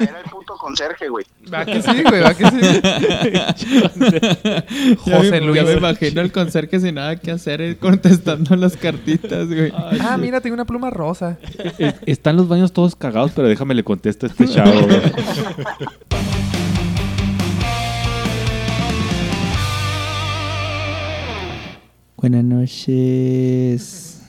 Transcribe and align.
era 0.00 0.20
el 0.20 0.30
puto 0.30 0.54
conserje, 0.56 1.08
güey. 1.08 1.24
Va 1.52 1.64
que 1.64 1.80
sí, 1.82 2.02
güey, 2.02 2.22
va 2.22 2.34
que 2.34 2.46
sí. 2.46 2.60
Ya 5.06 5.16
José 5.16 5.30
me, 5.30 5.40
Luis. 5.40 5.56
ya 5.56 5.64
me 5.64 5.72
imagino 5.74 6.20
el 6.20 6.32
conserje 6.32 6.80
sin 6.80 6.94
nada 6.96 7.16
que 7.16 7.30
hacer 7.30 7.60
eh, 7.60 7.76
contestando 7.76 8.56
las 8.56 8.76
cartitas, 8.76 9.48
güey. 9.48 9.72
Ah, 10.00 10.16
mira, 10.18 10.40
tengo 10.40 10.54
una 10.54 10.64
pluma 10.64 10.90
rosa. 10.90 11.38
Eh, 11.78 11.92
Están 12.06 12.36
los 12.36 12.48
baños 12.48 12.72
todos 12.72 12.94
cagados, 12.96 13.32
pero 13.34 13.48
déjame 13.48 13.74
le 13.74 13.84
contesto 13.84 14.26
a 14.26 14.28
este 14.28 14.46
chavo. 14.48 14.72
güey. 14.86 15.00
Buenas 22.16 22.44
noches. 22.44 24.22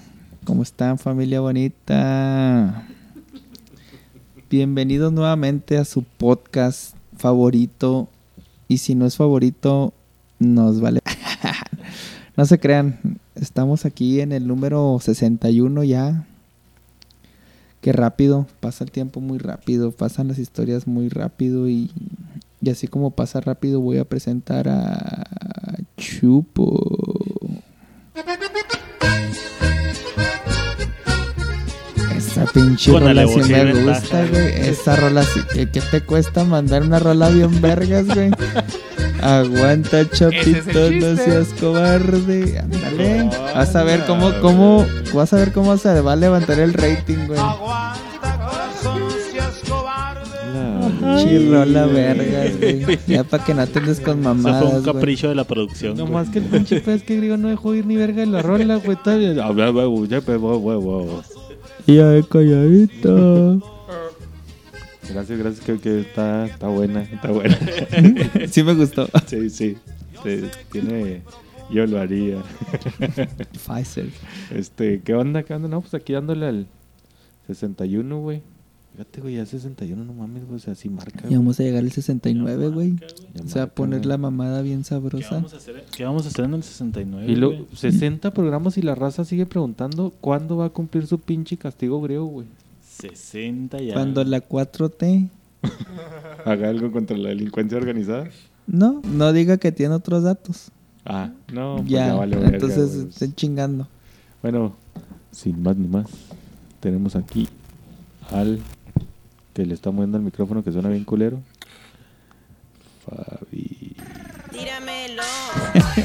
¿Cómo 0.46 0.64
están, 0.64 0.98
familia 0.98 1.42
bonita? 1.42 2.84
Bienvenidos 4.52 5.14
nuevamente 5.14 5.78
a 5.78 5.86
su 5.86 6.04
podcast 6.04 6.94
favorito. 7.16 8.10
Y 8.68 8.80
si 8.80 8.96
no 8.96 9.06
es 9.06 9.16
favorito, 9.16 9.94
nos 10.40 10.82
vale. 10.82 11.00
no 12.36 12.46
se 12.46 12.60
crean, 12.60 13.00
estamos 13.36 13.86
aquí 13.86 14.20
en 14.20 14.34
el 14.34 14.48
número 14.48 15.00
61 15.00 15.86
ya. 15.86 16.26
Qué 17.80 17.94
rápido, 17.94 18.46
pasa 18.60 18.84
el 18.84 18.92
tiempo 18.92 19.22
muy 19.22 19.38
rápido, 19.38 19.94
pasan 19.94 20.28
las 20.28 20.38
historias 20.38 20.86
muy 20.86 21.08
rápido 21.08 21.70
y, 21.70 21.90
y 22.62 22.72
así 22.72 22.90
como 22.90 23.12
pasa 23.12 23.40
rápido 23.40 23.80
voy 23.80 24.00
a 24.00 24.04
presentar 24.04 24.68
a 24.68 25.78
Chupo. 25.96 27.22
Esa 32.44 32.52
pinche 32.54 32.92
rola 32.92 33.26
sí 33.28 33.52
me 33.52 33.74
gusta, 33.84 34.26
güey. 34.28 34.48
Esa 34.70 34.96
rola 34.96 35.24
sí. 35.24 35.40
¿Qué, 35.54 35.66
te 35.82 36.02
cuesta 36.02 36.44
mandar 36.44 36.84
una 36.84 37.00
rola 37.00 37.30
bien 37.30 37.62
vergas, 37.62 38.06
güey? 38.08 38.32
Aguanta, 39.22 40.10
chapito, 40.10 40.90
no 40.90 40.90
chiste. 40.90 41.16
seas 41.18 41.48
cobarde. 41.60 42.60
Ándale. 42.60 43.30
Vas 43.54 43.76
a 43.76 43.84
ver 43.84 44.04
cómo, 44.08 44.32
cómo, 44.42 44.86
vas 45.14 45.32
a 45.34 45.38
ver 45.38 45.52
cómo 45.52 45.78
se 45.78 46.02
va 46.02 46.14
a 46.14 46.16
levantar 46.16 46.60
el 46.60 46.74
rating, 46.74 47.28
güey. 47.28 47.38
La- 47.40 47.92
Pinche 51.00 51.50
rola 51.50 51.86
vergas, 51.86 52.58
güey. 52.60 53.00
Ya 53.08 53.24
para 53.24 53.44
que 53.44 53.54
no 53.54 53.62
atendes 53.62 54.00
con 54.00 54.20
Eso 54.20 54.24
fue 54.24 54.34
mamadas, 54.36 54.64
un 54.64 54.82
güey. 54.82 54.94
capricho 54.94 55.30
de 55.30 55.36
la 55.36 55.44
producción. 55.44 55.96
No 55.98 56.04
güey. 56.04 56.14
más 56.14 56.30
que 56.30 56.40
el 56.40 56.46
pinche 56.46 56.82
pez 56.82 57.04
que 57.04 57.18
griego 57.18 57.38
no 57.38 57.50
dejó 57.50 57.74
ir 57.76 57.86
ni 57.86 57.96
verga 57.96 58.24
en 58.24 58.32
la 58.32 58.42
rola, 58.42 58.76
güey. 58.78 58.98
Todavía. 59.04 59.34
Ya, 61.88 62.16
ya 62.16 62.24
calladito. 62.28 63.62
Gracias, 65.10 65.40
gracias, 65.40 65.66
que, 65.66 65.78
que 65.80 66.02
está, 66.02 66.46
está 66.46 66.68
buena, 66.68 67.02
está 67.04 67.32
buena. 67.32 67.58
Sí 68.50 68.64
me 68.64 68.74
gustó. 68.74 69.08
Sí, 69.28 69.50
sí. 69.50 69.78
Sí, 70.24 70.44
Tiene. 70.72 71.24
Yo 71.70 71.86
lo 71.86 72.00
haría. 72.00 72.38
Pfizer. 73.54 74.10
Este, 74.54 75.02
¿qué 75.02 75.14
onda? 75.14 75.44
¿Qué 75.44 75.54
onda? 75.54 75.68
No, 75.68 75.82
pues 75.82 75.94
aquí 75.94 76.14
dándole 76.14 76.46
al 76.46 76.68
61, 77.48 78.20
güey. 78.20 78.42
Fíjate, 78.94 79.22
güey, 79.22 79.36
ya 79.36 79.46
61, 79.46 80.04
no 80.04 80.14
mames, 80.14 80.44
güey. 80.46 80.58
O 80.58 80.60
sea, 80.60 80.76
sí 80.76 80.90
marca. 80.90 81.26
Y 81.30 81.36
vamos 81.36 81.60
a 81.60 81.64
llegar 81.64 81.82
al 81.84 81.92
69, 81.92 82.68
güey. 82.70 82.96
O 83.44 83.48
sea, 83.48 83.64
marca, 83.64 83.76
poner 83.76 84.00
güey. 84.00 84.10
la 84.10 84.18
mamada 84.18 84.62
bien 84.62 84.80
¿Qué 84.80 84.84
sabrosa. 84.86 85.36
vamos, 85.36 85.54
a 85.54 85.58
hacer, 85.58 85.86
qué 85.96 86.04
vamos 86.04 86.26
a 86.26 86.30
hacer 86.30 86.46
en 86.46 86.54
el 86.56 86.64
69? 86.64 87.32
Y 87.32 87.36
lo, 87.36 87.48
güey? 87.52 87.66
60 87.74 88.34
programas 88.34 88.78
y 88.78 88.82
la 88.82 88.96
raza 88.96 89.24
sigue 89.24 89.46
preguntando 89.46 90.14
cuándo 90.22 90.58
va 90.58 90.66
a 90.66 90.70
cumplir 90.70 91.08
su 91.08 91.20
pinche 91.20 91.58
castigo 91.58 92.02
griego, 92.02 92.26
güey. 92.26 92.48
60 92.82 93.82
ya. 93.82 93.94
Cuando 93.94 94.24
la 94.24 94.48
4T 94.48 95.30
Haga 96.46 96.70
algo 96.70 96.92
contra 96.92 97.18
la 97.18 97.30
delincuencia 97.30 97.78
organizada. 97.78 98.30
no, 98.68 99.02
no 99.06 99.32
diga 99.34 99.58
que 99.58 99.72
tiene 99.72 99.94
otros 99.96 100.24
datos. 100.24 100.72
Ah, 101.06 101.32
no, 101.52 101.78
pues 101.78 101.90
ya, 101.90 102.08
ya, 102.08 102.14
vale 102.14 102.36
verga, 102.36 102.56
entonces 102.56 102.96
güey. 102.96 103.10
estén 103.10 103.34
chingando. 103.34 103.88
Bueno, 104.42 104.76
sin 105.32 105.62
más 105.64 105.78
ni 105.78 105.88
más, 105.88 106.06
tenemos 106.80 107.16
aquí 107.16 107.48
al 108.30 108.60
que 109.62 109.68
le 109.68 109.76
está 109.76 109.92
moviendo 109.92 110.18
el 110.18 110.24
micrófono 110.24 110.64
que 110.64 110.72
suena 110.72 110.90
bien 110.90 111.04
culero. 111.04 111.40
Fabi. 113.06 113.96
Tíramelo, 114.52 115.22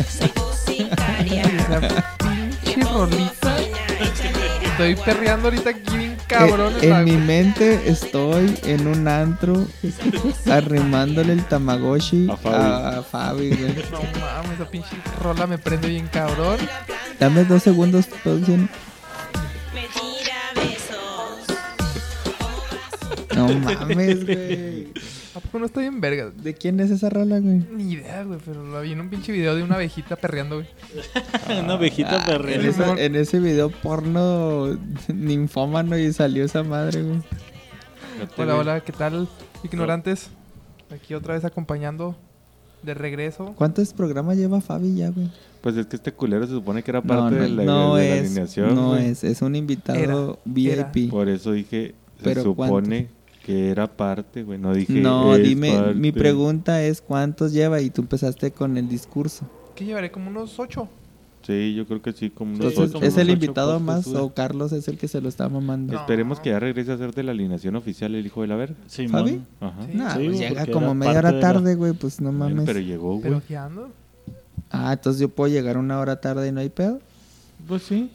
soy 0.07 0.29
tu 0.29 0.43
sicaria. 0.67 1.43
Pinche 2.19 2.83
rolita. 2.93 3.57
Estoy 4.63 4.95
perreando 4.97 5.49
ahorita 5.49 5.71
aquí 5.71 5.97
bien 5.97 6.17
cabrón. 6.27 6.75
Eh, 6.83 6.91
en 6.91 7.05
mi 7.05 7.17
mente 7.17 7.89
estoy 7.89 8.59
en 8.65 8.87
un 8.89 9.09
antro 9.09 9.67
arrimándole 10.51 11.33
el 11.33 11.45
tamagotchi 11.47 12.29
A 12.31 12.37
Fabi. 12.37 12.55
a, 12.57 12.89
a 12.99 13.03
Fabi, 13.03 13.49
güey. 13.57 13.75
No 13.91 14.01
mames, 14.21 14.53
esa 14.61 14.69
pinche 14.71 14.97
rola 15.23 15.47
me 15.47 15.57
prende 15.57 15.89
bien 15.89 16.09
cabrón. 16.09 16.59
Dame 17.19 17.45
dos 17.45 17.63
segundos, 17.63 18.07
producción. 18.23 18.69
No 23.37 23.49
mames, 23.61 24.25
güey. 24.25 24.89
¿A 25.35 25.41
poco 25.41 25.59
no 25.59 25.67
estoy 25.67 25.85
en 25.85 26.01
verga? 26.01 26.31
¿De 26.31 26.55
quién 26.55 26.81
es 26.81 26.91
esa 26.91 27.11
rola, 27.11 27.39
güey? 27.41 27.63
Ni 27.73 27.93
idea, 27.93 28.23
güey, 28.25 28.39
pero 28.45 28.65
lo 28.65 28.81
vi 28.81 28.93
en 28.93 29.01
un 29.01 29.11
pinche 29.11 29.33
video 29.33 29.55
de 29.55 29.63
una 29.63 29.75
abejita 29.77 30.17
perreando, 30.17 30.57
güey. 30.57 30.69
Una 31.63 31.75
ovejita 31.75 32.23
Ah, 32.23 32.27
perrera. 32.27 32.63
en, 32.63 32.69
esa- 32.69 33.01
en 33.01 33.15
ese 33.17 33.39
video 33.41 33.71
porno 33.71 34.79
ninfómano 35.13 35.99
y 35.99 36.13
salió 36.13 36.45
esa 36.45 36.63
madre, 36.63 37.03
güey. 37.03 37.21
Hola, 38.39 38.57
hola, 38.57 38.81
¿qué 38.81 38.93
tal, 38.93 39.29
ignorantes? 39.63 40.31
Aquí 40.91 41.13
otra 41.15 41.35
vez 41.35 41.45
acompañando 41.45 42.17
de 42.83 42.95
regreso. 42.95 43.53
¿Cuántos 43.57 43.93
programas 43.93 44.37
lleva 44.39 44.61
Fabi 44.63 44.95
ya, 44.97 45.11
güey? 45.11 45.31
Pues 45.61 45.77
es 45.77 45.87
que 45.87 45.97
este 45.97 46.13
culero 46.13 46.47
se 46.47 46.53
supone 46.53 46.83
que 46.83 46.91
era 46.93 47.03
parte 47.03 47.35
no, 47.37 47.43
de 47.43 47.49
la, 47.51 47.65
no 47.65 47.97
de 47.97 48.09
la 48.09 48.15
alineación. 48.21 48.75
no 48.75 48.89
güey. 48.91 49.07
es, 49.09 49.25
es 49.25 49.43
un 49.43 49.57
invitado 49.57 49.99
Era, 49.99 50.39
VIP. 50.85 51.11
Por 51.11 51.29
eso 51.29 51.53
dije, 51.53 51.95
se 52.19 52.25
Pero 52.25 52.43
supone 52.45 53.09
que 53.47 53.71
era 53.71 53.87
parte, 53.87 54.43
güey. 54.43 54.59
No 54.59 54.75
dije. 54.75 54.93
No, 54.95 55.37
dime, 55.37 55.95
mi 55.95 56.11
pregunta 56.11 56.83
es 56.83 57.01
cuántos 57.01 57.53
lleva 57.53 57.81
y 57.81 57.91
tú 57.91 58.03
empezaste 58.03 58.51
con 58.51 58.77
el 58.77 58.89
discurso. 58.89 59.49
¿Qué 59.77 59.85
llevaré? 59.85 60.11
Como 60.11 60.31
unos 60.31 60.59
ocho. 60.59 60.89
Sí, 61.43 61.77
yo 61.77 61.87
creo 61.87 62.03
que 62.03 62.13
sí, 62.13 62.29
como 62.31 62.55
unos 62.55 62.73
Entonces, 62.73 62.97
ocho, 62.97 63.05
¿es 63.05 63.13
unos 63.15 63.19
el 63.23 63.29
ocho 63.29 63.33
invitado 63.35 63.79
más 63.79 64.09
o 64.09 64.35
Carlos 64.35 64.73
es 64.73 64.89
el 64.89 64.99
que 64.99 65.07
se 65.07 65.21
lo 65.21 65.29
está 65.29 65.49
mamando? 65.49 65.93
No. 65.93 66.01
Esperemos 66.01 66.41
que 66.41 66.51
ya 66.51 66.59
regrese 66.59 66.91
a 66.91 66.99
ser 66.99 67.15
de 67.15 67.23
la 67.23 67.31
alineación 67.31 67.77
oficial 67.77 68.17
el 68.17 68.27
hijo 68.27 68.41
de 68.43 68.49
la 68.49 68.57
verga. 68.57 68.75
Simón. 68.89 69.13
¿Fabi? 69.13 69.43
Ajá. 69.61 69.87
Sí. 69.87 69.93
No, 69.97 70.11
Sí, 70.11 70.25
pues 70.27 70.39
llega 70.41 70.67
como 70.67 70.95
media 70.97 71.19
hora 71.21 71.39
tarde, 71.39 71.77
güey, 71.77 71.93
pues 71.93 72.21
no 72.21 72.33
mames. 72.33 72.65
pero 72.67 72.81
llegó, 72.81 73.11
güey. 73.11 73.23
Pero 73.23 73.43
¿qué 73.47 73.57
ando? 73.57 73.91
Ah, 74.73 74.93
entonces 74.93 75.21
yo 75.21 75.29
puedo 75.29 75.53
llegar 75.53 75.79
una 75.79 76.01
hora 76.01 76.21
tarde 76.21 76.49
y 76.49 76.53
no 76.53 76.59
hay 76.59 76.69
pedo. 76.69 76.99
Pues 77.69 77.85
sí. 77.85 78.11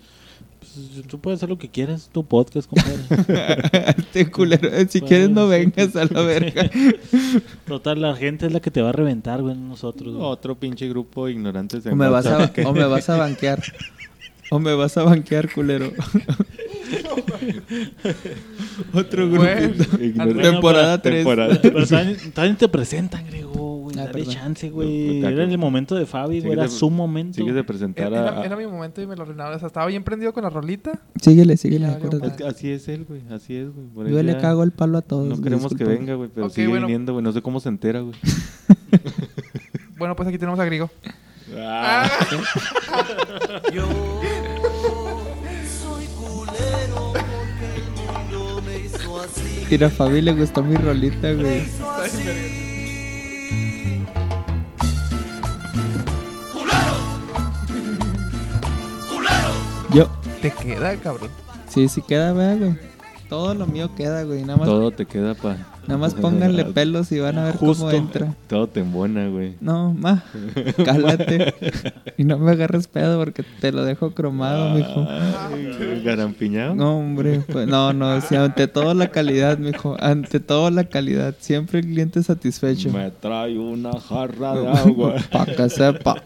Pues, 0.61 1.07
tú 1.07 1.19
puedes 1.19 1.39
hacer 1.39 1.49
lo 1.49 1.57
que 1.57 1.69
quieras, 1.69 2.09
tu 2.13 2.23
podcast, 2.23 2.69
compadre. 2.69 2.99
Este 3.97 4.29
culero, 4.29 4.67
eh, 4.69 4.85
si 4.88 4.99
Pues, 4.99 5.09
quieres 5.09 5.29
no 5.31 5.45
sí, 5.45 5.49
vengas 5.49 5.95
a 5.95 6.05
la 6.05 6.22
verga. 6.22 6.69
Total, 7.67 7.99
la 7.99 8.16
gente 8.16 8.45
es 8.45 8.53
la 8.53 8.59
que 8.59 8.69
te 8.69 8.79
va 8.81 8.89
a 8.89 8.91
reventar, 8.91 9.41
güey, 9.41 9.55
no 9.55 9.69
nosotros. 9.69 10.13
güey. 10.13 10.23
Otro 10.25 10.53
pinche 10.55 10.88
grupo 10.88 11.25
de 11.25 11.31
ignorantes. 11.33 11.83
O 11.88 11.95
me 11.95 12.07
vas 12.09 12.27
a, 12.27 12.51
o 12.66 12.73
me 12.73 12.85
vas 12.85 13.09
a 13.09 13.17
banquear. 13.17 13.61
O 14.51 14.59
me 14.59 14.73
vas 14.75 14.95
a 14.97 15.03
banquear, 15.03 15.51
culero. 15.51 15.91
Otro 18.94 19.29
Güey. 19.29 19.68
grupito. 19.68 19.97
Bueno, 20.16 20.41
Temporada 20.41 21.02
3. 21.02 21.16
temporada. 21.16 21.59
Pero 21.62 21.85
también, 22.34 22.56
te 22.57 22.68
presentan, 22.68 23.25
Grego, 23.25 23.78
güey. 23.79 23.96
Ah, 23.97 24.02
Dale 24.03 24.13
perdón. 24.13 24.34
chance, 24.34 24.69
güey. 24.69 25.19
Era 25.24 25.44
el 25.44 25.57
momento 25.57 25.96
de 25.96 26.06
Fabi, 26.06 26.41
güey. 26.41 26.53
Era 26.53 26.68
su 26.68 26.90
momento. 26.90 27.35
Sigues 27.35 27.56
de 27.56 27.63
presentar 27.63 28.07
Era, 28.07 28.22
a... 28.22 28.31
era- 28.31 28.46
era 28.46 28.56
mi 28.56 28.66
momento 28.68 29.02
y 29.02 29.07
me 29.07 29.16
lo 29.16 29.24
arruinaron. 29.24 29.56
O 29.56 29.59
sea, 29.59 29.68
estaba 29.68 29.85
bien 29.88 30.03
prendido 30.03 30.34
con 30.34 30.44
la 30.44 30.50
rolita. 30.50 31.00
Síguele, 31.22 31.57
síguele, 31.57 31.85
Ya, 31.88 31.94
valió 31.94 32.07
acuérdate. 32.07 32.31
Es 32.31 32.38
que 32.38 32.44
así 32.46 32.72
es 32.72 32.88
él, 32.88 33.06
güey. 33.08 33.22
Así 33.31 33.56
es, 33.56 33.73
güey. 33.73 33.88
Por 33.88 34.08
Yo 34.08 34.16
eso 34.18 34.23
le 34.23 34.34
ya 34.34 34.40
cago 34.40 34.63
el 34.63 34.72
palo 34.72 34.97
a 34.97 35.02
todos. 35.02 35.25
No 35.25 35.31
güey, 35.35 35.44
queremos 35.44 35.68
que 35.69 35.75
discúlpame. 35.75 36.00
venga, 36.00 36.16
güey. 36.16 36.29
Pero 36.34 36.47
Ok, 36.47 36.53
sigue 36.53 36.68
bueno. 36.68 36.88
viniendo, 36.88 37.13
güey. 37.13 37.23
No 37.23 37.31
sé 37.31 37.41
cómo 37.41 37.59
se 37.59 37.70
entera, 37.70 38.02
güey. 38.02 38.16
Bueno, 39.97 40.16
pues 40.16 40.28
aquí 40.29 40.40
tenemos 40.40 40.59
a 40.59 40.66
Grigo. 40.66 40.90
Ah. 41.55 42.09
Yo 43.73 43.85
Fabi 49.90 50.22
le 50.22 50.34
gustó 50.34 50.64
mi 50.64 50.76
rolita, 50.76 51.32
güey. 51.34 51.64
Yo, 59.94 60.08
Te 60.41 60.52
queda, 60.52 60.96
cabrón. 60.97 61.29
sí, 61.68 61.88
sí 61.90 62.02
queda, 62.02 62.34
vea, 62.34 62.56
güey. 62.56 62.78
Todo 63.29 63.53
lo 63.53 63.68
mío 63.68 63.94
queda, 63.96 64.23
güey. 64.23 64.41
Nada 64.41 64.58
más. 64.58 64.68
Todo 64.68 64.91
te 64.91 65.06
queda 65.06 65.34
para 65.35 65.58
Nada 65.87 65.97
más 65.97 66.13
pónganle 66.13 66.66
pelos 66.66 67.11
y 67.11 67.19
van 67.19 67.37
a 67.39 67.45
ver 67.45 67.55
Justo. 67.55 67.85
cómo 67.85 67.91
entra. 67.95 68.35
Todo 68.47 68.67
te 68.67 68.81
embona, 68.81 69.28
güey. 69.28 69.55
No, 69.61 69.93
ma, 69.93 70.23
cálate. 70.85 71.53
y 72.17 72.23
no 72.23 72.37
me 72.37 72.51
agarres 72.51 72.87
pedo 72.87 73.19
porque 73.19 73.43
te 73.59 73.72
lo 73.72 73.83
dejo 73.83 74.11
cromado, 74.11 74.75
mijo. 74.75 75.07
Ay, 75.09 76.01
Garampiñado. 76.03 76.75
No, 76.75 76.99
hombre, 76.99 77.41
pues, 77.51 77.67
no, 77.67 77.93
no, 77.93 78.22
sí, 78.22 78.35
ante 78.35 78.67
todo 78.67 78.93
la 78.93 79.09
calidad, 79.09 79.57
mijo, 79.57 79.97
ante 79.99 80.39
todo 80.39 80.69
la 80.69 80.83
calidad, 80.85 81.35
siempre 81.39 81.79
el 81.79 81.85
cliente 81.85 82.22
satisfecho. 82.22 82.91
Me 82.91 83.09
trae 83.11 83.57
una 83.57 83.91
jarra 83.99 84.53
de 84.53 84.67
agua. 84.67 85.16
Pa' 85.31 85.45
que 85.45 85.69
sepa. 85.69 86.22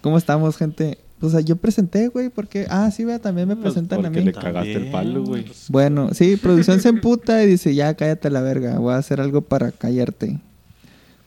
¿Cómo 0.00 0.18
estamos, 0.18 0.56
gente? 0.56 0.98
O 1.20 1.30
sea, 1.30 1.40
yo 1.40 1.56
presenté, 1.56 2.08
güey, 2.08 2.28
porque... 2.28 2.66
Ah, 2.68 2.90
sí, 2.90 3.04
vea, 3.04 3.18
también 3.18 3.48
me 3.48 3.56
presentan 3.56 4.00
a 4.00 4.02
Porque 4.02 4.18
mí. 4.18 4.26
le 4.26 4.32
cagaste 4.34 4.74
el 4.74 4.90
palo, 4.90 5.24
güey. 5.24 5.46
Bueno, 5.68 6.10
sí, 6.12 6.36
producción 6.36 6.80
se 6.80 6.88
emputa 6.90 7.42
y 7.42 7.46
dice, 7.46 7.74
ya, 7.74 7.94
cállate 7.94 8.28
la 8.28 8.42
verga, 8.42 8.78
voy 8.78 8.92
a 8.92 8.98
hacer 8.98 9.20
algo 9.20 9.40
para 9.40 9.72
callarte. 9.72 10.38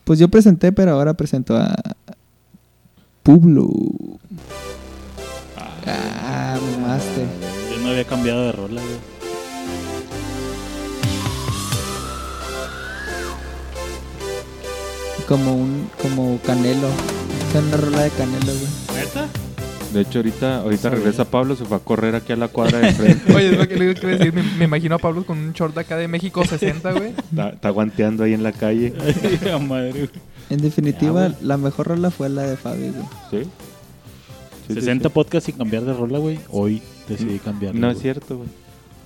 Pues 0.04 0.18
yo 0.20 0.28
presenté, 0.28 0.70
pero 0.72 0.92
ahora 0.92 1.14
presento 1.14 1.56
a... 1.56 1.74
Publo. 3.24 3.68
Ah, 5.86 6.58
mamaste. 6.78 7.26
Yo 7.74 7.82
no 7.82 7.90
había 7.90 8.04
cambiado 8.04 8.46
de 8.46 8.52
rola, 8.52 8.80
güey. 8.80 9.20
Como 15.28 15.54
un... 15.54 15.88
Como 16.00 16.38
Canelo. 16.44 16.88
Es 16.88 17.62
una 17.62 17.76
rola 17.76 18.02
de 18.02 18.10
Canelo, 18.10 18.52
güey. 18.52 19.00
¿Neta? 19.00 19.28
De 19.92 20.02
hecho, 20.02 20.20
ahorita, 20.20 20.58
ahorita 20.60 20.90
regresa 20.90 21.24
Pablo, 21.24 21.56
se 21.56 21.64
fue 21.64 21.76
a 21.76 21.80
correr 21.80 22.14
aquí 22.14 22.32
a 22.32 22.36
la 22.36 22.48
cuadra 22.48 22.78
de 22.78 22.92
frente. 22.92 23.32
Oye, 23.34 23.50
es 23.50 23.58
lo 23.58 23.66
que 23.66 23.76
le 23.76 23.90
a 23.90 23.94
decir. 23.94 24.32
Me, 24.32 24.42
me 24.42 24.64
imagino 24.66 24.94
a 24.94 24.98
Pablo 24.98 25.24
con 25.26 25.38
un 25.38 25.52
short 25.52 25.76
acá 25.78 25.96
de 25.96 26.06
México 26.06 26.44
60, 26.44 26.92
güey. 26.92 27.08
Está, 27.10 27.48
está 27.50 27.70
guanteando 27.70 28.22
ahí 28.24 28.32
en 28.32 28.42
la 28.44 28.52
calle. 28.52 28.94
Ay, 29.44 29.66
madre. 29.66 29.90
güey. 29.92 30.10
En 30.48 30.60
definitiva, 30.60 31.28
Ya, 31.28 31.36
la 31.42 31.56
mejor 31.56 31.88
rola 31.88 32.10
fue 32.10 32.28
la 32.28 32.42
de 32.42 32.56
Fabi, 32.56 32.90
güey. 32.90 33.04
¿Sí? 33.44 33.50
Sí, 34.68 34.74
sí, 34.74 34.74
60 34.74 35.08
sí. 35.08 35.12
podcasts 35.14 35.46
sin 35.46 35.56
cambiar 35.56 35.84
de 35.84 35.92
rola, 35.92 36.18
güey. 36.18 36.38
Hoy 36.50 36.80
decidí 37.08 37.38
cambiar. 37.40 37.74
No 37.74 37.90
es 37.90 37.98
cierto, 38.00 38.36
güey. 38.36 38.48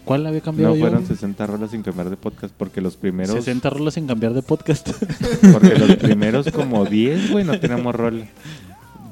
¿Cuál 0.04 0.26
había 0.26 0.42
cambiado 0.42 0.72
No 0.74 0.76
yo? 0.76 0.82
fueron 0.82 1.00
güey? 1.04 1.14
60 1.16 1.46
rolas 1.46 1.70
sin 1.70 1.82
cambiar 1.82 2.10
de 2.10 2.16
podcast 2.18 2.52
porque 2.58 2.82
los 2.82 2.94
primeros 2.96 3.34
60 3.36 3.70
rolas 3.70 3.94
sin 3.94 4.06
cambiar 4.06 4.34
de 4.34 4.42
podcast. 4.42 4.90
porque 5.50 5.78
los 5.78 5.96
primeros 5.96 6.46
como 6.52 6.84
10, 6.84 7.30
güey, 7.30 7.42
no 7.44 7.58
tenemos 7.58 7.94
rola. 7.94 8.26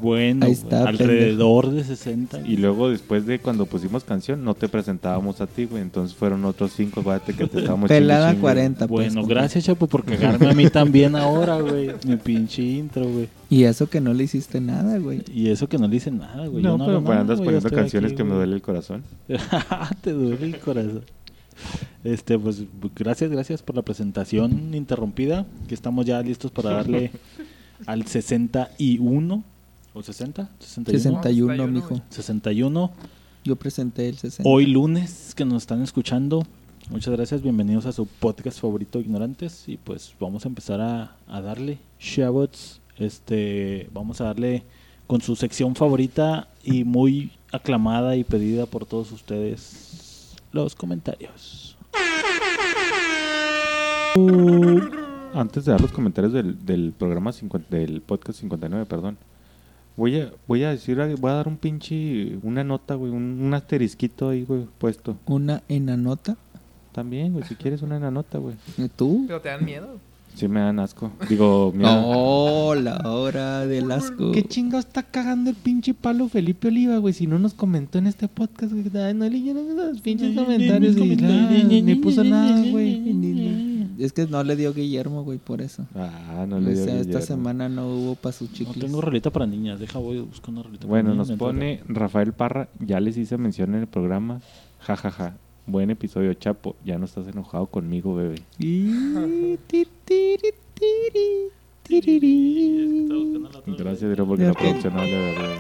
bueno, 0.03 0.47
Ahí 0.47 0.53
está, 0.53 0.89
alrededor 0.89 1.71
de 1.71 1.85
60. 1.85 2.41
Y 2.41 2.57
luego 2.57 2.91
después 2.91 3.25
de 3.25 3.39
cuando 3.39 3.67
pusimos 3.67 4.03
canción, 4.03 4.45
no 4.45 4.55
te 4.55 4.69
presentábamos 4.69 5.41
a 5.41 5.47
ti, 5.47 5.65
güey. 5.65 5.81
Entonces 5.81 6.17
fueron 6.17 6.45
otros 6.45 6.73
5, 6.73 7.03
fíjate 7.03 7.35
que 7.35 7.47
te 7.47 7.61
estábamos 7.61 7.89
Pelada 7.89 8.31
chingue, 8.31 8.35
chingue. 8.35 8.41
40, 8.43 8.89
pues. 8.89 9.15
Bueno, 9.15 9.29
gracias, 9.29 9.65
Chapo, 9.65 9.87
por 9.87 10.05
cagarme 10.05 10.51
a 10.51 10.55
mí 10.55 10.69
también 10.69 11.15
ahora, 11.15 11.61
güey. 11.61 11.93
Mi 12.07 12.17
pinche 12.17 12.63
intro, 12.63 13.05
güey. 13.09 13.29
Y 13.49 13.65
eso 13.65 13.89
que 13.89 14.01
no 14.01 14.13
le 14.13 14.25
hiciste 14.25 14.61
nada, 14.61 14.99
güey. 14.99 15.23
Y 15.33 15.51
eso 15.51 15.69
que 15.69 15.79
no 15.79 15.87
le 15.87 15.97
hice 15.97 16.11
nada, 16.11 16.47
güey. 16.49 16.63
No, 16.63 16.77
Yo 16.77 16.85
pero 16.85 17.01
nada, 17.01 17.21
andas 17.21 17.39
güey, 17.39 17.47
poniendo 17.47 17.71
canciones 17.71 18.11
aquí, 18.11 18.17
que 18.17 18.25
me 18.25 18.35
duele 18.35 18.57
el 18.57 18.63
corazón. 18.63 19.05
Te 20.03 20.13
duele 20.13 20.47
el 20.47 20.59
corazón. 20.59 21.05
Este, 22.03 22.39
pues 22.39 22.65
gracias, 22.97 23.31
gracias 23.31 23.63
por 23.63 23.77
la 23.77 23.83
presentación 23.83 24.75
interrumpida. 24.75 25.47
Que 25.69 25.75
estamos 25.75 26.05
ya 26.05 26.21
listos 26.21 26.51
para 26.51 26.71
darle 26.71 27.13
al 27.87 28.07
61 28.07 29.45
o 29.95 30.03
60, 30.03 30.49
61. 30.59 30.99
61, 30.99 31.53
61, 31.53 31.73
mijo. 31.73 31.89
güey. 31.89 32.03
61. 32.09 32.93
Yo 33.45 33.57
presenté 33.57 34.09
el 34.09 34.17
60. 34.17 34.49
Hoy 34.49 34.67
lunes 34.67 35.35
que 35.35 35.45
nos 35.45 35.63
están 35.63 35.83
escuchando. 35.83 36.47
Muchas 36.91 37.15
gracias, 37.15 37.43
bienvenidos 37.43 37.87
a 37.87 37.93
su 37.93 38.07
podcast 38.07 38.61
favorito 38.61 38.99
Ignorantes 39.01 39.69
y 39.69 39.77
pues 39.77 40.15
vamos 40.19 40.45
a 40.45 40.49
empezar 40.49 40.81
a, 40.81 41.17
a 41.29 41.41
darle 41.41 41.79
Shabots, 42.01 42.81
este, 42.99 43.89
vamos 43.93 44.21
a 44.21 44.25
darle 44.25 44.65
con 45.07 45.21
su 45.21 45.37
sección 45.37 45.75
favorita 45.77 46.49
y 46.65 46.85
muy 46.85 47.33
aclamada 47.53 48.17
y 48.17 48.25
pedida 48.25 48.67
por 48.67 48.85
todos 48.85 49.13
ustedes 49.13 50.35
los 50.53 50.75
comentarios. 50.75 51.77
Antes 55.35 55.65
de 55.65 55.73
dar 55.73 55.81
los 55.81 55.93
comentarios 55.93 56.33
del, 56.33 56.65
del 56.67 56.93
programa 56.93 57.33
50, 57.33 57.75
del 57.75 58.01
podcast 58.03 58.41
59, 58.41 58.87
perdón. 58.87 59.17
Voy 59.97 60.21
a, 60.21 60.33
voy 60.49 60.65
a 60.65 60.71
decir, 60.71 60.97
voy 61.19 61.31
a 61.31 61.35
dar 61.35 61.49
un 61.49 61.57
pinche, 61.57 62.39
una 62.43 62.65
nota, 62.65 62.95
güey, 62.95 63.13
un, 63.13 63.41
un 63.43 63.55
asterisquito 63.55 64.31
ahí, 64.31 64.45
güey, 64.45 64.67
puesto. 64.79 65.17
Una 65.27 65.63
enanota. 65.69 66.37
También, 66.93 67.33
güey, 67.33 67.45
si 67.45 67.55
quieres 67.55 67.83
una 67.83 67.99
nota, 68.11 68.39
güey. 68.39 68.55
¿Y 68.79 68.89
¿Tú? 68.89 69.25
Pero 69.27 69.41
te 69.41 69.49
dan 69.49 69.65
miedo. 69.65 69.99
Sí 70.35 70.49
me 70.49 70.61
dan 70.61 70.79
asco. 70.79 71.13
Digo, 71.29 71.73
mira. 71.75 72.03
Oh, 72.05 72.75
la 72.75 72.97
hora 73.05 73.67
del 73.67 73.91
asco. 73.91 74.33
¿Qué 74.33 74.43
chingo 74.43 74.79
está 74.79 75.03
cagando 75.03 75.51
el 75.51 75.57
pinche 75.57 75.93
palo 75.93 76.29
Felipe 76.29 76.69
Oliva, 76.69 76.97
güey? 76.99 77.13
Si 77.13 77.27
no 77.27 77.39
nos 77.39 77.53
comentó 77.53 77.99
en 77.99 78.07
este 78.07 78.29
podcast, 78.29 78.73
güey. 78.73 78.85
Ay, 79.05 79.15
no 79.15 79.29
leyeron 79.29 79.77
los 79.77 80.01
pinches 80.01 80.35
comentarios 80.35 80.97
nada, 80.97 81.51
ni 81.51 81.95
puso 81.97 82.25
nada, 82.25 82.65
güey. 82.71 82.99
Es 83.99 84.13
que 84.13 84.27
no 84.27 84.43
le 84.45 84.57
dio 84.57 84.73
Guillermo, 84.75 85.23
güey, 85.25 85.39
por 85.39 85.61
eso. 85.63 85.87
Ah, 85.95 86.45
no 86.49 86.57
o 86.57 86.61
le 86.61 86.75
dio 86.75 86.85
sea, 86.85 87.01
esta 87.01 87.21
semana 87.21 87.69
no 87.69 87.87
hubo 87.89 88.15
para 88.15 88.33
sus 88.33 88.51
No 88.51 88.57
chicles. 88.57 88.79
tengo 88.85 89.01
rolita 89.01 89.31
para 89.31 89.47
niñas, 89.47 89.79
deja 89.81 89.99
voy 89.99 90.19
a 90.19 90.23
buscar 90.23 90.51
una 90.51 90.63
rolita 90.63 90.87
Bueno, 90.87 91.11
para 91.11 91.17
nos 91.17 91.29
niñas. 91.29 91.39
pone 91.39 91.81
Rafael 91.89 92.33
Parra, 92.33 92.69
ya 92.81 93.01
les 93.01 93.17
hice 93.17 93.37
mención 93.39 93.75
en 93.75 93.81
el 93.83 93.87
programa. 93.87 94.41
Ja, 94.81 94.97
ja, 94.97 95.11
ja. 95.11 95.37
Buen 95.67 95.91
episodio, 95.91 96.35
Chapo. 96.35 96.75
Ya 96.85 96.99
no 96.99 97.05
estás 97.05 97.29
enojado 97.29 97.67
conmigo, 97.67 98.15
bebé. 98.17 98.43
Gracias, 103.67 104.09
Dero, 104.11 104.27
porque 104.27 104.45
la 104.45 104.55
producción 104.55 104.93
habla 104.95 105.05
de 105.07 105.19
verdad. 105.33 105.57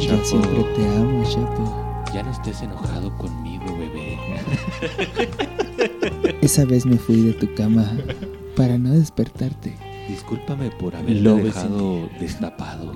Yo 0.00 0.24
siempre 0.24 0.64
te 0.76 0.86
amo, 0.86 1.24
Chapo. 1.24 2.04
Ya 2.12 2.22
no 2.22 2.30
estés 2.30 2.62
enojado 2.62 3.16
conmigo, 3.16 3.64
bebé. 3.78 4.18
Esa 6.40 6.64
vez 6.64 6.86
me 6.86 6.96
fui 6.96 7.22
de 7.22 7.32
tu 7.32 7.52
cama 7.54 7.90
para 8.56 8.78
no 8.78 8.90
despertarte. 8.92 9.74
Discúlpame 10.08 10.70
por 10.70 10.94
haberte 10.94 11.20
Lo 11.20 11.36
dejado 11.36 12.08
destapado. 12.20 12.92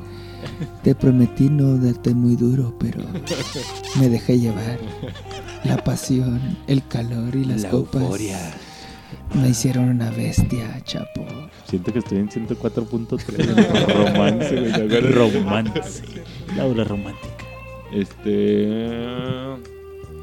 Te 0.83 0.95
prometí 0.95 1.49
no 1.49 1.77
darte 1.79 2.15
muy 2.15 2.37
duro, 2.37 2.75
pero 2.79 3.03
me 3.99 4.09
dejé 4.09 4.39
llevar. 4.39 4.79
La 5.65 5.77
pasión, 5.83 6.41
el 6.67 6.87
calor 6.87 7.35
y 7.35 7.45
las 7.45 7.63
La 7.63 7.71
copas 7.71 8.03
euforia. 8.03 8.39
me 9.35 9.49
hicieron 9.49 9.89
una 9.89 10.11
bestia, 10.11 10.81
Chapo. 10.85 11.27
Siento 11.67 11.93
que 11.93 11.99
estoy 11.99 12.19
en 12.19 12.29
104.3 12.29 13.95
romance, 14.13 14.61
güey. 14.61 15.01
Romance. 15.13 16.03
Laura 16.57 16.85
romántica. 16.85 17.45
Este. 17.93 18.67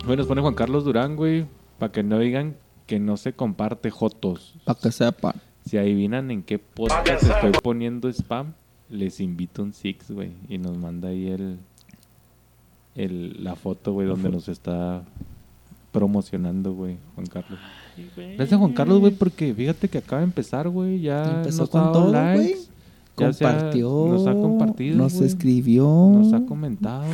Bueno, 0.05 0.17
nos 0.17 0.27
pone 0.27 0.41
Juan 0.41 0.53
Carlos 0.53 0.85
Durán, 0.85 1.15
güey. 1.15 1.45
Para 1.79 1.91
que 1.91 2.03
no 2.03 2.19
digan 2.19 2.55
que 2.85 2.99
no 2.99 3.17
se 3.17 3.33
comparte 3.33 3.89
Jotos. 3.91 4.55
Para 4.65 4.79
que 4.79 4.91
sepan. 4.91 5.33
Si 5.65 5.77
adivinan 5.77 6.29
en 6.31 6.43
qué 6.43 6.59
podcast 6.59 7.23
estoy 7.23 7.51
poniendo 7.63 8.07
spam, 8.09 8.53
les 8.89 9.19
invito 9.19 9.63
un 9.63 9.73
Six, 9.73 10.11
güey. 10.11 10.33
Y 10.47 10.57
nos 10.59 10.77
manda 10.77 11.09
ahí 11.09 11.27
el, 11.27 11.57
el 12.95 13.43
la 13.43 13.55
foto, 13.55 13.93
güey, 13.93 14.07
donde 14.07 14.29
nos 14.29 14.47
está 14.47 15.03
promocionando, 15.91 16.73
güey, 16.73 16.97
Juan 17.15 17.25
Carlos. 17.27 17.59
Gracias, 18.37 18.59
Juan 18.59 18.73
Carlos, 18.73 18.99
güey, 18.99 19.13
porque 19.13 19.53
fíjate 19.53 19.87
que 19.87 19.97
acaba 19.99 20.19
de 20.19 20.25
empezar, 20.25 20.67
güey. 20.69 20.99
Ya 21.01 21.37
Empezó 21.37 21.61
nos 21.63 21.69
con 21.69 21.81
dado 21.81 21.93
todo, 21.93 22.11
likes, 22.11 22.43
güey. 22.53 22.55
ya 23.17 23.33
se 23.33 23.45
ha- 23.45 23.51
Compartió. 23.53 24.07
nos 24.09 24.27
ha 24.27 24.33
compartido, 24.33 24.97
Nos 24.97 25.13
güey, 25.15 25.25
escribió. 25.27 25.85
Nos 26.13 26.33
ha 26.33 26.45
comentado. 26.45 27.05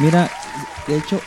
Mira, 0.00 0.28
de 0.86 0.98
hecho, 0.98 1.20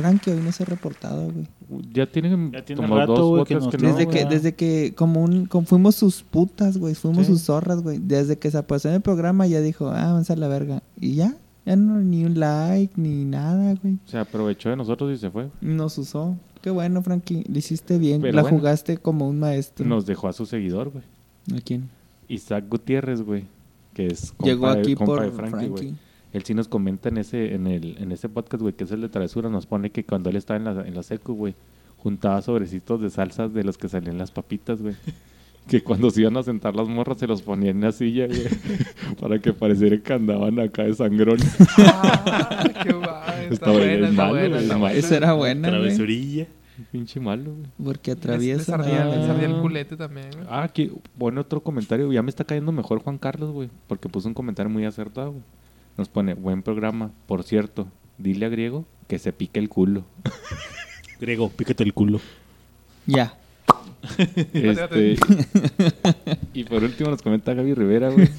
Frankie 0.00 0.30
hoy 0.30 0.40
no 0.42 0.52
se 0.52 0.62
ha 0.62 0.66
reportado, 0.66 1.30
güey. 1.32 1.46
Ya 1.92 2.06
tiene, 2.10 2.50
Ya 2.52 2.64
tiene 2.64 2.82
como 2.82 2.96
rato, 2.96 3.14
dos 3.14 3.28
güey, 3.30 3.44
que 3.44 3.54
que 3.58 3.78
no, 3.78 3.88
Desde 3.88 4.08
que, 4.08 4.24
desde 4.24 4.54
que, 4.54 4.94
como 4.96 5.22
un, 5.22 5.46
como 5.46 5.66
fuimos 5.66 5.94
sus 5.96 6.22
putas, 6.22 6.76
güey, 6.78 6.94
fuimos 6.94 7.26
Sí. 7.26 7.32
sus 7.32 7.42
zorras, 7.42 7.82
güey. 7.82 7.98
Desde 7.98 8.38
que 8.38 8.50
se 8.50 8.58
apareció 8.58 8.90
en 8.90 8.96
el 8.96 9.02
programa 9.02 9.46
ya 9.46 9.60
dijo, 9.60 9.88
ah, 9.88 10.12
vamos 10.12 10.30
a 10.30 10.36
la 10.36 10.48
verga. 10.48 10.82
Y 11.00 11.14
ya, 11.14 11.34
ya 11.66 11.76
no, 11.76 11.98
ni 12.00 12.24
un 12.24 12.38
like, 12.40 12.94
ni 13.00 13.24
nada, 13.24 13.74
güey. 13.82 13.98
Se 14.06 14.18
aprovechó 14.18 14.70
de 14.70 14.76
nosotros 14.76 15.12
y 15.12 15.18
se 15.18 15.30
fue. 15.30 15.48
Nos 15.60 15.96
usó. 15.98 16.36
Qué 16.62 16.70
bueno, 16.70 17.00
Frankie, 17.02 17.44
le 17.50 17.58
hiciste 17.60 17.98
bien. 17.98 18.20
Pero 18.20 18.34
la 18.34 18.42
bueno. 18.42 18.58
jugaste 18.58 18.98
como 18.98 19.28
un 19.28 19.38
maestro. 19.38 19.86
Nos 19.86 20.04
dejó 20.06 20.28
a 20.28 20.32
su 20.32 20.44
seguidor, 20.46 20.90
güey. 20.90 21.04
¿A 21.58 21.62
quién? 21.62 21.88
Isaac 22.28 22.64
Gutiérrez, 22.68 23.22
güey. 23.22 23.44
Que 23.94 24.06
es 24.08 24.30
compa 24.32 24.44
Llegó 24.46 24.72
de- 24.74 24.80
aquí 24.80 24.94
compa 24.94 25.14
por 25.14 25.22
de 25.24 25.30
Frankie, 25.30 25.68
güey. 25.68 25.94
Él 26.32 26.44
sí 26.44 26.54
nos 26.54 26.68
comenta 26.68 27.08
en 27.08 27.18
ese, 27.18 27.54
en 27.54 27.66
el, 27.66 27.96
en 27.98 28.12
ese 28.12 28.28
podcast, 28.28 28.62
güey, 28.62 28.74
que 28.74 28.84
es 28.84 28.90
el 28.92 29.00
de 29.00 29.08
travesura, 29.08 29.48
nos 29.48 29.66
pone 29.66 29.90
que 29.90 30.04
cuando 30.04 30.30
él 30.30 30.36
estaba 30.36 30.56
en 30.58 30.64
la, 30.64 30.86
en 30.86 30.94
la 30.94 31.02
secu, 31.02 31.34
güey, 31.34 31.54
juntaba 31.96 32.40
sobrecitos 32.42 33.00
de 33.00 33.10
salsas 33.10 33.52
de 33.52 33.64
los 33.64 33.76
que 33.78 33.88
salían 33.88 34.18
las 34.18 34.30
papitas, 34.30 34.80
güey. 34.80 34.94
que 35.68 35.82
cuando 35.82 36.10
se 36.10 36.22
iban 36.22 36.36
a 36.36 36.42
sentar 36.42 36.74
las 36.74 36.88
morras 36.88 37.18
se 37.18 37.26
los 37.26 37.42
ponían 37.42 37.76
en 37.76 37.82
la 37.82 37.92
silla, 37.92 38.26
güey. 38.26 38.42
para 39.20 39.38
que 39.40 39.52
pareciera 39.52 39.98
que 39.98 40.12
andaban 40.12 40.58
acá 40.60 40.84
de 40.84 40.94
sangrón. 40.94 41.38
Ah, 41.78 42.64
qué 42.84 42.92
va, 42.92 43.42
está 43.42 43.54
Estaba 43.54 43.72
buena, 43.72 44.08
está 44.08 44.22
malo, 44.22 44.32
buena, 44.32 44.48
güey, 44.48 44.62
está 44.62 44.74
mal. 44.74 44.80
buena. 44.80 44.98
Esa 44.98 45.16
era 45.16 45.32
buena, 45.32 45.68
güey. 45.68 45.80
Travesurilla. 45.80 46.46
Pinche 46.90 47.20
malo, 47.20 47.52
güey. 47.54 47.66
Porque 47.84 48.10
atraviesa. 48.12 48.76
Ah. 48.80 49.34
el 49.42 49.60
culete 49.60 49.96
también. 49.96 50.30
güey. 50.32 50.46
Ah, 50.48 50.62
aquí, 50.62 50.90
bueno, 51.16 51.40
otro 51.42 51.60
comentario. 51.60 52.10
Ya 52.12 52.22
me 52.22 52.30
está 52.30 52.44
cayendo 52.44 52.72
mejor 52.72 53.02
Juan 53.02 53.18
Carlos, 53.18 53.50
güey. 53.50 53.68
Porque 53.86 54.08
puso 54.08 54.28
un 54.28 54.34
comentario 54.34 54.70
muy 54.70 54.84
acertado, 54.84 55.32
güey. 55.32 55.42
Nos 56.00 56.08
pone, 56.08 56.32
buen 56.32 56.62
programa. 56.62 57.10
Por 57.26 57.42
cierto, 57.42 57.86
dile 58.16 58.46
a 58.46 58.48
Griego 58.48 58.86
que 59.06 59.18
se 59.18 59.34
pique 59.34 59.60
el 59.60 59.68
culo. 59.68 60.06
Griego, 61.20 61.50
pícate 61.50 61.82
el 61.82 61.92
culo. 61.92 62.22
Ya. 63.04 63.34
este, 64.54 65.18
y 66.54 66.64
por 66.64 66.84
último 66.84 67.10
nos 67.10 67.20
comenta 67.20 67.52
Gaby 67.52 67.74
Rivera, 67.74 68.08
güey. 68.08 68.30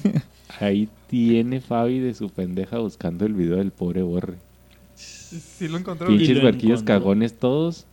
Ahí 0.58 0.88
tiene 1.06 1.60
Fabi 1.60 2.00
de 2.00 2.14
su 2.14 2.30
pendeja 2.30 2.78
buscando 2.78 3.26
el 3.26 3.34
video 3.34 3.58
del 3.58 3.70
pobre 3.70 4.02
Borre. 4.02 4.38
Sí, 4.96 5.68
lo 5.68 5.78
encontró. 5.78 6.08
Pinches 6.08 6.38
lo 6.38 6.42
barquillos 6.42 6.82
cagones 6.82 7.38
todos. 7.38 7.86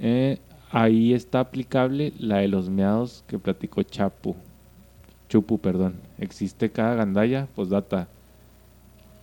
Eh, 0.00 0.38
ahí 0.70 1.14
está 1.14 1.40
aplicable 1.40 2.12
la 2.18 2.40
de 2.40 2.48
los 2.48 2.68
meados 2.68 3.24
que 3.26 3.38
platicó 3.38 3.82
Chapu. 3.84 4.36
Chupu, 5.30 5.56
perdón. 5.56 5.94
Existe 6.18 6.70
cada 6.70 6.94
gandalla, 6.94 7.48
pues 7.54 7.70
data. 7.70 8.06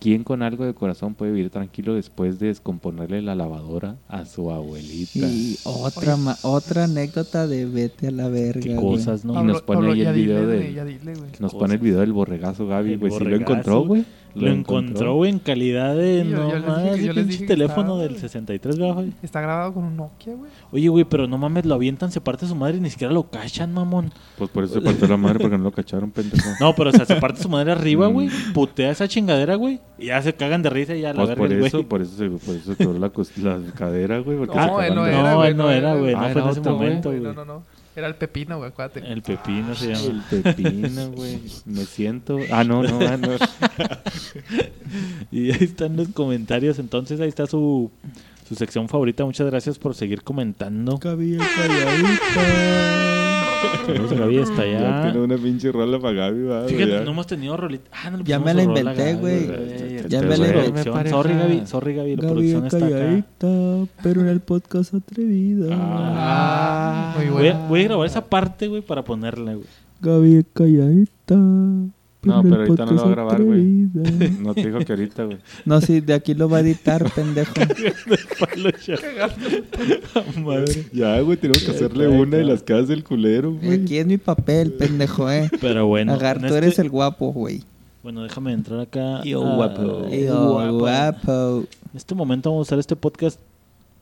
¿Quién 0.00 0.24
con 0.24 0.42
algo 0.42 0.64
de 0.64 0.72
corazón 0.72 1.14
puede 1.14 1.30
vivir 1.32 1.50
tranquilo 1.50 1.94
después 1.94 2.38
de 2.38 2.46
descomponerle 2.46 3.20
la 3.20 3.34
lavadora 3.34 3.96
a 4.08 4.24
su 4.24 4.50
abuelita? 4.50 5.18
Y 5.28 5.58
otra, 5.64 6.16
ma- 6.16 6.38
otra 6.42 6.84
anécdota 6.84 7.46
de 7.46 7.66
vete 7.66 8.08
a 8.08 8.10
la 8.10 8.28
verga. 8.28 8.62
Qué 8.62 8.74
güey. 8.76 8.96
cosas, 8.96 9.26
¿no? 9.26 9.38
Y 9.38 9.44
nos 9.46 9.60
pone 9.60 9.92
ahí 9.92 10.00
el 10.00 10.14
video 10.14 10.46
dile, 10.46 10.72
de- 10.72 10.84
dile. 10.98 11.12
Nos 11.38 11.52
pone 11.54 11.74
el 11.74 11.80
video 11.80 12.00
del 12.00 12.14
borregazo 12.14 12.66
Gaby, 12.66 12.96
güey. 12.96 13.12
Si 13.12 13.18
lo 13.18 13.24
borregazo. 13.24 13.52
encontró, 13.52 13.84
güey. 13.84 14.04
Lo 14.34 14.48
encontró, 14.48 15.14
güey, 15.14 15.30
en 15.30 15.38
calidad 15.38 15.94
de 15.96 16.22
Sí, 16.22 16.30
yo- 16.30 16.48
yo 16.50 16.54
les 16.58 16.66
no 16.66 16.76
dije 16.78 17.06
yo 17.06 17.14
pinche 17.14 17.22
dije 17.30 17.38
que 17.40 17.46
teléfono 17.46 17.80
estaba- 17.80 18.02
del 18.02 18.16
63, 18.18 18.78
güey. 18.78 19.12
Está 19.22 19.40
grabado 19.40 19.74
con 19.74 19.84
un 19.84 19.96
Nokia, 19.96 20.34
güey. 20.34 20.50
Oye, 20.72 20.88
güey, 20.88 21.04
pero 21.04 21.26
no 21.26 21.36
mames, 21.38 21.64
lo 21.66 21.74
avientan, 21.74 22.10
se 22.12 22.20
parte 22.20 22.46
su 22.46 22.54
madre 22.54 22.76
y 22.76 22.80
ni 22.80 22.90
siquiera 22.90 23.12
lo 23.12 23.24
cachan, 23.24 23.72
mamón. 23.72 24.12
Pues 24.38 24.50
por 24.50 24.64
eso 24.64 24.74
se 24.74 24.80
partió 24.80 25.08
la 25.08 25.16
madre 25.16 25.38
porque 25.40 25.58
no 25.58 25.64
lo 25.64 25.72
cacharon, 25.72 26.10
pendejo. 26.10 26.36
No, 26.60 26.74
pero 26.74 26.90
o 26.90 26.92
sea, 26.92 27.04
se 27.06 27.16
parte 27.16 27.42
su 27.42 27.48
madre 27.48 27.72
arriba, 27.72 28.08
Mm. 28.08 28.12
güey, 28.12 28.28
putea 28.54 28.90
esa 28.90 29.08
chingadera, 29.08 29.54
güey, 29.56 29.80
y 29.98 30.06
ya 30.06 30.20
se 30.22 30.32
cagan 30.34 30.62
de 30.62 30.70
risa 30.70 30.94
y 30.94 31.00
ya 31.00 31.08
la 31.12 31.24
Pues 31.24 31.28
verga, 31.30 31.42
por 31.42 31.52
eso, 31.66 31.76
güey. 31.78 31.88
por 31.88 32.02
eso 32.02 32.16
se, 32.16 32.28
por 32.28 32.54
eso 32.56 32.72
se 32.72 32.76
quebró 32.76 32.98
la, 32.98 33.10
la 33.10 33.72
cadera, 33.72 34.18
güey. 34.20 34.36
No, 34.38 34.80
él 34.80 34.94
no 34.94 35.06
era, 35.06 35.22
No, 35.32 35.36
güey, 35.36 35.48
él 35.50 35.56
no 35.56 35.70
era, 35.70 35.94
güey, 35.94 36.14
Ah, 36.14 36.18
no 36.20 36.24
era 36.26 36.32
fue 36.34 36.42
en 36.42 36.48
ese 36.50 36.60
momento, 36.60 37.08
Güey, 37.10 37.20
güey. 37.20 37.34
No, 37.34 37.44
no, 37.44 37.54
no. 37.54 37.79
Era 37.96 38.06
el 38.06 38.14
pepino, 38.14 38.58
güey, 38.58 38.70
acuérdate. 38.70 39.00
El 39.00 39.20
pepino 39.22 39.74
se 39.74 39.94
llama. 39.94 40.22
El 40.30 40.42
pepino, 40.42 41.10
güey. 41.10 41.40
Me 41.64 41.84
siento. 41.84 42.38
Ah, 42.50 42.62
no, 42.64 42.82
no, 42.82 43.00
ah, 43.06 43.16
no. 43.16 43.30
Y 45.32 45.50
ahí 45.52 45.64
están 45.64 45.96
los 45.96 46.08
comentarios, 46.08 46.78
entonces 46.78 47.20
ahí 47.20 47.28
está 47.28 47.46
su, 47.46 47.90
su 48.48 48.54
sección 48.54 48.88
favorita. 48.88 49.24
Muchas 49.24 49.46
gracias 49.46 49.78
por 49.78 49.94
seguir 49.94 50.22
comentando. 50.22 50.98
Gaby 50.98 51.38
calladita. 51.38 53.29
A 53.60 54.14
Gaby 54.14 54.38
hasta 54.38 54.66
Ya 54.66 54.78
allá. 54.78 55.02
tiene 55.02 55.24
una 55.24 55.36
pinche 55.36 55.70
rola 55.72 55.98
para 55.98 56.14
Gaby, 56.14 56.42
va. 56.44 56.64
Fíjate, 56.64 56.90
ya. 56.90 57.00
no 57.04 57.10
hemos 57.10 57.26
tenido 57.26 57.56
rolita. 57.56 57.90
Ah, 57.92 58.10
no 58.10 58.18
le 58.18 58.24
Ya 58.24 58.38
me 58.38 58.54
la 58.54 58.62
inventé, 58.62 59.14
güey. 59.14 59.44
Este 59.44 60.08
Ya 60.08 60.20
me 60.22 60.26
güey, 60.28 60.38
la 60.38 60.46
inventé. 60.46 60.62
producción. 60.70 60.94
pareja. 60.94 61.16
Sorry, 61.16 61.34
Gaby. 61.34 61.62
Sorry, 61.66 61.94
Gaby. 61.94 62.16
La 62.16 62.22
Gaby 62.22 62.32
producción 62.32 62.64
está 62.66 62.76
acá. 62.78 62.88
calladita, 62.88 63.92
pero 64.02 64.20
en 64.22 64.28
el 64.28 64.40
podcast 64.40 64.94
atrevida. 64.94 65.68
Ah, 65.72 67.14
muy 67.16 67.28
Voy 67.28 67.48
a, 67.48 67.66
voy 67.68 67.80
a 67.80 67.84
grabar 67.84 68.06
esa 68.06 68.24
parte, 68.26 68.68
güey, 68.68 68.82
para 68.82 69.04
ponerla, 69.04 69.54
güey. 69.54 69.66
Gaby 70.00 70.44
calladita. 70.54 71.36
No, 72.22 72.42
pero 72.42 72.56
ahorita 72.56 72.84
no 72.84 72.92
lo 72.92 73.02
va 73.02 73.08
a 73.08 73.10
grabar, 73.10 73.42
güey. 73.42 73.62
No 74.40 74.54
te 74.54 74.66
dijo 74.66 74.78
que 74.80 74.92
ahorita, 74.92 75.24
güey. 75.24 75.38
No, 75.64 75.80
sí, 75.80 76.00
de 76.00 76.12
aquí 76.14 76.34
lo 76.34 76.48
va 76.50 76.58
a 76.58 76.60
editar, 76.60 77.10
pendejo. 77.14 77.54
Palo 78.38 78.70
ya. 78.86 78.96
Madre. 80.42 80.86
Ya, 80.92 81.20
güey, 81.20 81.36
tenemos 81.38 81.62
que 81.62 81.70
hacerle 81.70 82.08
una 82.08 82.36
de 82.36 82.44
las 82.44 82.62
casas 82.62 82.88
del 82.88 83.04
culero, 83.04 83.52
güey. 83.54 83.82
Aquí 83.82 83.96
es 83.98 84.06
mi 84.06 84.18
papel, 84.18 84.72
pendejo, 84.72 85.30
eh. 85.30 85.48
Pero 85.60 85.86
bueno. 85.86 86.12
Agar, 86.12 86.36
en 86.36 86.42
tú 86.42 86.46
este- 86.48 86.58
eres 86.58 86.78
el 86.78 86.90
guapo, 86.90 87.32
güey. 87.32 87.62
Bueno, 88.02 88.22
déjame 88.22 88.52
entrar 88.52 88.80
acá. 88.80 89.22
Yo, 89.24 89.46
a- 89.46 89.56
guapo. 89.56 90.08
Yo, 90.08 90.78
guapo. 90.78 91.64
En 91.92 91.96
este 91.96 92.14
momento 92.14 92.50
vamos 92.50 92.66
a 92.66 92.68
usar 92.68 92.78
este 92.78 92.96
podcast 92.96 93.38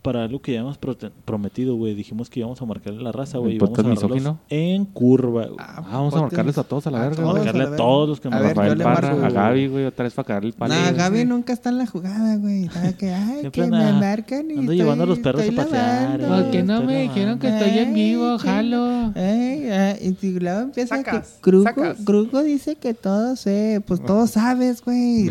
para 0.02 0.24
algo 0.24 0.40
que 0.40 0.52
ya 0.52 0.60
hemos 0.60 0.78
prometido, 1.24 1.74
güey. 1.76 1.94
Dijimos 1.94 2.30
que 2.30 2.40
íbamos 2.40 2.60
a 2.62 2.64
marcarle 2.66 3.00
a 3.00 3.02
la 3.02 3.12
raza, 3.12 3.38
güey. 3.38 3.52
¿El 3.52 3.56
y 3.56 3.58
vamos 3.60 3.78
a 3.78 3.82
misógino? 3.82 4.38
En 4.48 4.84
curva, 4.84 5.46
güey. 5.46 5.56
Ah, 5.58 5.82
vamos 5.90 6.14
a 6.14 6.20
marcarles 6.22 6.56
a 6.58 6.62
todos 6.64 6.86
a 6.86 6.90
la 6.90 6.98
A 6.98 7.08
verga, 7.08 7.16
todos. 7.16 7.30
güey. 7.32 7.44
marcarle 7.44 7.64
a 7.64 7.74
a 7.74 7.76
todos 7.76 8.08
los 8.08 8.20
que 8.20 8.28
A 8.28 8.30
yo 8.30 8.48
Rafael 8.48 8.78
Parra, 8.78 9.14
marco. 9.14 9.26
a 9.26 9.30
Gaby, 9.30 9.66
güey, 9.68 9.84
otra 9.86 10.04
vez 10.04 10.14
para 10.14 10.26
cagarle 10.26 10.48
el 10.50 10.54
palo. 10.54 10.74
Nah. 10.74 10.92
Gaby 10.92 11.24
nunca 11.24 11.52
está 11.52 11.68
en 11.70 11.78
la 11.78 11.86
jugada, 11.86 12.36
güey. 12.36 12.68
Que, 12.98 13.12
ay, 13.12 13.48
que 13.52 13.62
me 13.66 13.92
marcan 13.92 14.46
y 14.50 14.52
ando 14.54 14.62
estoy- 14.62 14.76
llevando 14.76 15.04
a 15.04 15.06
los 15.06 15.18
perros 15.18 15.42
a 15.48 15.52
pasear, 15.52 16.18
güey. 16.18 16.42
Porque 16.42 16.62
no 16.62 16.74
estoy 16.74 16.86
me 16.86 17.02
dijeron 17.02 17.38
que 17.38 17.48
estoy 17.48 17.78
en 17.78 17.94
vivo, 17.94 18.38
jalo. 18.38 19.12
Ay, 19.14 19.68
ay, 19.70 20.16
y 20.22 20.30
luego 20.38 20.60
empieza 20.60 21.02
que. 21.02 21.22
Grugo 21.42 22.42
dice 22.42 22.76
que 22.76 22.94
todo 22.94 23.36
sé, 23.36 23.82
pues 23.86 24.02
todo 24.04 24.26
sabes, 24.28 24.82
güey. 24.84 25.30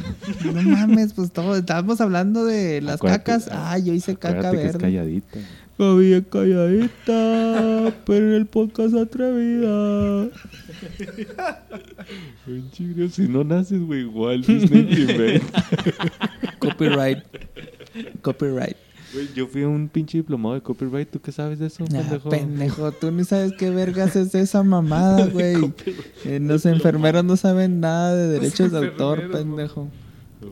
No 0.54 0.62
mames, 0.62 1.14
pues 1.14 1.32
todo, 1.32 1.56
estábamos 1.56 2.02
hablando 2.02 2.46
de 2.46 2.82
las 2.82 3.00
cacas. 3.00 3.50
Ah, 3.52 3.78
yo 3.78 3.94
hice 3.94 4.16
caca 4.16 4.52
Que 4.62 4.68
es 4.68 4.78
calladita. 4.78 5.40
Es 5.40 6.24
calladita, 6.32 7.94
pero 8.06 8.26
en 8.30 8.34
el 8.34 8.46
podcast 8.48 8.96
atrevida. 8.96 10.30
Si 13.12 13.28
no 13.28 13.44
naces, 13.44 13.82
güey, 13.82 14.02
igual 14.02 14.42
Disney 14.42 14.84
te 14.86 15.02
inventa. 15.02 15.66
Copyright. 16.60 17.20
Copyright. 18.22 18.76
Güey, 19.14 19.28
yo 19.36 19.48
fui 19.48 19.64
a 19.64 19.68
un 19.70 19.88
pinche 19.88 20.18
diplomado 20.18 20.56
de 20.56 20.62
copyright. 20.62 21.10
¿Tú 21.10 21.22
qué 21.22 21.32
sabes 21.32 21.60
de 21.60 21.68
eso, 21.68 21.86
Ah, 21.86 21.88
pendejo? 21.92 22.30
pendejo, 22.30 22.92
tú 22.92 23.10
ni 23.12 23.24
sabes 23.24 23.54
qué 23.58 23.70
vergas 23.70 24.16
es 24.18 24.36
esa 24.36 24.64
mamada, 24.64 25.26
güey. 25.34 25.56
Eh, 26.26 26.40
los 26.42 26.66
enfermeros 26.66 27.24
no 27.24 27.38
saben 27.38 27.80
nada 27.80 28.16
de 28.16 28.28
derechos 28.28 28.72
de 28.72 28.80
autor, 28.80 29.32
pendejo. 29.32 29.90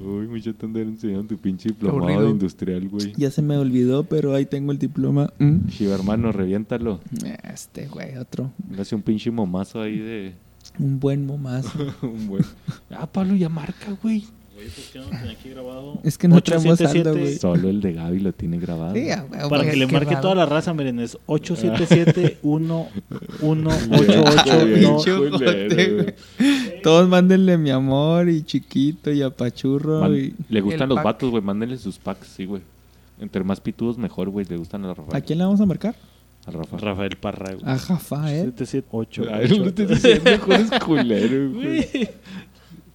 Uy, 0.03 0.27
mucho 0.27 0.53
te 0.53 0.65
andar 0.65 0.83
enseñando 0.83 1.27
tu 1.27 1.37
pinche 1.37 1.69
diplomado 1.69 2.23
de 2.23 2.29
industrial, 2.29 2.87
güey. 2.89 3.13
Ya 3.17 3.31
se 3.31 3.41
me 3.41 3.57
olvidó, 3.57 4.03
pero 4.03 4.33
ahí 4.33 4.45
tengo 4.45 4.71
el 4.71 4.79
diploma. 4.79 5.31
Mm. 5.39 5.67
Chiva, 5.67 5.95
hermano, 5.95 6.31
reviéntalo. 6.31 6.99
Este, 7.43 7.87
güey, 7.87 8.17
otro. 8.17 8.51
Hace 8.77 8.95
un 8.95 9.01
pinche 9.01 9.31
momazo 9.31 9.81
ahí 9.81 9.97
de... 9.97 10.33
Un 10.79 10.99
buen 10.99 11.25
momazo. 11.25 11.79
un 12.01 12.27
buen... 12.27 12.43
Ah, 12.89 13.07
Pablo, 13.07 13.35
ya 13.35 13.49
marca, 13.49 13.97
güey. 14.01 14.25
Güey, 14.55 14.67
pues 14.69 14.87
que 14.87 14.99
no 14.99 15.05
tenía 15.05 15.31
aquí 15.31 15.49
grabado. 15.49 15.99
Es 16.03 16.17
que 16.17 16.27
no 16.29 16.41
traemos 16.41 16.65
877, 16.79 17.03
saldo, 17.03 17.19
güey. 17.19 17.35
Solo 17.37 17.69
el 17.69 17.81
de 17.81 17.91
Gaby 17.93 18.19
lo 18.21 18.31
tiene 18.31 18.57
grabado. 18.57 18.93
Sí, 18.95 19.09
a 19.11 19.25
Para 19.27 19.47
güey. 19.47 19.69
que 19.71 19.75
le 19.75 19.87
qué 19.87 19.91
marque 19.93 20.09
raro. 20.11 20.21
toda 20.21 20.35
la 20.35 20.45
raza, 20.45 20.73
miren, 20.73 20.99
es 20.99 21.17
877 21.25 22.37
1 22.41 22.87
1 23.41 23.69
8 23.91 24.05
Pinche 24.73 25.11
8 25.11 25.21
ojote, 25.27 25.93
güey. 25.93 26.81
Todos 26.83 27.09
mándenle 27.09 27.57
mi 27.57 27.69
amor 27.71 28.29
y 28.29 28.43
chiquito 28.43 29.11
y 29.11 29.21
apachurro 29.21 29.99
Man- 30.01 30.15
y... 30.15 30.33
Le 30.47 30.61
gustan 30.61 30.83
El 30.83 30.89
los 30.89 30.95
pack. 30.97 31.03
vatos, 31.05 31.31
güey. 31.31 31.43
Mándenle 31.43 31.77
sus 31.77 31.97
packs, 31.99 32.27
sí, 32.27 32.45
güey. 32.45 32.61
Entre 33.19 33.43
más 33.43 33.59
pitudos, 33.59 33.97
mejor, 33.97 34.29
güey. 34.29 34.45
Le 34.45 34.55
gustan 34.57 34.85
a 34.85 34.93
Rafael. 34.93 35.15
¿A 35.17 35.21
quién 35.21 35.39
le 35.39 35.45
vamos 35.45 35.59
a 35.59 35.65
marcar? 35.65 35.95
A 36.47 36.51
Rafa. 36.51 36.77
Rafael 36.77 37.17
Parra, 37.17 37.53
güey. 37.55 37.65
A 37.65 37.75
Rafael. 37.77 38.53
778 38.55 39.23
Ay, 39.33 39.49
no 39.49 39.57
lo 39.63 39.67
estés 39.69 39.89
diciendo, 39.89 40.29
eres 40.53 40.69
culero, 40.83 41.51
güey. 41.53 42.09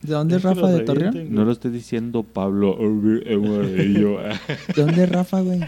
¿De 0.02 0.14
dónde 0.14 0.36
es 0.36 0.42
Rafa? 0.42 0.68
¿De 0.68 0.80
Torreón? 0.80 1.34
No 1.34 1.44
lo 1.44 1.52
estés 1.52 1.72
diciendo 1.72 2.22
Pablo 2.22 2.76
¿De 2.80 4.46
dónde 4.76 5.04
es 5.04 5.08
Rafa, 5.10 5.40
güey? 5.40 5.60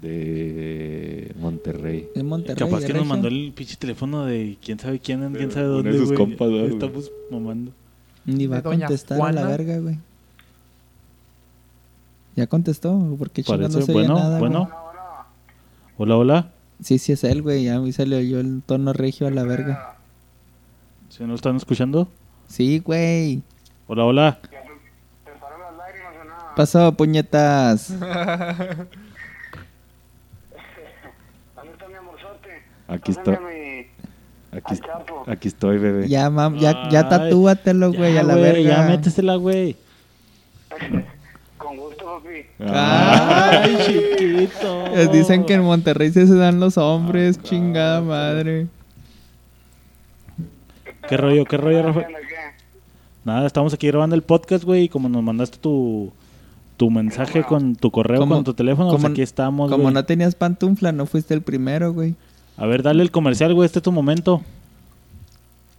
de 0.00 1.34
Monterrey. 1.40 2.08
En 2.14 2.26
Monterrey. 2.26 2.56
Capaz 2.56 2.84
que 2.84 2.92
nos 2.92 3.06
mandó 3.06 3.28
el 3.28 3.52
pinche 3.54 3.76
teléfono 3.76 4.24
de 4.24 4.56
quién 4.62 4.78
sabe 4.78 5.00
quién, 5.00 5.32
quién 5.34 5.50
sabe 5.50 5.66
dónde, 5.66 5.92
sus 5.92 6.12
güey. 6.12 6.16
compas, 6.16 6.48
¿no, 6.48 6.58
güey? 6.58 6.70
Estamos 6.70 7.10
mamando. 7.30 7.72
Ni 8.24 8.46
va 8.46 8.58
a 8.58 8.62
contestar 8.62 9.20
a 9.20 9.32
la 9.32 9.46
verga, 9.46 9.78
güey. 9.78 9.98
¿Ya 12.36 12.46
contestó? 12.46 13.16
Porque 13.18 13.42
no 13.48 13.68
se 13.68 13.92
bueno, 13.92 14.14
nada, 14.14 14.38
güey. 14.38 14.50
bueno. 14.50 14.70
Hola, 15.96 16.16
hola. 16.16 16.52
Sí, 16.80 16.98
sí 16.98 17.12
es 17.12 17.24
él, 17.24 17.42
güey. 17.42 17.64
Ya 17.64 17.76
a 17.76 17.80
mí 17.80 17.90
se 17.90 18.06
le 18.06 18.16
oyó 18.16 18.38
el 18.38 18.62
tono 18.64 18.92
regio 18.92 19.26
a 19.26 19.30
la 19.30 19.42
verga. 19.42 19.96
¿Se 21.08 21.26
nos 21.26 21.36
están 21.36 21.56
escuchando? 21.56 22.08
Sí, 22.48 22.80
güey. 22.80 23.42
Hola, 23.86 24.04
hola. 24.04 24.38
Pasó, 26.56 26.92
puñetas. 26.92 27.92
Aquí 32.88 33.12
mi- 33.12 33.86
Aquí, 35.26 35.48
estoy, 35.48 35.76
bebé. 35.78 36.08
Ya, 36.08 36.30
mam, 36.30 36.56
ya, 36.56 36.88
ya 36.88 37.06
tatúatelo, 37.08 37.92
güey, 37.92 38.14
Ya, 38.14 38.20
a 38.20 38.22
la 38.22 38.34
güey, 38.34 38.44
verga. 38.44 38.62
Ya 38.70 38.82
métesela, 38.88 39.34
güey. 39.36 39.76
Con 41.58 41.76
gusto, 41.76 42.22
papi. 42.22 42.46
Ah, 42.66 43.60
Ay, 43.62 43.76
chiquito. 43.84 44.86
Eh, 44.86 45.08
Dicen 45.12 45.44
que 45.44 45.52
en 45.54 45.62
Monterrey 45.64 46.10
se 46.10 46.24
dan 46.34 46.60
los 46.60 46.78
hombres, 46.78 47.42
chingada 47.42 48.00
madre. 48.00 48.68
¿Qué 51.08 51.16
rollo, 51.18 51.44
qué 51.44 51.56
rollo, 51.58 51.82
Rafa? 51.82 52.06
Nada, 53.28 53.46
estamos 53.46 53.74
aquí 53.74 53.86
grabando 53.88 54.16
el 54.16 54.22
podcast, 54.22 54.64
güey, 54.64 54.84
y 54.84 54.88
como 54.88 55.10
nos 55.10 55.22
mandaste 55.22 55.58
tu, 55.58 56.10
tu 56.78 56.88
mensaje 56.88 57.44
con 57.44 57.76
tu 57.76 57.90
correo, 57.90 58.26
con 58.26 58.42
tu 58.42 58.54
teléfono, 58.54 58.90
pues 58.90 59.04
aquí 59.04 59.20
estamos, 59.20 59.70
Como 59.70 59.82
güey. 59.82 59.94
no 59.94 60.02
tenías 60.06 60.34
pantufla, 60.34 60.92
no 60.92 61.04
fuiste 61.04 61.34
el 61.34 61.42
primero, 61.42 61.92
güey. 61.92 62.14
A 62.56 62.64
ver, 62.64 62.82
dale 62.82 63.02
el 63.02 63.10
comercial, 63.10 63.52
güey, 63.52 63.66
este 63.66 63.80
es 63.80 63.82
tu 63.82 63.92
momento. 63.92 64.40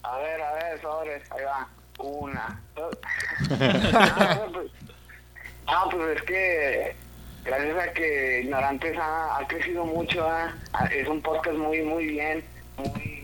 A 0.04 0.16
ver, 0.20 0.40
a 0.40 0.54
ver, 0.54 0.80
sobres, 0.80 1.24
ahí 1.32 1.44
va. 1.44 1.68
Una, 2.08 2.62
dos. 2.76 2.96
ah, 3.50 4.42
pues, 4.54 4.72
ah, 5.66 5.86
pues 5.90 6.18
es 6.18 6.22
que 6.22 6.96
gracias 7.46 7.78
a 7.80 7.94
que 7.94 8.42
Ignorantes 8.44 8.96
ha, 8.96 9.40
ha 9.40 9.48
crecido 9.48 9.86
mucho, 9.88 10.24
ah, 10.24 10.54
ah, 10.74 10.86
es 10.86 11.08
un 11.08 11.20
podcast 11.20 11.58
muy, 11.58 11.82
muy 11.82 12.06
bien, 12.10 12.44
muy, 12.78 13.19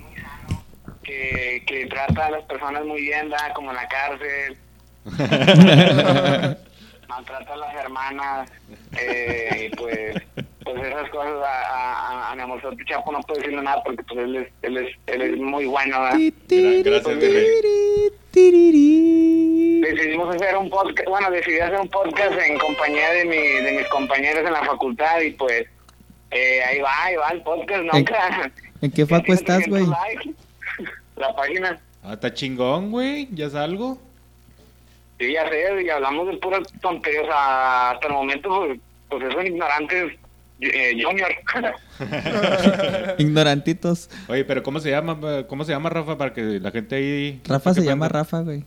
que, 1.06 1.64
que 1.66 1.86
trata 1.88 2.26
a 2.28 2.32
las 2.32 2.44
personas 2.44 2.84
muy 2.86 3.02
bien, 3.02 3.30
¿verdad? 3.30 3.54
como 3.54 3.70
en 3.72 3.76
la 3.78 3.88
cárcel. 3.88 4.58
maltrata 7.08 7.54
a 7.54 7.58
las 7.58 7.76
hermanas 7.76 8.52
eh, 9.00 9.70
y 9.72 9.76
pues 9.76 10.16
pues 10.64 10.84
esas 10.84 11.08
cosas 11.12 11.34
a, 11.44 11.64
a, 11.70 12.32
a- 12.32 12.36
mi 12.36 12.42
amor 12.42 12.60
Chapo 12.88 13.12
no 13.12 13.20
puedo 13.22 13.40
decirle 13.40 13.62
nada 13.62 13.84
porque 13.84 14.02
pues 14.04 14.20
él 14.22 14.36
es 14.38 14.48
él 14.64 14.78
es, 14.78 14.96
él 15.06 15.22
es 15.22 15.38
muy 15.38 15.66
bueno. 15.68 16.00
Gracias, 16.02 16.34
decidimos 19.82 20.36
hacer 20.36 20.58
un 20.58 20.70
podcast 20.70 21.08
bueno 21.08 21.30
decidí 21.32 21.60
hacer 21.60 21.80
un 21.80 21.90
podcast 21.90 22.34
en 22.40 22.58
compañía 22.58 23.12
de 23.12 23.26
mi 23.26 23.38
de 23.38 23.72
mis 23.78 23.88
compañeros 23.88 24.44
en 24.46 24.54
la 24.54 24.64
facultad 24.64 25.22
y 25.22 25.32
pues 25.32 25.68
eh, 26.32 26.64
ahí 26.64 26.80
va 26.82 27.04
ahí 27.04 27.16
va 27.16 27.30
el 27.30 27.42
podcast 27.44 27.84
nunca 27.84 28.52
¿En 28.82 28.92
qué 28.92 29.06
facu 29.06 29.34
estás, 29.40 29.66
güey? 29.68 29.86
La 31.18 31.36
página 31.36 31.80
Ah, 32.04 32.14
está 32.14 32.32
chingón, 32.34 32.92
güey. 32.92 33.28
¿Ya 33.32 33.50
salgo? 33.50 33.98
Sí, 35.20 35.34
ya 35.34 35.50
sé, 35.50 35.84
y 35.84 35.90
hablamos 35.90 36.28
de 36.28 36.38
puras 36.38 36.62
tonterías. 36.82 37.24
o 37.24 37.28
sea, 37.28 37.92
hasta 37.92 38.08
el 38.08 38.14
momento, 38.14 38.50
pues, 38.50 38.80
pues 39.10 39.24
es 39.24 39.36
un 39.36 39.48
ignorante 39.48 40.20
eh, 40.62 41.04
junior. 41.04 41.32
Ignorantitos. 43.18 44.10
Oye, 44.28 44.46
pero 44.46 44.62
¿cómo 44.62 44.80
se 44.80 44.92
llama? 44.92 45.18
¿Cómo 45.48 45.64
se 45.64 45.72
llama, 45.72 45.90
Rafa? 45.90 46.18
Para 46.18 46.34
que 46.34 46.42
la 46.60 46.70
gente 46.72 46.96
ahí... 46.96 47.42
Rafa 47.46 47.74
se 47.74 47.82
llama 47.84 48.08
Rafa, 48.08 48.42
güey. 48.42 48.64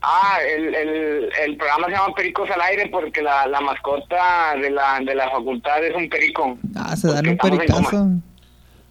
ah, 0.00 0.38
el, 0.48 0.74
el, 0.74 1.28
el 1.44 1.56
programa 1.56 1.86
se 1.88 1.92
llama 1.92 2.14
Pericos 2.14 2.48
al 2.50 2.60
Aire 2.62 2.88
porque 2.88 3.20
la, 3.20 3.46
la 3.46 3.60
mascota 3.60 4.54
de 4.60 4.70
la, 4.70 5.00
de 5.00 5.14
la 5.14 5.28
facultad 5.30 5.84
es 5.84 5.94
un 5.94 6.08
perico. 6.08 6.56
Ah, 6.76 6.96
se 6.96 7.08
dan 7.12 7.28
un 7.28 7.36
pericazo. 7.36 8.08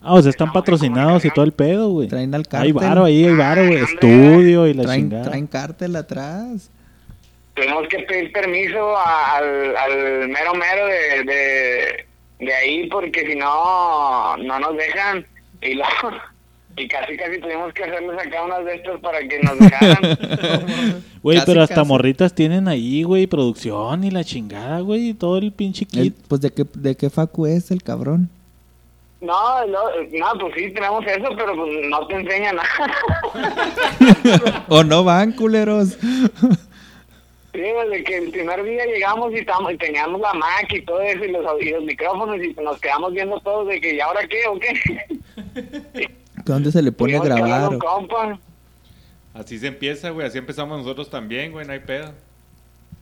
Ah, 0.02 0.14
o 0.14 0.22
sea, 0.22 0.30
están 0.30 0.54
patrocinados 0.54 1.26
y 1.26 1.30
todo 1.32 1.44
el 1.44 1.52
pedo, 1.52 1.90
güey. 1.90 2.08
Traen 2.08 2.34
al 2.34 2.42
Hay 2.42 2.46
cártel. 2.50 2.74
varo 2.74 3.04
ahí, 3.06 3.26
hay 3.26 3.36
varo, 3.36 3.66
güey. 3.68 3.80
Estudio 3.84 4.68
y 4.68 4.74
la 4.74 4.84
Traen, 4.84 5.02
chingada. 5.02 5.24
traen 5.26 5.48
cártel 5.48 5.96
atrás. 5.96 6.70
Tuvimos 7.56 7.88
que 7.90 8.00
pedir 8.00 8.32
permiso 8.32 8.96
al, 8.98 9.76
al 9.76 10.28
mero 10.30 10.54
mero 10.54 10.86
de, 10.86 11.24
de, 11.26 12.46
de 12.46 12.54
ahí 12.54 12.88
porque 12.88 13.26
si 13.28 13.36
no, 13.36 14.38
no 14.38 14.60
nos 14.60 14.78
dejan. 14.78 15.26
Y 15.62 15.74
luego, 15.74 16.16
y 16.78 16.88
casi 16.88 17.18
casi 17.18 17.42
tuvimos 17.42 17.74
que 17.74 17.84
hacerles 17.84 18.20
acá 18.24 18.44
unas 18.46 18.64
de 18.64 18.76
estas 18.76 19.00
para 19.02 19.20
que 19.28 19.40
nos 19.42 19.58
dejaran. 19.60 21.04
Güey, 21.24 21.40
pero 21.46 21.62
hasta 21.64 21.76
casi. 21.76 21.88
morritas 21.88 22.34
tienen 22.34 22.68
ahí, 22.70 23.04
güey, 23.04 23.26
producción 23.28 24.04
y 24.06 24.12
la 24.12 24.24
chingada, 24.24 24.80
güey. 24.82 25.10
y 25.10 25.14
Todo 25.16 25.40
el 25.40 25.52
pinche 25.52 25.86
El- 25.92 26.14
kit. 26.14 26.16
pues 26.28 26.40
de 26.42 26.52
qué, 26.52 26.64
de 26.76 26.96
qué 26.96 27.10
facu 27.10 27.48
es 27.48 27.72
el 27.72 27.82
cabrón. 27.84 28.30
No, 29.20 29.66
no, 29.66 29.80
no, 30.12 30.40
pues 30.40 30.54
sí, 30.56 30.72
tenemos 30.72 31.04
eso, 31.06 31.30
pero 31.36 31.56
pues 31.56 31.90
no 31.90 32.06
te 32.08 32.16
enseña 32.16 32.54
nada. 32.54 32.68
o 34.70 34.84
no 34.84 35.04
van, 35.04 35.32
culeros. 35.32 35.98
Sí, 37.54 37.62
desde 37.62 38.04
que 38.04 38.18
el 38.18 38.30
primer 38.30 38.64
día 38.64 38.86
llegamos 38.86 39.32
y, 39.32 39.38
estábamos, 39.38 39.74
y 39.74 39.78
teníamos 39.78 40.22
la 40.22 40.34
Mac 40.36 40.72
y 40.72 40.84
todo 40.84 41.02
eso 41.02 41.26
y 41.26 41.32
los, 41.32 41.44
y 41.62 41.70
los 41.72 41.84
micrófonos 41.84 42.38
y 42.38 42.54
nos 42.62 42.80
quedamos 42.80 43.12
viendo 43.14 43.40
todos 43.40 43.68
de 43.68 43.82
que 43.82 43.96
¿y 43.96 44.00
ahora 44.00 44.28
qué 44.28 44.46
o 44.48 44.60
qué? 44.60 46.10
¿Dónde 46.46 46.72
se 46.72 46.84
le 46.84 46.92
pone 46.92 47.18
a 47.18 47.22
grabar? 47.22 47.78
compa. 47.80 48.40
Así 49.34 49.58
se 49.58 49.68
empieza, 49.68 50.12
güey. 50.12 50.28
Así 50.28 50.38
empezamos 50.38 50.78
nosotros 50.78 51.10
también, 51.10 51.52
güey. 51.52 51.66
No 51.66 51.74
hay 51.74 51.80
pedo. 51.80 52.14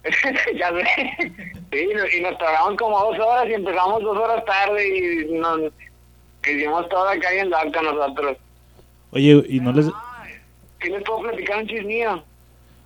ya 0.57 0.69
sé. 0.69 1.31
Sí, 1.71 1.89
y 2.17 2.21
nos 2.21 2.37
tardaron 2.37 2.77
como 2.77 2.99
dos 2.99 3.19
horas 3.19 3.47
y 3.49 3.53
empezamos 3.53 4.01
dos 4.03 4.17
horas 4.17 4.43
tarde 4.45 4.87
y 4.87 5.33
nos 5.33 5.71
hicimos 6.53 6.87
todo 6.89 7.07
acá 7.07 7.31
en 7.33 7.49
loca 7.49 7.81
nosotros. 7.81 8.37
Oye, 9.11 9.43
y 9.49 9.59
no 9.59 9.71
les, 9.71 9.87
¿Qué 10.79 10.89
les 10.89 11.03
puedo 11.03 11.21
platicar 11.21 11.57
un 11.61 11.67
chismillo? 11.67 12.23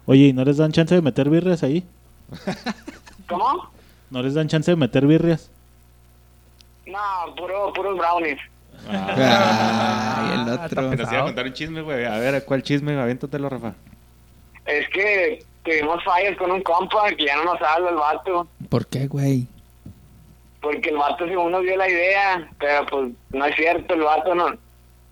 oye, 0.05 0.25
¿y 0.27 0.33
no 0.33 0.43
les 0.45 0.57
dan 0.57 0.71
chance 0.71 0.93
de 0.95 1.01
meter 1.01 1.29
birrias 1.29 1.63
ahí? 1.63 1.83
¿Cómo? 3.27 3.69
¿No 4.09 4.21
les 4.23 4.33
dan 4.33 4.47
chance 4.47 4.71
de 4.71 4.77
meter 4.77 5.05
birrias? 5.05 5.49
No, 6.85 7.35
puro, 7.35 7.71
puros 7.73 7.97
brownies. 7.97 8.39
Ay, 8.87 10.33
el 10.33 10.49
Ah, 10.49 10.65
otro. 10.65 10.93
iba 10.93 11.19
a 11.19 11.23
contar 11.23 11.45
un 11.45 11.53
chisme, 11.53 11.81
güey. 11.81 12.05
A 12.05 12.17
ver, 12.17 12.43
¿cuál 12.45 12.63
chisme? 12.63 12.99
Aviéntatelo, 12.99 13.49
Rafa. 13.49 13.73
Es 14.65 14.87
que 14.89 15.43
tuvimos 15.63 16.03
fallas 16.03 16.37
con 16.37 16.51
un 16.51 16.61
compa 16.63 17.09
que 17.15 17.25
ya 17.25 17.35
no 17.35 17.43
nos 17.45 17.61
habla 17.61 17.89
el 17.89 17.95
vato. 17.95 18.47
¿Por 18.69 18.87
qué, 18.87 19.07
güey? 19.07 19.47
Porque 20.61 20.89
el 20.89 20.97
vato 20.97 21.25
según 21.25 21.51
nos 21.51 21.61
dio 21.63 21.77
la 21.77 21.89
idea, 21.89 22.49
pero 22.59 22.85
pues 22.87 23.11
no 23.29 23.45
es 23.45 23.55
cierto, 23.55 23.93
el 23.93 24.01
vato 24.01 24.35
no. 24.35 24.47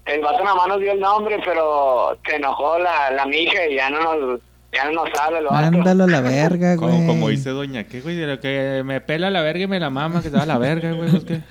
El 0.05 0.21
vato 0.21 0.43
nada 0.43 0.55
más 0.55 0.67
nos 0.67 0.79
dio 0.79 0.91
el 0.91 0.99
nombre, 0.99 1.39
pero 1.43 2.17
se 2.25 2.35
enojó 2.35 2.79
la, 2.79 3.11
la 3.11 3.25
mija 3.25 3.65
y 3.67 3.75
ya 3.75 3.89
no 3.89 4.01
nos, 4.01 4.41
ya 4.73 4.85
no 4.85 5.03
nos 5.03 5.19
habla 5.19 5.39
el 5.39 5.45
vato. 5.45 5.71
Mándalo 5.71 6.03
a 6.03 6.07
la 6.07 6.21
verga, 6.29 6.75
güey. 6.75 6.91
Como, 6.91 7.07
como 7.07 7.29
dice 7.29 7.49
Doña, 7.51 7.85
¿qué, 7.85 8.01
güey? 8.01 8.15
De 8.15 8.27
lo 8.27 8.39
que 8.39 8.81
me 8.85 9.01
pela 9.01 9.29
la 9.29 9.41
verga 9.41 9.63
y 9.63 9.67
me 9.67 9.79
la 9.79 9.89
mama, 9.89 10.21
que 10.21 10.29
se 10.29 10.35
va 10.37 10.43
a 10.43 10.47
la 10.47 10.57
verga, 10.57 10.91
güey. 10.91 11.09
pues, 11.11 11.23
¿qué? 11.25 11.41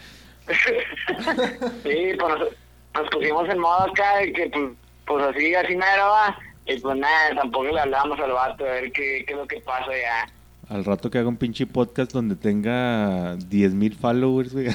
Sí, 1.82 2.16
pues 2.18 2.38
nos, 2.38 2.48
nos 2.94 3.10
pusimos 3.10 3.48
en 3.48 3.58
modo 3.58 3.90
acá 3.90 4.18
de 4.18 4.32
que 4.32 4.46
pues, 4.50 4.70
pues 5.06 5.24
así, 5.26 5.54
así 5.54 5.76
mero 5.76 6.08
va. 6.10 6.38
Y 6.66 6.78
pues 6.80 6.96
nada, 6.96 7.34
tampoco 7.36 7.64
le 7.64 7.80
hablamos 7.80 8.18
al 8.18 8.32
vato 8.32 8.64
a 8.64 8.68
ver 8.68 8.92
qué, 8.92 9.24
qué 9.26 9.32
es 9.32 9.38
lo 9.38 9.46
que 9.46 9.60
pasa 9.60 9.86
ya. 9.92 10.26
Al 10.68 10.84
rato 10.84 11.10
que 11.10 11.18
haga 11.18 11.28
un 11.28 11.36
pinche 11.36 11.66
podcast 11.66 12.12
donde 12.12 12.34
tenga 12.34 13.36
10.000 13.36 13.94
followers, 13.94 14.52
güey. 14.52 14.66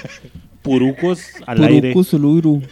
Purucos 0.62 1.30
al 1.46 1.62
aire. 1.64 1.92
Purucu 1.92 2.04
Zuluru. 2.04 2.62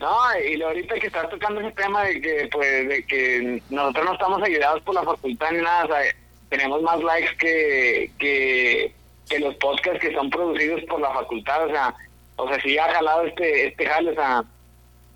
No, 0.00 0.16
y 0.44 0.56
lo 0.56 0.68
ahorita 0.68 0.94
que 0.98 1.06
estás 1.06 1.28
tocando 1.28 1.60
ese 1.60 1.72
tema 1.72 2.04
de 2.04 2.20
que, 2.20 2.48
pues, 2.50 2.88
de 2.88 3.04
que 3.04 3.62
nosotros 3.70 4.04
no 4.06 4.12
estamos 4.14 4.42
ayudados 4.42 4.82
por 4.82 4.94
la 4.94 5.02
facultad 5.02 5.52
ni 5.52 5.58
nada, 5.58 5.84
o 5.84 5.88
sea, 5.88 6.00
tenemos 6.48 6.82
más 6.82 7.02
likes 7.02 7.36
que, 7.38 8.10
que, 8.18 8.92
que 9.28 9.38
los 9.38 9.54
podcasts 9.56 10.00
que 10.00 10.14
son 10.14 10.30
producidos 10.30 10.82
por 10.84 11.00
la 11.00 11.12
facultad, 11.12 11.66
o 11.66 11.70
sea, 11.70 11.94
o 12.36 12.48
sea, 12.48 12.60
sí 12.62 12.78
ha 12.78 12.92
jalado 12.92 13.26
este, 13.26 13.68
este 13.68 13.86
jale, 13.86 14.10
o 14.10 14.14
sea, 14.14 14.44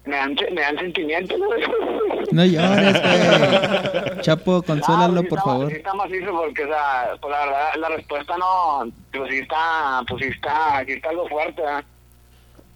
me 0.06 0.16
dan, 0.16 0.36
me 0.52 0.60
dan 0.60 0.78
sentimientos, 0.78 1.38
¿no? 1.38 1.46
No 2.32 2.44
llores, 2.44 3.00
güey. 3.00 4.20
Chapo, 4.22 4.62
consuélalo, 4.62 5.20
Ah, 5.20 5.22
sí 5.22 5.28
por 5.28 5.38
está- 5.38 5.50
favor. 5.50 5.70
Sí 5.70 5.76
está 5.76 5.94
macizo 5.94 6.32
porque, 6.32 6.64
o 6.64 6.68
sea, 6.68 7.10
pues 7.20 7.30
la 7.30 7.44
verdad, 7.44 7.68
la 7.78 7.88
respuesta 7.90 8.36
no, 8.38 8.92
pues 9.12 9.30
sí 9.30 9.38
está, 9.38 10.02
pues 10.08 10.24
sí 10.24 10.30
está, 10.30 10.84
sí 10.86 10.92
está 10.92 11.10
algo 11.10 11.28
fuerte, 11.28 11.62
¿verdad? 11.62 11.84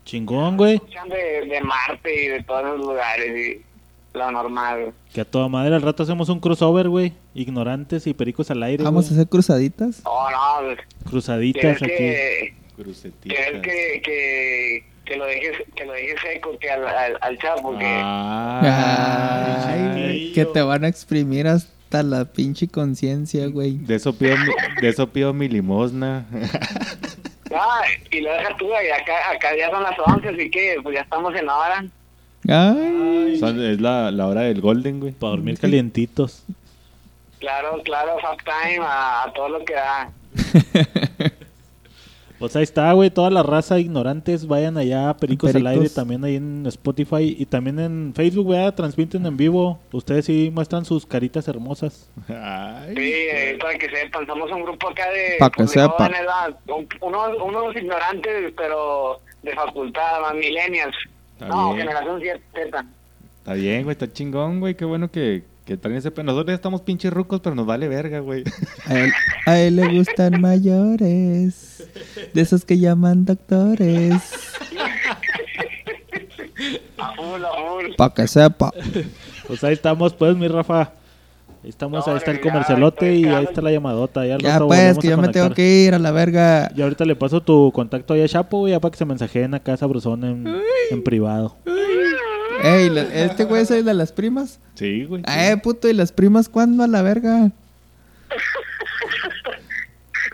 Chingón, 0.04 0.56
güey. 0.56 0.80
De, 1.08 1.46
de 1.48 1.60
Marte 1.60 2.24
y 2.24 2.28
de 2.28 2.42
todos 2.44 2.62
los 2.64 2.78
lugares 2.78 3.26
y 3.56 4.16
lo 4.16 4.30
normal. 4.30 4.92
Que 5.12 5.20
a 5.22 5.24
toda 5.24 5.48
madre 5.48 5.74
al 5.74 5.82
rato 5.82 6.02
hacemos 6.02 6.28
un 6.28 6.40
crossover, 6.40 6.88
güey. 6.88 7.12
Ignorantes 7.34 8.06
y 8.06 8.14
pericos 8.14 8.50
al 8.50 8.62
aire. 8.62 8.84
Vamos 8.84 9.10
a 9.10 9.14
hacer 9.14 9.28
cruzaditas. 9.28 10.00
Oh, 10.04 10.28
no, 10.30 10.66
pues, 10.66 10.78
Cruzaditas 11.08 11.60
¿Quieres 11.78 11.82
aquí. 11.82 11.90
que, 11.92 12.54
Crucetitas. 12.76 13.36
quieres 13.36 13.62
que, 13.62 14.02
que, 14.02 14.84
que 15.08 15.16
lo 15.16 15.24
dejes 15.24 15.56
que 15.74 15.84
lo 15.86 15.92
dejes 15.92 16.20
seco 16.20 16.58
que 16.60 16.70
al, 16.70 16.86
al, 16.86 17.18
al 17.20 17.38
Chapo 17.38 17.76
que 17.78 17.86
Ay, 19.06 20.32
que 20.34 20.44
te 20.44 20.62
van 20.62 20.84
a 20.84 20.88
exprimir 20.88 21.46
hasta 21.46 22.02
la 22.02 22.24
pinche 22.26 22.68
conciencia, 22.68 23.46
güey. 23.46 23.78
de 23.78 23.94
eso 23.94 24.12
pido, 24.14 24.36
mi- 24.36 24.80
de 24.82 24.88
eso 24.88 25.08
pido 25.08 25.32
mi 25.32 25.48
limosna. 25.48 26.26
ah, 27.54 27.80
y 28.10 28.20
lo 28.20 28.32
dejas 28.32 28.56
tú 28.58 28.66
y 28.66 28.90
acá 28.90 29.30
acá 29.34 29.56
ya 29.56 29.70
son 29.70 29.82
las 29.82 29.98
11 29.98 30.28
así 30.28 30.50
que 30.50 30.76
pues 30.82 30.94
ya 30.94 31.00
estamos 31.02 31.34
en 31.34 31.48
hora 31.48 31.84
Ay. 32.48 33.38
Son- 33.40 33.60
es 33.62 33.80
la, 33.80 34.10
la 34.10 34.26
hora 34.26 34.42
del 34.42 34.60
golden, 34.60 35.00
güey. 35.00 35.12
Para 35.12 35.30
dormir 35.30 35.58
calientitos. 35.58 36.44
claro 37.40 37.80
claro 37.84 38.16
fuck 38.20 38.42
time 38.44 38.80
a, 38.84 39.24
a 39.24 39.32
todo 39.32 39.48
lo 39.48 39.64
que 39.64 39.74
da 39.74 40.10
Pues 42.38 42.54
ahí 42.54 42.62
está, 42.62 42.92
güey. 42.92 43.10
Toda 43.10 43.30
la 43.30 43.42
raza 43.42 43.78
ignorantes 43.80 44.46
vayan 44.46 44.76
allá 44.78 45.10
a 45.10 45.16
Pericos, 45.16 45.48
al 45.48 45.62
Pericos. 45.62 45.72
aire. 45.82 45.88
También 45.90 46.24
ahí 46.24 46.36
en 46.36 46.64
Spotify 46.66 47.36
y 47.38 47.46
también 47.46 47.78
en 47.80 48.12
Facebook, 48.14 48.46
güey. 48.46 48.70
Transmiten 48.72 49.26
en 49.26 49.36
vivo. 49.36 49.80
Ustedes 49.92 50.26
sí 50.26 50.50
muestran 50.54 50.84
sus 50.84 51.04
caritas 51.04 51.48
hermosas. 51.48 52.08
Ay, 52.28 52.94
sí 52.96 53.12
eh, 53.12 53.58
para 53.60 53.76
que 53.76 53.90
sepan 53.90 54.24
somos 54.26 54.50
un 54.52 54.62
grupo 54.62 54.88
acá 54.88 55.10
de, 55.10 55.36
Pa' 55.40 55.50
que 55.50 55.62
de 55.62 55.68
sepa. 55.68 55.88
jóvenes, 55.88 56.20
¿verdad? 56.20 56.56
Un- 56.68 56.88
unos 57.00 57.42
unos 57.42 57.76
ignorantes 57.76 58.52
pero 58.56 59.18
de 59.42 59.52
facultad 59.54 60.20
más 60.20 60.34
millennials 60.34 60.94
Está 61.34 61.48
no 61.48 61.74
bien. 61.74 61.86
generación 61.88 62.20
Z 62.20 62.40
Está 62.54 62.84
Está 63.38 63.54
bien, 63.54 63.82
güey, 63.84 63.92
está 63.92 64.12
chingón, 64.12 64.60
güey. 64.60 64.74
Qué 64.74 64.84
bueno 64.84 65.10
que, 65.10 65.42
que 65.76 65.96
ese... 65.96 66.10
pe- 66.10 66.22
Nosotros 66.24 66.48
ya 66.48 66.54
estamos 66.54 66.80
pinches 66.80 67.12
rucos, 67.12 67.40
pero 67.40 67.54
nos 67.54 67.66
vale 67.66 67.88
verga, 67.88 68.20
güey. 68.20 68.44
A 68.86 68.94
él, 68.98 69.12
a 69.46 69.58
él 69.60 69.76
le 69.76 69.98
gustan 69.98 70.40
mayores. 70.40 71.86
De 72.32 72.40
esos 72.40 72.64
que 72.64 72.78
llaman 72.78 73.24
doctores. 73.24 74.14
A 76.98 77.14
full, 77.14 77.44
a 77.44 77.48
full. 77.70 77.94
Pa' 77.96 78.12
que 78.14 78.26
sepa. 78.26 78.72
Pues 79.46 79.62
ahí 79.64 79.74
estamos, 79.74 80.14
pues, 80.14 80.36
mi 80.36 80.48
Rafa. 80.48 80.92
Ahí 81.62 81.70
estamos, 81.70 82.06
ahí 82.06 82.16
está 82.16 82.30
el 82.30 82.40
comercialote 82.40 83.14
y 83.16 83.24
ahí 83.26 83.44
está 83.44 83.60
la 83.60 83.72
llamadota. 83.72 84.24
Ya, 84.26 84.58
pues, 84.60 84.96
que 84.98 85.08
yo 85.08 85.18
me 85.18 85.28
tengo 85.28 85.50
que 85.50 85.84
ir 85.84 85.94
a 85.94 85.98
la 85.98 86.12
verga. 86.12 86.70
Y 86.74 86.82
ahorita 86.82 87.04
le 87.04 87.16
paso 87.16 87.40
tu 87.40 87.72
contacto 87.72 88.14
ahí 88.14 88.22
a 88.22 88.28
Chapo, 88.28 88.58
güey, 88.58 88.72
ya 88.72 88.80
para 88.80 88.92
que 88.92 88.98
se 88.98 89.04
mensajeen 89.04 89.54
acá 89.54 89.76
sabrosón 89.76 90.24
en, 90.24 90.46
en 90.90 91.02
privado. 91.02 91.56
Ey, 92.62 92.90
la- 92.90 93.02
¿este 93.02 93.44
güey 93.44 93.62
es 93.62 93.70
el 93.70 93.84
de 93.84 93.94
las 93.94 94.12
primas? 94.12 94.58
Sí, 94.74 95.04
güey. 95.04 95.22
sí. 95.22 95.32
Eh, 95.32 95.56
puto, 95.62 95.88
¿y 95.88 95.92
las 95.92 96.12
primas 96.12 96.48
cuándo 96.48 96.82
a 96.84 96.86
la 96.88 97.02
verga? 97.02 97.50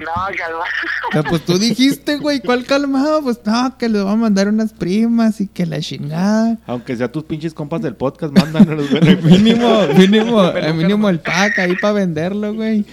No, 0.00 0.12
calma. 0.37 0.64
Ah, 1.12 1.22
pues 1.28 1.44
tú 1.44 1.56
dijiste, 1.56 2.16
güey, 2.16 2.40
¿cuál 2.40 2.64
calmado? 2.64 3.22
Pues 3.22 3.38
no, 3.44 3.78
que 3.78 3.88
le 3.88 4.02
va 4.02 4.10
a 4.12 4.16
mandar 4.16 4.48
unas 4.48 4.72
primas 4.72 5.40
y 5.40 5.46
que 5.46 5.66
la 5.66 5.78
chingada. 5.78 6.58
Aunque 6.66 6.96
sea 6.96 7.10
tus 7.12 7.22
pinches 7.22 7.54
compas 7.54 7.80
del 7.80 7.94
podcast, 7.94 8.32
mándanos, 8.37 8.90
güey. 8.90 9.16
Mínimo, 9.22 9.87
mínimo, 9.96 10.44
eh, 10.56 10.72
mínimo 10.72 11.08
el 11.08 11.20
pack 11.20 11.60
ahí 11.60 11.76
para 11.76 11.94
venderlo, 11.94 12.52
güey. 12.54 12.84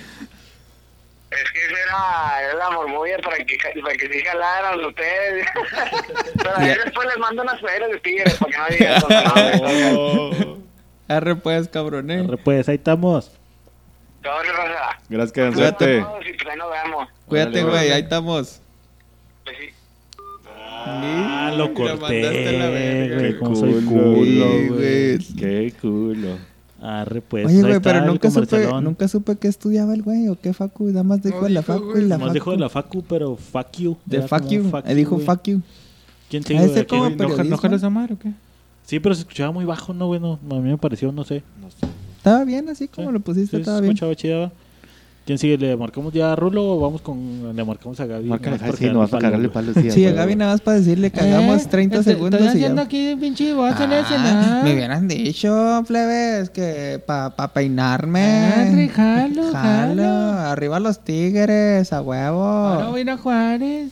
Es 1.32 1.52
que 1.52 1.66
esa 1.66 1.80
era, 1.84 2.42
era 2.44 2.54
la 2.56 2.72
mormulla 2.72 3.18
para 3.20 3.38
que, 3.38 3.58
para 3.82 3.96
que 3.96 4.08
sí 4.12 4.20
jalaran 4.24 4.84
ustedes. 4.86 5.48
Pero 6.38 6.58
ahí 6.58 6.76
después 6.84 7.08
les 7.08 7.18
mando 7.18 7.42
unas 7.42 7.62
ferias 7.62 7.90
de 7.90 8.00
tigres 8.00 8.34
para 8.36 8.52
que 8.52 8.58
no 8.58 8.68
digan 8.70 9.98
Oh. 9.98 10.58
Arre 11.08 11.36
pues, 11.36 11.68
cabrón, 11.70 12.12
eh. 12.12 12.20
Arre, 12.20 12.38
Pues 12.38 12.68
ahí 12.70 12.76
estamos. 12.76 13.32
Gracias, 15.10 15.54
Cuídate. 15.54 16.06
pues 16.06 16.48
ahí 16.50 16.58
nos 16.58 16.70
vemos. 16.70 17.08
Cuídate, 17.28 17.64
güey, 17.64 17.92
ahí 17.92 18.02
estamos. 18.02 18.62
Pues. 19.44 19.58
Ah, 20.84 21.52
lo 21.56 21.74
corté, 21.74 22.58
la 22.58 22.70
verga. 22.70 23.18
Qué 23.20 23.38
culo, 23.38 24.76
güey. 24.76 25.18
Qué 25.38 25.74
culo. 25.80 26.51
Arre, 26.82 27.22
pues. 27.22 27.46
Oye, 27.46 27.62
güey, 27.62 27.80
pero 27.80 28.04
nunca 28.06 28.32
supe, 28.32 28.68
nunca 28.82 29.08
supe 29.08 29.36
qué 29.38 29.48
estudiaba 29.48 29.94
el 29.94 30.02
güey 30.02 30.28
o 30.30 30.40
qué 30.40 30.52
facu. 30.52 30.86
Nada 30.88 31.04
más 31.04 31.22
dijo 31.22 31.42
No 31.42 31.48
la 31.50 31.62
dijo, 31.62 31.74
facu 31.74 31.98
y 31.98 32.02
la 32.08 32.18
facu. 32.18 32.34
dijo 32.34 32.52
de 32.52 32.58
la 32.58 32.70
facu, 32.70 33.04
pero 33.08 33.36
fuck 33.36 33.72
you. 33.78 33.98
De 34.06 34.22
fuck 34.24 34.48
you. 34.48 34.64
fuck 34.70 34.84
Él 34.88 34.98
dijo 34.98 35.16
güey. 35.16 35.26
fuck 35.26 35.44
you. 35.44 35.62
¿Quién 36.30 36.42
de 36.44 36.70
ser 36.70 36.88
¿Quién- 36.88 37.16
como 37.18 37.28
¿No, 37.38 37.44
¿No 37.44 37.58
jalas 37.58 37.84
a 37.84 37.90
mar 37.92 38.12
o 38.14 38.18
qué? 38.18 38.32
Sí, 38.86 39.00
pero 39.00 39.14
se 39.14 39.22
escuchaba 39.22 39.52
muy 39.52 39.64
bajo, 39.64 39.94
¿no, 39.94 40.08
güey? 40.08 40.20
No, 40.20 40.40
a 40.50 40.56
mí 40.56 40.70
me 40.70 40.78
pareció, 40.78 41.12
no 41.12 41.24
sé. 41.24 41.44
Estaba 42.18 42.44
bien 42.46 42.68
así 42.70 42.88
como 42.88 43.08
Sí. 43.10 43.14
lo 43.14 43.20
pusiste, 43.20 43.58
Sí, 43.58 43.62
estaba 43.62 43.78
se 43.78 43.82
bien. 43.84 43.94
escuchaba 43.94 44.16
chida. 44.16 44.52
¿Quién 45.26 45.38
sigue? 45.38 45.56
¿Le 45.58 45.78
marcamos 45.78 46.12
ya 46.14 46.34
a 46.34 46.36
Rulo 46.36 46.64
o 46.76 46.80
vamos 46.80 47.02
con... 47.02 47.56
Le 47.56 47.64
marcamos 47.64 48.00
a 48.00 48.06
Gaby? 48.08 48.28
Márcale, 48.28 48.58
por 48.58 48.76
sí, 48.76 48.86
no 48.90 49.00
vas 49.00 49.14
a 49.14 49.20
cagarle 49.20 49.50
palo, 49.50 49.72
palos. 49.72 49.94
Sí, 49.94 50.06
a 50.06 50.12
Gaby 50.14 50.36
nada 50.36 50.54
más 50.54 50.62
para 50.62 50.78
decirle 50.80 51.12
cagamos 51.12 51.68
30 51.68 52.02
segundos 52.04 52.56
y 52.56 52.60
ya. 52.60 52.82
aquí 52.82 53.16
pinche 53.20 53.54
voz 53.54 53.74
Ah, 53.78 54.62
me 54.64 54.74
hubieran 54.74 55.08
dicho, 55.08 55.84
plebes, 55.88 56.50
que 56.50 57.02
pa, 57.06 57.30
pa 57.36 57.54
peinarme. 57.54 58.90
jalo, 58.94 59.52
Jalo, 59.52 60.04
arriba 60.04 60.80
los 60.80 61.00
tigres, 61.00 61.94
a 61.94 62.02
huevo. 62.02 62.98
ir 62.98 63.10
a 63.12 63.18
Juárez. 63.18 63.92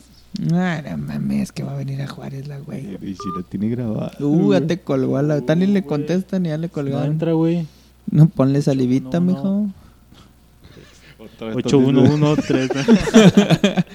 Ay, 0.54 0.82
no 0.89 0.98
mames, 0.98 1.52
que 1.52 1.63
va 1.63 1.74
a 1.74 1.76
venir 1.78 2.02
a 2.02 2.08
Juárez 2.08 2.48
la 2.48 2.58
güey. 2.60 2.98
Y 3.02 3.13
si 3.13 3.30
lo 3.36 3.44
tiene 3.44 3.70
grabado. 3.70 4.12
Uh, 4.20 4.54
ya 4.54 4.62
te 4.62 4.80
colgó 4.80 5.18
a 5.18 5.22
la... 5.22 5.42
Tan 5.42 5.60
ni 5.60 5.68
le 5.68 5.84
contestan 5.84 6.46
y 6.46 6.50
ya 6.50 6.58
le 6.58 6.68
No 6.68 6.74
colgaron. 6.74 7.06
entra, 7.12 7.34
güey. 7.34 7.65
No, 8.10 8.28
ponle 8.28 8.62
salivita, 8.62 9.20
No, 9.20 9.26
no. 9.26 9.32
mijo. 9.32 9.68
Otra 11.39 11.56
vez 11.56 11.65
8113. 11.65 13.86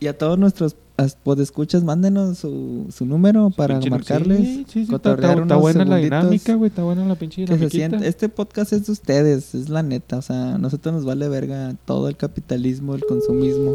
Y 0.00 0.08
a 0.08 0.18
todos 0.18 0.36
nuestros 0.38 0.74
as- 0.96 1.14
podescuchas, 1.14 1.84
mándenos 1.84 2.38
su, 2.38 2.86
su 2.92 3.06
número 3.06 3.50
para 3.50 3.78
marcarles. 3.88 4.38
Sí, 4.40 4.66
sí, 4.68 4.86
sí, 4.86 4.94
está, 4.94 5.14
buena 5.56 5.84
la 5.84 5.96
dinámica, 5.98 6.54
güey. 6.54 6.70
Está 6.70 6.82
buena 6.82 7.04
la 7.06 7.14
pinche 7.14 7.42
Que 7.42 7.46
se 7.46 7.52
dinamiquita. 7.54 7.88
siente, 7.88 8.08
este 8.08 8.28
podcast 8.28 8.72
es 8.72 8.86
de 8.86 8.92
ustedes, 8.92 9.54
es 9.54 9.68
la 9.68 9.84
neta. 9.84 10.18
O 10.18 10.22
sea, 10.22 10.56
a 10.56 10.58
nosotros 10.58 10.92
nos 10.94 11.04
vale 11.04 11.28
verga 11.28 11.74
todo 11.84 12.08
el 12.08 12.16
capitalismo, 12.16 12.96
el 12.96 13.04
consumismo. 13.04 13.74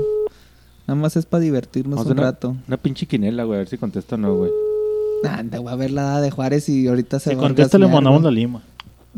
Nada 0.85 0.99
más 0.99 1.15
es 1.15 1.25
para 1.25 1.41
divertirnos 1.41 1.95
Vamos 1.95 2.11
un 2.11 2.19
una, 2.19 2.23
rato. 2.23 2.55
Una 2.67 2.77
pinche 2.77 3.05
quinela, 3.05 3.45
güey. 3.45 3.55
A 3.55 3.59
ver 3.59 3.69
si 3.69 3.77
contesta 3.77 4.15
o 4.15 4.17
no, 4.17 4.35
güey. 4.35 4.51
Anda, 5.23 5.59
voy 5.59 5.71
a 5.71 5.75
ver 5.75 5.91
la 5.91 6.01
edad 6.01 6.21
de 6.21 6.31
Juárez 6.31 6.67
y 6.69 6.87
ahorita 6.87 7.19
se 7.19 7.29
Si 7.31 7.35
va 7.37 7.43
a 7.43 7.47
contesta, 7.47 7.77
le 7.77 7.87
mandamos 7.87 8.21
la 8.21 8.31
lima. 8.31 8.61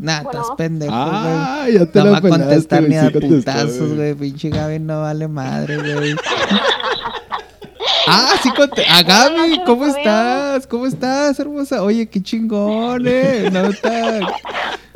Nah, 0.00 0.22
Bueno. 0.22 0.40
estás 0.40 0.56
pendejo, 0.56 0.92
güey. 0.92 1.12
Ah, 1.12 1.66
ya 1.72 1.84
te 1.86 1.98
No 2.02 2.10
va 2.12 2.18
a 2.18 2.20
contestar 2.22 2.82
ni 2.82 2.96
a 2.96 3.10
putazos, 3.10 3.94
güey. 3.94 4.14
Pinche 4.14 4.48
Gaby 4.48 4.78
no 4.78 5.02
vale 5.02 5.28
madre, 5.28 5.76
güey. 5.76 6.14
ah, 8.06 8.32
sí 8.42 8.50
conté. 8.56 8.84
Ah, 8.88 9.02
Gaby, 9.02 9.60
¿cómo 9.66 9.86
estás? 9.86 10.66
¿Cómo 10.66 10.86
estás, 10.86 11.38
hermosa? 11.38 11.82
Oye, 11.82 12.06
qué 12.08 12.22
chingón, 12.22 13.04
eh. 13.06 13.50
No, 13.52 13.66
está- 13.66 14.20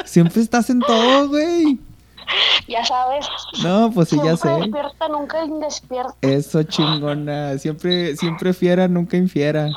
Siempre 0.05 0.43
estás 0.43 0.71
en 0.71 0.81
todo, 0.81 1.29
güey. 1.29 1.79
Ya 2.69 2.85
sabes. 2.85 3.27
No, 3.63 3.91
pues 3.93 4.09
sí, 4.09 4.17
ya 4.17 4.37
Siempre 4.37 4.51
sé. 4.55 4.61
despierta, 4.63 5.09
nunca 5.09 5.45
indespierta. 5.45 6.15
Eso 6.23 6.63
chingona. 6.63 7.59
Siempre, 7.59 8.17
siempre 8.17 8.55
fiera, 8.55 8.89
nunca 8.89 9.17
infiera. 9.19 9.69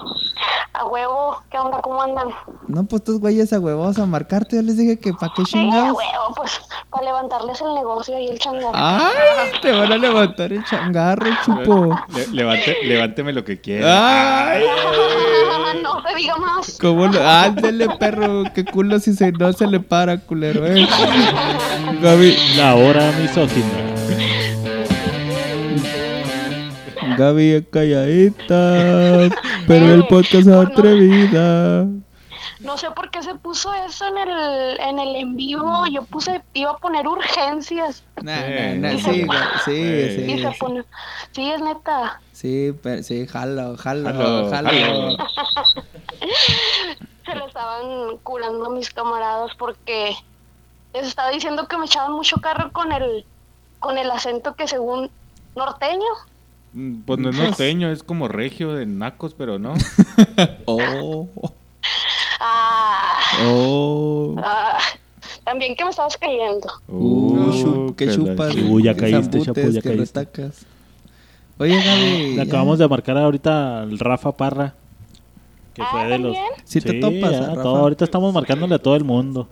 A 0.73 0.85
huevo, 0.85 1.41
¿qué 1.51 1.57
onda? 1.57 1.81
¿Cómo 1.81 2.01
andan? 2.01 2.27
No, 2.67 2.85
pues 2.85 3.01
estos 3.01 3.19
güeyes 3.19 3.51
a 3.51 3.59
huevos 3.59 3.97
a 3.99 4.05
marcarte. 4.05 4.55
Yo 4.57 4.61
les 4.61 4.77
dije 4.77 4.99
que 4.99 5.11
pa' 5.13 5.33
qué 5.35 5.43
Sí, 5.43 5.69
a 5.73 5.91
huevo, 5.91 6.33
pues 6.35 6.61
para 6.91 7.03
levantarles 7.03 7.59
el 7.61 7.73
negocio 7.73 8.17
y 8.19 8.27
el 8.27 8.39
chango. 8.39 8.71
Ay, 8.73 9.11
te 9.61 9.71
van 9.71 9.91
a 9.91 9.97
levantar 9.97 10.53
el 10.53 10.63
changarro, 10.65 11.25
chupo. 11.43 11.97
Le- 12.15 12.27
levante, 12.27 12.77
levánteme 12.83 13.33
lo 13.33 13.43
que 13.43 13.59
quiera. 13.59 14.49
Ay, 14.51 14.63
no 15.83 16.01
te 16.03 16.15
diga 16.15 16.37
más. 16.37 16.77
¿Cómo 16.79 17.07
lo? 17.07 17.27
Ándale, 17.27 17.89
perro. 17.97 18.43
Qué 18.53 18.63
culo 18.63 18.99
si 18.99 19.13
se, 19.13 19.31
no 19.31 19.51
se 19.53 19.65
le 19.67 19.79
para, 19.79 20.17
culero, 20.19 20.65
eh. 20.67 20.87
Gaby, 22.01 22.36
La 22.55 22.75
hora 22.75 23.11
misógina. 23.13 23.65
Gaby 27.17 27.51
es 27.53 27.63
calladita, 27.71 29.29
pero 29.67 29.93
el 29.93 30.05
podcast 30.07 30.47
es 30.47 30.47
atrevida. 30.47 31.85
No 32.59 32.77
sé 32.77 32.91
por 32.91 33.09
qué 33.11 33.23
se 33.23 33.33
puso 33.35 33.73
eso 33.73 34.05
en 34.07 34.17
el, 34.17 34.79
en 34.79 34.99
el 34.99 35.15
en 35.15 35.35
vivo. 35.35 35.85
Yo 35.91 36.03
puse, 36.03 36.41
iba 36.53 36.71
a 36.71 36.77
poner 36.77 37.07
urgencias. 37.07 38.03
Nah, 38.21 38.41
nah, 38.41 38.91
nah, 38.91 38.97
sí, 38.97 39.25
sí, 39.65 39.71
Y 39.71 40.09
sí, 40.35 40.39
se 40.41 40.51
sí. 40.51 40.57
pone. 40.59 40.83
Sí, 41.31 41.49
es 41.51 41.61
neta. 41.61 42.21
Sí, 42.33 42.73
pero, 42.83 43.03
sí, 43.03 43.25
jalo, 43.27 43.77
jalo, 43.77 44.09
Jalo, 44.09 44.49
jalo. 44.49 44.69
jalo. 44.69 45.17
Se 47.25 47.35
lo 47.35 47.47
estaban 47.47 48.17
curando 48.23 48.65
a 48.67 48.69
mis 48.69 48.89
camaradas 48.89 49.51
porque 49.57 50.15
les 50.93 51.07
estaba 51.07 51.29
diciendo 51.31 51.67
que 51.67 51.77
me 51.77 51.85
echaban 51.85 52.13
mucho 52.13 52.37
carro 52.37 52.71
con 52.71 52.91
el, 52.91 53.25
con 53.79 53.97
el 53.97 54.09
acento 54.11 54.55
que 54.55 54.67
según 54.67 55.09
norteño. 55.55 56.05
Mm, 56.73 57.01
Pues 57.05 57.19
no 57.19 57.29
es 57.29 57.35
norteño, 57.39 57.89
es 57.91 58.03
como 58.03 58.27
regio 58.27 58.73
de 58.73 58.85
nacos, 58.85 59.33
pero 59.33 59.59
no. 59.59 59.73
Oh, 60.65 61.27
Ah, 62.39 63.17
oh. 63.47 64.35
ah, 64.43 64.77
también 65.43 65.75
que 65.75 65.83
me 65.83 65.89
estabas 65.89 66.17
cayendo. 66.17 66.67
Uh, 66.87 67.93
que 67.95 68.05
la 68.05 68.13
chupas. 68.15 68.53
chu- 68.53 68.67
Uh, 68.73 68.79
ya 68.79 68.95
caíste, 68.95 69.41
chapo, 69.41 69.59
ya 69.61 69.81
que 69.81 69.89
caíste. 69.89 70.19
retacas. 70.21 70.65
Oye, 71.57 71.75
Gaby. 71.81 72.27
Le 72.31 72.35
ya. 72.35 72.43
acabamos 72.43 72.77
de 72.77 72.87
marcar 72.87 73.17
ahorita 73.17 73.81
al 73.81 73.97
Rafa 73.97 74.31
Parra. 74.33 74.75
Que 75.73 75.81
Ah, 75.81 75.87
fue 75.91 76.05
de 76.07 76.19
los. 76.19 76.37
Sí 76.65 76.81
te 76.81 76.93
topas, 76.99 77.31
ya, 77.31 77.37
a 77.37 77.47
Rafa. 77.49 77.63
todo. 77.63 77.77
Ahorita 77.77 78.03
estamos 78.05 78.33
marcándole 78.33 78.75
a 78.75 78.79
todo 78.79 78.95
el 78.95 79.03
mundo. 79.03 79.47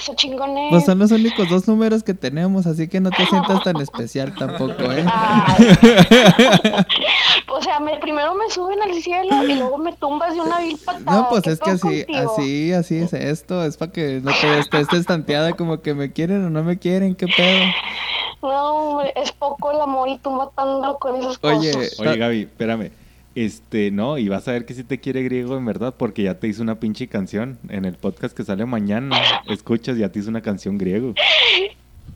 Eso 0.00 0.14
chingones. 0.14 0.70
Pues 0.70 0.86
son 0.86 0.98
los 0.98 1.10
únicos 1.10 1.46
dos 1.50 1.68
números 1.68 2.02
que 2.02 2.14
tenemos, 2.14 2.66
así 2.66 2.88
que 2.88 3.00
no 3.00 3.10
te 3.10 3.26
sientas 3.26 3.62
tan 3.62 3.76
especial 3.76 4.34
tampoco, 4.34 4.90
¿eh? 4.90 5.04
O 7.52 7.62
sea, 7.62 7.80
me, 7.80 7.98
primero 7.98 8.34
me 8.34 8.48
suben 8.48 8.80
al 8.80 8.94
cielo 9.02 9.44
y 9.44 9.56
luego 9.56 9.76
me 9.76 9.92
tumbas 9.92 10.32
de 10.34 10.40
una 10.40 10.60
vil 10.60 10.78
patada. 10.78 11.04
No, 11.04 11.28
pues 11.28 11.42
¿Qué 11.42 11.50
es 11.50 11.60
que 11.60 11.70
así, 11.70 12.04
contigo? 12.04 12.32
así, 12.32 12.72
así 12.72 12.96
es 12.96 13.12
esto. 13.12 13.62
Es 13.64 13.76
para 13.76 13.92
que 13.92 14.20
no 14.22 14.30
te 14.40 14.60
estés 14.60 14.90
estanteada 14.92 15.52
como 15.52 15.82
que 15.82 15.92
me 15.92 16.12
quieren 16.12 16.46
o 16.46 16.50
no 16.50 16.62
me 16.64 16.78
quieren, 16.78 17.14
qué 17.14 17.26
pedo. 17.26 17.64
No, 18.40 19.02
es 19.02 19.32
poco 19.32 19.72
el 19.72 19.80
amor 19.80 20.08
y 20.08 20.16
tú 20.18 20.30
matando 20.30 20.96
con 20.98 21.16
esas 21.16 21.38
Oye, 21.42 21.72
cosas. 21.72 22.00
Oye, 22.00 22.16
Gaby, 22.16 22.40
espérame. 22.42 22.90
Este, 23.34 23.90
no, 23.92 24.18
y 24.18 24.28
vas 24.28 24.48
a 24.48 24.52
ver 24.52 24.66
que 24.66 24.74
sí 24.74 24.82
te 24.82 24.98
quiere 25.00 25.22
griego 25.22 25.56
en 25.56 25.64
verdad, 25.64 25.94
porque 25.96 26.22
ya 26.24 26.34
te 26.38 26.48
hizo 26.48 26.62
una 26.62 26.80
pinche 26.80 27.06
canción. 27.08 27.58
En 27.68 27.84
el 27.84 27.94
podcast 27.94 28.36
que 28.36 28.42
sale 28.44 28.66
mañana, 28.66 29.16
escuchas, 29.48 29.96
ya 29.96 30.08
te 30.10 30.18
hizo 30.18 30.30
una 30.30 30.40
canción 30.42 30.78
griego. 30.78 31.14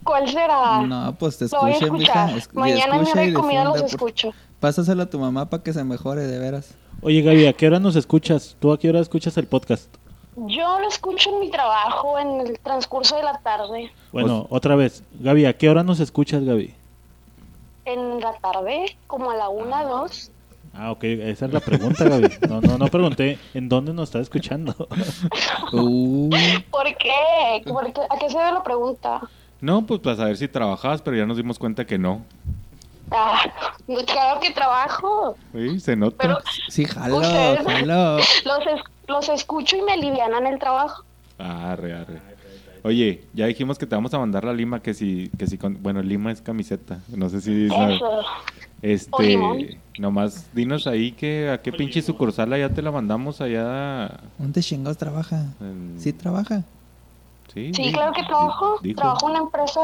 ¿Cuál 0.03 0.29
será? 0.29 0.83
no, 0.83 1.15
pues 1.19 1.39
te 1.39 1.47
escuchar. 1.47 1.91
mija. 1.93 2.37
es- 2.37 2.53
Mañana 2.53 2.97
escucha 3.01 3.21
de 3.21 3.33
comida 3.33 3.65
los 3.65 3.75
difunda, 3.75 3.99
por- 3.99 4.09
escucho. 4.11 4.35
Pásaselo 4.61 5.03
a 5.05 5.07
tu 5.07 5.19
mamá 5.19 5.49
para 5.49 5.63
que 5.63 5.73
se 5.73 5.85
mejore, 5.85 6.23
de 6.27 6.39
veras. 6.39 6.75
Oye, 7.01 7.23
Gaby, 7.23 7.47
¿a 7.47 7.53
qué 7.53 7.67
hora 7.67 7.79
nos 7.79 7.97
escuchas? 7.97 8.57
¿Tú 8.61 8.73
a 8.73 8.79
qué 8.79 8.89
hora 8.89 9.01
escuchas 9.01 9.37
el 9.37 9.47
podcast? 9.47 9.89
Yo 10.37 10.81
lo 10.81 10.89
escucho 10.89 11.31
en 11.35 11.41
mi 11.41 11.51
trabajo 11.51 12.19
en 12.19 12.41
el 12.41 12.59
transcurso 12.59 13.17
de 13.17 13.23
la 13.23 13.39
tarde. 13.39 13.93
Bueno, 14.11 14.47
otra 14.51 14.75
vez. 14.75 15.05
Gaby, 15.21 15.47
¿a 15.47 15.57
qué 15.57 15.69
hora 15.71 15.83
nos 15.85 16.01
escuchas, 16.01 16.43
Gaby? 16.45 16.75
En 17.85 18.21
la 18.21 18.33
tarde, 18.39 18.97
como 19.07 19.31
a 19.31 19.37
la 19.37 19.49
una, 19.49 19.85
dos. 19.85 20.31
Ah, 20.77 20.91
ok, 20.91 21.05
esa 21.05 21.47
es 21.47 21.53
la 21.53 21.61
pregunta, 21.61 22.05
Gaby. 22.05 22.29
No, 22.49 22.61
no, 22.61 22.79
no 22.79 22.87
pregunté 22.89 23.39
en 23.55 23.69
dónde 23.69 23.93
nos 23.93 24.09
está 24.09 24.21
escuchando. 24.21 24.75
Uh, 25.73 26.31
¿Por 26.71 26.85
qué? 26.97 27.63
¿Por 27.67 27.93
qué? 27.93 28.01
¿A 28.11 28.19
qué 28.19 28.29
se 28.31 28.39
debe 28.39 28.53
la 28.53 28.63
pregunta? 28.63 29.21
No, 29.61 29.85
pues 29.87 29.99
para 30.01 30.15
saber 30.17 30.37
si 30.37 30.47
trabajabas, 30.47 31.03
pero 31.03 31.17
ya 31.17 31.27
nos 31.27 31.37
dimos 31.37 31.59
cuenta 31.59 31.85
que 31.85 31.99
no. 31.99 32.23
Ah, 33.11 33.41
claro 34.07 34.41
que 34.41 34.51
trabajo. 34.53 35.37
Sí, 35.53 35.81
se 35.81 35.97
nota. 35.97 36.17
Pero 36.21 36.39
sí, 36.69 36.85
jalo, 36.85 37.21
jalo. 37.23 38.17
los, 38.45 38.67
es- 38.67 38.83
los 39.09 39.29
escucho 39.31 39.77
y 39.77 39.83
me 39.83 39.93
alivianan 39.95 40.47
el 40.47 40.59
trabajo. 40.61 41.03
Arre, 41.39 41.93
arre. 41.95 42.21
Oye, 42.85 43.25
ya 43.33 43.47
dijimos 43.47 43.79
que 43.79 43.87
te 43.87 43.95
vamos 43.95 44.13
a 44.13 44.19
mandar 44.19 44.45
la 44.45 44.53
lima, 44.53 44.81
que 44.81 44.93
si, 44.93 45.31
que 45.39 45.47
si, 45.47 45.57
con- 45.57 45.83
bueno, 45.83 46.03
lima 46.03 46.31
es 46.31 46.43
camiseta. 46.43 47.01
No 47.09 47.31
sé 47.31 47.41
si... 47.41 47.69
sabes. 47.69 47.97
Eso. 47.97 48.21
Este, 48.83 49.79
nomás 49.99 50.47
dinos 50.53 50.87
ahí 50.87 51.13
que 51.13 51.49
a 51.49 51.63
qué 51.63 51.73
pinche 51.73 52.03
sucursal 52.03 52.53
allá 52.53 52.69
te 52.69 52.83
la 52.83 52.91
mandamos 52.91 53.41
allá. 53.41 54.21
¿Dónde 54.39 54.61
chingados 54.61 54.99
trabaja? 54.99 55.47
en- 55.63 55.95
Sí 55.99 56.13
trabaja. 56.13 56.63
Sí, 57.55 57.73
claro 57.93 58.13
que 58.13 58.23
trabajo. 58.25 58.79
dijo. 58.83 58.97
Trabajo 59.01 59.27
en 59.29 59.37
una 59.37 59.45
empresa 59.45 59.81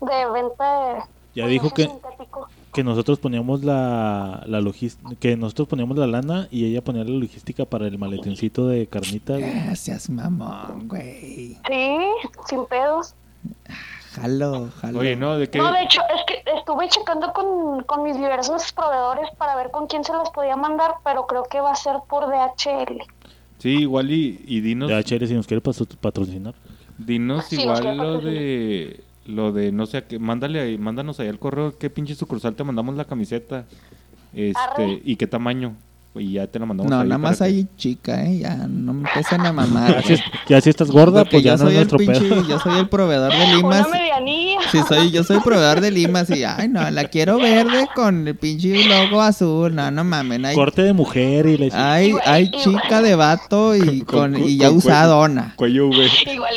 de 0.00 0.30
venta 0.32 0.64
de... 0.94 1.00
Ya 1.36 1.46
dijo 1.46 1.70
que- 1.70 1.84
sintético. 1.86 2.48
Que 2.72 2.82
nosotros 2.82 3.18
poníamos 3.18 3.64
la, 3.64 4.42
la 4.46 4.60
logística, 4.60 5.14
que 5.20 5.36
nosotros 5.36 5.68
poníamos 5.68 5.98
la 5.98 6.06
lana 6.06 6.48
y 6.50 6.64
ella 6.64 6.82
ponía 6.82 7.04
la 7.04 7.10
logística 7.10 7.66
para 7.66 7.86
el 7.86 7.98
maletincito 7.98 8.66
de 8.66 8.86
carnita. 8.86 9.36
Gracias, 9.36 10.08
mamón, 10.08 10.88
güey. 10.88 11.58
Sí, 11.68 11.96
sin 12.48 12.64
pedos. 12.66 13.14
Jalo, 14.14 14.70
jalo. 14.80 14.98
Oye, 15.00 15.16
no, 15.16 15.36
de 15.36 15.50
qué. 15.50 15.58
No, 15.58 15.70
de 15.72 15.82
hecho, 15.82 16.00
es 16.14 16.22
que 16.26 16.42
estuve 16.58 16.88
checando 16.88 17.32
con, 17.32 17.82
con 17.84 18.02
mis 18.04 18.16
diversos 18.16 18.72
proveedores 18.72 19.30
para 19.36 19.54
ver 19.56 19.70
con 19.70 19.86
quién 19.86 20.04
se 20.04 20.12
las 20.12 20.30
podía 20.30 20.56
mandar, 20.56 20.94
pero 21.04 21.26
creo 21.26 21.44
que 21.44 21.60
va 21.60 21.72
a 21.72 21.76
ser 21.76 21.96
por 22.08 22.26
DHL. 22.26 23.02
Sí, 23.58 23.80
igual 23.80 24.10
y, 24.10 24.42
y 24.46 24.60
dinos, 24.60 24.90
DHL 24.90 25.26
si 25.26 25.34
nos 25.34 25.46
quiere 25.46 25.60
patrocinar. 25.60 26.54
dinos 26.98 27.46
Sí, 27.46 27.60
igual 27.60 27.96
lo 27.96 28.20
de 28.20 29.04
lo 29.26 29.52
de 29.52 29.70
no 29.72 29.86
sé 29.86 29.98
a 29.98 30.06
qué, 30.06 30.18
mándale 30.18 30.60
ahí, 30.60 30.78
mándanos 30.78 31.20
ahí 31.20 31.28
al 31.28 31.38
correo 31.38 31.76
qué 31.78 31.90
pinche 31.90 32.14
sucursal 32.14 32.54
te 32.54 32.64
mandamos 32.64 32.96
la 32.96 33.04
camiseta. 33.04 33.64
Este, 34.34 34.58
Arre. 34.58 35.00
y 35.04 35.16
qué 35.16 35.26
tamaño. 35.26 35.74
Y 36.14 36.32
ya 36.32 36.46
te 36.46 36.58
la 36.58 36.66
mandamos 36.66 36.90
No, 36.90 37.00
ahí 37.00 37.08
nada 37.08 37.16
más 37.16 37.38
que- 37.38 37.44
hay 37.44 37.66
chica, 37.78 38.22
¿eh? 38.26 38.40
Ya 38.40 38.54
no 38.68 38.92
me 38.92 39.08
empiecen 39.08 39.40
a 39.46 39.52
mamar. 39.52 39.94
Ya 39.94 40.16
si, 40.16 40.22
ya 40.46 40.60
si 40.60 40.68
estás 40.68 40.90
gorda, 40.90 41.20
Porque 41.20 41.36
pues 41.36 41.44
ya 41.44 41.56
yo 41.56 41.64
no 41.64 41.70
es 41.70 41.74
soy 41.74 41.82
el 41.82 41.88
nuestro 41.88 41.98
pinche, 41.98 42.20
pedo. 42.28 42.48
yo 42.48 42.58
soy 42.58 42.78
el 42.80 42.88
proveedor 42.90 43.32
de 43.32 43.56
limas. 43.56 43.86
Sí, 44.70 44.78
soy, 44.86 45.10
yo 45.10 45.24
soy 45.24 45.40
proveedor 45.40 45.80
de 45.80 45.90
limas 45.90 46.28
y, 46.28 46.44
ay, 46.44 46.68
no, 46.68 46.90
la 46.90 47.04
quiero 47.04 47.38
verde 47.38 47.88
con 47.94 48.28
el 48.28 48.36
pinche 48.36 48.84
logo 48.86 49.22
azul. 49.22 49.74
No, 49.74 49.90
no 49.90 50.04
mames, 50.04 50.44
hay, 50.44 50.54
Corte 50.54 50.82
de 50.82 50.92
mujer 50.92 51.46
y 51.46 51.56
la 51.56 51.92
hay, 51.94 52.12
hay 52.26 52.50
chica 52.50 53.00
de 53.00 53.14
vato 53.14 53.74
y, 53.74 54.00
Con- 54.02 54.32
con, 54.32 54.32
con- 54.34 54.44
y 54.48 54.58
ya 54.58 54.68
con 54.68 54.76
usadona. 54.78 55.54
Cuello 55.56 55.88
V. 55.88 55.96
Igual, 56.30 56.54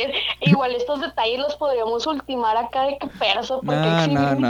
igual 0.50 0.72
estos 0.76 1.02
detalles 1.02 1.40
los 1.40 1.56
podríamos 1.56 2.06
ultimar 2.08 2.58
acá 2.58 2.84
de 2.84 2.98
que 2.98 3.08
perso, 3.08 3.62
porque 3.66 3.76
No, 3.80 3.98
exhibir 4.00 4.20
no, 4.20 4.36
no, 4.36 4.48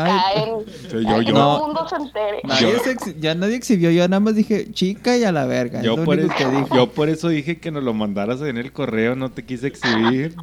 acá 0.00 0.32
en... 0.34 0.64
Sí, 0.66 0.88
para 0.90 1.00
yo, 1.02 1.18
que 1.20 1.24
yo, 1.26 1.34
todo 1.34 1.56
el 1.56 1.62
mundo 1.66 1.88
se 1.88 1.96
entere. 1.96 2.40
Nadie 2.44 2.78
se 2.80 2.90
ex- 2.92 3.20
ya 3.20 3.34
nadie 3.34 3.56
exhibió, 3.56 3.90
yo 3.90 4.06
nada 4.08 4.20
más 4.20 4.34
dije 4.34 4.70
chica 4.72 5.16
y 5.16 5.24
a 5.24 5.32
la 5.32 5.46
verga. 5.46 5.82
yo 5.82 6.04
por, 6.04 6.18
eso, 6.18 6.34
que 6.36 6.44
dije. 6.46 6.66
yo 6.74 6.86
por 6.88 7.08
eso 7.08 7.28
dije 7.28 7.58
que 7.58 7.70
nos 7.70 7.82
lo 7.82 7.94
mandaras 7.94 8.40
en 8.42 8.56
el 8.58 8.72
correo, 8.72 9.16
no 9.16 9.30
te 9.30 9.44
quise 9.44 9.66
exhibir. 9.68 10.34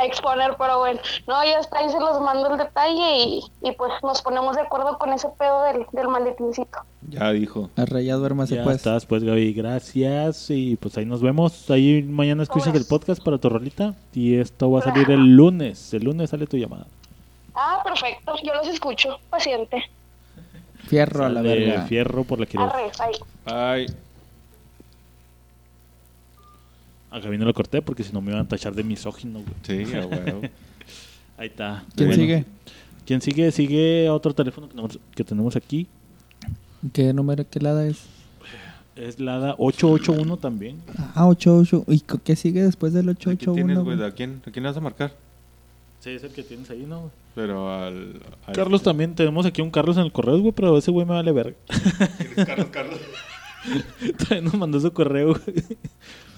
Exponer, 0.00 0.54
pero 0.58 0.78
bueno, 0.78 1.00
no, 1.26 1.44
ya 1.44 1.58
está, 1.60 1.78
ahí 1.78 1.90
se 1.90 1.98
los 2.00 2.20
mando 2.20 2.50
el 2.52 2.58
detalle 2.58 3.16
y, 3.16 3.42
y 3.62 3.72
pues 3.72 3.92
nos 4.02 4.22
ponemos 4.22 4.56
de 4.56 4.62
acuerdo 4.62 4.98
con 4.98 5.12
ese 5.12 5.28
pedo 5.38 5.62
del, 5.64 5.86
del 5.92 6.08
maletincito. 6.08 6.78
Ya 7.08 7.30
dijo. 7.32 7.68
Arre, 7.76 8.04
ya 8.04 8.14
duérmase 8.14 8.56
Ya 8.56 8.64
pues. 8.64 8.76
estás, 8.76 9.06
pues 9.06 9.24
Gaby, 9.24 9.52
gracias. 9.52 10.50
Y 10.50 10.76
pues 10.76 10.96
ahí 10.96 11.04
nos 11.04 11.20
vemos. 11.20 11.70
Ahí 11.70 12.02
mañana 12.02 12.42
escuchas 12.42 12.74
el 12.74 12.86
podcast 12.86 13.22
para 13.22 13.38
tu 13.38 13.48
rolita. 13.48 13.94
Y 14.14 14.38
esto 14.38 14.70
va 14.70 14.80
a 14.80 14.82
salir 14.82 15.10
el 15.10 15.34
lunes. 15.36 15.92
El 15.94 16.04
lunes 16.04 16.30
sale 16.30 16.46
tu 16.46 16.56
llamada. 16.56 16.86
Ah, 17.54 17.82
perfecto, 17.84 18.34
yo 18.42 18.54
los 18.54 18.66
escucho, 18.68 19.18
paciente. 19.28 19.82
Fierro 20.86 21.24
a 21.26 21.28
la 21.28 21.42
verga. 21.42 21.82
Fierro 21.82 22.24
por 22.24 22.40
la 22.40 22.46
quiero. 22.46 22.66
Arre, 22.66 22.90
ahí. 22.98 23.12
Ay, 23.44 23.86
A 27.12 27.20
Gaby 27.20 27.38
no 27.38 27.44
lo 27.44 27.54
corté 27.54 27.82
porque 27.82 28.02
si 28.02 28.12
no 28.12 28.20
me 28.20 28.30
iban 28.32 28.44
a 28.44 28.48
tachar 28.48 28.74
de 28.74 28.82
misógino, 28.82 29.40
güey. 29.40 29.54
sí, 29.62 29.84
huevo. 29.94 30.40
Ahí 31.38 31.48
está. 31.48 31.84
¿Quién 31.94 32.08
Bueno. 32.08 32.22
sigue? 32.22 32.44
¿Quién 33.06 33.20
sigue? 33.20 33.50
Sigue 33.52 34.08
otro 34.10 34.34
teléfono 34.34 34.66
que 34.68 34.72
tenemos, 34.74 34.98
que 35.14 35.24
tenemos 35.24 35.56
aquí. 35.56 35.86
¿Qué 36.92 37.12
número, 37.12 37.44
qué 37.48 37.60
lada 37.60 37.86
es? 37.86 38.04
Es 38.96 39.18
la 39.20 39.36
ADA 39.36 39.54
881 39.58 40.36
también. 40.36 40.78
Ah, 41.14 41.26
88. 41.26 41.84
¿Y 41.88 42.00
qué 42.00 42.36
sigue 42.36 42.62
después 42.62 42.92
del 42.92 43.08
¿A 43.08 43.14
quién 43.14 43.36
tienes, 43.36 43.48
881? 43.78 43.84
güey? 43.84 43.96
güey? 43.96 44.08
¿A 44.08 44.12
quién, 44.14 44.42
¿A 44.46 44.50
quién 44.50 44.62
le 44.62 44.68
vas 44.68 44.76
a 44.76 44.80
marcar? 44.80 45.12
Sí, 46.00 46.10
es 46.10 46.22
el 46.24 46.30
que 46.32 46.42
tienes 46.42 46.68
ahí, 46.70 46.84
¿no? 46.86 47.10
Pero 47.34 47.72
al... 47.72 48.20
al- 48.46 48.54
Carlos 48.54 48.82
también. 48.82 49.14
Tenemos 49.14 49.46
aquí 49.46 49.62
un 49.62 49.70
Carlos 49.70 49.96
en 49.96 50.02
el 50.04 50.12
correo, 50.12 50.38
güey, 50.40 50.52
pero 50.52 50.76
ese 50.76 50.90
güey 50.90 51.06
me 51.06 51.12
vale 51.14 51.32
verga. 51.32 51.56
Carlos, 52.46 52.66
Carlos. 52.70 52.98
También 54.18 54.44
nos 54.44 54.54
mandó 54.54 54.80
su 54.80 54.92
correo, 54.92 55.28
güey. 55.28 55.64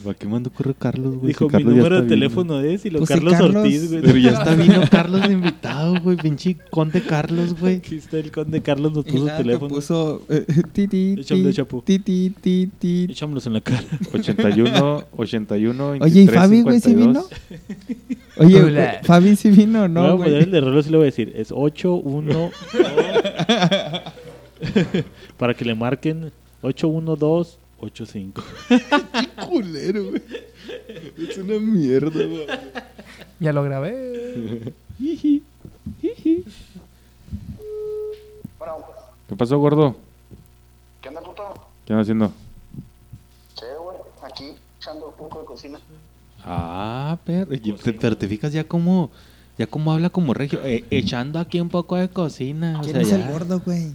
¿Para 0.03 0.15
qué 0.19 0.29
mandó 0.29 0.51
correo 0.51 0.75
Carlos, 0.79 1.15
güey? 1.15 1.29
Dijo, 1.29 1.39
Si 1.39 1.45
mi 1.47 1.51
Carlos 1.53 1.75
número 1.77 1.95
de 1.97 2.03
está 2.03 2.05
vino. 2.05 2.09
teléfono 2.29 2.61
es 2.61 2.85
y 2.85 2.91
lo 2.91 2.99
Pues 2.99 3.09
sí, 3.09 3.15
Carlos, 3.15 3.33
Carlos. 3.33 3.57
Ortiz, 3.57 3.89
güey. 3.91 4.03
Pero 4.03 4.19
ya 4.19 4.31
está 4.33 4.55
vino 4.55 4.81
Carlos 4.91 5.23
de 5.27 5.33
invitado, 5.33 5.95
güey. 6.03 6.17
Pinche 6.19 6.57
conde 6.71 7.01
Carlos, 7.03 7.59
güey. 7.59 7.77
Aquí 7.77 7.97
está 7.97 8.19
el 8.19 8.31
conde 8.31 8.61
Carlos, 8.61 8.93
nos 8.93 9.05
puso 9.07 9.25
que 9.25 9.33
teléfono. 9.33 9.75
puso 9.75 10.23
eh, 10.29 10.45
ti, 10.75 10.89
ti, 10.89 11.17
chapu. 11.53 11.81
ti, 11.81 11.99
ti, 12.01 12.31
ti, 12.39 12.69
ti. 12.79 13.07
Echámoslos 13.09 13.47
en 13.47 13.53
la 13.55 13.61
cara. 13.63 13.83
81, 14.13 15.05
81, 15.17 15.89
Oye, 15.89 15.97
¿y 15.97 16.27
23, 16.27 16.35
Fabi, 16.35 16.61
güey, 16.63 16.81
sí 16.81 16.91
52. 16.91 17.31
vino? 17.31 18.19
Oye, 18.37 18.63
Hola. 18.63 18.85
güey, 18.91 19.05
Fabi 19.05 19.37
sí 19.37 19.51
vino, 19.51 19.89
No, 19.89 20.03
¿no, 20.03 20.07
a 20.09 20.17
poner 20.19 20.33
el 20.35 20.39
güey? 20.41 20.51
de 20.51 20.61
reloj 20.61 20.87
y 20.87 20.91
le 20.91 20.97
voy 20.99 21.05
a 21.05 21.07
decir. 21.07 21.33
Es 21.35 21.49
8, 21.51 21.95
1, 21.95 22.51
Para 25.39 25.55
que 25.55 25.65
le 25.65 25.75
marquen 25.75 26.31
8, 26.67 26.89
1, 26.89 27.17
2, 27.17 27.59
8, 27.81 28.07
5. 28.07 28.43
culero, 29.49 30.05
güey. 30.11 30.23
Es 31.29 31.37
una 31.39 31.59
mierda, 31.59 32.11
güey. 32.25 32.47
Ya 33.39 33.53
lo 33.53 33.63
grabé. 33.63 34.73
Bueno, 38.59 38.77
¿Qué 39.29 39.37
pasó, 39.37 39.59
gordo? 39.59 39.97
¿qué 41.03 41.09
onda, 41.09 41.21
puto? 41.21 41.43
¿Qué 41.85 41.93
andas 41.93 42.05
haciendo? 42.05 42.33
Che, 43.57 43.67
güey, 43.83 43.99
aquí 44.23 44.53
echando 44.79 45.09
un 45.09 45.15
poco 45.15 45.41
de 45.41 45.45
cocina. 45.45 45.79
Ah, 46.45 47.19
pero, 47.25 47.53
y- 47.55 47.73
te- 47.73 47.93
pero 47.93 48.17
te 48.17 48.27
fijas 48.29 48.53
ya 48.53 48.65
como, 48.65 49.11
ya 49.59 49.67
como 49.67 49.93
habla 49.93 50.11
como 50.11 50.33
regio, 50.35 50.61
eh, 50.65 50.85
echando 50.91 51.39
aquí 51.39 51.61
un 51.61 51.69
poco 51.69 51.97
de 51.97 52.09
cocina. 52.09 52.79
O 52.81 52.83
¿Quién 52.83 52.95
sea, 52.95 53.03
es 53.03 53.09
ya. 53.11 53.17
el 53.17 53.31
gordo, 53.33 53.61
güey? 53.61 53.93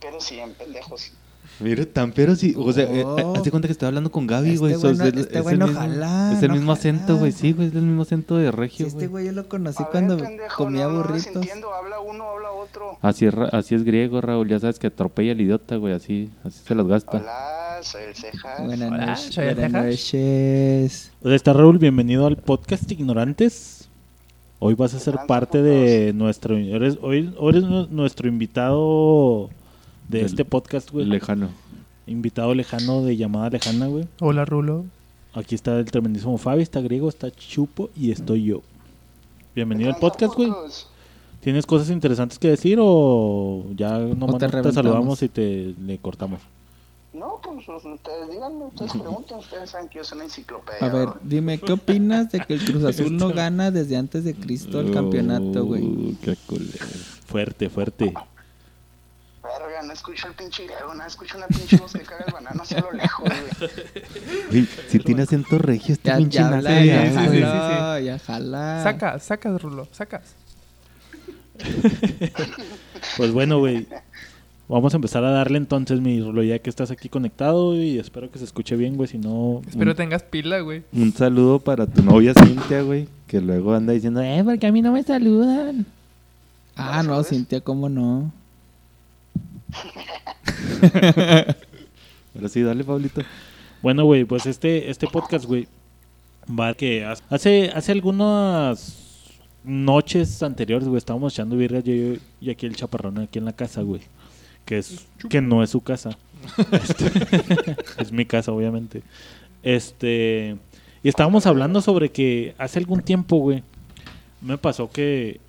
Pero 0.00 0.20
sí, 0.20 0.38
en 0.38 0.52
pendejos. 0.54 1.12
Mira, 1.60 1.86
tan 1.86 2.10
pero 2.12 2.34
sí, 2.34 2.52
o 2.56 2.72
sea, 2.72 2.84
eh, 2.84 3.04
Oh. 3.04 3.34
hazte 3.36 3.50
cuenta 3.50 3.68
que 3.68 3.72
estoy 3.72 3.86
hablando 3.86 4.10
con 4.10 4.26
Gaby, 4.26 4.48
Este 4.50 4.58
güey. 4.58 4.72
güey 4.74 4.82
sos- 4.82 4.98
no- 4.98 5.04
es- 5.04 5.16
este 5.16 5.36
es 5.38 5.42
güey 5.42 5.52
el 5.54 5.58
no 5.60 5.66
mismo- 5.68 5.80
jala, 5.80 6.32
Es 6.36 6.42
el 6.42 6.48
no 6.48 6.54
mismo 6.54 6.72
acento, 6.72 7.16
güey, 7.16 7.32
sí, 7.32 7.52
güey, 7.52 7.68
es 7.68 7.74
el 7.74 7.82
mismo 7.82 8.02
acento 8.02 8.36
de 8.36 8.50
regio, 8.50 8.86
este 8.86 9.06
güey. 9.06 9.26
yo 9.26 9.32
lo 9.32 9.48
conocí 9.48 9.82
A 9.82 9.86
cuando 9.86 10.16
ver, 10.16 10.24
pendejo, 10.26 10.64
comía 10.64 10.84
no, 10.86 10.92
no 10.94 10.98
burritos. 11.02 11.36
entiendo, 11.36 11.72
habla 11.72 12.00
uno, 12.00 12.24
habla 12.24 12.50
otro. 12.50 12.98
Así 13.02 13.26
es, 13.26 13.34
ra- 13.34 13.48
así 13.52 13.74
es 13.76 13.84
griego, 13.84 14.20
Raúl, 14.20 14.48
ya 14.48 14.58
sabes 14.58 14.78
que 14.80 14.88
atropella 14.88 15.30
al 15.32 15.40
idiota, 15.40 15.76
güey, 15.76 15.94
así, 15.94 16.28
así 16.42 16.60
se 16.66 16.74
los 16.74 16.88
gasta. 16.88 17.18
Hola, 17.18 17.78
soy 17.82 18.02
el 18.08 18.14
Cejas. 18.16 18.64
Buenas 18.64 18.90
Hola, 18.90 19.06
noches. 19.06 19.34
soy 19.34 19.44
el 19.46 19.54
Buenas 19.54 19.84
noches. 19.84 21.12
Hola, 21.22 21.34
está 21.36 21.52
Raúl, 21.52 21.78
bienvenido 21.78 22.26
al 22.26 22.36
podcast 22.36 22.90
Ignorantes. 22.90 23.88
Hoy 24.58 24.74
vas 24.74 24.94
a 24.94 24.98
ser 24.98 25.16
parte 25.28 25.62
de 25.62 26.12
nuestro... 26.14 26.56
Eres, 26.56 26.98
hoy 27.02 27.34
hoy 27.38 27.50
eres 27.50 27.64
nu- 27.64 27.86
nuestro 27.90 28.28
invitado 28.28 29.50
de 30.08 30.18
Del- 30.18 30.26
este 30.26 30.44
podcast, 30.44 30.90
güey. 30.90 31.06
Lejano. 31.06 31.48
Invitado 32.06 32.54
lejano 32.54 33.02
de 33.02 33.16
llamada 33.16 33.50
lejana, 33.50 33.86
güey. 33.86 34.06
Hola, 34.20 34.44
Rulo. 34.44 34.84
Aquí 35.32 35.54
está 35.54 35.78
el 35.78 35.86
tremendísimo 35.90 36.36
Fabi, 36.38 36.62
está 36.62 36.80
Griego, 36.80 37.08
está 37.08 37.30
Chupo 37.30 37.90
y 37.96 38.12
estoy 38.12 38.44
yo. 38.44 38.62
Bienvenido 39.54 39.90
al 39.90 39.96
podcast, 39.98 40.34
güey. 40.34 40.52
¿Tienes 41.40 41.66
cosas 41.66 41.90
interesantes 41.90 42.38
que 42.38 42.48
decir 42.48 42.78
o 42.80 43.64
ya 43.74 43.98
nomás 43.98 44.38
te 44.38 44.48
te, 44.48 44.72
saludamos 44.72 45.22
y 45.22 45.28
te 45.28 45.74
le 45.84 45.98
cortamos? 45.98 46.40
No, 47.12 47.40
pues 47.42 47.66
ustedes 47.68 48.30
díganme, 48.30 48.64
ustedes 48.66 48.92
pregunten, 49.00 49.38
ustedes 49.38 49.70
saben 49.70 49.88
que 49.88 49.98
yo 49.98 50.04
soy 50.04 50.16
una 50.16 50.24
enciclopedia. 50.24 50.86
A 50.86 50.88
ver, 50.92 51.06
¿no? 51.08 51.16
dime, 51.22 51.58
¿qué 51.58 51.72
opinas 51.72 52.30
de 52.30 52.40
que 52.40 52.54
el 52.54 52.64
Cruz 52.64 52.84
Azul 52.84 53.16
no 53.16 53.28
gana 53.30 53.70
desde 53.70 53.96
antes 53.96 54.24
de 54.24 54.34
Cristo 54.34 54.80
el 54.80 54.90
campeonato, 54.92 55.64
güey? 55.64 56.16
Qué 56.22 56.36
culero. 56.46 56.86
Fuerte, 57.26 57.68
fuerte. 57.68 58.12
Verga, 59.74 59.86
no 59.86 59.92
escucho 59.92 60.28
el 60.28 60.34
pinche 60.34 60.64
griego, 60.64 60.94
no 60.94 61.04
escucho 61.04 61.36
una 61.36 61.46
pinche 61.48 61.76
voz 61.76 61.92
que 61.92 62.00
caga 62.00 62.24
el 62.26 62.32
banano 62.32 62.62
hacia 62.62 62.80
lo 62.80 62.92
lejos, 62.92 63.24
güey. 64.50 64.66
Si 64.88 64.98
tiene 65.00 65.22
acento 65.22 65.58
regio, 65.58 65.94
este 65.94 66.14
pinche 66.14 66.38
ya 66.38 66.44
naco, 66.44 66.56
habla, 66.56 66.84
ya, 66.84 67.04
ya 67.04 67.10
sí, 67.10 67.18
sí, 67.18 67.26
güey. 67.26 67.38
sí, 67.38 67.44
jaló, 67.44 67.98
ya 68.00 68.18
jala. 68.18 68.80
Sacas, 68.82 69.22
sacas, 69.24 69.62
Rulo, 69.62 69.88
sacas. 69.92 70.34
Pues 73.16 73.32
bueno, 73.32 73.58
güey. 73.58 73.86
Vamos 74.66 74.94
a 74.94 74.96
empezar 74.96 75.22
a 75.24 75.30
darle 75.30 75.58
entonces, 75.58 76.00
mi 76.00 76.20
Rulo, 76.22 76.42
ya 76.42 76.58
que 76.58 76.70
estás 76.70 76.90
aquí 76.90 77.08
conectado 77.10 77.74
y 77.76 77.98
espero 77.98 78.30
que 78.30 78.38
se 78.38 78.44
escuche 78.46 78.76
bien, 78.76 78.96
güey. 78.96 79.08
Si 79.08 79.18
no, 79.18 79.60
Espero 79.68 79.90
un- 79.90 79.96
tengas 79.96 80.22
pila, 80.22 80.60
güey. 80.60 80.82
Un 80.92 81.12
saludo 81.12 81.58
para 81.60 81.86
tu 81.86 82.02
novia 82.02 82.32
Cintia, 82.34 82.80
güey. 82.82 83.06
Que 83.28 83.40
luego 83.40 83.74
anda 83.74 83.92
diciendo, 83.92 84.20
eh, 84.22 84.40
porque 84.44 84.66
a 84.66 84.72
mí 84.72 84.80
no 84.82 84.92
me 84.92 85.02
saludan. 85.02 85.84
Ah, 86.76 87.02
no, 87.02 87.22
Cintia, 87.22 87.60
¿cómo 87.60 87.88
no? 87.88 88.32
Ahora 92.34 92.48
sí, 92.48 92.62
dale, 92.62 92.84
Pablito. 92.84 93.22
Bueno, 93.82 94.04
güey, 94.04 94.24
pues 94.24 94.46
este, 94.46 94.90
este 94.90 95.06
podcast, 95.06 95.44
güey, 95.44 95.68
va 96.48 96.74
que 96.74 97.04
hace, 97.04 97.70
hace 97.74 97.92
algunas 97.92 99.04
noches 99.62 100.42
anteriores, 100.42 100.88
güey, 100.88 100.98
estábamos 100.98 101.34
echando 101.34 101.56
birra 101.56 101.80
yo, 101.80 101.94
yo 101.94 102.14
y 102.40 102.50
aquí 102.50 102.66
el 102.66 102.76
chaparrón 102.76 103.18
aquí 103.18 103.38
en 103.38 103.44
la 103.44 103.52
casa, 103.52 103.82
güey. 103.82 104.00
Que 104.64 104.78
es 104.78 105.06
que 105.28 105.40
no 105.40 105.62
es 105.62 105.70
su 105.70 105.80
casa. 105.82 106.16
Este, 106.72 107.10
es 107.98 108.12
mi 108.12 108.24
casa, 108.24 108.52
obviamente. 108.52 109.02
Este, 109.62 110.56
y 111.02 111.08
estábamos 111.08 111.46
hablando 111.46 111.80
sobre 111.82 112.10
que 112.10 112.54
hace 112.58 112.78
algún 112.78 113.02
tiempo, 113.02 113.36
güey, 113.36 113.62
me 114.40 114.58
pasó 114.58 114.90
que 114.90 115.40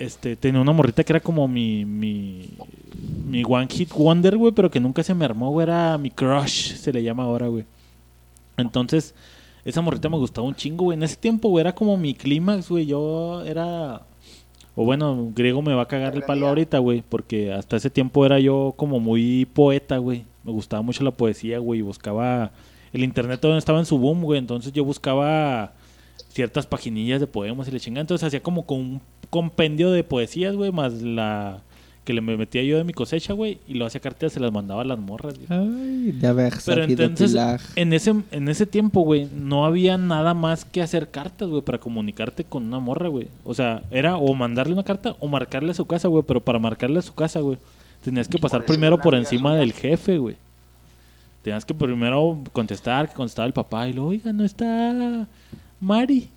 este 0.00 0.36
tenía 0.36 0.60
una 0.60 0.72
morrita 0.72 1.04
que 1.04 1.12
era 1.12 1.20
como 1.20 1.46
mi 1.46 1.84
mi 1.84 2.50
mi 3.26 3.42
one 3.46 3.68
hit 3.68 3.92
wonder, 3.92 4.36
güey, 4.36 4.52
pero 4.52 4.70
que 4.70 4.80
nunca 4.80 5.02
se 5.02 5.14
me 5.14 5.24
armó, 5.24 5.50
güey, 5.50 5.64
era 5.64 5.96
mi 5.98 6.10
crush, 6.10 6.74
se 6.74 6.92
le 6.92 7.02
llama 7.02 7.24
ahora, 7.24 7.48
güey. 7.48 7.64
Entonces, 8.56 9.14
esa 9.64 9.80
morrita 9.80 10.08
me 10.08 10.16
gustaba 10.16 10.46
un 10.46 10.54
chingo, 10.54 10.86
güey. 10.86 10.96
En 10.96 11.02
ese 11.02 11.16
tiempo, 11.16 11.48
güey, 11.48 11.62
era 11.62 11.74
como 11.74 11.96
mi 11.96 12.14
clímax, 12.14 12.68
güey. 12.68 12.86
Yo 12.86 13.42
era 13.44 14.02
o 14.74 14.84
bueno, 14.84 15.30
griego 15.34 15.62
me 15.62 15.74
va 15.74 15.82
a 15.82 15.88
cagar 15.88 16.14
el 16.14 16.22
palo 16.22 16.48
ahorita, 16.48 16.78
güey, 16.78 17.02
porque 17.08 17.52
hasta 17.52 17.76
ese 17.76 17.90
tiempo 17.90 18.24
era 18.24 18.38
yo 18.38 18.74
como 18.76 19.00
muy 19.00 19.46
poeta, 19.46 19.98
güey. 19.98 20.24
Me 20.44 20.52
gustaba 20.52 20.82
mucho 20.82 21.04
la 21.04 21.10
poesía, 21.10 21.58
güey, 21.58 21.82
buscaba 21.82 22.52
el 22.92 23.04
internet 23.04 23.40
todavía 23.40 23.58
estaba 23.58 23.78
en 23.78 23.86
su 23.86 23.98
boom, 23.98 24.22
güey, 24.22 24.38
entonces 24.38 24.72
yo 24.72 24.84
buscaba 24.84 25.72
ciertas 26.30 26.66
paginillas 26.66 27.20
de 27.20 27.26
poemas 27.26 27.68
y 27.68 27.72
le 27.72 27.80
chingaba, 27.80 28.00
entonces 28.00 28.26
hacía 28.26 28.42
como 28.42 28.66
con 28.66 28.78
un 28.78 29.00
compendio 29.30 29.90
de 29.90 30.04
poesías, 30.04 30.56
güey, 30.56 30.72
más 30.72 30.94
la 31.02 31.62
que 32.04 32.14
le 32.14 32.20
me 32.22 32.36
metía 32.36 32.62
yo 32.62 32.76
de 32.78 32.84
mi 32.84 32.92
cosecha, 32.92 33.34
güey, 33.34 33.58
y 33.68 33.74
lo 33.74 33.86
hacía 33.86 34.00
cartas 34.00 34.32
se 34.32 34.40
las 34.40 34.50
mandaba 34.52 34.82
a 34.82 34.84
las 34.84 34.98
morras, 34.98 35.34
güey. 35.34 35.46
Ay, 35.48 36.12
de 36.12 36.26
haber 36.26 36.52
Pero 36.64 36.84
entonces, 36.84 37.36
en 37.76 37.92
ese, 37.92 38.14
en 38.30 38.48
ese 38.48 38.66
tiempo, 38.66 39.02
güey, 39.02 39.28
no 39.32 39.64
había 39.64 39.98
nada 39.98 40.34
más 40.34 40.64
que 40.64 40.82
hacer 40.82 41.10
cartas, 41.10 41.48
güey, 41.48 41.62
para 41.62 41.78
comunicarte 41.78 42.44
con 42.44 42.64
una 42.64 42.80
morra, 42.80 43.08
güey. 43.08 43.28
O 43.44 43.54
sea, 43.54 43.82
era 43.90 44.16
o 44.16 44.34
mandarle 44.34 44.72
una 44.72 44.82
carta 44.82 45.14
o 45.20 45.28
marcarle 45.28 45.72
a 45.72 45.74
su 45.74 45.84
casa, 45.84 46.08
güey. 46.08 46.24
Pero 46.26 46.40
para 46.40 46.58
marcarle 46.58 46.98
a 46.98 47.02
su 47.02 47.14
casa, 47.14 47.40
güey, 47.40 47.58
tenías 48.02 48.28
que 48.28 48.38
pasar 48.38 48.60
Por 48.60 48.68
primero 48.74 48.98
por 48.98 49.14
encima 49.14 49.54
del 49.54 49.72
jefe, 49.72 50.18
güey. 50.18 50.36
Tenías 51.42 51.64
que 51.64 51.74
primero 51.74 52.42
contestar, 52.52 53.08
que 53.08 53.14
contestaba 53.14 53.46
el 53.46 53.52
papá 53.52 53.88
y 53.88 53.92
luego, 53.92 54.10
oiga, 54.10 54.32
no 54.32 54.44
está 54.44 55.26
Mari. 55.80 56.28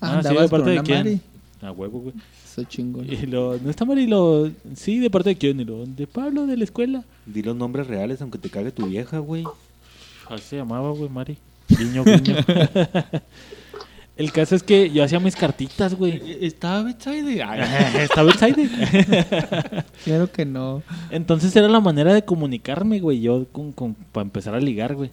Ah, 0.00 0.20
sí, 0.22 0.28
¿de 0.28 0.34
con 0.34 0.48
parte 0.48 0.70
de 0.70 0.82
quién? 0.82 0.98
Mari. 0.98 1.20
A 1.64 1.72
huevo, 1.72 2.00
güey. 2.00 2.14
Eso 2.44 2.62
chingón. 2.64 3.10
Y 3.10 3.24
lo, 3.26 3.56
¿no 3.58 3.70
está 3.70 3.84
Mari? 3.86 4.02
Y 4.02 4.06
lo, 4.06 4.50
sí, 4.76 4.98
¿de 4.98 5.08
parte 5.08 5.30
de 5.30 5.36
quién? 5.36 5.60
Y 5.60 5.64
lo, 5.64 5.86
de 5.86 6.06
Pablo, 6.06 6.46
de 6.46 6.56
la 6.58 6.64
escuela. 6.64 7.04
Di 7.24 7.42
los 7.42 7.56
nombres 7.56 7.86
reales, 7.86 8.20
aunque 8.20 8.38
te 8.38 8.50
cague 8.50 8.70
tu 8.70 8.86
vieja, 8.86 9.18
güey. 9.18 9.44
Así 10.28 10.44
se 10.50 10.56
llamaba, 10.56 10.90
güey, 10.90 11.08
Mari. 11.08 11.38
Guiño, 11.68 12.04
guiño. 12.04 12.36
El 14.16 14.30
caso 14.30 14.54
es 14.54 14.62
que 14.62 14.90
yo 14.90 15.02
hacía 15.02 15.18
mis 15.18 15.34
cartitas, 15.34 15.94
güey. 15.94 16.22
Estaba 16.44 16.82
Betsaide. 16.84 17.42
Estaba 18.02 18.30
excited. 18.30 18.68
Claro 20.04 20.30
que 20.30 20.44
no. 20.44 20.82
Entonces 21.10 21.56
era 21.56 21.68
la 21.68 21.80
manera 21.80 22.12
de 22.14 22.24
comunicarme, 22.24 23.00
güey, 23.00 23.20
yo 23.22 23.46
con, 23.50 23.72
con- 23.72 23.94
para 24.12 24.22
empezar 24.24 24.54
a 24.54 24.60
ligar, 24.60 24.94
güey. 24.94 25.10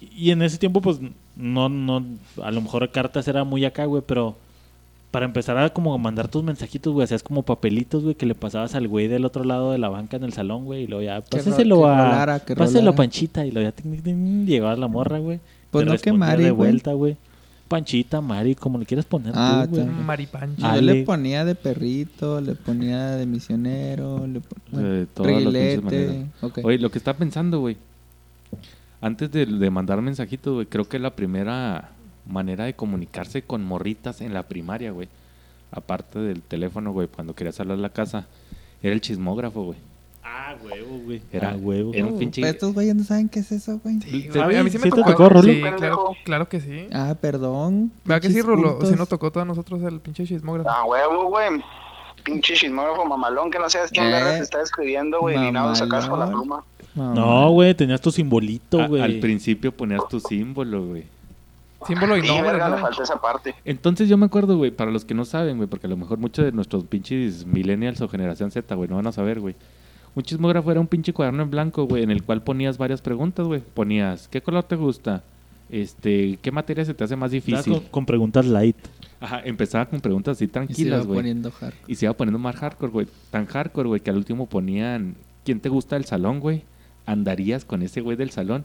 Y, 0.00 0.28
y 0.28 0.30
en 0.32 0.42
ese 0.42 0.58
tiempo, 0.58 0.80
pues, 0.80 0.98
no, 1.36 1.68
no, 1.68 2.04
a 2.42 2.50
lo 2.50 2.62
mejor 2.62 2.90
cartas 2.90 3.28
era 3.28 3.44
muy 3.44 3.64
acá, 3.64 3.84
güey, 3.84 4.02
pero 4.04 4.36
para 5.12 5.26
empezar 5.26 5.56
a 5.58 5.68
como 5.70 5.96
mandar 5.98 6.26
tus 6.28 6.42
mensajitos, 6.42 6.92
güey, 6.92 7.04
hacías 7.04 7.22
como 7.22 7.42
papelitos, 7.44 8.02
güey, 8.02 8.14
que 8.16 8.26
le 8.26 8.34
pasabas 8.34 8.74
al 8.74 8.88
güey 8.88 9.06
del 9.08 9.24
otro 9.24 9.44
lado 9.44 9.70
de 9.70 9.78
la 9.78 9.88
banca 9.90 10.16
en 10.16 10.24
el 10.24 10.32
salón, 10.32 10.64
güey, 10.64 10.84
y 10.84 10.86
luego 10.88 11.04
ya, 11.04 11.20
páseselo 11.20 11.82
que 11.82 11.86
a, 11.86 12.04
rolara, 12.10 12.38
páseselo 12.40 12.90
a. 12.90 12.94
Panchita, 12.96 13.46
y 13.46 13.52
luego 13.52 13.68
ya, 13.68 13.72
tin, 13.76 13.92
tin, 13.92 14.02
tin, 14.02 14.46
llegaba 14.46 14.74
la 14.74 14.88
morra, 14.88 15.18
güey. 15.18 15.38
Pues 15.70 15.84
te 15.84 15.90
no 15.92 15.98
que 15.98 16.12
Mari, 16.12 16.44
de 16.44 16.50
vuelta, 16.50 16.92
güey. 16.94 17.16
Panchita, 17.68 18.20
Mari, 18.20 18.54
como 18.54 18.78
le 18.78 18.84
quieras 18.86 19.04
poner 19.06 19.32
Ah, 19.36 19.62
tú, 19.64 19.76
güey. 19.76 19.82
está. 19.82 19.92
Maripancho. 20.02 20.60
Yo 20.60 20.66
Ale. 20.66 20.94
le 20.94 21.02
ponía 21.04 21.44
de 21.44 21.54
perrito, 21.54 22.40
le 22.40 22.54
ponía 22.54 23.10
de 23.12 23.24
misionero, 23.26 24.26
le 24.26 24.40
ponía 24.40 24.88
De 24.88 25.06
todas 25.06 25.30
las 25.32 25.42
pinches 25.52 25.82
maneras. 25.84 26.06
reguilete. 26.06 26.26
ok. 26.40 26.58
Oye, 26.64 26.78
lo 26.78 26.90
que 26.90 26.98
está 26.98 27.14
pensando, 27.14 27.60
güey. 27.60 27.76
Antes 29.00 29.30
de, 29.32 29.46
de 29.46 29.70
mandar 29.70 30.00
mensajitos, 30.00 30.54
güey, 30.54 30.66
creo 30.66 30.88
que 30.88 30.98
la 30.98 31.14
primera 31.16 31.90
manera 32.26 32.64
de 32.64 32.74
comunicarse 32.74 33.42
con 33.42 33.64
morritas 33.64 34.20
en 34.20 34.34
la 34.34 34.44
primaria, 34.44 34.90
güey. 34.92 35.08
Aparte 35.70 36.18
del 36.18 36.42
teléfono, 36.42 36.92
güey, 36.92 37.08
cuando 37.08 37.34
querías 37.34 37.58
hablar 37.60 37.78
a 37.78 37.80
la 37.80 37.88
casa, 37.90 38.26
era 38.82 38.92
el 38.94 39.00
chismógrafo, 39.00 39.64
güey. 39.64 39.78
Ah, 40.24 40.54
huevo, 40.62 40.98
güey. 41.04 41.22
Era- 41.32 41.50
ah, 41.50 41.56
huevo. 41.56 41.92
era 41.94 42.06
un 42.06 42.18
pinche- 42.18 42.40
pero 42.42 42.52
Estos 42.52 42.74
güeyes 42.74 42.94
no 42.94 43.04
saben 43.04 43.28
qué 43.28 43.40
es 43.40 43.50
eso, 43.52 43.78
güey. 43.82 44.00
Sí, 44.00 44.28
a 44.38 44.46
mí 44.62 44.70
sí 44.70 44.78
me 44.78 44.84
¿Sí 44.84 44.90
te 44.90 44.90
tocó. 44.90 45.10
tocó, 45.10 45.28
Rulo? 45.30 45.42
Sí, 45.42 45.62
claro, 46.24 46.48
que 46.48 46.60
sí. 46.60 46.86
Ah, 46.92 47.14
perdón. 47.20 47.90
¿Verdad 48.04 48.22
que 48.22 48.30
sí, 48.30 48.40
Rulo? 48.42 48.78
Sí 48.84 48.94
nos 48.96 49.08
tocó 49.08 49.28
a 49.28 49.30
todos 49.30 49.46
nosotros 49.46 49.82
el 49.82 50.00
pinche 50.00 50.24
chismógrafo. 50.26 50.68
Ah, 50.70 50.84
huevo, 50.84 51.28
güey. 51.28 51.62
Pinche 52.22 52.54
chismógrafo 52.54 53.04
mamalón 53.04 53.50
que 53.50 53.58
no 53.58 53.68
sabes 53.68 53.90
quién 53.90 54.06
Eh, 54.06 54.12
verga 54.12 54.36
te 54.36 54.42
está 54.44 54.62
escribiendo, 54.62 55.20
güey. 55.20 55.36
Ni 55.38 55.50
nada 55.50 55.74
sacas 55.74 56.08
con 56.08 56.20
la 56.20 56.26
pluma. 56.30 56.64
No, 56.94 57.14
No, 57.14 57.50
güey, 57.50 57.74
tenías 57.74 58.00
tu 58.00 58.10
simbolito, 58.12 58.86
güey. 58.86 59.02
al 59.02 59.18
principio 59.18 59.72
ponías 59.72 60.02
tu 60.08 60.20
símbolo, 60.20 60.86
güey. 60.86 61.04
Símbolo 61.86 62.16
y 62.16 62.22
Sí, 62.22 62.28
nombre, 62.28 62.50
verga, 62.52 62.68
le 62.68 62.76
¿no? 62.76 62.82
falta 62.82 63.02
esa 63.02 63.20
parte. 63.20 63.54
Entonces 63.64 64.08
yo 64.08 64.16
me 64.16 64.26
acuerdo, 64.26 64.56
güey, 64.56 64.70
para 64.70 64.90
los 64.90 65.04
que 65.04 65.14
no 65.14 65.24
saben, 65.24 65.56
güey, 65.56 65.68
porque 65.68 65.86
a 65.86 65.90
lo 65.90 65.96
mejor 65.96 66.18
muchos 66.18 66.44
de 66.44 66.52
nuestros 66.52 66.84
pinches 66.84 67.46
millennials 67.46 68.00
o 68.00 68.08
generación 68.08 68.50
Z, 68.50 68.74
güey, 68.74 68.88
no 68.88 68.96
van 68.96 69.06
a 69.06 69.12
saber, 69.12 69.40
güey. 69.40 69.54
Un 70.14 70.22
chismógrafo 70.22 70.70
era 70.70 70.80
un 70.80 70.86
pinche 70.86 71.12
cuaderno 71.12 71.42
en 71.42 71.50
blanco, 71.50 71.84
güey, 71.86 72.02
en 72.02 72.10
el 72.10 72.22
cual 72.22 72.42
ponías 72.42 72.76
varias 72.78 73.00
preguntas, 73.00 73.46
güey. 73.46 73.60
Ponías, 73.62 74.28
¿qué 74.28 74.42
color 74.42 74.64
te 74.64 74.76
gusta? 74.76 75.22
Este, 75.70 76.38
¿qué 76.42 76.52
materia 76.52 76.84
se 76.84 76.92
te 76.92 77.02
hace 77.04 77.16
más 77.16 77.30
difícil? 77.30 77.72
con, 77.72 77.82
con 77.84 78.06
preguntas 78.06 78.44
light. 78.44 78.76
Ajá, 79.20 79.40
empezaba 79.44 79.86
con 79.86 80.00
preguntas 80.00 80.36
así 80.36 80.44
Y 80.44 80.48
se 80.48 80.50
iba 80.50 80.52
tranquilas, 80.66 81.06
güey. 81.06 81.18
poniendo 81.18 81.50
hardcore. 81.50 81.84
Y 81.90 81.94
se 81.94 82.04
iba 82.04 82.12
poniendo 82.12 82.38
más 82.38 82.56
hardcore, 82.56 82.92
güey. 82.92 83.06
Tan 83.30 83.46
hardcore, 83.46 83.88
güey, 83.88 84.00
que 84.02 84.10
al 84.10 84.16
último 84.16 84.46
ponían, 84.46 85.14
¿quién 85.44 85.60
te 85.60 85.70
gusta 85.70 85.96
del 85.96 86.04
salón, 86.04 86.40
güey? 86.40 86.64
Andarías 87.06 87.64
con 87.64 87.80
ese 87.82 88.00
güey 88.02 88.16
del 88.18 88.30
salón. 88.30 88.64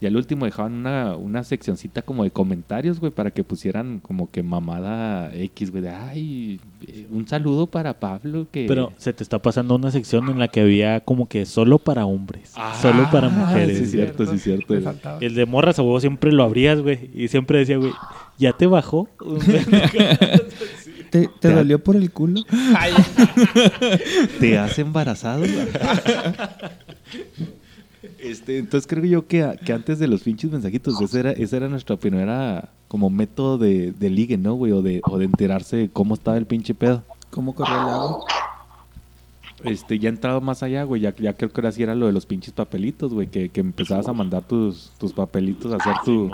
Y 0.00 0.06
al 0.06 0.14
último 0.16 0.44
dejaban 0.44 0.74
una, 0.74 1.16
una 1.16 1.42
seccioncita 1.42 2.02
como 2.02 2.22
de 2.22 2.30
comentarios, 2.30 3.00
güey, 3.00 3.10
para 3.10 3.32
que 3.32 3.42
pusieran 3.42 3.98
como 3.98 4.30
que 4.30 4.44
mamada 4.44 5.34
X, 5.34 5.72
güey, 5.72 5.82
de, 5.82 5.90
ay, 5.90 6.60
eh, 6.86 7.06
un 7.10 7.26
saludo 7.26 7.66
para 7.66 7.98
Pablo, 7.98 8.46
que... 8.52 8.66
Pero 8.68 8.92
se 8.96 9.12
te 9.12 9.24
está 9.24 9.40
pasando 9.42 9.74
una 9.74 9.90
sección 9.90 10.28
en 10.28 10.38
la 10.38 10.46
que 10.48 10.60
había 10.60 11.00
como 11.00 11.28
que 11.28 11.44
solo 11.46 11.80
para 11.80 12.06
hombres, 12.06 12.52
Ah, 12.54 12.78
solo 12.80 13.10
para 13.10 13.28
sí, 13.28 13.34
mujeres. 13.34 13.80
es 13.80 13.90
cierto, 13.90 14.24
sí, 14.26 14.38
cierto. 14.38 14.66
Güey. 14.68 14.82
faltaba. 14.82 15.18
Y 15.20 15.24
el 15.26 15.34
de 15.34 15.46
morras 15.46 15.78
huevo 15.80 15.98
siempre 16.00 16.30
lo 16.30 16.44
abrías, 16.44 16.80
güey. 16.80 17.10
Y 17.12 17.26
siempre 17.28 17.58
decía, 17.58 17.78
güey, 17.78 17.92
¿ya 18.38 18.52
te 18.52 18.66
bajó? 18.66 19.08
¿Te, 21.10 21.28
te 21.40 21.50
dolió 21.50 21.82
por 21.82 21.96
el 21.96 22.10
culo? 22.12 22.42
¿Te 24.40 24.58
has 24.58 24.78
embarazado? 24.78 25.44
este, 28.18 28.58
entonces 28.58 28.86
creo 28.88 29.04
yo 29.04 29.26
que, 29.26 29.42
antes 29.42 29.98
de 29.98 30.08
los 30.08 30.22
pinches 30.22 30.50
mensajitos, 30.50 31.00
ese 31.00 31.20
era, 31.20 31.32
esa 31.32 31.56
era 31.56 31.68
nuestra 31.68 31.96
primera 31.96 32.70
como 32.88 33.10
método 33.10 33.58
de, 33.58 33.92
de 33.92 34.10
ligue, 34.10 34.36
¿no, 34.36 34.54
güey? 34.54 34.72
O 34.72 34.82
de, 34.82 35.00
o 35.04 35.18
de 35.18 35.26
enterarse 35.26 35.76
de 35.76 35.88
cómo 35.90 36.14
estaba 36.14 36.36
el 36.36 36.46
pinche 36.46 36.74
pedo. 36.74 37.02
¿Cómo 37.30 37.54
corrió 37.54 37.74
el 37.74 37.88
agua? 37.88 38.24
Este, 39.64 39.98
ya 39.98 40.08
entrado 40.08 40.40
más 40.40 40.62
allá, 40.62 40.84
güey, 40.84 41.00
ya, 41.02 41.14
ya 41.16 41.32
creo 41.32 41.50
que 41.50 41.60
ahora 41.60 41.72
sí 41.72 41.82
era 41.82 41.94
lo 41.94 42.06
de 42.06 42.12
los 42.12 42.26
pinches 42.26 42.52
papelitos, 42.52 43.12
güey, 43.12 43.26
que, 43.26 43.48
que 43.48 43.60
empezabas 43.60 44.08
a 44.08 44.12
mandar 44.12 44.42
tus, 44.44 44.92
tus 44.98 45.12
papelitos, 45.12 45.72
a 45.72 45.76
hacer 45.76 45.94
tu, 46.04 46.30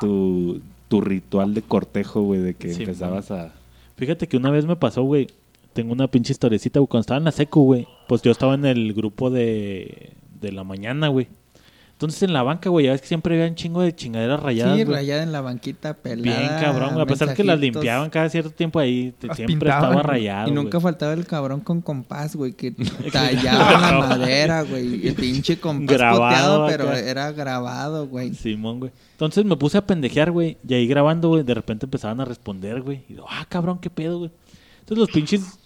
tu, 0.00 0.60
tu 0.88 1.00
ritual 1.00 1.54
de 1.54 1.62
cortejo, 1.62 2.22
güey, 2.22 2.40
de 2.40 2.54
que 2.54 2.74
Sí, 2.74 2.82
empezabas 2.82 3.30
a... 3.30 3.52
Fíjate 3.96 4.26
que 4.26 4.36
una 4.36 4.50
vez 4.50 4.66
me 4.66 4.76
pasó, 4.76 5.02
güey. 5.02 5.28
Tengo 5.74 5.92
una 5.92 6.08
pinche 6.08 6.32
historiecita, 6.32 6.80
güey. 6.80 6.88
Cuando 6.88 7.02
estaba 7.02 7.18
en 7.18 7.24
la 7.24 7.32
secu, 7.32 7.62
güey. 7.62 7.86
Pues 8.08 8.20
yo 8.22 8.32
estaba 8.32 8.54
en 8.54 8.66
el 8.66 8.92
grupo 8.94 9.30
de, 9.30 10.12
de 10.42 10.52
la 10.52 10.64
mañana, 10.64 11.08
güey. 11.08 11.28
Entonces 11.92 12.24
en 12.24 12.32
la 12.32 12.42
banca, 12.42 12.68
güey, 12.68 12.86
ya 12.86 12.92
ves 12.92 13.00
que 13.00 13.06
siempre 13.06 13.36
había 13.36 13.46
un 13.48 13.54
chingo 13.54 13.80
de 13.80 13.94
chingaderas 13.94 14.40
rayadas. 14.42 14.76
Sí, 14.76 14.82
güey. 14.82 14.96
rayada 14.96 15.22
en 15.22 15.30
la 15.30 15.40
banquita 15.40 15.94
pelada. 15.94 16.36
Bien 16.36 16.50
cabrón, 16.60 16.94
güey. 16.94 17.02
A 17.02 17.06
pesar 17.06 17.32
que 17.32 17.44
las 17.44 17.60
limpiaban 17.60 18.10
cada 18.10 18.28
cierto 18.28 18.50
tiempo 18.50 18.80
ahí, 18.80 19.14
te- 19.20 19.32
siempre 19.34 19.46
pintaban. 19.54 19.84
estaba 19.84 20.02
rayado. 20.02 20.48
Y 20.48 20.50
nunca 20.50 20.78
güey. 20.78 20.82
faltaba 20.82 21.12
el 21.12 21.24
cabrón 21.26 21.60
con 21.60 21.80
compás, 21.80 22.34
güey, 22.34 22.54
que 22.54 22.72
tallaba 23.12 23.92
la 23.92 23.98
madera, 24.08 24.62
güey. 24.62 25.06
El 25.06 25.14
pinche 25.14 25.60
compás 25.60 25.96
Grabado 25.96 26.62
poteado, 26.64 26.66
pero 26.66 26.88
acá. 26.90 26.98
era 26.98 27.30
grabado, 27.30 28.08
güey. 28.08 28.34
Simón, 28.34 28.80
güey. 28.80 28.90
Entonces 29.12 29.44
me 29.44 29.54
puse 29.56 29.78
a 29.78 29.86
pendejear, 29.86 30.32
güey. 30.32 30.56
Y 30.66 30.74
ahí 30.74 30.88
grabando, 30.88 31.28
güey, 31.28 31.44
de 31.44 31.54
repente 31.54 31.86
empezaban 31.86 32.20
a 32.20 32.24
responder, 32.24 32.82
güey. 32.82 33.04
Y 33.08 33.14
yo, 33.14 33.26
ah, 33.30 33.46
cabrón, 33.48 33.78
qué 33.78 33.90
pedo, 33.90 34.18
güey. 34.18 34.30
Entonces 34.80 34.98
los 34.98 35.10
pinches, 35.10 35.58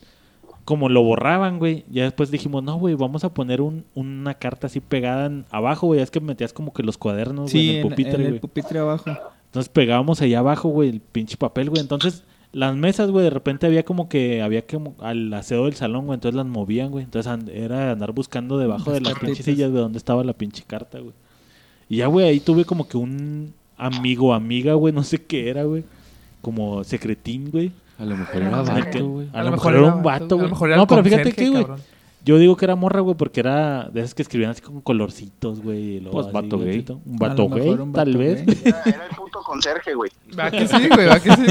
como 0.66 0.90
lo 0.90 1.02
borraban, 1.02 1.58
güey. 1.58 1.84
Ya 1.90 2.02
después 2.04 2.30
dijimos, 2.30 2.62
no, 2.62 2.76
güey, 2.76 2.94
vamos 2.94 3.24
a 3.24 3.32
poner 3.32 3.62
un, 3.62 3.84
una 3.94 4.34
carta 4.34 4.66
así 4.66 4.80
pegada 4.80 5.26
en- 5.26 5.46
abajo, 5.50 5.86
güey. 5.86 6.00
Es 6.00 6.10
que 6.10 6.20
metías 6.20 6.52
como 6.52 6.74
que 6.74 6.82
los 6.82 6.98
cuadernos, 6.98 7.50
güey, 7.52 7.70
en 7.70 7.76
el 7.76 7.82
pupitre, 7.88 8.14
en 8.16 8.20
el 8.20 8.28
güey. 8.32 8.40
pupitre 8.40 8.78
abajo. 8.80 9.10
Entonces 9.46 9.70
pegábamos 9.70 10.20
allá 10.20 10.40
abajo, 10.40 10.68
güey, 10.68 10.90
el 10.90 11.00
pinche 11.00 11.38
papel, 11.38 11.70
güey. 11.70 11.80
Entonces, 11.80 12.24
las 12.52 12.74
mesas, 12.76 13.10
güey, 13.10 13.24
de 13.24 13.30
repente 13.30 13.64
había 13.66 13.84
como 13.84 14.08
que 14.08 14.42
había 14.42 14.62
que 14.66 14.78
al 14.98 15.32
aseo 15.32 15.64
del 15.66 15.74
salón, 15.74 16.06
güey, 16.06 16.16
entonces 16.16 16.36
las 16.36 16.46
movían, 16.46 16.90
güey. 16.90 17.04
Entonces 17.04 17.30
and- 17.32 17.48
era 17.48 17.92
andar 17.92 18.12
buscando 18.12 18.58
debajo 18.58 18.92
de 18.92 19.00
Las 19.00 19.14
pinches 19.18 19.44
sillas 19.44 19.72
de 19.72 19.78
donde 19.78 19.98
estaba 19.98 20.24
la 20.24 20.32
pinche 20.32 20.64
carta, 20.66 20.98
güey. 20.98 21.14
Y 21.88 21.98
ya, 21.98 22.08
güey, 22.08 22.26
ahí 22.26 22.40
tuve 22.40 22.64
como 22.64 22.88
que 22.88 22.96
un 22.96 23.54
amigo, 23.78 24.34
amiga, 24.34 24.74
güey, 24.74 24.92
no 24.92 25.04
sé 25.04 25.22
qué 25.24 25.48
era, 25.48 25.62
güey. 25.62 25.84
Como 26.42 26.82
secretín, 26.84 27.50
güey. 27.52 27.70
A 27.98 28.04
lo 28.04 28.16
mejor 28.16 28.36
era 28.42 28.58
Ah, 28.58 28.62
vato, 28.62 29.08
güey. 29.08 29.28
A 29.32 29.42
lo 29.42 29.50
mejor 29.52 29.74
era 29.74 29.94
un 29.94 30.02
vato, 30.02 30.24
A 30.24 30.28
güey. 30.38 30.42
lo 30.42 30.48
mejor 30.50 30.68
era 30.68 30.76
No, 30.76 30.86
pero 30.86 31.02
fíjate 31.04 31.32
que, 31.32 31.48
güey. 31.50 31.66
Yo 32.24 32.38
digo 32.38 32.56
que 32.56 32.64
era 32.64 32.74
morra, 32.74 33.00
güey, 33.02 33.16
porque 33.16 33.38
era 33.38 33.88
de 33.92 34.00
esas 34.00 34.12
que 34.12 34.22
escribían 34.22 34.50
así 34.50 34.60
con 34.60 34.80
colorcitos, 34.80 35.60
güey. 35.62 36.00
Pues, 36.00 36.26
así, 36.26 36.34
vato 36.34 36.56
güey, 36.58 36.82
gay. 36.82 36.84
Un 37.06 37.16
vato 37.18 37.48
gay, 37.48 37.68
un 37.68 37.92
tal 37.92 38.16
vez. 38.16 38.44
gay. 38.44 38.58
Era, 38.64 38.82
era 38.84 39.06
el 39.08 39.14
puto 39.16 39.38
conserje, 39.44 39.94
güey. 39.94 40.10
Va 40.36 40.50
que 40.50 40.66
sí, 40.66 40.88
güey, 40.92 41.06
va 41.06 41.20
que 41.20 41.30
sí. 41.30 41.42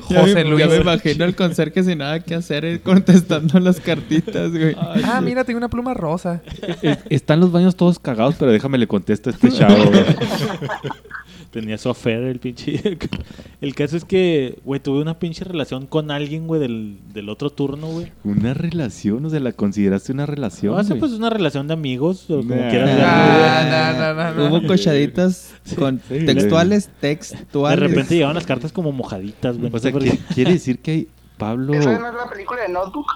José 0.02 0.44
Luis. 0.44 0.58
ya 0.62 0.68
me 0.68 0.76
imagino 0.76 1.24
el 1.24 1.34
conserje 1.34 1.82
sin 1.84 1.98
nada 1.98 2.20
que 2.20 2.34
hacer 2.34 2.66
eh, 2.66 2.80
contestando 2.82 3.58
las 3.60 3.80
cartitas, 3.80 4.50
güey. 4.52 4.76
Ah, 4.78 5.22
mira, 5.22 5.44
tengo 5.44 5.56
una 5.56 5.68
pluma 5.70 5.94
rosa. 5.94 6.42
Es- 6.82 6.98
Están 7.08 7.40
los 7.40 7.50
baños 7.50 7.76
todos 7.76 7.98
cagados, 7.98 8.34
pero 8.38 8.52
déjame 8.52 8.76
le 8.76 8.86
contesto 8.86 9.30
a 9.30 9.32
este 9.32 9.50
chavo, 9.52 9.74
güey. 9.86 10.04
Tenía 11.54 11.78
su 11.78 11.88
affair 11.88 12.18
el 12.24 12.40
pinche. 12.40 12.98
El 13.60 13.74
caso 13.76 13.96
es 13.96 14.04
que, 14.04 14.58
güey, 14.64 14.80
tuve 14.80 15.00
una 15.00 15.20
pinche 15.20 15.44
relación 15.44 15.86
con 15.86 16.10
alguien, 16.10 16.48
güey, 16.48 16.60
del, 16.60 16.98
del 17.12 17.28
otro 17.28 17.48
turno, 17.48 17.86
güey. 17.86 18.10
Una 18.24 18.54
relación, 18.54 19.24
o 19.24 19.30
sea, 19.30 19.38
¿la 19.38 19.52
consideraste 19.52 20.10
una 20.10 20.26
relación, 20.26 20.74
No, 20.74 20.80
hace 20.80 20.96
pues 20.96 21.12
una 21.12 21.30
relación 21.30 21.68
de 21.68 21.74
amigos, 21.74 22.28
o 22.28 22.38
como 22.38 22.56
Nah. 22.56 22.68
quieras 22.70 22.90
Ah, 23.00 24.02
verlo, 24.02 24.14
no, 24.14 24.14
no, 24.14 24.34
no, 24.34 24.50
no. 24.50 24.56
Hubo 24.58 24.66
cochaditas 24.66 25.54
con 25.78 26.00
sí, 26.08 26.26
textuales, 26.26 26.88
güey. 26.88 27.00
textuales. 27.00 27.80
De 27.80 27.86
repente 27.88 28.14
llevaban 28.16 28.34
las 28.34 28.46
cartas 28.46 28.72
como 28.72 28.90
mojaditas, 28.90 29.56
güey. 29.56 29.70
O 29.72 29.78
sea, 29.78 29.92
No 29.92 30.00
sé 30.00 30.06
¿qui- 30.06 30.10
por 30.10 30.18
qué. 30.26 30.34
quiere 30.34 30.52
decir 30.54 30.80
que 30.80 31.06
Pablo... 31.38 31.72
¿Esa 31.72 31.98
no 32.00 32.08
es 32.08 32.14
la 32.14 32.28
película 32.28 32.62
de 32.62 32.68
Notebook? 32.70 33.06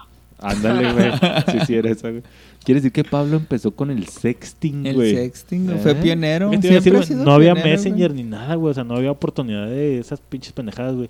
Ándale, 0.41 0.93
güey. 0.95 1.11
Sí, 1.51 1.59
sí, 1.67 1.75
era 1.75 1.91
esa, 1.91 2.11
güey. 2.11 2.23
Quiere 2.65 2.81
decir 2.81 2.93
que 2.93 3.05
Pablo 3.05 3.37
empezó 3.37 3.71
con 3.71 3.91
el 3.91 4.07
sexting, 4.09 4.87
El 4.87 4.95
güey. 4.97 5.15
sexting 5.15 5.67
güey, 5.67 5.79
fue 5.79 5.93
¿Eh? 5.93 5.95
pionero. 5.97 6.51
No 6.51 7.33
había 7.33 7.55
pionero, 7.55 7.55
Messenger 7.71 8.13
güey. 8.13 8.23
ni 8.25 8.29
nada, 8.31 8.55
güey. 8.55 8.71
O 8.71 8.75
sea, 8.75 8.85
no 8.85 8.97
había 8.97 9.11
oportunidad 9.11 9.67
de 9.67 9.99
esas 9.99 10.21
pinches 10.21 10.53
pendejadas, 10.53 10.95
güey. 10.95 11.09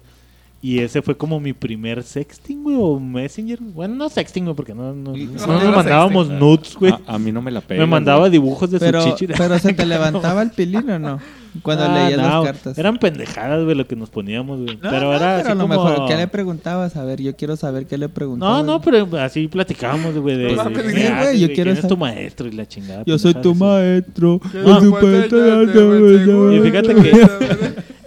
Y 0.60 0.80
ese 0.80 1.02
fue 1.02 1.16
como 1.16 1.38
mi 1.38 1.52
primer 1.52 2.02
sexting, 2.02 2.64
güey, 2.64 2.76
o 2.80 2.98
Messenger. 2.98 3.60
Bueno, 3.60 3.94
no 3.94 4.08
sexting, 4.08 4.42
güey, 4.44 4.56
porque 4.56 4.74
no, 4.74 4.92
no, 4.92 5.12
no 5.12 5.16
no 5.16 5.24
nos 5.64 5.76
mandábamos 5.76 6.26
sexting. 6.26 6.38
nudes, 6.48 6.74
güey. 6.76 6.92
A, 7.06 7.14
a 7.14 7.18
mí 7.18 7.30
no 7.30 7.40
me 7.42 7.50
la 7.52 7.60
pega. 7.60 7.80
Me 7.80 7.86
mandaba 7.86 8.28
dibujos 8.28 8.68
de 8.70 8.80
Pero, 8.80 9.02
su 9.02 9.10
chichi. 9.14 9.32
pero 9.36 9.56
se 9.60 9.72
te 9.72 9.86
levantaba 9.86 10.42
el 10.42 10.50
pilín 10.50 10.90
o 10.90 10.98
no? 10.98 11.20
Cuando 11.62 11.84
Ah, 11.84 12.04
leías 12.08 12.20
no, 12.20 12.28
las 12.44 12.52
cartas. 12.52 12.78
Eran 12.78 12.98
pendejadas, 12.98 13.64
güey, 13.64 13.74
lo 13.76 13.86
que 13.86 13.96
nos 13.96 14.10
poníamos, 14.10 14.60
güey. 14.60 14.76
No, 14.76 14.90
pero 14.90 15.00
no, 15.06 15.14
era 15.14 15.18
pero 15.18 15.40
así 15.40 15.48
a 15.50 15.54
lo 15.54 15.60
como... 15.68 15.74
mejor, 15.84 16.08
¿qué 16.08 16.16
le 16.16 16.28
preguntabas? 16.28 16.96
A 16.96 17.04
ver, 17.04 17.20
yo 17.22 17.34
quiero 17.36 17.56
saber 17.56 17.86
qué 17.86 17.98
le 17.98 18.08
preguntabas. 18.08 18.64
No, 18.64 18.72
no, 18.74 18.80
pero 18.80 19.08
así 19.18 19.48
platicábamos, 19.48 20.16
güey, 20.18 20.36
de... 20.36 20.52
No 20.54 20.64
de- 20.70 20.90
sí, 20.92 21.02
ah, 21.10 21.22
güey, 21.24 21.40
yo 21.40 21.48
de 21.48 21.54
quiero 21.54 21.68
quién 21.72 21.76
es 21.76 21.82
tu 21.82 21.94
saber. 21.96 21.98
maestro 21.98 22.48
y 22.48 22.52
la 22.52 22.66
chingada. 22.66 23.02
Yo 23.06 23.18
soy 23.18 23.34
tu 23.34 23.50
así. 23.52 23.58
maestro. 23.60 24.40
No. 24.54 24.64
yo 24.64 24.80
soy 24.80 24.90
maestro. 24.90 26.52
Y 26.54 26.60
fíjate 26.60 26.94
que 26.94 27.26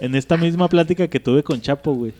en 0.00 0.14
esta 0.14 0.36
misma 0.36 0.68
plática 0.68 1.08
que 1.08 1.20
tuve 1.20 1.42
con 1.42 1.60
Chapo, 1.60 1.94
güey, 1.94 2.12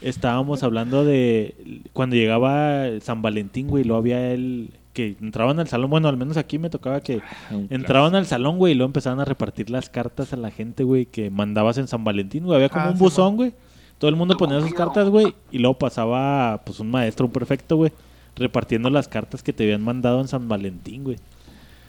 estábamos 0.00 0.62
hablando 0.62 1.04
de 1.04 1.54
cuando 1.92 2.16
llegaba 2.16 2.84
San 3.00 3.22
Valentín, 3.22 3.68
güey, 3.68 3.84
lo 3.84 3.96
había 3.96 4.30
él 4.32 4.70
que 4.96 5.14
entraban 5.20 5.60
al 5.60 5.68
salón, 5.68 5.90
bueno, 5.90 6.08
al 6.08 6.16
menos 6.16 6.38
aquí 6.38 6.58
me 6.58 6.70
tocaba 6.70 7.02
que 7.02 7.20
entraban 7.68 8.14
al 8.14 8.24
salón, 8.24 8.56
güey, 8.56 8.72
y 8.72 8.74
luego 8.74 8.88
empezaban 8.88 9.20
a 9.20 9.26
repartir 9.26 9.68
las 9.68 9.90
cartas 9.90 10.32
a 10.32 10.36
la 10.36 10.50
gente, 10.50 10.84
güey, 10.84 11.04
que 11.04 11.28
mandabas 11.28 11.76
en 11.76 11.86
San 11.86 12.02
Valentín, 12.02 12.44
güey, 12.44 12.56
había 12.56 12.70
como 12.70 12.86
Ah, 12.86 12.90
un 12.92 12.98
buzón, 12.98 13.36
güey. 13.36 13.52
Todo 13.98 14.08
el 14.08 14.16
mundo 14.16 14.38
ponía 14.38 14.58
sus 14.60 14.72
cartas, 14.72 15.10
güey, 15.10 15.34
y 15.52 15.58
luego 15.58 15.78
pasaba 15.78 16.62
pues 16.64 16.80
un 16.80 16.90
maestro, 16.90 17.26
un 17.26 17.32
perfecto, 17.32 17.76
güey, 17.76 17.92
repartiendo 18.36 18.88
las 18.88 19.06
cartas 19.06 19.42
que 19.42 19.52
te 19.52 19.64
habían 19.64 19.82
mandado 19.82 20.20
en 20.22 20.28
San 20.28 20.48
Valentín, 20.48 21.04
güey. 21.04 21.18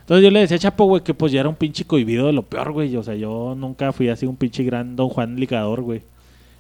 Entonces 0.02 0.24
yo 0.26 0.30
le 0.32 0.42
decía 0.42 0.58
a 0.58 0.60
Chapo, 0.60 0.84
güey, 0.86 1.02
que 1.02 1.14
pues 1.14 1.32
ya 1.32 1.40
era 1.40 1.50
un 1.50 1.56
pinche 1.56 1.86
cohibido 1.86 2.28
de 2.28 2.34
lo 2.34 2.44
peor, 2.44 2.74
güey. 2.74 2.96
O 2.98 3.04
sea, 3.04 3.16
yo 3.16 3.56
nunca 3.58 3.92
fui 3.94 4.10
así 4.10 4.26
un 4.26 4.36
pinche 4.38 4.64
gran 4.64 4.96
Don 4.96 5.10
Juan 5.10 5.38
ligador, 5.38 5.82
güey. 5.82 6.02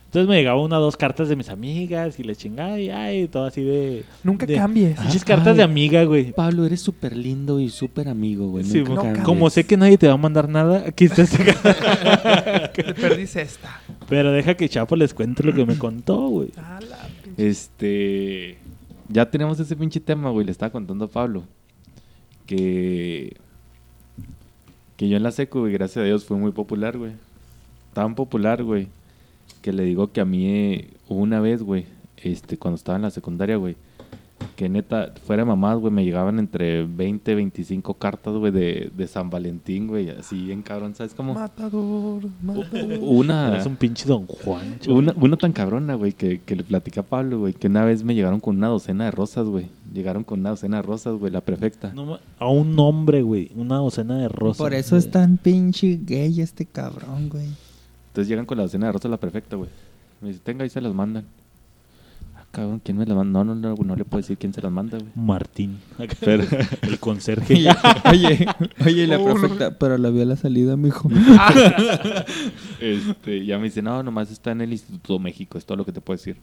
Entonces 0.07 0.29
me 0.29 0.35
llegaba 0.37 0.61
una 0.61 0.79
o 0.79 0.81
dos 0.81 0.95
cartas 0.95 1.27
de 1.27 1.35
mis 1.35 1.49
amigas 1.49 2.17
y 2.17 2.23
le 2.23 2.33
chingaba 2.35 2.79
y 2.79 2.89
ay, 2.89 3.27
todo 3.27 3.45
así 3.45 3.61
de... 3.61 4.05
Nunca 4.23 4.45
de- 4.45 4.55
cambies. 4.55 4.97
Pinches 4.97 5.25
cartas 5.25 5.57
de 5.57 5.63
amiga, 5.63 6.03
güey. 6.05 6.31
Pablo, 6.31 6.65
eres 6.65 6.79
súper 6.81 7.15
lindo 7.15 7.59
y 7.59 7.69
súper 7.69 8.07
amigo, 8.07 8.47
güey. 8.47 8.63
Sí, 8.63 8.79
Nunca 8.79 8.93
no 8.93 9.01
cambies. 9.03 9.23
como 9.25 9.49
sé 9.49 9.65
que 9.65 9.75
nadie 9.75 9.97
te 9.97 10.07
va 10.07 10.13
a 10.13 10.17
mandar 10.17 10.47
nada, 10.47 10.85
aquí 10.87 11.05
está 11.05 11.23
esta 11.23 11.43
carta. 11.61 12.71
Te 12.73 12.93
perdiste 12.93 13.41
esta. 13.41 13.81
Pero 14.07 14.31
deja 14.31 14.55
que 14.55 14.69
Chapo 14.69 14.95
les 14.95 15.13
cuente 15.13 15.43
lo 15.43 15.53
que 15.53 15.65
me 15.65 15.77
contó, 15.77 16.27
güey. 16.29 16.51
La 16.55 16.79
Este. 17.35 18.57
Ya 19.09 19.29
tenemos 19.29 19.59
ese 19.59 19.75
pinche 19.75 19.99
tema, 19.99 20.29
güey. 20.31 20.45
Le 20.45 20.51
estaba 20.53 20.71
contando 20.71 21.05
a 21.05 21.09
Pablo. 21.09 21.43
Que. 22.45 23.35
Que 24.95 25.09
yo 25.09 25.17
en 25.17 25.23
la 25.23 25.31
secu, 25.31 25.59
güey, 25.59 25.73
gracias 25.73 26.01
a 26.01 26.05
Dios, 26.05 26.25
fue 26.25 26.37
muy 26.37 26.51
popular, 26.51 26.97
güey. 26.97 27.11
Tan 27.93 28.15
popular, 28.15 28.63
güey. 28.63 28.87
Que 29.61 29.73
le 29.73 29.83
digo 29.83 30.11
que 30.11 30.21
a 30.21 30.25
mí 30.25 30.45
eh, 30.47 30.93
una 31.09 31.39
vez, 31.39 31.61
güey. 31.63 31.85
Este, 32.17 32.57
cuando 32.57 32.75
estaba 32.75 32.95
en 32.95 33.03
la 33.03 33.11
secundaria, 33.11 33.57
güey. 33.57 33.75
Que 34.55 34.69
neta, 34.69 35.13
fuera 35.25 35.41
de 35.41 35.47
mamás, 35.47 35.79
güey, 35.79 35.91
me 35.91 36.03
llegaban 36.03 36.37
entre 36.37 36.83
20, 36.83 37.33
25 37.35 37.95
cartas, 37.95 38.35
güey, 38.35 38.51
de, 38.51 38.91
de 38.95 39.07
San 39.07 39.29
Valentín, 39.31 39.87
güey. 39.87 40.09
Así 40.11 40.51
en 40.51 40.61
cabrón, 40.61 40.93
¿sabes 40.95 41.13
cómo? 41.15 41.33
Matador, 41.33 42.23
matador. 42.43 42.99
Una. 43.01 43.49
Eres 43.53 43.65
un 43.65 43.75
pinche 43.75 44.07
Don 44.07 44.25
Juan. 44.27 44.77
Una, 44.87 45.13
una 45.19 45.37
tan 45.37 45.53
cabrona, 45.53 45.95
güey, 45.95 46.13
que, 46.13 46.39
que 46.41 46.55
le 46.55 46.63
platicé 46.63 46.99
a 46.99 47.03
Pablo, 47.03 47.39
güey, 47.39 47.53
que 47.53 47.65
una 47.67 47.83
vez 47.85 48.03
me 48.03 48.13
llegaron 48.15 48.39
con 48.39 48.57
una 48.57 48.67
docena 48.67 49.05
de 49.05 49.11
rosas, 49.11 49.47
güey. 49.47 49.67
Llegaron 49.93 50.23
con 50.23 50.39
una 50.41 50.51
docena 50.51 50.77
de 50.77 50.83
rosas, 50.83 51.15
güey, 51.15 51.31
la 51.31 51.41
perfecta. 51.41 51.91
No 51.93 52.05
ma- 52.05 52.19
a 52.39 52.47
un 52.47 52.77
hombre, 52.79 53.23
güey. 53.23 53.51
Una 53.55 53.77
docena 53.77 54.17
de 54.19 54.27
rosas. 54.29 54.57
Por 54.57 54.73
eso 54.75 54.97
es 54.97 55.09
tan 55.09 55.37
pinche 55.37 55.99
gay 56.03 56.41
este 56.41 56.65
cabrón, 56.65 57.29
güey. 57.29 57.47
Entonces 58.17 58.29
llegan 58.29 58.47
con 58.47 58.57
la 58.57 58.63
docena 58.63 58.87
de 58.87 58.93
rosas, 58.93 59.11
la 59.11 59.17
perfecta, 59.19 59.55
güey. 59.57 59.69
Me 60.21 60.29
dice, 60.29 60.39
tenga, 60.43 60.63
ahí 60.63 60.71
se 60.71 60.81
las 60.81 60.91
mandan. 60.91 61.25
Ah, 62.35 62.45
cabrón, 62.49 62.81
¿quién 62.83 62.97
me 62.97 63.05
las 63.05 63.15
manda? 63.15 63.43
No, 63.43 63.53
no, 63.53 63.53
no, 63.53 63.75
no 63.75 63.95
le 63.95 64.05
puedo 64.05 64.23
decir 64.23 64.39
quién 64.39 64.55
se 64.55 64.59
las 64.59 64.71
manda, 64.71 64.97
güey. 64.97 65.11
Martín. 65.13 65.77
Pero, 66.21 66.43
El 66.81 66.97
conserje. 66.99 67.53
Oye, 67.53 67.69
oye, 68.05 68.47
oye, 68.83 69.05
la 69.05 69.23
perfecta, 69.23 69.77
pero 69.77 69.99
la 69.99 70.09
vio 70.09 70.23
a 70.23 70.25
la 70.25 70.35
salida, 70.35 70.75
mijo. 70.75 71.07
este, 72.81 73.45
ya 73.45 73.59
me 73.59 73.65
dice, 73.65 73.83
no, 73.83 74.01
nomás 74.01 74.31
está 74.31 74.49
en 74.51 74.61
el 74.61 74.71
Instituto 74.71 75.19
México, 75.19 75.59
es 75.59 75.65
todo 75.67 75.77
lo 75.77 75.85
que 75.85 75.91
te 75.91 76.01
puedo 76.01 76.17
decir. 76.17 76.37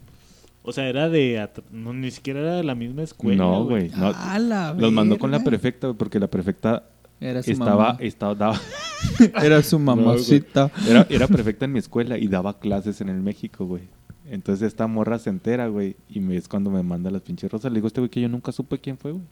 O 0.63 0.71
sea, 0.73 0.89
era 0.89 1.09
de... 1.09 1.45
No, 1.73 1.93
ni 1.93 2.13
siquiera 2.13 2.39
era 2.39 2.55
de 2.55 2.63
la 2.63 2.77
misma 2.77 3.03
escuela, 3.03 3.43
no, 3.43 3.65
güey. 3.65 3.91
No, 3.97 4.13
A 4.15 4.39
la 4.39 4.75
los 4.75 4.93
mandó 4.93 5.19
con 5.19 5.33
la 5.33 5.39
verga. 5.39 5.51
perfecta, 5.51 5.89
güey, 5.89 5.99
porque 5.99 6.21
la 6.21 6.29
perfecta 6.29 6.85
Era 7.25 7.43
su 7.43 7.51
estaba, 7.53 7.87
mamá. 7.93 7.97
estaba, 8.01 8.35
daba, 8.35 8.61
Era 9.43 9.63
su 9.63 9.79
mamacita. 9.81 10.71
Era, 10.89 11.07
era 11.09 11.27
perfecta 11.27 11.65
en 11.65 11.73
mi 11.73 11.79
escuela 11.79 12.19
y 12.19 12.29
daba 12.29 12.59
clases 12.59 13.01
en 13.01 13.09
el 13.09 13.21
México, 13.21 13.65
güey. 13.67 13.83
Entonces 14.31 14.67
esta 14.69 14.87
morra 14.87 15.19
se 15.19 15.31
entera, 15.31 15.69
güey, 15.69 15.97
y 16.09 16.21
me, 16.21 16.37
es 16.37 16.49
cuando 16.49 16.71
me 16.71 16.83
manda 16.83 17.11
las 17.11 17.23
pinches 17.23 17.51
rosas. 17.51 17.71
Le 17.73 17.77
digo 17.77 17.87
a 17.87 17.89
este 17.89 18.01
güey 18.01 18.11
que 18.11 18.21
yo 18.21 18.29
nunca 18.29 18.53
supe 18.53 18.79
quién 18.79 18.97
fue, 18.99 19.13
güey. 19.13 19.25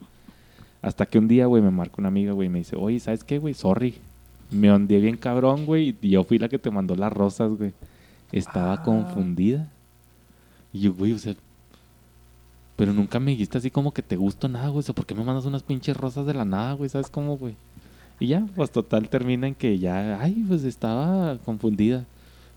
Hasta 0.83 1.07
que 1.07 1.19
un 1.19 1.29
día, 1.29 1.47
güey, 1.47 1.63
me 1.63 1.71
marca 1.71 1.95
una 1.99 2.09
amiga, 2.09 2.33
güey, 2.33 2.47
y 2.47 2.51
me 2.51 2.59
dice, 2.59 2.77
oye, 2.77 2.99
¿sabes 2.99 3.25
qué, 3.25 3.39
güey? 3.39 3.55
Sorry. 3.55 3.95
Me 4.51 4.71
ondeé 4.73 5.01
bien 5.01 5.17
cabrón, 5.17 5.65
güey, 5.65 5.97
y 6.03 6.11
yo 6.11 6.25
fui 6.25 6.39
la 6.39 6.49
que 6.49 6.59
te 6.59 6.71
mandó 6.71 6.95
las 6.97 7.13
rosas, 7.13 7.53
güey. 7.53 7.73
Estaba 8.33 8.75
Ah. 8.75 8.83
confundida. 8.83 9.71
Y 10.73 10.81
yo, 10.81 10.95
güey, 10.95 11.13
o 11.13 11.19
sea... 11.19 11.35
Pero 12.77 12.93
nunca 12.93 13.21
me 13.21 13.31
dijiste 13.33 13.59
así 13.59 13.71
como 13.71 13.93
que 13.93 14.03
te 14.03 14.17
gusto 14.17 14.49
nada, 14.49 14.69
güey. 14.69 14.81
O 14.81 14.83
sea, 14.83 14.95
¿por 14.95 15.07
qué 15.07 15.15
me 15.15 15.23
mandas 15.25 15.45
unas 15.45 15.63
pinches 15.63 15.97
rosas 15.97 16.27
de 16.27 16.35
la 16.35 16.45
nada, 16.45 16.73
güey? 16.73 16.89
¿Sabes 16.89 17.09
cómo, 17.11 17.37
güey? 17.39 17.55
Y 18.23 18.29
ya, 18.29 18.47
pues 18.55 18.71
total 18.71 19.09
termina 19.09 19.49
en 19.49 19.55
que 19.55 19.79
ya, 19.79 20.21
ay, 20.21 20.45
pues 20.47 20.63
estaba 20.65 21.39
confundida. 21.39 22.05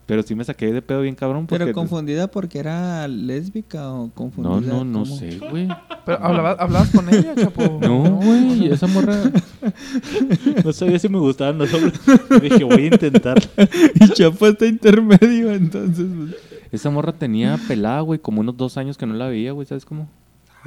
Pero 0.05 0.21
sí 0.21 0.35
me 0.35 0.43
saqué 0.43 0.71
de 0.71 0.83
pedo 0.83 1.01
bien 1.01 1.15
cabrón 1.15 1.47
porque... 1.47 1.63
Pero 1.65 1.73
confundida 1.73 2.27
porque 2.27 2.59
era 2.59 3.07
lésbica 3.07 3.91
o 3.91 4.05
No, 4.05 4.11
confundida. 4.13 4.71
no, 4.73 4.85
no 4.85 4.99
¿cómo? 5.03 5.15
sé, 5.17 5.39
güey. 5.49 5.67
Pero 6.05 6.23
¿hablabas, 6.23 6.57
hablabas 6.59 6.91
con 6.91 7.09
ella, 7.11 7.33
chapo. 7.35 7.79
No, 7.81 8.03
güey, 8.17 8.67
esa 8.71 8.85
morra... 8.85 9.15
No 10.63 10.71
sabía 10.73 10.99
si 10.99 11.09
me 11.09 11.17
gustaban 11.17 11.57
los 11.57 11.73
hombres. 11.73 11.99
Dije, 12.43 12.63
voy 12.63 12.83
a 12.83 12.85
intentar. 12.85 13.41
Y 13.99 14.09
Chapo 14.09 14.45
está 14.45 14.67
intermedio, 14.67 15.51
entonces. 15.51 16.05
pues, 16.15 16.35
Esa 16.71 16.91
morra 16.91 17.11
tenía 17.11 17.57
pelada, 17.67 18.01
güey, 18.01 18.19
como 18.19 18.41
unos 18.41 18.55
dos 18.55 18.77
años 18.77 18.97
que 18.99 19.07
no 19.07 19.15
la 19.15 19.27
veía, 19.27 19.53
güey, 19.53 19.65
¿sabes 19.65 19.85
cómo? 19.85 20.07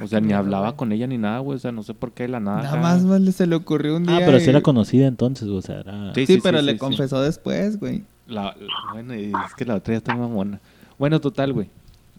O 0.01 0.07
sea, 0.07 0.21
ni 0.21 0.33
hablaba 0.33 0.75
con 0.75 0.91
ella 0.91 1.07
ni 1.07 1.17
nada, 1.17 1.39
güey. 1.39 1.57
O 1.57 1.59
sea, 1.59 1.71
no 1.71 1.83
sé 1.83 1.93
por 1.93 2.11
qué 2.13 2.23
de 2.23 2.29
la 2.29 2.39
nada. 2.39 2.61
Nada 2.63 2.77
más 2.77 3.05
vale, 3.05 3.31
se 3.31 3.45
le 3.47 3.55
ocurrió 3.55 3.97
un 3.97 4.05
día. 4.05 4.17
Ah, 4.17 4.21
pero 4.25 4.37
y- 4.37 4.41
sí 4.41 4.49
era 4.49 4.61
conocida 4.61 5.07
entonces, 5.07 5.47
o 5.49 5.61
sea, 5.61 5.79
era... 5.81 6.13
Sí, 6.15 6.25
Sí, 6.25 6.39
pero 6.41 6.61
le 6.61 6.73
sí. 6.73 6.77
confesó 6.77 7.21
después, 7.21 7.79
güey. 7.79 8.03
La, 8.27 8.43
la- 8.43 8.55
bueno, 8.93 9.15
y 9.15 9.25
es 9.45 9.55
que 9.57 9.65
la 9.65 9.75
otra 9.75 9.93
ya 9.93 9.97
está 9.97 10.15
mamona. 10.15 10.59
Bueno, 10.97 11.19
total, 11.19 11.53
güey. 11.53 11.69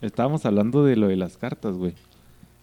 Estábamos 0.00 0.44
hablando 0.46 0.84
de 0.84 0.96
lo 0.96 1.08
de 1.08 1.16
las 1.16 1.36
cartas, 1.36 1.74
güey. 1.76 1.94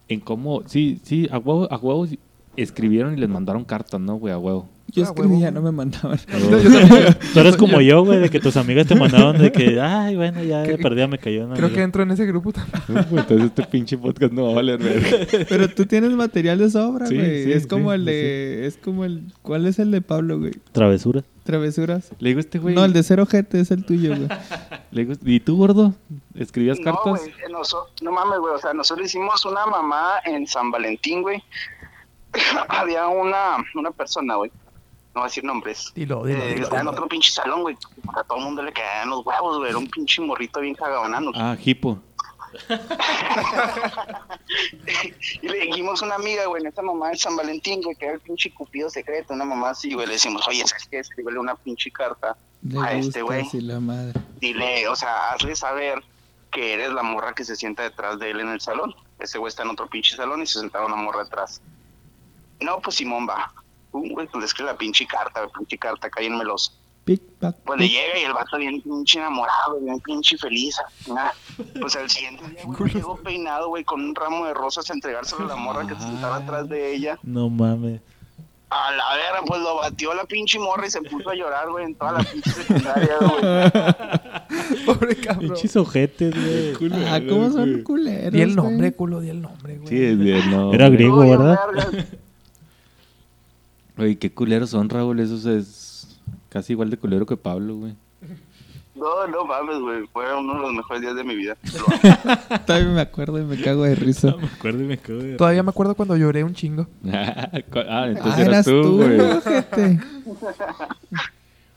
En 0.09 0.20
cómo, 0.20 0.63
sí, 0.68 0.99
sí, 1.03 1.28
a 1.32 1.38
huevo, 1.38 1.68
a 1.72 1.78
huevo 1.78 2.07
sí, 2.07 2.20
escribieron 2.55 3.13
y 3.13 3.18
les 3.18 3.30
mandaron 3.30 3.63
cartas, 3.65 3.99
¿no, 3.99 4.15
güey? 4.15 4.34
A 4.34 4.38
huevo. 4.38 4.68
Yo 4.89 5.03
Ah, 5.03 5.07
escribía, 5.07 5.38
huevo. 5.49 5.51
no 5.51 5.61
me 5.61 5.71
mandaban. 5.71 6.17
Yo 6.49 6.61
también- 6.71 7.17
Tú 7.33 7.39
eres 7.41 7.57
como 7.57 7.81
yo, 7.81 8.05
güey, 8.05 8.19
de 8.19 8.29
que 8.29 8.39
tus 8.39 8.55
amigas 8.55 8.88
te 8.88 8.95
mandaban 8.95 9.38
de 9.38 9.51
que, 9.51 9.79
ay, 9.81 10.15
bueno, 10.15 10.41
ya 10.43 10.61
de 10.61 10.77
perdida 10.77 11.07
me 11.07 11.17
cayó 11.19 11.45
una 11.45 11.55
Creo 11.55 11.67
que 11.67 11.73
amiga". 11.75 11.83
entro 11.83 12.03
en 12.03 12.11
ese 12.11 12.25
grupo 12.25 12.53
también. 12.53 12.81
Uf, 12.88 13.09
güey, 13.09 13.21
Entonces 13.21 13.47
este 13.47 13.63
pinche 13.63 13.97
podcast 13.97 14.31
no 14.31 14.45
va 14.45 14.51
a 14.51 14.55
valer 14.55 14.79
verga. 14.79 15.09
Pero 15.49 15.67
tú 15.69 15.85
tienes 15.85 16.11
material 16.11 16.57
de 16.59 16.69
sobra, 16.69 17.05
Sí, 17.07 17.15
güey. 17.15 17.43
sí, 17.43 17.51
es 17.51 17.67
como 17.67 17.89
sí, 17.91 17.95
el 17.95 18.05
de. 18.05 18.65
Es 18.65 18.77
como 18.77 19.03
el. 19.03 19.23
¿Cuál 19.41 19.67
es 19.67 19.77
el 19.79 19.91
de 19.91 20.01
Pablo, 20.01 20.39
güey? 20.39 20.53
Travesura. 20.71 21.23
Travesuras. 21.43 22.09
Le 22.19 22.29
digo 22.29 22.39
este 22.41 22.59
güey. 22.59 22.75
No, 22.75 22.83
el 22.83 22.91
de 22.93 23.03
cero 23.03 23.25
gente 23.25 23.59
es 23.59 23.71
el 23.71 23.85
tuyo, 23.85 24.15
güey. 24.15 24.27
le 24.91 25.05
digo, 25.05 25.17
¿y 25.25 25.39
tú, 25.39 25.55
gordo? 25.57 25.93
¿Escribías 26.35 26.77
No, 26.79 26.85
cartas? 26.85 27.21
güey, 27.21 27.29
eh, 27.45 27.49
noso- 27.51 27.88
no 28.01 28.11
mames, 28.11 28.39
güey. 28.39 28.53
O 28.53 28.57
sea, 28.57 28.73
nosotros 28.73 29.07
hicimos 29.07 29.45
una 29.45 29.65
mamá 29.65 30.15
en 30.25 30.45
San 30.47 30.71
Valentín, 30.71 31.21
güey. 31.21 31.41
Había 32.69 33.07
una, 33.07 33.57
una 33.75 33.91
persona, 33.91 34.35
güey. 34.35 34.51
No 35.18 35.22
voy 35.22 35.30
a 35.30 35.30
decir 35.30 35.43
nombres. 35.43 35.91
Dilo, 35.95 36.28
eh, 36.28 36.30
dilo, 36.30 36.41
que 36.41 36.49
dilo, 36.49 36.63
estaba 36.65 36.82
en 36.82 36.88
otro 36.89 37.07
pinche 37.07 37.32
salón, 37.32 37.63
güey. 37.63 37.76
A 38.15 38.24
todo 38.24 38.38
el 38.38 38.43
mundo 38.43 38.61
le 38.61 38.72
caían 38.72 39.09
los 39.09 39.26
huevos, 39.26 39.57
güey. 39.57 39.70
Era 39.70 39.80
un 39.80 39.88
pinche 39.88 40.22
morrito 40.22 40.59
bien 40.59 40.76
cagabanano. 40.76 41.32
Ah, 41.34 41.57
hipo. 41.59 41.97
y 45.41 45.49
le 45.49 45.59
dijimos 45.61 46.03
a 46.03 46.05
una 46.05 46.13
amiga, 46.13 46.45
güey, 46.45 46.61
en 46.61 46.68
esta 46.68 46.84
mamá 46.84 47.09
de 47.09 47.18
San 47.18 47.36
Valentín, 47.36 47.82
güey, 47.82 47.95
que 47.95 48.05
era 48.05 48.13
el 48.13 48.20
pinche 48.20 48.53
cupido 48.53 48.91
secreto. 48.91 49.34
Una 49.34 49.43
mamá 49.43 49.72
así, 49.72 49.91
güey. 49.91 50.05
Le 50.05 50.13
decimos, 50.13 50.47
oye, 50.47 50.63
¿sabes 50.68 50.88
qué? 50.88 50.99
Escríbele 50.99 51.39
una 51.39 51.55
pinche 51.55 51.89
carta 51.89 52.38
Le 52.61 52.80
a 52.80 52.93
este, 52.93 53.24
güey. 53.24 53.43
dile, 54.39 54.88
o 54.88 54.95
sea, 54.95 55.32
hazle 55.32 55.55
saber 55.55 56.03
que 56.51 56.76
eres 56.76 56.91
la 56.91 57.01
morra 57.01 57.34
que 57.34 57.43
se 57.43 57.55
sienta 57.55 57.82
detrás 57.82 58.20
de 58.20 58.30
él 58.30 58.41
en 58.41 58.49
el 58.49 58.61
salón. 58.61 58.93
Ese 59.18 59.39
güey 59.39 59.49
está 59.49 59.63
en 59.63 59.72
otro 59.72 59.89
pinche 59.89 60.15
salón 60.15 60.43
y 60.43 60.45
se 60.45 60.59
sentaba 60.59 60.86
una 60.86 60.95
morra 60.95 61.24
atrás. 61.24 61.59
No, 62.59 62.80
pues 62.82 62.97
Simón 62.97 63.28
va. 63.28 63.51
Pum, 63.91 64.09
güey, 64.09 64.27
pues 64.27 64.41
le 64.41 64.45
escribe 64.45 64.71
la 64.71 64.77
pinche 64.77 65.05
carta, 65.05 65.41
la 65.41 65.47
pinche 65.47 65.77
carta 65.77 66.09
melosa. 66.29 66.71
Pic, 67.07 67.21
pac, 67.39 67.55
Pues 67.65 67.79
le 67.79 67.88
llega 67.88 68.19
y 68.19 68.23
el 68.25 68.33
vato 68.33 68.57
bien 68.57 68.81
pinche 68.81 69.19
enamorado, 69.19 69.79
bien 69.79 69.97
pinche 70.01 70.38
feliz. 70.38 70.75
ah. 71.15 71.31
Pues 71.79 71.95
al 71.95 72.09
siguiente 72.09 72.45
día, 72.49 72.63
güey, 72.65 72.93
llegó 72.93 73.15
peinado, 73.15 73.69
güey, 73.69 73.85
con 73.85 74.01
un 74.01 74.13
ramo 74.13 74.45
de 74.45 74.53
rosas 74.53 74.89
a 74.89 74.93
entregárselo 74.93 75.45
a 75.45 75.47
la 75.47 75.55
morra 75.55 75.88
que 75.88 75.95
se 75.95 76.01
sentaba 76.01 76.35
atrás 76.35 76.67
de 76.67 76.93
ella. 76.93 77.17
No 77.23 77.49
mames. 77.49 78.01
A 78.69 78.91
la 78.91 79.15
verga, 79.15 79.45
pues 79.47 79.61
lo 79.61 79.77
batió 79.77 80.13
la 80.13 80.25
pinche 80.25 80.59
morra 80.59 80.85
y 80.85 80.91
se 80.91 81.01
puso 81.01 81.29
a 81.29 81.35
llorar, 81.35 81.69
güey, 81.69 81.85
en 81.85 81.95
toda 81.95 82.11
la 82.11 82.23
pinche 82.25 82.49
secundaria, 82.51 83.15
güey. 83.21 84.85
Pobre 84.85 85.15
cabrón. 85.15 85.47
Pinches 85.47 85.77
ojetes, 85.77 86.35
güey. 86.35 86.91
Ah, 87.05 87.21
¿cómo 87.27 87.49
son 87.49 87.83
culeros? 87.83 88.33
Di 88.33 88.41
el 88.41 88.53
nombre, 88.53 88.93
culo, 88.93 89.21
di 89.21 89.29
el 89.29 89.41
nombre, 89.41 89.77
güey. 89.77 89.88
Sí, 89.88 90.03
es 90.03 90.19
bien, 90.19 90.51
no. 90.51 90.73
Era 90.73 90.89
griego, 90.89 91.19
Oye, 91.19 91.38
¿verdad? 91.38 91.57
Oye, 93.98 94.18
qué 94.18 94.32
culeros 94.32 94.70
son, 94.72 94.89
Raúl. 94.89 95.20
Esos 95.20 95.45
es 95.45 96.20
casi 96.50 96.74
igual 96.74 96.89
de 96.89 96.98
culero 96.98 97.26
que 97.26 97.38
Pablo, 97.38 97.76
güey. 97.78 97.93
No, 98.95 99.28
no 99.28 99.45
mames, 99.45 99.80
güey. 99.80 100.08
Fue 100.12 100.36
uno 100.36 100.56
de 100.56 100.60
los 100.62 100.74
mejores 100.74 101.02
días 101.04 101.16
de 101.16 101.24
mi 101.24 101.36
vida. 101.36 101.56
Todavía 102.66 102.89
me 102.89 103.02
acuerdo 103.02 103.39
y 103.39 103.43
me 103.43 103.62
cago 103.62 103.84
de 103.84 103.93
risa. 103.95 104.36
Me 104.36 104.48
acuerdo 104.48 104.84
y 104.84 104.88
me 104.88 104.98
cago 104.98 105.20
de- 105.20 105.36
Todavía 105.36 105.62
me 105.64 105.70
acuerdo 105.70 105.93
cuando 105.95 106.18
lloré 106.18 106.43
un 106.43 106.54
chingo. 106.56 106.88
ah, 107.14 107.50
entonces 107.54 107.88
Ah, 107.88 108.08
eras 108.10 108.38
eras 108.41 108.66
tú, 108.66 108.98
güey. 108.98 109.20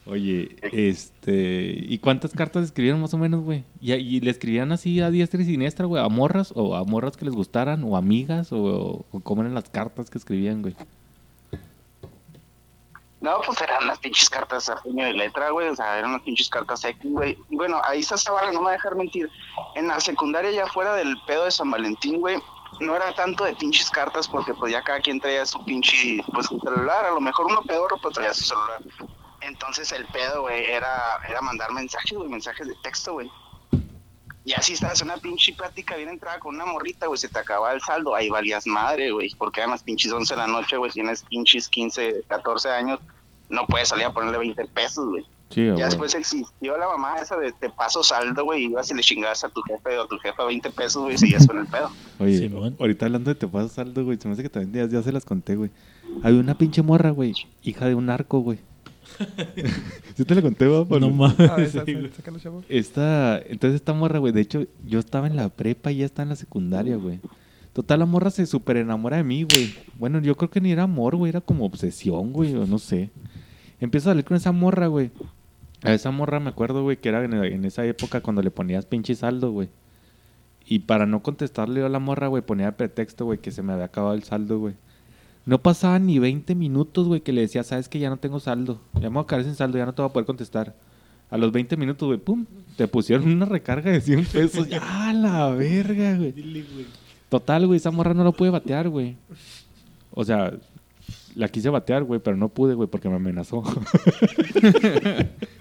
Oye, 0.06 0.56
este... 0.72 1.76
¿Y 1.88 1.98
cuántas 1.98 2.32
cartas 2.32 2.64
escribieron 2.64 3.00
más 3.00 3.14
o 3.14 3.18
menos, 3.18 3.42
güey? 3.44 3.64
¿Y, 3.80 3.92
y 3.92 4.20
le 4.20 4.30
escribían 4.30 4.72
así 4.72 4.98
a 5.00 5.10
diestra 5.10 5.40
y 5.42 5.44
siniestra, 5.44 5.86
güey? 5.86 6.02
¿A 6.02 6.08
morras? 6.08 6.52
¿O 6.56 6.74
a 6.74 6.82
morras 6.84 7.16
que 7.16 7.26
les 7.26 7.34
gustaran? 7.34 7.84
¿O 7.84 7.96
amigas? 7.96 8.50
¿O, 8.52 9.04
o 9.10 9.20
cómo 9.20 9.42
eran 9.42 9.54
las 9.54 9.68
cartas 9.68 10.10
que 10.10 10.18
escribían, 10.18 10.62
güey? 10.62 10.74
No, 13.20 13.38
pues 13.42 13.60
eran 13.60 13.84
unas 13.84 13.98
pinches 13.98 14.30
cartas 14.30 14.70
a 14.70 14.76
puño 14.76 15.04
de 15.04 15.12
letra, 15.12 15.50
güey. 15.50 15.68
O 15.68 15.76
sea, 15.76 15.98
eran 15.98 16.10
unas 16.10 16.22
pinches 16.22 16.48
cartas 16.48 16.84
X, 16.84 17.10
güey. 17.12 17.38
Bueno, 17.50 17.80
ahí 17.84 18.00
está 18.00 18.16
barra, 18.32 18.50
no 18.50 18.60
me 18.60 18.66
va 18.66 18.70
a 18.70 18.74
dejar 18.74 18.94
mentir. 18.94 19.30
En 19.74 19.88
la 19.88 20.00
secundaria, 20.00 20.50
ya 20.50 20.66
fuera 20.66 20.94
del 20.94 21.20
pedo 21.26 21.44
de 21.44 21.50
San 21.50 21.70
Valentín, 21.70 22.20
güey, 22.20 22.38
no 22.80 22.96
era 22.96 23.14
tanto 23.14 23.44
de 23.44 23.54
pinches 23.54 23.90
cartas 23.90 24.26
porque 24.26 24.54
pues 24.54 24.72
ya 24.72 24.82
cada 24.82 25.00
quien 25.00 25.20
traía 25.20 25.44
su 25.44 25.62
pinche, 25.64 26.22
pues 26.32 26.46
su 26.46 26.58
celular. 26.60 27.04
A 27.04 27.10
lo 27.10 27.20
mejor 27.20 27.46
uno 27.46 27.62
pedorro, 27.62 27.98
pues 27.98 28.14
traía 28.14 28.32
su 28.32 28.44
celular. 28.44 28.80
Entonces 29.42 29.92
el 29.92 30.06
pedo, 30.06 30.42
güey, 30.42 30.64
era, 30.70 31.20
era 31.28 31.42
mandar 31.42 31.72
mensajes, 31.72 32.16
güey, 32.16 32.28
mensajes 32.28 32.66
de 32.66 32.74
texto, 32.76 33.14
güey. 33.14 33.30
Y 34.44 34.52
así 34.54 34.72
estás 34.72 35.00
en 35.02 35.08
una 35.08 35.18
pinche 35.18 35.52
plática 35.52 35.96
bien 35.96 36.08
entrada 36.08 36.38
con 36.38 36.54
una 36.54 36.64
morrita, 36.64 37.06
güey, 37.06 37.18
se 37.18 37.28
te 37.28 37.38
acababa 37.38 37.72
el 37.72 37.80
saldo, 37.80 38.14
ahí 38.14 38.30
valías 38.30 38.66
madre, 38.66 39.10
güey, 39.10 39.34
porque 39.36 39.60
eran 39.60 39.70
las 39.70 39.82
pinches 39.82 40.10
11 40.12 40.34
de 40.34 40.38
la 40.38 40.46
noche, 40.46 40.76
güey, 40.78 40.90
tienes 40.90 41.22
pinches 41.22 41.68
15, 41.68 42.24
14 42.26 42.70
años, 42.70 43.00
no 43.50 43.66
puedes 43.66 43.88
salir 43.88 44.06
a 44.06 44.12
ponerle 44.12 44.38
20 44.38 44.64
pesos, 44.66 45.08
güey. 45.08 45.26
Sí, 45.50 45.66
Ya 45.76 45.86
después 45.86 46.14
existió 46.14 46.78
la 46.78 46.86
mamá 46.86 47.16
esa 47.20 47.36
de 47.36 47.50
te 47.50 47.68
paso 47.70 48.04
saldo, 48.04 48.44
güey, 48.44 48.66
ibas 48.66 48.88
y 48.90 48.94
le 48.94 49.02
chingabas 49.02 49.42
a 49.42 49.48
tu 49.48 49.60
jefe 49.62 49.98
o 49.98 50.04
a 50.04 50.06
tu 50.06 50.16
jefa 50.18 50.44
20 50.44 50.70
pesos, 50.70 51.02
güey, 51.02 51.16
y 51.16 51.18
seguías 51.18 51.46
con 51.46 51.58
el 51.58 51.66
pedo. 51.66 51.90
Oye, 52.20 52.38
Simón. 52.38 52.76
ahorita 52.78 53.06
hablando 53.06 53.30
de 53.30 53.34
te 53.34 53.48
pasas 53.48 53.72
saldo, 53.72 54.04
güey, 54.04 54.16
se 54.16 54.28
me 54.28 54.34
hace 54.34 54.44
que 54.44 54.48
también 54.48 54.88
ya, 54.88 54.98
ya 54.98 55.02
se 55.02 55.12
las 55.12 55.24
conté, 55.24 55.56
güey. 55.56 55.70
Había 56.22 56.40
una 56.40 56.56
pinche 56.56 56.82
morra, 56.82 57.10
güey, 57.10 57.34
hija 57.62 57.86
de 57.86 57.96
un 57.96 58.06
narco, 58.06 58.38
güey. 58.38 58.58
¿Sí 60.14 60.24
te 60.24 60.34
la 60.34 60.42
conté, 60.42 60.66
güey? 60.84 61.00
No 61.00 61.10
mames. 61.10 61.40
A 61.40 61.56
ver, 61.56 61.70
sí. 61.70 62.10
Esta, 62.68 63.38
entonces 63.38 63.76
esta 63.76 63.92
morra, 63.92 64.18
güey, 64.18 64.32
de 64.32 64.40
hecho, 64.40 64.66
yo 64.86 64.98
estaba 64.98 65.26
en 65.26 65.36
la 65.36 65.48
prepa 65.48 65.92
y 65.92 65.96
ella 65.96 66.06
está 66.06 66.22
en 66.22 66.30
la 66.30 66.36
secundaria, 66.36 66.96
güey. 66.96 67.20
Total, 67.72 68.00
la 68.00 68.06
morra 68.06 68.30
se 68.30 68.46
súper 68.46 68.78
enamora 68.78 69.18
de 69.18 69.24
mí, 69.24 69.44
güey. 69.44 69.74
Bueno, 69.98 70.20
yo 70.20 70.36
creo 70.36 70.50
que 70.50 70.60
ni 70.60 70.72
era 70.72 70.84
amor, 70.84 71.16
güey, 71.16 71.30
era 71.30 71.40
como 71.40 71.64
obsesión, 71.64 72.32
güey, 72.32 72.54
o 72.54 72.66
no 72.66 72.78
sé. 72.78 73.10
Empiezo 73.78 74.10
a 74.10 74.12
salir 74.12 74.24
con 74.24 74.36
esa 74.36 74.52
morra, 74.52 74.88
güey. 74.88 75.10
A 75.82 75.94
esa 75.94 76.10
morra 76.10 76.40
me 76.40 76.50
acuerdo, 76.50 76.82
güey, 76.82 76.98
que 76.98 77.08
era 77.08 77.24
en, 77.24 77.32
en 77.32 77.64
esa 77.64 77.84
época 77.86 78.20
cuando 78.20 78.42
le 78.42 78.50
ponías 78.50 78.86
pinche 78.86 79.14
saldo, 79.14 79.52
güey. 79.52 79.68
Y 80.66 80.80
para 80.80 81.06
no 81.06 81.22
contestarle 81.22 81.80
yo 81.80 81.86
a 81.86 81.88
la 81.88 81.98
morra, 81.98 82.26
güey, 82.26 82.42
ponía 82.42 82.76
pretexto, 82.76 83.24
güey, 83.24 83.38
que 83.38 83.50
se 83.50 83.62
me 83.62 83.72
había 83.72 83.86
acabado 83.86 84.14
el 84.14 84.24
saldo, 84.24 84.58
güey. 84.58 84.74
No 85.50 85.60
pasaba 85.60 85.98
ni 85.98 86.20
20 86.20 86.54
minutos, 86.54 87.08
güey, 87.08 87.22
que 87.22 87.32
le 87.32 87.40
decía, 87.40 87.64
sabes 87.64 87.88
que 87.88 87.98
ya 87.98 88.08
no 88.08 88.18
tengo 88.18 88.38
saldo. 88.38 88.80
Ya 88.94 89.10
me 89.10 89.14
voy 89.14 89.24
a 89.24 89.26
quedar 89.26 89.42
sin 89.42 89.56
saldo, 89.56 89.78
ya 89.78 89.84
no 89.84 89.92
te 89.92 90.00
voy 90.00 90.08
a 90.08 90.12
poder 90.12 90.24
contestar. 90.24 90.76
A 91.28 91.36
los 91.36 91.50
20 91.50 91.76
minutos, 91.76 92.06
güey, 92.06 92.20
pum, 92.20 92.46
te 92.76 92.86
pusieron 92.86 93.28
una 93.28 93.46
recarga 93.46 93.90
de 93.90 94.00
100 94.00 94.26
pesos. 94.26 94.68
¡Ah, 94.80 95.12
la 95.12 95.50
verga, 95.50 96.16
güey! 96.16 96.32
Total, 97.28 97.66
güey, 97.66 97.78
esa 97.78 97.90
morra 97.90 98.14
no 98.14 98.22
lo 98.22 98.30
pude 98.30 98.50
batear, 98.50 98.88
güey. 98.90 99.16
O 100.12 100.24
sea, 100.24 100.52
la 101.34 101.48
quise 101.48 101.68
batear, 101.68 102.04
güey, 102.04 102.20
pero 102.20 102.36
no 102.36 102.48
pude, 102.48 102.74
güey, 102.74 102.88
porque 102.88 103.08
me 103.08 103.16
amenazó. 103.16 103.64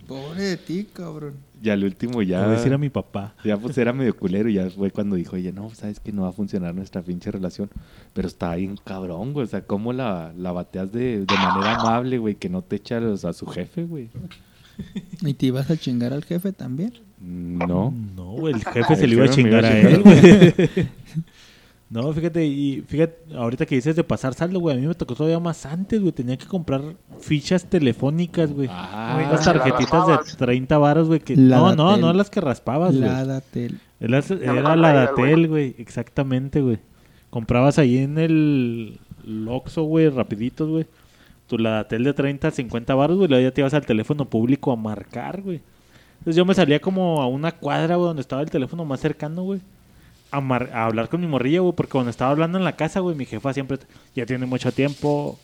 Pobre 0.10 0.42
de 0.44 0.58
ti, 0.58 0.88
cabrón. 0.92 1.36
y 1.64 1.70
al 1.70 1.84
último 1.84 2.22
ya... 2.22 2.44
a 2.44 2.48
decir 2.50 2.74
a 2.74 2.78
mi 2.78 2.90
papá. 2.90 3.36
Ya 3.46 3.56
pues 3.58 3.78
era 3.78 3.94
medio 3.94 4.16
culero 4.18 4.50
y 4.50 4.56
ya 4.56 4.70
fue 4.70 4.92
cuando 4.92 5.16
dijo, 5.16 5.36
oye, 5.36 5.52
no, 5.54 5.70
sabes 5.76 6.00
que 6.00 6.12
no 6.12 6.24
va 6.24 6.30
a 6.30 6.34
funcionar 6.34 6.74
nuestra 6.76 7.02
pinche 7.02 7.30
relación. 7.32 7.70
Pero 8.14 8.28
está 8.28 8.56
bien 8.56 8.76
cabrón, 8.84 9.34
güey. 9.34 9.46
O 9.46 9.48
sea, 9.50 9.62
¿cómo 9.62 9.94
la, 9.94 10.34
la 10.36 10.52
bateas 10.52 10.92
de, 10.92 11.20
de 11.26 11.34
manera 11.36 11.76
amable, 11.80 12.18
güey? 12.18 12.36
Que 12.36 12.50
no 12.50 12.62
te 12.64 12.78
echa 12.78 13.00
los- 13.00 13.24
a 13.24 13.34
su 13.34 13.46
jefe, 13.46 13.84
güey. 13.84 14.10
¿Y 15.22 15.34
te 15.36 15.46
ibas 15.48 15.70
a 15.70 15.78
chingar 15.78 16.12
al 16.14 16.24
jefe 16.26 16.54
también? 16.54 16.94
No. 17.22 17.94
No, 18.16 18.32
güey, 18.32 18.54
el 18.56 18.64
jefe 18.64 18.96
se 18.96 19.06
le 19.08 19.16
iba 19.16 19.26
a 19.26 19.30
chingar 19.30 19.66
a 19.66 19.78
él, 19.78 20.02
güey. 20.02 20.88
No, 21.90 22.14
fíjate, 22.14 22.46
y 22.46 22.82
fíjate, 22.82 23.34
ahorita 23.36 23.66
que 23.66 23.74
dices 23.76 23.96
de 23.96 24.04
pasar 24.04 24.36
saldo, 24.36 24.60
güey, 24.60 24.78
a 24.78 24.80
mí 24.80 24.86
me 24.86 24.94
tocó 24.94 25.16
todavía 25.16 25.40
más 25.40 25.66
antes, 25.66 26.00
güey. 26.00 26.12
Tenía 26.12 26.38
que 26.38 26.46
comprar 26.46 26.82
fichas 27.20 27.66
telefónicas, 27.66 28.54
güey. 28.54 28.70
Ah, 28.72 29.18
Las 29.20 29.32
las 29.32 29.46
tarjetitas 29.46 30.06
de 30.06 30.14
raspabas. 30.18 30.38
30 30.38 30.78
varos, 30.78 31.08
güey. 31.08 31.20
Que... 31.20 31.36
La 31.36 31.58
No, 31.58 31.76
no, 31.76 31.86
Datel. 31.88 32.02
no 32.02 32.14
las 32.14 32.30
que 32.30 32.42
raspabas, 32.42 32.96
güey. 32.96 33.10
La 33.10 33.26
Datel. 33.26 33.80
Era, 34.00 34.20
era 34.20 34.76
la. 34.76 34.94
Datel, 34.94 35.48
güey. 35.48 35.74
Exactamente, 35.80 36.62
güey. 36.62 36.78
Comprabas 37.32 37.80
ahí 37.80 37.98
en 37.98 38.20
el 38.20 39.00
Oxxo, 39.48 39.84
güey, 39.84 40.10
rapiditos, 40.10 40.70
güey. 40.70 40.86
Tu 41.48 41.58
la 41.58 41.72
Datel 41.72 42.04
de 42.04 42.14
30 42.14 42.50
a 42.50 42.52
50 42.52 42.94
baros, 42.94 43.18
güey. 43.18 43.30
Luego 43.30 43.44
ya 43.44 43.52
te 43.52 43.62
ibas 43.62 43.74
al 43.74 43.86
teléfono 43.88 44.26
público 44.30 44.72
a 44.72 44.76
marcar, 44.76 45.42
güey. 45.42 45.60
Entonces 46.20 46.36
yo 46.36 46.46
me 46.46 46.54
salía 46.54 46.80
como 46.80 47.20
a 47.22 47.28
una 47.28 47.52
cuadra, 47.54 47.96
güey, 47.96 48.08
donde 48.10 48.22
estaba 48.22 48.44
el 48.44 48.52
teléfono 48.52 48.86
más 48.86 49.00
cercano, 49.00 49.42
güey. 49.42 49.62
A, 50.32 50.42
mar- 50.42 50.70
a 50.74 50.86
hablar 50.86 51.10
con 51.10 51.22
mi 51.22 51.28
morrilla, 51.28 51.62
güey, 51.62 51.74
porque 51.74 51.92
cuando 51.92 52.12
estaba 52.12 52.30
hablando 52.32 52.58
en 52.60 52.64
la 52.64 52.76
casa, 52.76 53.00
güey, 53.00 53.16
mi 53.16 53.26
jefa 53.26 53.52
siempre, 53.54 53.80
ya 54.16 54.26
tiene 54.28 54.46
mucho 54.46 54.72
tiempo, 54.72 55.40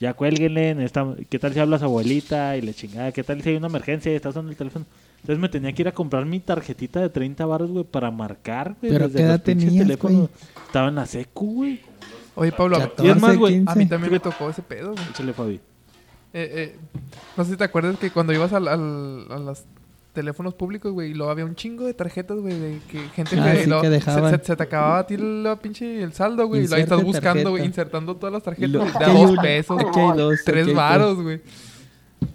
ya 0.00 0.14
cuélguenle, 0.14 0.74
necesita- 0.74 1.14
¿qué 1.30 1.38
tal 1.38 1.52
si 1.54 1.60
habla 1.60 1.78
su 1.78 1.84
abuelita? 1.84 2.56
Y 2.56 2.62
le 2.62 2.74
chingada, 2.74 3.12
¿qué 3.12 3.22
tal 3.22 3.40
si 3.42 3.50
hay 3.50 3.56
una 3.56 3.68
emergencia 3.68 4.10
y 4.12 4.16
está 4.16 4.30
usando 4.30 4.50
el 4.50 4.56
teléfono? 4.56 4.86
Entonces 5.20 5.38
me 5.40 5.48
tenía 5.48 5.72
que 5.72 5.82
ir 5.82 5.88
a 5.88 5.92
comprar 5.92 6.26
mi 6.26 6.40
tarjetita 6.40 7.00
de 7.00 7.08
30 7.10 7.46
baros, 7.46 7.70
güey, 7.70 7.84
para 7.84 8.10
marcar, 8.10 8.74
güey. 8.80 8.92
¿Pero 8.92 9.06
desde 9.06 9.18
qué 9.18 9.24
edad 9.24 9.32
los 9.34 9.40
pinches 9.42 9.64
tenías, 9.68 9.86
teléfonos. 9.86 10.16
güey? 10.18 10.30
Estaba 10.66 10.88
en 10.88 10.94
la 10.96 11.06
secu, 11.06 11.54
güey. 11.54 11.80
Oye, 12.34 12.50
Pablo, 12.52 12.76
a- 12.76 12.80
14, 12.80 13.06
Y 13.06 13.10
es 13.10 13.20
más, 13.22 13.36
güey, 13.36 13.54
15. 13.54 13.70
a 13.72 13.74
mí 13.76 13.86
también 13.86 14.12
me 14.12 14.20
tocó 14.20 14.50
ese 14.50 14.62
pedo, 14.62 14.92
güey. 14.94 15.04
Échale, 15.10 15.32
Fabi. 15.32 15.54
Eh, 15.54 15.60
eh, 16.32 16.76
no 17.36 17.44
sé 17.44 17.52
si 17.52 17.56
te 17.56 17.62
acuerdas 17.62 17.96
que 17.98 18.10
cuando 18.10 18.32
ibas 18.32 18.52
al, 18.52 18.66
al- 18.66 19.26
a 19.30 19.38
los 19.38 19.62
teléfonos 20.14 20.54
públicos, 20.54 20.90
güey, 20.92 21.10
y 21.10 21.14
luego 21.14 21.30
había 21.30 21.44
un 21.44 21.54
chingo 21.54 21.84
de 21.84 21.92
tarjetas, 21.92 22.38
güey, 22.38 22.58
de 22.58 22.78
que 22.88 22.98
gente 23.10 23.36
Ah, 23.38 23.52
que, 23.52 23.64
sí 23.64 23.88
dejaban. 23.90 24.38
Se, 24.40 24.46
se 24.46 24.56
te 24.56 24.62
acababa 24.62 25.00
a 25.00 25.06
ti 25.06 25.16
la 25.18 25.56
pinche 25.56 26.02
el 26.02 26.12
saldo, 26.14 26.46
güey, 26.46 26.62
y 26.66 26.72
ahí 26.72 26.80
estás 26.82 27.02
buscando, 27.04 27.50
güey, 27.50 27.66
insertando 27.66 28.16
todas 28.16 28.32
las 28.32 28.42
tarjetas, 28.42 28.70
lo- 28.70 28.80
güey, 28.80 28.92
de 28.98 29.04
a 29.04 29.12
dos 29.12 29.36
pesos, 29.42 29.78
dos, 30.16 30.38
tres 30.44 30.68
hay 30.68 30.72
varos, 30.74 31.20
güey. 31.20 31.40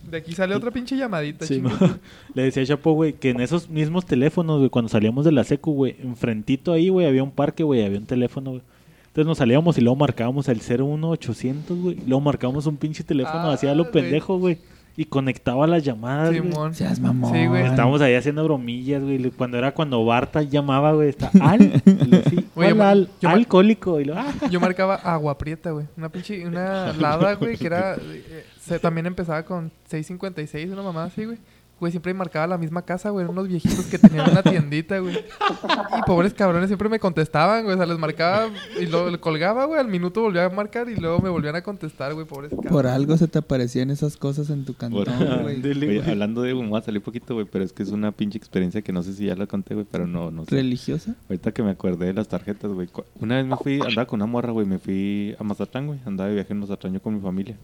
De 0.10 0.18
aquí 0.18 0.34
sale 0.34 0.54
otra 0.56 0.70
pinche 0.72 0.96
llamadita, 0.98 1.46
Sí, 1.46 1.64
Le 2.36 2.44
decía 2.44 2.64
a 2.64 2.66
Chapo, 2.66 2.94
güey, 2.94 3.14
que 3.14 3.30
en 3.32 3.42
esos 3.42 3.70
mismos 3.70 4.06
teléfonos, 4.06 4.58
güey, 4.60 4.70
cuando 4.70 4.90
salíamos 4.90 5.26
de 5.26 5.32
la 5.32 5.44
secu, 5.44 5.72
güey, 5.74 5.96
enfrentito 6.04 6.74
ahí, 6.74 6.90
güey, 6.90 7.08
había 7.08 7.24
un 7.24 7.32
parque, 7.32 7.64
güey, 7.64 7.84
había 7.86 7.98
un 8.00 8.06
teléfono, 8.06 8.52
güey. 8.52 8.62
Entonces 9.08 9.26
nos 9.26 9.38
salíamos 9.40 9.78
y 9.78 9.82
luego 9.82 9.96
marcábamos 9.96 10.48
el 10.50 10.62
01800, 10.62 11.78
güey. 11.80 11.98
y 11.98 12.06
Luego 12.08 12.22
marcábamos 12.22 12.66
un 12.68 12.78
pinche 12.78 13.04
teléfono 13.04 13.50
Ah, 13.50 13.54
hacía 13.54 13.74
lo 13.74 13.86
güey. 13.86 13.94
pendejo, 13.94 14.38
güey. 14.38 14.58
Y 15.00 15.06
conectaba 15.06 15.66
las 15.66 15.86
llamadas. 15.86 16.34
Simón. 16.36 16.74
Seas 16.76 17.00
mamón. 17.00 17.32
Sí, 17.34 17.46
güey. 17.48 17.66
Estábamos 17.66 18.02
ahí 18.02 18.16
haciendo 18.16 18.44
bromillas, 18.44 19.02
güey. 19.02 19.32
Cuando 19.32 19.58
era 19.58 19.74
cuando 19.74 20.04
Barta 20.04 20.42
llamaba, 20.42 20.92
güey, 20.92 21.08
está 21.08 21.32
al, 21.42 21.82
sí, 22.30 22.46
hola, 22.54 22.90
al- 22.90 23.10
yo 23.22 23.30
alcohólico. 23.30 24.02
Y 24.02 24.04
lo, 24.06 24.18
ah, 24.20 24.34
Yo 24.52 24.60
marcaba 24.60 24.96
agua 24.96 25.38
prieta, 25.38 25.72
güey. 25.72 25.86
Una 25.96 26.10
pinche, 26.10 26.46
una 26.46 26.92
lada, 27.00 27.36
güey, 27.36 27.56
que 27.58 27.66
era... 27.68 27.96
eh, 27.96 28.44
se, 28.60 28.78
también 28.78 29.06
empezaba 29.06 29.44
con 29.44 29.72
6.56, 29.90 30.70
una 30.74 30.82
mamá 30.84 31.06
así, 31.06 31.24
güey. 31.24 31.38
Güey, 31.80 31.92
siempre 31.92 32.14
marcaba 32.14 32.46
la 32.48 32.58
misma 32.58 32.82
casa, 32.82 33.10
güey. 33.10 33.24
Eran 33.24 33.38
unos 33.38 33.48
viejitos 33.48 33.86
que 33.86 33.98
tenían 33.98 34.30
una 34.30 34.44
tiendita, 34.44 35.00
güey. 35.00 35.16
Y 35.18 36.02
pobres 36.06 36.34
cabrones 36.34 36.68
siempre 36.68 36.90
me 36.90 37.00
contestaban, 37.00 37.64
güey. 37.64 37.76
O 37.76 37.78
sea, 37.78 37.86
les 37.86 37.98
marcaba 37.98 38.50
y 38.80 38.86
luego 38.88 39.10
le 39.10 39.18
colgaba, 39.20 39.66
güey. 39.66 39.80
Al 39.80 39.88
minuto 39.88 40.22
volvía 40.22 40.46
a 40.46 40.50
marcar 40.50 40.90
y 40.90 40.96
luego 40.98 41.20
me 41.20 41.30
volvían 41.30 41.56
a 41.56 41.62
contestar, 41.62 42.14
güey. 42.14 42.26
Pobres 42.26 42.50
cabrones. 42.52 42.72
Por 42.72 42.86
algo 42.88 43.16
se 43.18 43.28
te 43.28 43.40
aparecían 43.40 43.90
esas 43.92 44.18
cosas 44.18 44.50
en 44.50 44.66
tu 44.66 44.74
Por- 44.74 45.06
cantón, 45.06 45.42
güey. 45.44 45.62
Oye, 45.62 46.04
hablando 46.06 46.42
de, 46.42 46.54
me 46.54 46.68
voy 46.68 46.80
a 46.80 46.84
salir 46.84 47.02
poquito, 47.02 47.34
güey, 47.36 47.46
pero 47.50 47.64
es 47.64 47.72
que 47.72 47.84
es 47.84 47.90
una 47.92 48.12
pinche 48.12 48.38
experiencia 48.38 48.82
que 48.82 48.92
no 48.92 49.02
sé 49.04 49.14
si 49.14 49.26
ya 49.28 49.36
la 49.36 49.48
conté, 49.48 49.74
güey, 49.74 49.86
pero 49.90 50.06
no, 50.06 50.32
no 50.32 50.46
sé. 50.46 50.56
¿Religiosa? 50.56 51.16
Ahorita 51.30 51.52
que 51.54 51.64
me 51.64 51.72
acordé 51.72 52.08
de 52.08 52.14
las 52.14 52.28
tarjetas, 52.28 52.72
güey. 52.72 52.90
Una 53.20 53.38
vez 53.38 53.46
me 53.46 53.56
fui, 53.56 53.80
andaba 53.82 54.06
con 54.06 54.22
una 54.22 54.26
morra, 54.30 54.52
güey, 54.52 54.66
me 54.66 54.80
fui 54.80 55.36
a 55.40 55.44
Mazatlán, 55.44 55.88
güey. 55.88 56.00
Andaba 56.06 56.28
de 56.30 56.36
viaje 56.36 56.52
en 56.54 56.60
Mazatlán 56.60 56.94
yo 56.94 57.02
con 57.02 57.14
mi 57.16 57.22
familia. 57.22 57.56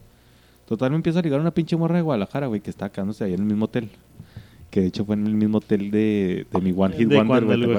Total, 0.66 0.90
me 0.90 0.96
empieza 0.96 1.20
a 1.20 1.22
ligar 1.22 1.40
una 1.40 1.52
pinche 1.52 1.76
morra 1.76 1.96
de 1.96 2.02
Guadalajara, 2.02 2.46
güey, 2.48 2.60
que 2.60 2.70
estaba 2.70 2.90
quedándose 2.90 3.24
ahí 3.24 3.34
en 3.34 3.40
el 3.40 3.46
mismo 3.46 3.66
hotel. 3.66 3.88
Que 4.70 4.80
de 4.80 4.86
hecho 4.88 5.04
fue 5.04 5.14
en 5.14 5.26
el 5.26 5.34
mismo 5.34 5.58
hotel 5.58 5.90
de, 5.92 6.46
de 6.52 6.60
mi 6.60 6.72
One 6.76 6.94
Hit 6.96 7.08
de 7.08 7.16
Wonder, 7.28 7.44
cuando 7.44 7.56
güey. 7.68 7.78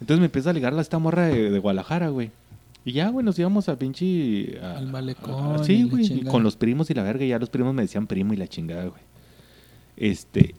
Entonces 0.00 0.18
me 0.18 0.24
empieza 0.26 0.50
a 0.50 0.52
ligar 0.54 0.72
a 0.74 0.80
esta 0.80 0.98
morra 0.98 1.26
de, 1.26 1.50
de 1.50 1.58
Guadalajara, 1.58 2.08
güey. 2.08 2.30
Y 2.86 2.92
ya, 2.92 3.08
güey, 3.10 3.24
nos 3.24 3.38
íbamos 3.38 3.68
a 3.68 3.76
pinche... 3.78 4.58
a- 4.62 4.78
Al 4.78 4.86
malecón 4.90 5.60
a- 5.60 5.64
sí, 5.64 5.82
güey, 5.90 6.04
con 6.30 6.42
los 6.42 6.56
primos 6.56 6.88
y 6.90 6.94
la 6.94 7.02
verga. 7.02 7.24
Y 7.24 7.28
ya 7.28 7.38
los 7.38 7.50
primos 7.50 7.74
me 7.74 7.82
decían 7.82 8.06
primo 8.06 8.32
y 8.32 8.36
la 8.36 8.48
chingada, 8.48 8.86
güey. 8.86 9.02
Este... 9.96 10.54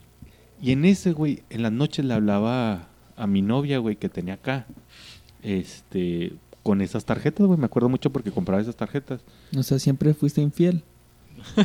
Y 0.61 0.71
en 0.71 0.85
ese, 0.85 1.11
güey, 1.13 1.41
en 1.49 1.61
las 1.63 1.71
noches 1.71 2.03
le 2.05 2.13
hablaba 2.13 2.87
a 3.15 3.27
mi 3.27 3.41
novia, 3.41 3.77
güey, 3.79 3.95
que 3.95 4.09
tenía 4.09 4.35
acá. 4.35 4.67
Este... 5.41 6.33
Con 6.67 6.81
esas 6.81 7.05
tarjetas, 7.05 7.47
güey. 7.47 7.57
Me 7.57 7.65
acuerdo 7.67 7.87
mucho 7.87 8.09
porque 8.09 8.29
compraba 8.29 8.61
esas 8.61 8.75
tarjetas. 8.75 9.21
O 9.57 9.63
sea, 9.63 9.79
siempre 9.79 10.13
fuiste 10.13 10.41
infiel. 10.41 10.83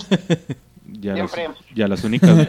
Ya 1.01 1.15
las, 1.15 1.31
Siempre. 1.33 1.61
ya 1.75 1.89
las 1.89 2.05
únicas. 2.05 2.49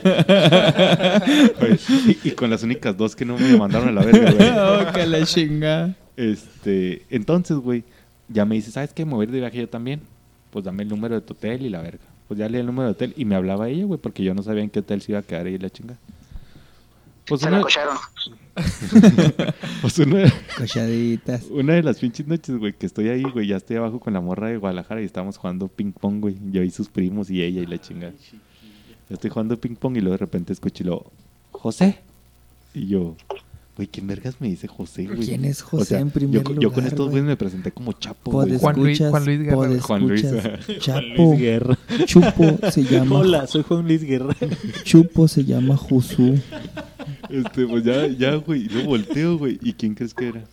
Güey, 1.59 1.79
y, 2.23 2.29
y 2.29 2.31
con 2.31 2.49
las 2.49 2.61
únicas 2.61 2.95
dos 2.95 3.15
que 3.15 3.25
no 3.25 3.37
me 3.37 3.57
mandaron 3.57 3.89
a 3.89 3.91
la 3.91 4.03
verga, 4.03 4.31
güey. 4.31 4.49
oh, 4.89 4.91
que 4.93 5.05
la 5.07 5.23
chingada. 5.25 5.95
Este, 6.17 7.03
entonces, 7.09 7.57
güey, 7.57 7.83
ya 8.27 8.45
me 8.45 8.55
dice, 8.55 8.71
¿sabes 8.71 8.93
qué? 8.93 9.05
Me 9.05 9.13
voy 9.13 9.21
a 9.21 9.23
ir 9.25 9.31
de 9.31 9.39
viaje 9.39 9.59
yo 9.59 9.69
también. 9.69 10.01
Pues 10.51 10.65
dame 10.65 10.83
el 10.83 10.89
número 10.89 11.15
de 11.15 11.21
tu 11.21 11.33
hotel 11.33 11.61
y 11.63 11.69
la 11.69 11.81
verga. 11.81 12.03
Pues 12.27 12.37
ya 12.39 12.47
leí 12.49 12.59
el 12.59 12.65
número 12.67 12.87
de 12.87 12.91
hotel 12.91 13.13
y 13.17 13.25
me 13.25 13.35
hablaba 13.35 13.69
ella, 13.69 13.85
güey, 13.85 13.99
porque 13.99 14.23
yo 14.23 14.33
no 14.33 14.43
sabía 14.43 14.63
en 14.63 14.69
qué 14.69 14.79
hotel 14.79 15.01
se 15.01 15.13
iba 15.13 15.19
a 15.19 15.23
quedar 15.23 15.47
ella 15.47 15.55
y 15.55 15.59
la 15.59 15.69
chinga. 15.69 15.95
Pues 17.26 17.41
Se 17.41 17.49
la 17.49 17.57
una, 17.57 17.63
cocharon. 17.63 17.97
pues 19.82 19.97
una, 19.99 20.32
Cochaditas. 20.57 21.45
una 21.49 21.74
de 21.74 21.84
las 21.84 21.99
pinches 21.99 22.28
noches, 22.28 22.57
güey, 22.57 22.74
que 22.74 22.86
estoy 22.86 23.09
ahí, 23.09 23.24
güey, 23.24 23.47
ya 23.47 23.57
estoy 23.57 23.78
abajo 23.78 23.99
con 23.99 24.13
la 24.13 24.21
morra 24.21 24.49
de 24.49 24.57
Guadalajara 24.57 25.01
y 25.01 25.05
estábamos 25.05 25.38
jugando 25.38 25.67
ping 25.67 25.91
pong, 25.91 26.19
güey. 26.21 26.36
Yo 26.51 26.61
y 26.63 26.69
sus 26.69 26.89
primos 26.89 27.30
y 27.30 27.41
ella 27.41 27.61
y 27.61 27.65
la 27.65 27.80
chinga. 27.80 28.11
Yo 29.09 29.15
estoy 29.15 29.30
jugando 29.30 29.59
ping 29.59 29.76
pong 29.76 29.97
y 29.97 30.01
luego 30.01 30.13
de 30.13 30.17
repente 30.19 30.53
escucho 30.53 30.84
y 30.84 30.88
luego, 30.88 31.11
José. 31.51 31.99
Y 32.74 32.88
yo, 32.88 33.15
güey, 33.78 33.88
¿quién 33.88 34.07
vergas 34.07 34.36
me 34.39 34.47
dice 34.47 34.67
José, 34.67 35.05
güey? 35.05 35.19
¿Quién 35.26 35.45
es 35.45 35.61
José 35.61 35.82
O 35.82 35.86
sea, 35.86 35.99
en 35.99 36.09
primer 36.11 36.41
yo, 36.43 36.49
lugar? 36.49 36.59
yo 36.61 36.71
con 36.74 36.84
estos 36.86 36.99
güey? 36.99 37.09
güeyes 37.11 37.26
me 37.28 37.38
presenté 37.38 37.71
como 37.71 37.93
Chapo, 37.93 38.32
güey. 38.32 38.57
Juan 38.57 38.76
Luis- 38.76 38.99
Juan 38.99 39.26
Luis 39.26 39.39
Guerra. 39.39 39.51
Juan 39.82 40.07
Luis. 40.07 40.21
Juan 40.24 40.80
Chapo, 40.80 41.24
Luis 41.30 41.39
Guerra. 41.39 41.78
Chupo 42.05 42.71
se 42.71 42.84
llama, 42.84 43.17
Hola, 43.19 43.47
soy 43.47 43.63
Juan 43.63 43.84
Luis 43.88 44.03
Guerra. 44.03 44.36
Chupo 44.84 45.28
se 45.28 45.43
llama 45.45 45.78
Jusú. 45.78 46.39
Este, 47.30 47.65
pues 47.67 47.84
ya, 47.84 48.07
ya, 48.07 48.36
güey. 48.36 48.65
Y 48.65 48.69
luego 48.69 48.89
volteo, 48.89 49.38
güey. 49.38 49.59
¿Y 49.61 49.74
quién 49.74 49.93
crees 49.95 50.13
que 50.13 50.28
era? 50.30 50.43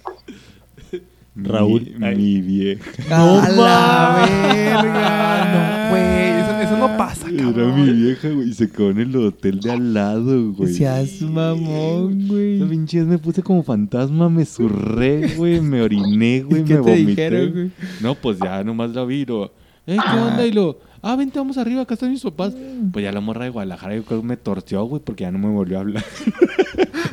Raúl. 1.37 1.95
Mi, 1.99 2.41
vieja. 2.41 2.91
¡A 3.11 3.49
la 3.51 4.25
Ah, 4.25 5.87
no, 5.87 5.91
güey. 5.91 6.41
Eso, 6.41 6.61
eso 6.75 6.77
no 6.89 6.97
pasa, 6.99 7.29
Era 7.29 7.45
cabrón. 7.45 7.85
mi 7.87 7.93
vieja, 7.93 8.29
güey. 8.31 8.49
Y 8.49 8.53
se 8.53 8.69
quedó 8.71 8.91
en 8.91 8.99
el 8.99 9.17
hotel 9.17 9.61
de 9.61 9.71
al 9.71 9.95
lado, 9.95 10.53
güey. 10.53 10.75
Seas 10.75 11.23
mamón, 11.23 12.27
güey. 12.29 12.61
pinche 12.69 12.99
vez 12.99 13.07
me 13.07 13.19
puse 13.19 13.43
como 13.43 13.63
fantasma, 13.63 14.29
me 14.29 14.45
zurré, 14.45 15.35
güey, 15.37 15.61
me 15.61 15.83
oriné, 15.83 16.41
güey, 16.49 16.65
¿Qué 16.65 16.75
me 16.75 16.83
te 16.83 16.91
vomité. 16.91 17.07
dijeron, 17.07 17.53
güey? 17.53 17.71
No, 18.01 18.15
pues 18.17 18.39
ya 18.39 18.63
nomás 18.65 18.91
la 18.91 19.05
vi 19.05 19.21
y 19.23 19.27
lo, 19.27 19.45
eh, 19.87 19.97
¿qué 19.97 20.19
onda? 20.19 20.45
Y 20.47 20.53
lo, 20.53 20.79
ah, 21.03 21.17
vente, 21.17 21.39
vamos 21.39 21.57
arriba, 21.59 21.83
acá 21.83 21.95
están 21.95 22.11
mis 22.11 22.23
papás. 22.23 22.55
Pues 22.93 23.03
ya 23.03 23.13
la 23.13 23.21
morra 23.21 23.45
de 23.45 23.51
Guadalajara 23.51 23.97
yo 23.97 24.05
creo 24.05 24.21
que 24.21 24.27
me 24.27 24.37
torció, 24.37 24.85
güey, 24.85 25.03
porque 25.03 25.23
ya 25.23 25.31
no 25.31 25.39
me 25.39 25.49
volvió 25.49 25.79
a 25.79 25.81
hablar. 25.81 26.05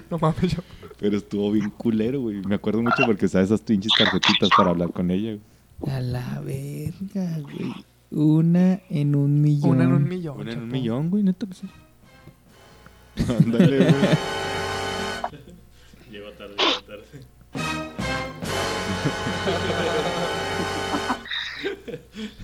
No 0.09 0.17
mames, 0.19 0.55
yo. 0.55 0.61
Pero 0.99 1.17
estuvo 1.17 1.51
bien 1.51 1.69
culero, 1.69 2.21
güey. 2.21 2.37
Me 2.41 2.55
acuerdo 2.55 2.81
mucho 2.81 3.03
porque 3.05 3.25
usaba 3.25 3.43
esas 3.43 3.59
pinches 3.59 3.91
tarjetitas 3.97 4.49
para 4.55 4.69
hablar 4.69 4.89
con 4.93 5.11
ella, 5.11 5.37
güey. 5.79 5.93
A 5.95 5.99
la 5.99 6.39
verga, 6.39 7.39
güey. 7.41 7.73
Una 8.09 8.79
en 8.89 9.15
un 9.15 9.41
millón. 9.41 9.71
Una 9.71 9.83
en 9.83 9.91
un 9.91 10.07
millón. 10.07 10.39
Una 10.39 10.53
en 10.53 10.59
un 10.59 10.69
millón, 10.69 11.09
güey, 11.09 11.23
neta 11.23 11.45
que 11.45 11.55
sí. 11.55 11.67
Ándale, 13.37 13.77
güey. 13.77 13.91
Llego 16.11 16.31
tarde, 16.31 16.55
llego 16.57 16.83
tarde. 16.87 17.03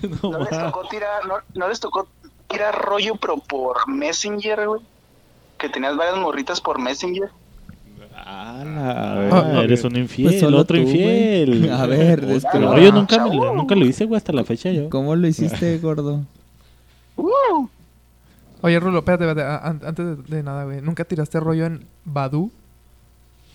no, 0.22 0.30
¿No 0.30 0.38
les 0.40 0.50
tocó 0.50 0.82
tirar, 0.88 1.26
no, 1.26 1.34
no 1.54 1.68
les 1.68 1.80
tocó 1.80 2.06
tirar 2.48 2.74
rollo, 2.84 3.14
pero 3.16 3.36
por 3.38 3.88
Messenger, 3.88 4.66
güey? 4.68 4.80
Que 5.58 5.68
tenías 5.68 5.96
varias 5.96 6.16
morritas 6.16 6.60
por 6.60 6.78
Messenger. 6.78 7.30
Ah, 8.16 8.62
Ah, 9.32 9.60
eres 9.62 9.84
un 9.84 9.96
infiel, 9.96 10.28
Pues 10.28 10.40
solo 10.40 10.58
otro 10.58 10.76
tú, 10.78 10.82
güey. 10.84 11.42
infiel. 11.42 11.70
A 11.72 11.86
ver, 11.86 12.22
No, 12.22 12.28
describe. 12.34 12.82
yo 12.84 12.92
nunca, 12.92 13.26
me 13.26 13.36
nunca 13.36 13.74
lo 13.74 13.84
hice, 13.84 14.04
güey, 14.06 14.16
hasta 14.16 14.32
la 14.32 14.44
fecha 14.44 14.70
yo. 14.70 14.88
¿Cómo 14.90 15.14
lo 15.16 15.26
hiciste, 15.26 15.78
gordo? 15.82 16.20
¡Uh! 17.16 17.68
Oye, 18.62 18.80
Rulo, 18.80 18.98
espérate, 19.00 19.28
espérate. 19.28 19.66
Antes 19.86 20.06
de, 20.28 20.36
de 20.36 20.42
nada, 20.42 20.64
güey. 20.64 20.80
¿Nunca 20.80 21.04
tiraste 21.04 21.38
rollo 21.38 21.66
en 21.66 21.86
Badu? 22.04 22.50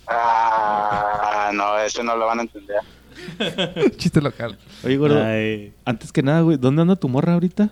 Ah, 0.07 1.51
no, 1.53 1.77
ese 1.79 2.03
no 2.03 2.15
lo 2.15 2.25
van 2.25 2.39
a 2.39 2.41
entender. 2.43 2.77
Chiste 3.97 4.21
local. 4.21 4.57
Oye, 4.83 4.97
gordo, 4.97 5.23
Ay, 5.23 5.73
antes 5.85 6.11
que 6.11 6.21
nada, 6.23 6.41
güey, 6.41 6.57
¿dónde 6.57 6.81
anda 6.81 6.95
tu 6.95 7.07
morra 7.09 7.33
ahorita? 7.33 7.69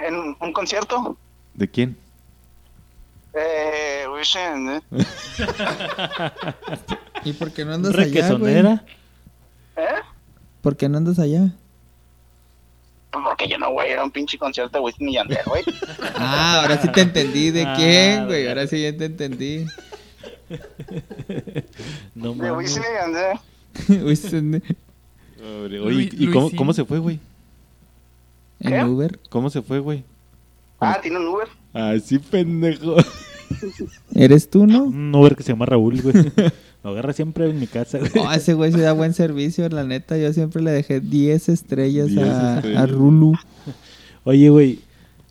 En 0.00 0.14
un 0.40 0.52
concierto, 0.52 1.16
¿De 1.54 1.68
quién? 1.68 1.96
eh, 3.34 4.04
Wishen, 4.12 4.70
¿eh? 4.70 4.80
¿Y 7.24 7.32
por 7.32 7.52
qué 7.52 7.64
no 7.64 7.74
andas 7.74 7.94
allá, 7.94 8.04
güey? 8.04 8.12
requesonera. 8.54 8.84
¿Eh? 9.76 9.82
¿Por 10.60 10.76
qué 10.76 10.88
no 10.88 10.98
andas 10.98 11.18
allá? 11.18 11.48
Pues 13.10 13.24
porque 13.24 13.48
yo 13.48 13.58
no 13.58 13.72
voy 13.72 13.86
a 13.86 13.92
ir 13.92 13.98
a 13.98 14.04
un 14.04 14.10
pinche 14.10 14.36
concierto 14.38 14.78
de 14.78 14.84
Wisin 14.84 15.08
y 15.08 15.14
Yandel, 15.14 15.38
güey. 15.46 15.62
Ah, 16.16 16.60
ahora 16.62 16.80
sí 16.80 16.88
te 16.88 17.00
entendí. 17.02 17.50
¿De 17.50 17.62
Ah, 17.64 17.74
quién, 17.76 18.26
güey? 18.26 18.42
güey. 18.42 18.48
Ahora 18.48 18.66
sí 18.66 18.82
ya 18.82 18.96
te 18.96 19.04
entendí. 19.06 19.66
No 22.14 22.34
De 22.34 22.36
mames. 22.50 22.52
Wisin 22.56 22.82
y 22.82 22.94
Yandel. 23.00 23.38
Se- 24.16 24.38
en 24.38 24.62
Oye, 25.82 26.10
¿y 26.12 26.30
cómo, 26.30 26.50
cómo 26.56 26.72
se 26.72 26.84
fue, 26.84 26.98
güey? 26.98 27.20
¿Qué? 28.60 28.82
Uber. 28.84 29.18
¿Cómo 29.28 29.50
se 29.50 29.60
fue, 29.62 29.78
güey? 29.78 30.04
Ah, 30.80 30.98
tiene 31.02 31.18
un 31.18 31.28
Uber. 31.28 31.48
Ah, 31.72 31.94
sí, 32.02 32.18
pendejo. 32.18 32.96
¿Eres 34.14 34.48
tú, 34.48 34.66
no? 34.66 34.84
Un 34.84 35.14
Uber 35.14 35.36
que 35.36 35.42
se 35.42 35.52
llama 35.52 35.66
Raúl, 35.66 36.00
güey. 36.00 36.14
Lo 36.82 36.90
agarra 36.90 37.12
siempre 37.12 37.48
en 37.48 37.58
mi 37.58 37.66
casa, 37.66 37.98
güey. 37.98 38.10
Oh, 38.16 38.30
ese 38.30 38.54
güey 38.54 38.72
sí 38.72 38.78
da 38.80 38.92
buen 38.92 39.14
servicio, 39.14 39.68
la 39.68 39.84
neta. 39.84 40.18
Yo 40.18 40.32
siempre 40.32 40.62
le 40.62 40.70
dejé 40.70 41.00
10 41.00 41.48
estrellas 41.48 42.08
10 42.08 42.18
a, 42.20 42.56
estrellas. 42.56 42.82
a 42.82 42.86
Rulu. 42.86 43.34
Oye, 44.24 44.50
güey, 44.50 44.80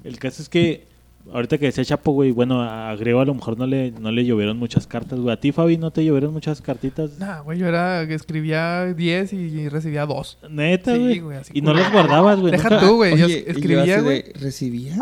el 0.04 0.18
caso 0.18 0.42
es 0.42 0.50
que 0.50 0.86
ahorita 1.32 1.58
que 1.58 1.66
decía 1.68 1.86
Chapo, 1.86 2.12
güey, 2.12 2.32
bueno, 2.32 2.62
a 2.62 2.96
Grego 2.96 3.22
a 3.22 3.26
lo 3.26 3.34
mejor 3.34 3.58
no 3.58 3.66
le, 3.66 3.92
no 3.92 4.12
le 4.12 4.26
llovieron 4.26 4.58
muchas 4.58 4.88
cartas, 4.88 5.20
güey. 5.20 5.34
¿A 5.34 5.40
ti, 5.40 5.52
Fabi, 5.52 5.78
no 5.78 5.92
te 5.92 6.04
llovieron 6.04 6.34
muchas 6.34 6.62
cartitas? 6.62 7.18
Nah, 7.20 7.40
güey, 7.42 7.58
yo 7.60 7.68
era 7.68 8.06
que 8.08 8.14
escribía 8.14 8.94
10 8.94 9.34
y 9.34 9.70
recibía 9.70 10.06
2. 10.06 10.38
Neta, 10.50 10.96
Sí, 10.96 11.20
güey. 11.20 11.38
así 11.38 11.52
y 11.56 11.62
no 11.62 11.74
las 11.74 11.92
guardabas, 11.92 12.40
güey. 12.40 12.52
Deja 12.52 12.70
nunca- 12.70 12.86
tú, 12.88 12.96
güey. 12.98 13.18
Yo 13.18 13.26
Oye, 13.26 13.40
y 13.40 13.44
yo 13.46 13.52
escribía, 13.52 14.02
güey. 14.02 14.24
¿Recibía? 14.34 14.96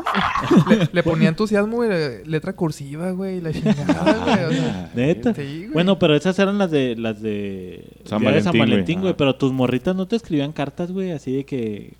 Le, 0.69 0.89
le 0.91 1.03
ponía 1.03 1.29
entusiasmo, 1.29 1.77
güey, 1.77 1.89
le- 1.89 2.25
letra 2.25 2.53
cursiva, 2.53 3.11
güey, 3.11 3.37
y 3.37 3.41
la 3.41 3.51
chingada, 3.51 4.13
güey. 4.23 4.45
O 4.45 4.51
sea, 4.51 4.91
Neta. 4.95 5.33
sí, 5.33 5.57
güey. 5.63 5.69
Bueno, 5.73 5.97
pero 5.99 6.15
esas 6.15 6.37
eran 6.39 6.57
las 6.57 6.71
de 6.71 6.95
las 6.95 7.21
de 7.21 7.85
San 8.05 8.19
día 8.21 8.31
de 8.31 8.41
San 8.41 8.57
Valentín, 8.57 9.01
güey. 9.01 9.15
Pero 9.17 9.35
tus 9.35 9.51
morritas 9.51 9.95
no 9.95 10.07
te 10.07 10.15
escribían 10.15 10.51
cartas, 10.51 10.91
güey, 10.91 11.11
así 11.11 11.35
de 11.35 11.45
que. 11.45 11.93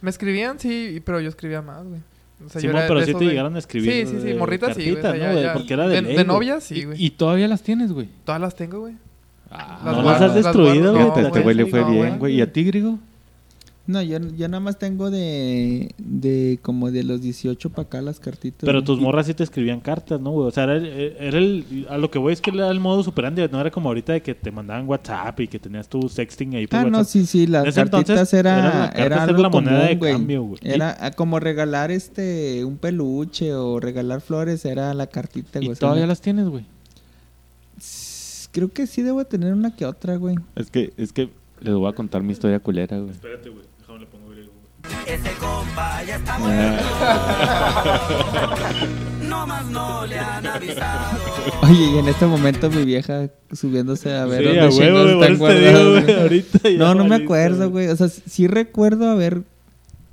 Me 0.00 0.10
escribían, 0.10 0.58
sí, 0.60 1.00
pero 1.04 1.20
yo 1.20 1.28
escribía 1.28 1.62
más, 1.62 1.84
güey. 1.86 2.00
O 2.44 2.48
sea, 2.48 2.60
era 2.62 2.86
pero 2.86 3.00
sí 3.04 3.12
te 3.12 3.18
de- 3.18 3.26
llegaron 3.26 3.54
a 3.56 3.58
escribir. 3.58 3.90
Sí, 4.06 4.12
sí, 4.12 4.18
sí, 4.22 4.30
eh, 4.30 4.34
morritas 4.34 4.76
sí, 4.76 4.82
güey. 4.90 4.96
o 4.98 5.00
sea, 5.02 5.12
¿no, 5.32 5.40
ya- 5.40 5.52
Porque 5.52 5.74
era 5.74 5.88
de, 5.88 5.96
de, 5.96 6.02
ley, 6.02 6.16
de 6.16 6.24
novias, 6.24 6.64
sí, 6.64 6.84
güey. 6.84 7.02
¿Y 7.04 7.10
todavía 7.10 7.48
las 7.48 7.62
tienes, 7.62 7.92
güey? 7.92 8.08
Todas 8.24 8.40
las 8.40 8.54
tengo, 8.56 8.80
güey. 8.80 8.94
Ah, 9.50 9.80
Las 9.84 9.96
no 9.96 10.02
guardo- 10.02 10.20
las 10.20 10.22
has 10.30 10.34
destruido, 10.34 10.92
güey, 10.92 11.04
no, 11.06 11.16
este 11.18 11.40
güey 11.40 11.54
le 11.54 11.66
fue 11.66 11.80
no, 11.80 11.90
bien, 11.92 12.18
güey. 12.18 12.34
¿Y 12.36 12.40
a 12.42 12.52
ti, 12.52 12.64
Grigo? 12.64 12.98
No, 13.86 14.00
yo, 14.00 14.16
yo 14.18 14.48
nada 14.48 14.60
más 14.60 14.78
tengo 14.78 15.10
de, 15.10 15.94
de 15.98 16.58
como 16.62 16.90
de 16.90 17.04
los 17.04 17.20
18 17.20 17.68
para 17.68 17.82
acá 17.86 18.00
las 18.00 18.18
cartitas. 18.18 18.60
Pero 18.64 18.82
tus 18.82 18.98
morras 18.98 19.26
sí 19.26 19.34
te 19.34 19.42
escribían 19.44 19.80
cartas, 19.80 20.18
¿no, 20.22 20.30
güey? 20.30 20.48
O 20.48 20.50
sea, 20.50 20.64
era, 20.64 20.76
el- 20.76 20.86
era 21.18 21.36
el. 21.36 21.86
A 21.90 21.98
lo 21.98 22.10
que 22.10 22.18
voy 22.18 22.32
es 22.32 22.40
que 22.40 22.50
era 22.50 22.70
el 22.70 22.80
modo 22.80 23.02
superandi, 23.02 23.42
no 23.52 23.60
era 23.60 23.70
como 23.70 23.90
ahorita 23.90 24.14
de 24.14 24.22
que 24.22 24.34
te 24.34 24.50
mandaban 24.50 24.88
WhatsApp 24.88 25.38
y 25.40 25.48
que 25.48 25.58
tenías 25.58 25.86
tu 25.86 26.08
sexting 26.08 26.54
ahí 26.54 26.66
por 26.66 26.78
Ah, 26.80 26.84
no, 26.84 26.98
WhatsApp. 26.98 27.12
sí, 27.12 27.26
sí, 27.26 27.46
las 27.46 27.64
En 27.64 27.68
ese 27.68 27.80
cartitas 27.82 28.08
entonces, 28.10 28.32
era, 28.34 28.54
cartas, 28.62 28.94
era 28.94 29.04
era 29.06 29.22
algo 29.24 29.42
la 29.42 29.48
moneda 29.50 29.72
común, 29.74 29.88
de 29.88 29.96
güey. 29.96 30.12
cambio, 30.12 30.42
güey. 30.44 30.58
Era 30.62 31.10
como 31.14 31.38
regalar 31.38 31.90
este 31.90 32.64
un 32.64 32.78
peluche 32.78 33.52
o 33.54 33.80
regalar 33.80 34.22
flores, 34.22 34.64
era 34.64 34.94
la 34.94 35.08
cartita, 35.08 35.58
güey. 35.58 35.72
¿Y 35.72 35.74
todavía 35.74 36.04
no- 36.04 36.08
las 36.08 36.22
tienes, 36.22 36.48
güey? 36.48 36.64
Creo 38.50 38.72
que 38.72 38.86
sí 38.86 39.02
debo 39.02 39.24
tener 39.24 39.52
una 39.52 39.74
que 39.74 39.84
otra, 39.84 40.16
güey. 40.16 40.36
Es 40.54 40.70
que, 40.70 40.92
es 40.96 41.12
que 41.12 41.28
les 41.60 41.74
voy 41.74 41.88
a 41.88 41.92
contar 41.92 42.22
mi 42.22 42.32
historia 42.32 42.60
culera, 42.60 42.98
güey. 42.98 43.10
Espérate, 43.10 43.50
güey. 43.50 43.64
Déjame 43.94 43.98
le 44.00 44.06
pongo 44.06 44.30
griego, 44.30 44.52
güey. 44.52 44.64
Ese 45.06 45.30
compa 45.38 46.02
ya 46.04 46.16
está 46.16 46.38
No 49.28 49.46
más 49.46 49.64
no 49.66 50.06
le 50.06 50.18
han 50.18 50.46
avisado. 50.46 51.18
Oye, 51.62 51.84
y 51.94 51.98
en 51.98 52.08
este 52.08 52.26
momento 52.26 52.70
mi 52.70 52.84
vieja 52.84 53.28
subiéndose 53.52 54.12
a 54.14 54.24
ver 54.26 54.40
Sí, 54.40 54.44
dónde 54.46 54.60
a 54.60 54.68
huevo, 54.68 55.08
están 55.08 55.32
digo, 55.32 55.38
guardados, 55.38 55.90
güey, 55.92 56.04
güey. 56.04 56.20
ahorita 56.20 56.68
ya 56.68 56.78
No, 56.78 56.94
no 56.94 57.04
me 57.04 57.16
acuerdo, 57.16 57.70
güey. 57.70 57.88
O 57.88 57.96
sea, 57.96 58.08
sí 58.08 58.46
recuerdo 58.46 59.08
haber 59.08 59.42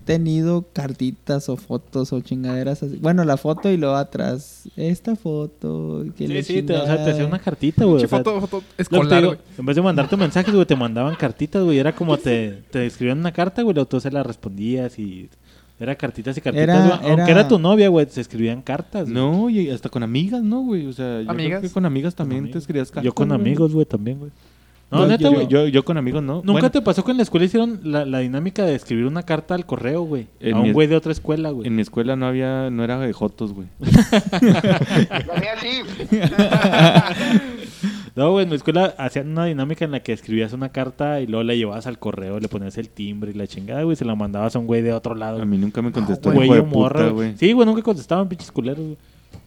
tenido 0.05 0.65
cartitas 0.73 1.49
o 1.49 1.57
fotos 1.57 2.11
o 2.13 2.19
chingaderas 2.21 2.83
así. 2.83 2.97
Bueno, 3.01 3.23
la 3.23 3.37
foto 3.37 3.69
y 3.71 3.77
luego 3.77 3.95
atrás. 3.95 4.67
Esta 4.75 5.15
foto. 5.15 6.03
Que 6.17 6.27
Sí, 6.27 6.43
sí, 6.43 6.63
te, 6.63 6.73
o 6.73 6.77
sea, 6.77 6.85
te 6.85 6.91
chingada. 6.97 7.11
hacía 7.11 7.25
una 7.27 7.39
cartita, 7.39 7.85
güey. 7.85 7.97
O 7.97 7.99
sea, 8.07 8.09
foto, 8.09 8.41
foto 8.41 8.63
escolar, 8.77 9.21
digo, 9.21 9.35
en 9.57 9.65
vez 9.65 9.75
de 9.75 9.81
mandarte 9.81 10.17
mensajes, 10.17 10.53
güey, 10.53 10.65
te 10.65 10.75
mandaban 10.75 11.15
cartitas, 11.15 11.63
güey. 11.63 11.77
Era 11.79 11.93
como 11.93 12.17
te, 12.17 12.63
te 12.71 12.85
escribían 12.85 13.19
una 13.19 13.31
carta, 13.31 13.61
güey, 13.61 13.73
luego 13.75 13.87
tú 13.87 13.99
se 13.99 14.11
la 14.11 14.23
respondías 14.23 14.97
y... 14.99 15.29
Era 15.79 15.95
cartitas 15.95 16.37
y 16.37 16.41
cartitas, 16.41 16.63
Era- 16.63 16.97
güey. 16.97 17.09
Aunque 17.11 17.31
era- 17.31 17.41
era 17.41 17.47
tu 17.47 17.57
novia, 17.57 17.89
güey, 17.89 18.05
se 18.07 18.21
escribían 18.21 18.61
cartas. 18.61 19.03
güey. 19.09 19.13
No, 19.15 19.49
y 19.49 19.69
hasta 19.71 19.89
con 19.89 20.03
amigas, 20.03 20.43
¿no, 20.43 20.61
güey? 20.61 20.85
O 20.85 20.93
sea, 20.93 21.21
yo 21.21 21.27
creo 21.27 21.31
¿Amigas? 21.31 21.61
que 21.63 21.69
con 21.71 21.85
amigas 21.87 22.13
también 22.13 22.51
te 22.51 22.59
escribías 22.59 22.89
cartas. 22.89 23.03
Yo 23.05 23.13
con 23.13 23.29
güey. 23.29 23.39
amigos, 23.41 23.73
güey, 23.73 23.85
también, 23.87 24.19
güey. 24.19 24.31
No, 24.91 25.07
neta, 25.07 25.23
yo- 25.23 25.31
güey. 25.33 25.47
Yo, 25.47 25.67
yo 25.67 25.85
con 25.85 25.97
amigos 25.97 26.21
no. 26.21 26.35
¿Nunca 26.35 26.51
Bueno, 26.51 26.71
te 26.71 26.81
pasó 26.81 27.03
que 27.05 27.11
en 27.11 27.17
la 27.17 27.23
escuela 27.23 27.45
hicieron 27.45 27.79
la, 27.83 28.05
la 28.05 28.19
dinámica 28.19 28.65
de 28.65 28.75
escribir 28.75 29.05
una 29.05 29.23
carta 29.23 29.55
al 29.55 29.65
correo, 29.65 30.01
güey? 30.03 30.27
En 30.41 30.55
A 30.55 30.59
un 30.59 30.73
güey 30.73 30.87
de 30.87 30.95
otra 30.97 31.11
escuela, 31.13 31.49
güey. 31.51 31.67
En 31.67 31.75
mi 31.75 31.81
escuela 31.81 32.15
no 32.17 32.25
había, 32.27 32.69
no 32.69 32.83
era 32.83 32.99
de 32.99 33.13
jotos, 33.13 33.53
güey. 33.53 33.67
La 33.79 35.33
mía 35.39 35.53
sí. 35.61 35.81
No, 38.13 38.31
güey, 38.31 38.43
en 38.43 38.49
mi 38.49 38.55
escuela 38.57 38.93
hacían 38.97 39.29
una 39.29 39.45
dinámica 39.45 39.85
en 39.85 39.91
la 39.91 40.01
que 40.01 40.11
escribías 40.11 40.51
una 40.51 40.67
carta 40.69 41.21
y 41.21 41.27
luego 41.27 41.43
la 41.43 41.55
llevabas 41.55 41.87
al 41.87 41.97
correo, 41.97 42.41
le 42.41 42.49
ponías 42.49 42.77
el 42.77 42.89
timbre 42.89 43.31
y 43.31 43.33
la 43.33 43.47
chingada, 43.47 43.83
güey, 43.83 43.95
se 43.95 44.03
la 44.03 44.15
mandabas 44.15 44.53
a 44.55 44.59
un 44.59 44.67
güey 44.67 44.81
de 44.81 44.91
otro 44.91 45.15
lado. 45.15 45.41
A 45.41 45.45
mí 45.45 45.57
nunca 45.57 45.81
me 45.81 45.93
contestó 45.93 46.31
güey 46.33 46.45
hijo 46.47 46.55
de 46.55 46.59
o 46.59 46.65
morra, 46.65 46.99
puta, 46.99 47.11
güey. 47.13 47.27
güey. 47.29 47.37
Sí, 47.37 47.53
güey, 47.53 47.65
nunca 47.65 47.81
contestaban 47.81 48.27
pinches 48.27 48.51
culeros, 48.51 48.83
güey. 48.85 48.97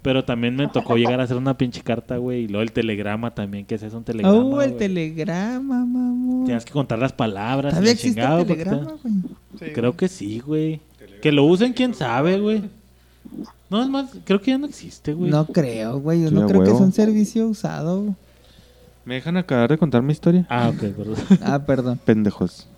Pero 0.02 0.24
también 0.24 0.54
me 0.54 0.68
tocó 0.68 0.96
llegar 0.96 1.20
a 1.20 1.24
hacer 1.24 1.36
una 1.36 1.56
pinche 1.56 1.80
carta, 1.80 2.18
güey, 2.18 2.44
y 2.44 2.48
luego 2.48 2.62
el 2.62 2.72
telegrama 2.72 3.34
también, 3.34 3.64
que 3.64 3.76
haces 3.76 3.94
un 3.94 4.04
telegrama. 4.04 4.36
Oh, 4.36 4.60
el 4.60 4.76
telegrama, 4.76 5.84
mamón. 5.84 6.44
Tienes 6.44 6.64
que 6.64 6.72
contar 6.72 6.98
las 6.98 7.12
palabras. 7.12 7.72
¿Todavía 7.72 7.92
existe 7.92 8.20
el 8.20 8.46
telegrama, 8.46 8.96
güey? 9.02 9.14
Sí, 9.58 9.64
Creo 9.74 9.96
que 9.96 10.08
sí, 10.08 10.40
güey. 10.40 10.80
Que 11.22 11.32
lo 11.32 11.44
usen, 11.44 11.72
quién 11.72 11.94
sabe, 11.94 12.38
güey. 12.38 12.62
No, 13.70 13.82
es 13.82 13.88
más, 13.88 14.10
creo 14.24 14.42
que 14.42 14.50
ya 14.50 14.58
no 14.58 14.66
existe, 14.66 15.14
güey. 15.14 15.30
No 15.30 15.46
creo, 15.46 15.98
güey. 15.98 16.22
Yo 16.22 16.28
Sí, 16.28 16.34
no 16.34 16.46
creo 16.46 16.60
que 16.62 16.70
sea 16.70 16.76
un 16.76 16.92
servicio 16.92 17.46
usado. 17.48 18.14
¿Me 19.04 19.14
dejan 19.14 19.36
acabar 19.36 19.70
de 19.70 19.78
contar 19.78 20.02
mi 20.02 20.12
historia? 20.12 20.46
Ah, 20.48 20.68
ok, 20.68 20.80
perdón. 20.94 21.16
Ah, 21.42 21.64
perdón. 21.64 21.98
Pendejos. 22.04 22.68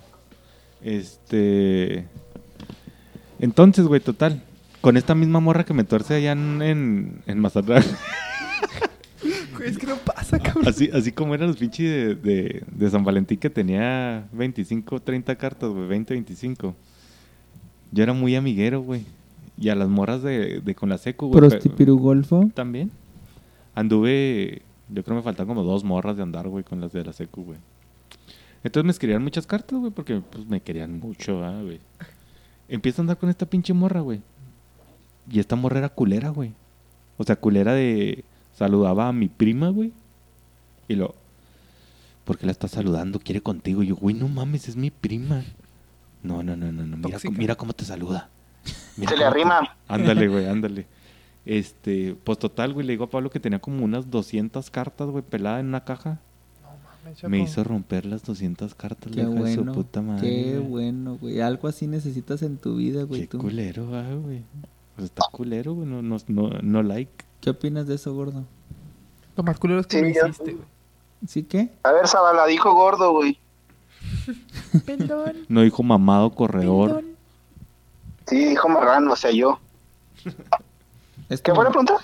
Este. 0.80 2.06
Entonces, 3.38 3.84
güey, 3.86 4.00
total. 4.00 4.40
Con 4.86 4.96
esta 4.96 5.16
misma 5.16 5.40
morra 5.40 5.64
que 5.64 5.74
me 5.74 5.82
tuerce 5.82 6.14
allá 6.14 6.30
en, 6.30 6.62
en, 6.62 7.22
en 7.26 7.40
Mazatlán. 7.40 7.82
Güey, 9.56 9.68
es 9.70 9.78
que 9.78 9.86
no 9.88 9.96
pasa, 9.96 10.38
cabrón. 10.38 10.68
Así, 10.68 10.88
así 10.94 11.10
como 11.10 11.34
eran 11.34 11.48
los 11.48 11.56
pinches 11.56 11.90
de, 11.90 12.14
de, 12.14 12.62
de 12.70 12.90
San 12.90 13.02
Valentín 13.02 13.36
que 13.36 13.50
tenía 13.50 14.28
25, 14.30 15.00
30 15.00 15.34
cartas, 15.34 15.70
güey, 15.70 15.88
20, 15.88 16.14
25. 16.14 16.76
Yo 17.90 18.02
era 18.04 18.12
muy 18.12 18.36
amiguero, 18.36 18.80
güey. 18.80 19.04
Y 19.58 19.70
a 19.70 19.74
las 19.74 19.88
morras 19.88 20.22
de, 20.22 20.60
de 20.60 20.74
con 20.76 20.88
la 20.88 20.98
seco, 20.98 21.26
güey. 21.26 21.40
Prostipirugolfo. 21.40 22.48
También. 22.54 22.92
Anduve, 23.74 24.62
yo 24.88 25.02
creo 25.02 25.16
que 25.16 25.18
me 25.18 25.22
faltan 25.22 25.48
como 25.48 25.64
dos 25.64 25.82
morras 25.82 26.16
de 26.16 26.22
andar, 26.22 26.46
güey, 26.46 26.62
con 26.62 26.80
las 26.80 26.92
de 26.92 27.04
la 27.04 27.12
secu, 27.12 27.42
güey. 27.42 27.58
Entonces 28.62 28.84
me 28.84 28.92
escribían 28.92 29.24
muchas 29.24 29.48
cartas, 29.48 29.80
güey, 29.80 29.90
porque 29.90 30.20
pues 30.30 30.46
me 30.46 30.60
querían 30.60 31.00
mucho, 31.00 31.42
ah, 31.44 31.60
güey. 31.60 31.80
Empiezo 32.68 33.00
a 33.00 33.02
andar 33.02 33.18
con 33.18 33.28
esta 33.30 33.46
pinche 33.46 33.72
morra, 33.72 33.98
güey. 34.00 34.22
Y 35.30 35.40
esta 35.40 35.56
morra 35.56 35.78
era 35.78 35.88
culera, 35.88 36.28
güey. 36.30 36.52
O 37.18 37.24
sea, 37.24 37.36
culera 37.36 37.72
de... 37.74 38.24
Saludaba 38.54 39.08
a 39.08 39.12
mi 39.12 39.28
prima, 39.28 39.68
güey. 39.70 39.92
Y 40.88 40.94
lo... 40.94 41.14
¿Por 42.24 42.38
qué 42.38 42.46
la 42.46 42.52
estás 42.52 42.72
saludando? 42.72 43.18
Quiere 43.20 43.40
contigo. 43.40 43.82
Y 43.82 43.88
yo, 43.88 43.96
güey, 43.96 44.14
no 44.14 44.28
mames, 44.28 44.68
es 44.68 44.76
mi 44.76 44.90
prima. 44.90 45.44
No, 46.22 46.42
no, 46.42 46.56
no, 46.56 46.72
no, 46.72 46.84
no. 46.84 46.96
Mira, 46.96 47.18
mira 47.36 47.54
cómo 47.54 47.72
te 47.72 47.84
saluda. 47.84 48.30
Mira 48.96 49.10
Se 49.10 49.16
le 49.16 49.22
te- 49.22 49.26
arrima. 49.26 49.76
Ándale, 49.86 50.26
güey, 50.32 50.46
ándale. 50.46 50.86
Este, 51.44 52.16
pues 52.24 52.38
total, 52.38 52.72
güey, 52.72 52.84
le 52.86 52.94
digo 52.94 53.04
a 53.04 53.10
Pablo 53.10 53.30
que 53.30 53.38
tenía 53.38 53.60
como 53.60 53.84
unas 53.84 54.10
200 54.10 54.68
cartas, 54.70 55.08
güey, 55.08 55.22
pelada 55.22 55.60
en 55.60 55.66
una 55.66 55.84
caja. 55.84 56.18
Me 57.28 57.38
hizo 57.40 57.62
romper 57.62 58.04
las 58.04 58.24
200 58.24 58.74
cartas, 58.74 59.12
Qué 59.12 59.22
la 59.22 59.30
hija 59.30 59.42
de 59.44 59.54
su 59.54 59.60
bueno. 59.60 59.72
puta 59.74 60.02
madre. 60.02 60.22
Qué 60.28 60.58
güey. 60.58 60.68
bueno, 60.68 61.16
güey. 61.18 61.40
Algo 61.40 61.68
así 61.68 61.86
necesitas 61.86 62.42
en 62.42 62.56
tu 62.56 62.74
vida, 62.76 63.04
güey. 63.04 63.20
Qué 63.22 63.26
tú. 63.28 63.38
culero, 63.38 63.94
ah, 63.94 64.12
güey. 64.14 64.42
Pues 64.96 65.06
está 65.06 65.22
culero, 65.30 65.74
güey, 65.74 65.86
no, 65.86 66.02
no, 66.02 66.16
no, 66.28 66.50
no 66.62 66.82
like. 66.82 67.24
¿Qué 67.40 67.50
opinas 67.50 67.86
de 67.86 67.94
eso, 67.94 68.14
gordo? 68.14 68.44
Lo 69.36 69.42
más 69.42 69.58
culero 69.58 69.80
es 69.80 69.86
que 69.86 69.98
Sí, 69.98 70.02
lo 70.02 70.08
hiciste, 70.28 70.52
güey. 70.52 70.64
¿Sí 71.28 71.42
qué? 71.44 71.70
A 71.82 71.92
ver, 71.92 72.08
Zabala, 72.08 72.46
dijo 72.46 72.72
gordo, 72.74 73.12
güey. 73.12 73.38
Perdón, 74.86 75.44
No 75.48 75.62
dijo 75.62 75.82
mamado 75.82 76.30
corredor. 76.30 76.94
perdón. 76.94 77.16
Sí, 78.26 78.44
dijo 78.46 78.68
marrano, 78.68 79.12
o 79.12 79.16
sea, 79.16 79.30
yo. 79.30 79.60
Es 81.28 81.40
¿Qué 81.42 81.52
la 81.52 81.68
pregunta? 81.68 81.94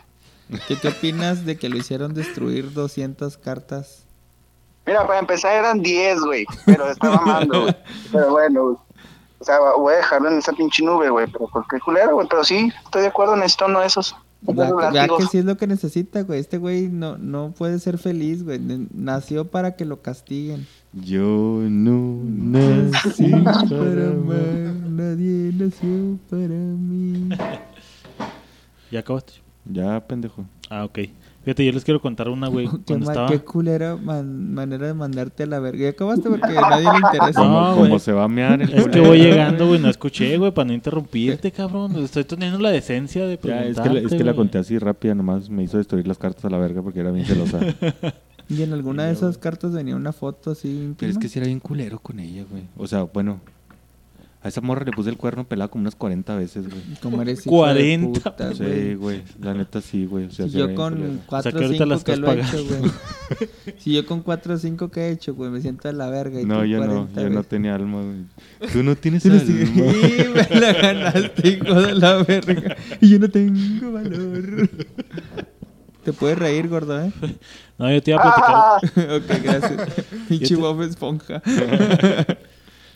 ¿Qué, 0.68 0.76
qué 0.76 0.88
opinas 0.88 1.44
de 1.46 1.56
que 1.56 1.68
lo 1.68 1.76
hicieron 1.76 2.14
destruir 2.14 2.72
200 2.72 3.38
cartas? 3.38 4.04
Mira, 4.86 5.06
para 5.06 5.20
empezar 5.20 5.54
eran 5.54 5.80
10, 5.80 6.20
güey. 6.20 6.44
Pero 6.66 6.90
estaba 6.90 7.16
mamando, 7.16 7.62
güey. 7.62 7.76
Pero 8.12 8.30
bueno, 8.30 8.64
güey. 8.64 8.76
O 9.42 9.44
sea, 9.44 9.58
voy 9.76 9.94
a 9.94 9.96
dejarlo 9.96 10.30
en 10.30 10.38
esa 10.38 10.52
pinche 10.52 10.84
nube, 10.84 11.10
güey. 11.10 11.26
Pero 11.26 11.48
por 11.48 11.66
qué 11.66 11.80
culero, 11.80 12.14
güey. 12.14 12.28
Pero 12.30 12.44
sí, 12.44 12.72
estoy 12.84 13.02
de 13.02 13.08
acuerdo, 13.08 13.34
necesito 13.34 13.66
uno 13.66 13.80
de 13.80 13.86
esos. 13.86 14.14
Vea 14.40 15.08
que 15.18 15.26
sí 15.26 15.38
es 15.38 15.44
lo 15.44 15.56
que 15.56 15.66
necesita, 15.66 16.22
güey. 16.22 16.38
Este 16.38 16.58
güey 16.58 16.88
no, 16.88 17.18
no 17.18 17.52
puede 17.58 17.80
ser 17.80 17.98
feliz, 17.98 18.44
güey. 18.44 18.60
Nació 18.94 19.48
para 19.50 19.74
que 19.74 19.84
lo 19.84 20.00
castiguen. 20.00 20.68
Yo 20.92 21.58
no 21.68 22.20
nací 22.24 23.30
para 23.32 24.10
amar, 24.10 24.74
nadie 24.88 25.50
nació 25.54 26.18
para 26.30 26.46
mí. 26.46 27.30
¿Ya 28.92 29.00
acabaste? 29.00 29.32
Ya, 29.64 30.06
pendejo. 30.06 30.44
Ah, 30.70 30.84
ok. 30.84 30.98
Fíjate, 31.44 31.64
yo 31.66 31.72
les 31.72 31.84
quiero 31.84 32.00
contar 32.00 32.28
una, 32.28 32.48
güey. 32.48 32.68
Qué, 32.86 32.96
ma- 32.96 33.06
estaba... 33.06 33.28
qué 33.28 33.40
culera 33.40 33.96
man- 33.96 34.54
manera 34.54 34.86
de 34.86 34.94
mandarte 34.94 35.42
a 35.42 35.46
la 35.46 35.58
verga. 35.60 35.82
Ya 35.84 35.88
acabaste 35.90 36.28
porque 36.30 36.56
a 36.56 36.60
nadie 36.70 36.88
le 36.92 36.98
interesa. 36.98 37.44
No, 37.44 37.74
como 37.76 37.98
se 37.98 38.12
va 38.12 38.24
a 38.24 38.28
mear 38.28 38.62
el 38.62 38.72
Es 38.72 38.86
que 38.88 39.00
voy 39.00 39.18
llegando, 39.18 39.66
güey, 39.66 39.80
no 39.80 39.88
escuché, 39.88 40.36
güey, 40.38 40.52
para 40.52 40.66
no 40.68 40.72
interrumpirte, 40.74 41.50
cabrón. 41.50 41.96
Estoy 41.96 42.24
teniendo 42.24 42.58
la 42.58 42.70
decencia 42.70 43.26
de 43.26 43.34
Ya, 43.36 43.40
preguntarte, 43.40 43.70
es 43.70 43.80
que, 43.80 43.88
la- 43.94 44.00
es 44.00 44.08
que 44.12 44.18
la 44.24 44.32
güey. 44.32 44.36
conté 44.36 44.58
así 44.58 44.78
rápida, 44.78 45.14
nomás 45.14 45.50
me 45.50 45.62
hizo 45.64 45.78
destruir 45.78 46.06
las 46.06 46.18
cartas 46.18 46.44
a 46.44 46.50
la 46.50 46.58
verga 46.58 46.80
porque 46.82 47.00
era 47.00 47.10
bien 47.10 47.26
celosa. 47.26 47.58
Y 48.48 48.60
en 48.62 48.72
alguna 48.72 49.04
de 49.06 49.12
esas 49.12 49.38
cartas 49.38 49.72
venía 49.72 49.96
una 49.96 50.12
foto 50.12 50.50
así 50.50 50.68
íntima. 50.68 50.96
Pero 50.98 51.12
es 51.12 51.18
que 51.18 51.28
sí 51.28 51.38
era 51.38 51.46
bien 51.46 51.60
culero 51.60 51.98
con 52.00 52.18
ella, 52.20 52.44
güey. 52.50 52.64
O 52.76 52.86
sea, 52.86 53.04
bueno, 53.04 53.40
a 54.44 54.48
esa 54.48 54.60
morra 54.60 54.84
le 54.84 54.90
puse 54.92 55.08
el 55.08 55.16
cuerno 55.16 55.44
pelado 55.46 55.70
como 55.70 55.82
unas 55.82 55.94
40 55.94 56.36
veces, 56.36 56.68
güey. 56.68 56.82
Como 57.00 57.22
eres 57.22 57.46
hijo 57.46 57.50
40, 57.56 58.06
de 58.08 58.12
puta, 58.30 58.52
Sí, 58.54 58.58
güey. 58.64 58.94
güey, 58.96 59.22
la 59.40 59.54
neta 59.54 59.80
sí, 59.80 60.04
güey. 60.04 60.24
O 60.26 60.30
sea, 60.30 60.46
Si 60.46 60.52
sí 60.52 60.58
yo 60.58 60.74
con 60.74 60.94
culero. 60.94 61.12
4 61.26 61.52
que 61.52 61.58
o 61.58 61.62
ahorita 61.62 61.86
la 61.86 61.98
5 61.98 62.04
que 62.04 62.16
lo 62.16 62.32
he 62.32 62.40
hecho, 62.40 62.64
güey. 62.66 62.90
Si 63.78 63.92
yo 63.94 64.04
con 64.06 64.22
4 64.22 64.54
o 64.54 64.58
5 64.58 64.90
que 64.90 65.00
he 65.00 65.10
hecho, 65.12 65.34
güey, 65.34 65.50
me 65.50 65.60
siento 65.60 65.86
de 65.88 65.94
la 65.94 66.10
verga. 66.10 66.40
Y 66.40 66.44
No, 66.44 66.60
tú 66.60 66.64
yo 66.66 66.78
no, 66.80 66.86
40, 67.08 67.22
yo 67.22 67.30
no 67.30 67.42
tenía 67.44 67.74
alma, 67.76 68.02
güey. 68.02 68.70
Tú 68.72 68.82
no 68.82 68.96
tienes 68.96 69.22
Sí, 69.22 69.28
alma. 69.30 70.44
me 70.50 70.60
la 70.60 70.72
ganaste, 70.72 71.48
hijo 71.48 71.74
de 71.80 71.94
la 71.94 72.22
verga. 72.24 72.76
Y 73.00 73.08
yo 73.10 73.18
no 73.20 73.28
tengo 73.28 73.92
valor. 73.92 74.68
Te 76.04 76.12
puedes 76.12 76.36
reír, 76.36 76.66
gordo, 76.68 77.00
¿eh? 77.00 77.12
No, 77.78 77.90
yo 77.92 78.02
te 78.02 78.10
iba 78.12 78.20
a 78.20 78.80
platicar. 78.80 79.16
ok, 79.16 79.42
gracias. 79.42 80.04
Pinche 80.28 80.54
Bob 80.56 80.82
Esponja. 80.82 81.42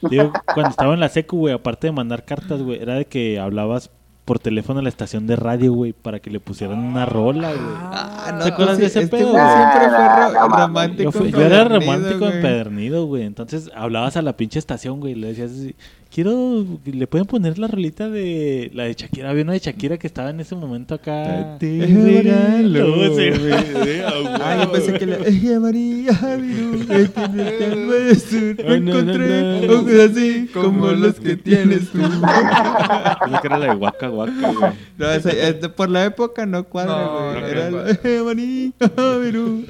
Digo, 0.03 0.33
cuando 0.55 0.71
estaba 0.71 0.95
en 0.95 1.01
la 1.01 1.09
secu, 1.09 1.39
güey, 1.39 1.55
aparte 1.55 1.87
de 1.87 1.93
mandar 1.93 2.25
cartas, 2.25 2.63
güey, 2.63 2.81
era 2.83 2.95
de 2.95 3.07
que 3.07 3.39
hablabas 3.39 3.91
por 4.25 4.41
teléfono 4.41 4.81
a 4.81 4.83
la 4.83 4.89
estación 4.89 5.27
de 5.29 5.37
radio, 5.37 5.73
güey, 5.73 5.93
para 5.93 6.19
que 6.19 6.31
le 6.31 6.41
pusieran 6.41 6.81
una 6.81 7.07
rola, 7.07 7.49
güey. 7.53 7.61
Ah, 7.93 8.41
¿Te 8.43 8.49
acuerdas 8.49 8.77
de 8.79 8.87
ese 8.87 9.03
este 9.03 9.17
pedo, 9.19 9.31
güey 9.31 9.43
siempre 9.45 9.89
fue 9.89 10.35
No, 10.49 10.49
romántico. 10.57 11.03
Yo, 11.05 11.13
fui- 11.13 11.31
yo 11.31 11.41
era 11.43 11.65
romántico 11.65 12.19
güey. 12.19 12.33
empedernido, 12.33 13.07
güey. 13.07 13.23
Entonces 13.23 13.71
hablabas 13.75 14.17
a 14.17 14.23
la 14.23 14.37
pinche 14.37 14.59
estación, 14.59 14.99
güey. 14.99 15.13
y 15.13 15.15
Le 15.17 15.29
decías, 15.29 15.53
así, 15.53 15.77
quiero, 16.13 16.65
le 16.85 17.07
pueden 17.07 17.27
poner 17.27 17.59
la 17.59 17.67
rolita 17.69 18.09
de 18.09 18.71
la 18.75 18.85
de 18.85 18.95
Shakira. 18.95 19.31
Había 19.31 19.43
una 19.45 19.53
de 19.53 19.59
Shakira 19.59 19.99
que 19.99 20.07
estaba 20.07 20.31
en 20.31 20.41
ese 20.41 20.55
momento 20.55 20.95
acá. 20.95 21.57
Te 21.59 21.87
regalo, 21.87 23.15
Sí. 23.17 23.31
Ah, 24.41 24.63
yo 24.65 24.73
pensé 24.73 24.95
que 24.95 25.07
la... 25.07 25.17
Ella 25.27 25.61
María 25.61 26.13
no, 28.63 28.75
Encontré 28.75 29.67
no. 29.67 29.73
ojos 29.75 29.93
así 30.11 30.49
como 30.53 30.89
los 30.93 31.15
que 31.21 31.37
tienes 31.37 31.91
tú. 31.91 31.99
Pensé 33.21 33.39
que 33.41 33.47
era 33.47 33.59
la 33.59 33.67
de 33.75 33.77
Waka 33.77 34.11
Waka, 34.11 34.53
güey. 34.53 34.73
No, 34.99 35.11
esa- 35.11 35.31
este, 35.31 35.69
por 35.69 35.89
la 35.91 36.05
época 36.05 36.47
no 36.47 36.65
cuadra, 36.65 36.97
No, 36.97 37.31
güey. 37.31 37.41
no 37.41 37.47
Era 37.47 37.71
la 37.71 37.91
Ella 38.03 38.23
María 38.25 38.73
Virú. 39.21 39.65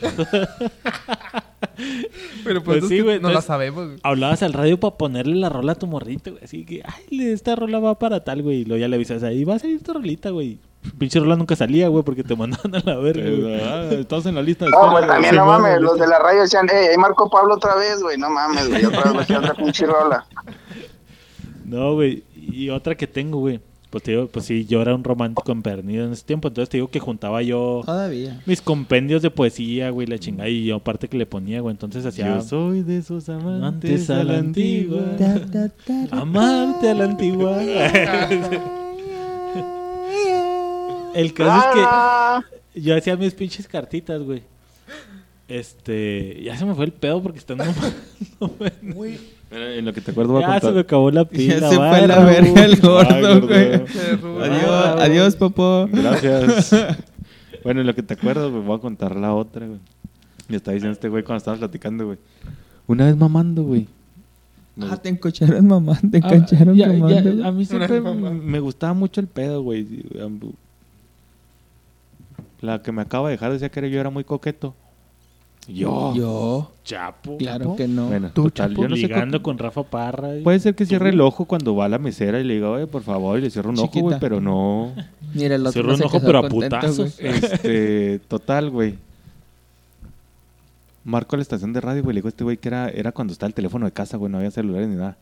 Pero 2.44 2.62
Pues 2.62 2.80
pues, 2.80 2.82
es 2.84 2.88
sí, 2.88 3.00
güey, 3.00 3.20
no 3.20 3.30
la 3.30 3.40
sabemos. 3.42 3.86
güey. 3.86 3.98
Hablabas 4.02 4.42
al 4.42 4.52
radio 4.52 4.78
para 4.78 4.96
ponerle 4.96 5.36
la 5.36 5.48
rola 5.48 5.72
a 5.72 5.74
tu 5.74 5.86
morrito, 5.86 6.30
güey. 6.32 6.44
Así 6.44 6.64
que, 6.64 6.82
ay, 6.84 7.28
esta 7.30 7.56
rola 7.56 7.78
va 7.78 7.98
para 7.98 8.24
tal, 8.24 8.42
güey. 8.42 8.58
Y 8.60 8.64
luego 8.64 8.80
ya 8.80 8.88
le 8.88 8.96
avisas 8.96 9.22
ahí, 9.22 9.44
va 9.44 9.54
a 9.56 9.58
salir 9.58 9.82
tu 9.82 9.92
rolita, 9.92 10.30
güey. 10.30 10.58
Pinche 10.98 11.18
rola 11.18 11.34
nunca 11.34 11.56
salía, 11.56 11.88
güey, 11.88 12.04
porque 12.04 12.22
te 12.22 12.36
mandaban 12.36 12.74
a 12.76 12.80
la 12.84 12.96
verga, 12.98 13.28
güey. 13.28 13.60
Ah, 13.60 13.88
estás 13.90 14.24
en 14.26 14.36
la 14.36 14.42
lista 14.42 14.66
de 14.66 14.70
No, 14.70 14.76
espera, 14.78 14.92
pues 14.92 15.06
también 15.08 15.30
Sí, 15.32 15.36
no 15.36 15.46
mames, 15.46 15.62
mames, 15.72 15.80
los 15.82 15.98
de 15.98 16.06
la 16.06 16.18
radio 16.20 16.42
decían, 16.42 16.68
eh, 16.68 16.88
ahí 16.90 16.96
marcó 16.96 17.28
Pablo 17.28 17.54
otra 17.54 17.74
vez, 17.74 18.00
güey, 18.00 18.16
no 18.16 18.30
mames, 18.30 18.68
güey, 18.68 18.84
otra 18.84 19.12
vez 19.12 19.30
otra 19.30 19.54
pinche 19.54 19.86
rola. 19.86 20.24
No, 21.64 21.94
güey. 21.94 22.22
Y 22.36 22.70
otra 22.70 22.94
que 22.94 23.08
tengo, 23.08 23.38
güey. 23.40 23.60
Pues 23.96 24.02
te 24.02 24.10
digo, 24.10 24.28
pues 24.28 24.44
sí, 24.44 24.66
yo 24.66 24.82
era 24.82 24.94
un 24.94 25.02
romántico 25.02 25.52
empedernido 25.52 26.04
en 26.04 26.12
ese 26.12 26.22
tiempo. 26.22 26.48
Entonces 26.48 26.68
te 26.68 26.76
digo 26.76 26.90
que 26.90 27.00
juntaba 27.00 27.40
yo 27.40 27.80
Todavía. 27.82 28.42
mis 28.44 28.60
compendios 28.60 29.22
de 29.22 29.30
poesía, 29.30 29.88
güey, 29.88 30.06
la 30.06 30.18
chingada. 30.18 30.50
Y 30.50 30.66
yo 30.66 30.76
aparte 30.76 31.08
que 31.08 31.16
le 31.16 31.24
ponía, 31.24 31.62
güey. 31.62 31.72
Entonces 31.72 32.04
hacía 32.04 32.36
Yo 32.36 32.42
soy 32.42 32.82
de 32.82 32.98
esos 32.98 33.26
amantes 33.30 33.64
Antes 33.64 34.10
a 34.10 34.22
la 34.22 34.36
antigua. 34.36 35.02
Amarte 36.10 36.90
a 36.90 36.94
la 36.94 37.04
antigua. 37.04 37.58
El 41.14 41.32
caso 41.32 41.68
es 41.70 41.74
que 41.74 41.80
Ah, 41.86 42.42
yo 42.74 42.98
hacía 42.98 43.16
mis 43.16 43.32
pinches 43.32 43.66
cartitas, 43.66 44.22
güey. 44.22 44.42
Este, 45.48 46.42
ya 46.42 46.54
se 46.58 46.66
me 46.66 46.74
fue 46.74 46.84
el 46.84 46.92
pedo 46.92 47.22
porque 47.22 47.38
están 47.38 47.56
Mira, 47.56 47.72
En 49.50 49.84
lo 49.84 49.92
que 49.92 50.00
te 50.00 50.10
acuerdo 50.10 50.32
voy 50.32 50.42
a 50.42 50.54
Ya 50.54 50.60
se 50.60 50.72
me 50.72 50.80
acabó 50.80 51.10
la 51.10 51.22
Ya 51.24 51.28
pila. 51.30 51.68
se 51.70 51.76
fue 51.76 52.06
la 52.06 52.18
verga 52.24 52.64
el 52.64 52.72
Ay, 52.74 52.80
gordo, 52.80 53.40
gordo. 53.40 53.46
güey. 53.46 53.86
Se 53.88 54.10
arrugó. 54.12 54.40
Adiós, 54.42 55.00
adiós, 55.00 55.36
papá. 55.36 55.86
Gracias. 55.92 56.74
bueno, 57.64 57.80
en 57.80 57.86
lo 57.86 57.94
que 57.94 58.02
te 58.02 58.14
acuerdas, 58.14 58.50
güey, 58.50 58.62
voy 58.62 58.76
a 58.76 58.80
contar 58.80 59.14
la 59.16 59.34
otra, 59.34 59.66
güey. 59.66 59.78
Me 60.48 60.56
estaba 60.56 60.74
diciendo 60.74 60.92
este 60.94 61.08
güey 61.08 61.22
cuando 61.22 61.38
estabas 61.38 61.58
platicando, 61.60 62.06
güey. 62.06 62.18
Una 62.88 63.06
vez 63.06 63.16
mamando, 63.16 63.62
güey. 63.64 63.86
Me 64.74 64.86
Ah, 64.90 64.96
te 64.96 65.08
encocharon, 65.08 65.66
mamá. 65.66 65.98
Te 66.10 66.20
Ah, 66.22 66.28
encocharon, 66.34 66.74
ya- 66.76 66.88
mamá. 66.92 67.10
ya, 67.12 67.48
a 67.48 67.52
mí 67.52 67.64
siempre 67.64 68.00
mamá. 68.00 68.30
me 68.30 68.60
gustaba 68.60 68.94
mucho 68.94 69.20
el 69.20 69.26
pedo, 69.28 69.62
güey. 69.62 69.86
La 72.60 72.82
que 72.82 72.92
me 72.92 73.02
acaba 73.02 73.28
de 73.28 73.32
dejar 73.34 73.52
decía 73.52 73.68
que 73.68 73.90
yo 73.90 74.00
era 74.00 74.10
muy 74.10 74.24
coqueto. 74.24 74.74
Yo. 75.68 76.14
Yo, 76.14 76.70
Chapo. 76.84 77.36
claro 77.38 77.74
que 77.76 77.88
no. 77.88 78.06
Bueno, 78.06 78.30
Tú, 78.32 78.44
total, 78.44 78.70
Chapo, 78.70 78.82
yo 78.82 78.88
no 78.88 78.94
sé 78.96 79.02
ligando 79.02 79.42
cómo- 79.42 79.56
con 79.56 79.58
Rafa 79.58 79.82
Parra. 79.82 80.36
y- 80.38 80.42
Puede 80.42 80.60
ser 80.60 80.74
que 80.74 80.86
cierre 80.86 81.08
el 81.10 81.20
ojo 81.20 81.44
cuando 81.46 81.74
va 81.74 81.86
a 81.86 81.88
la 81.88 81.98
mesera 81.98 82.38
y 82.40 82.44
le 82.44 82.54
diga, 82.54 82.70
oye, 82.70 82.86
por 82.86 83.02
favor, 83.02 83.38
y 83.38 83.42
le 83.42 83.50
cierro 83.50 83.70
un 83.70 83.78
ojo, 83.80 84.00
güey, 84.00 84.18
pero 84.20 84.40
no. 84.40 84.92
Mira, 85.34 85.56
el 85.56 85.62
otro 85.66 85.72
Cerró 85.72 85.88
no 85.90 85.96
un 85.96 86.02
ojo, 86.04 86.20
pero 86.20 86.38
a 86.38 86.48
putazos. 86.48 87.18
Este, 87.20 88.20
total, 88.28 88.70
güey. 88.70 88.94
Marco 91.04 91.36
a 91.36 91.38
la 91.38 91.42
estación 91.42 91.72
de 91.72 91.80
radio, 91.80 92.02
güey. 92.02 92.14
Le 92.14 92.18
digo 92.18 92.28
a 92.28 92.30
este 92.30 92.44
güey 92.44 92.56
que 92.56 92.68
era, 92.68 92.88
era 92.88 93.12
cuando 93.12 93.32
estaba 93.32 93.48
el 93.48 93.54
teléfono 93.54 93.86
de 93.86 93.92
casa, 93.92 94.16
güey. 94.16 94.30
No 94.30 94.38
había 94.38 94.50
celulares 94.50 94.88
ni 94.88 94.96
nada. 94.96 95.16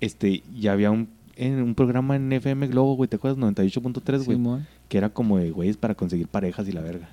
Este, 0.00 0.42
y 0.54 0.66
había 0.66 0.90
un, 0.90 1.08
en 1.36 1.62
un 1.62 1.74
programa 1.76 2.16
en 2.16 2.32
FM 2.32 2.66
Globo, 2.68 2.96
güey. 2.96 3.08
¿Te 3.08 3.16
acuerdas? 3.16 3.38
98.3, 3.38 4.24
güey. 4.24 4.60
Que 4.88 4.98
era 4.98 5.10
como 5.10 5.38
de 5.38 5.50
güeyes 5.52 5.76
para 5.76 5.94
conseguir 5.94 6.26
parejas 6.26 6.66
y 6.68 6.72
la 6.72 6.80
verga. 6.80 7.08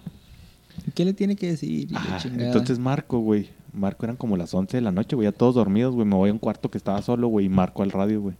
¿Qué 0.94 1.06
le 1.06 1.14
tiene 1.14 1.36
que 1.36 1.48
decir? 1.48 1.88
Chingada. 2.18 2.48
entonces 2.48 2.80
Marco, 2.80 3.20
güey. 3.20 3.50
Marco 3.74 4.06
eran 4.06 4.16
como 4.16 4.38
las 4.38 4.54
11 4.54 4.78
de 4.78 4.82
la 4.82 4.92
noche, 4.92 5.16
güey. 5.16 5.28
Ya 5.28 5.32
todos 5.32 5.56
dormidos, 5.56 5.94
güey. 5.94 6.08
Me 6.08 6.16
voy 6.16 6.30
a 6.30 6.34
un 6.34 6.40
cuarto 6.40 6.70
que 6.70 6.78
estaba 6.78 7.02
solo, 7.02 7.28
güey. 7.28 7.46
Y 7.46 7.50
Marco 7.50 7.84
al 7.84 7.92
radio, 7.92 8.22
güey. 8.22 8.36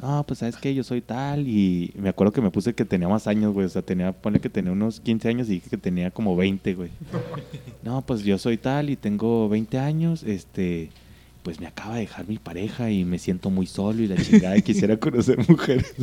No, 0.00 0.24
pues 0.24 0.38
sabes 0.38 0.56
que 0.56 0.74
yo 0.74 0.84
soy 0.84 1.00
tal. 1.00 1.48
Y 1.48 1.92
me 1.96 2.08
acuerdo 2.08 2.32
que 2.32 2.40
me 2.40 2.50
puse 2.50 2.74
que 2.74 2.84
tenía 2.84 3.08
más 3.08 3.26
años, 3.26 3.52
güey. 3.52 3.66
O 3.66 3.68
sea, 3.68 3.82
tenía, 3.82 4.12
pone 4.12 4.40
que 4.40 4.48
tenía 4.48 4.72
unos 4.72 5.00
15 5.00 5.28
años 5.28 5.48
y 5.48 5.54
dije 5.54 5.70
que 5.70 5.78
tenía 5.78 6.10
como 6.10 6.36
20, 6.36 6.74
güey. 6.74 6.90
No, 7.82 8.02
pues 8.02 8.22
yo 8.22 8.38
soy 8.38 8.58
tal 8.58 8.90
y 8.90 8.96
tengo 8.96 9.48
20 9.48 9.78
años. 9.78 10.22
Este, 10.22 10.90
pues 11.42 11.60
me 11.60 11.66
acaba 11.66 11.94
de 11.94 12.00
dejar 12.02 12.28
mi 12.28 12.36
pareja 12.38 12.90
y 12.90 13.04
me 13.04 13.18
siento 13.18 13.48
muy 13.50 13.66
solo 13.66 14.02
y 14.02 14.06
la 14.08 14.16
chingada 14.16 14.56
y 14.56 14.62
quisiera 14.62 14.96
conocer 15.00 15.38
mujeres. 15.48 15.94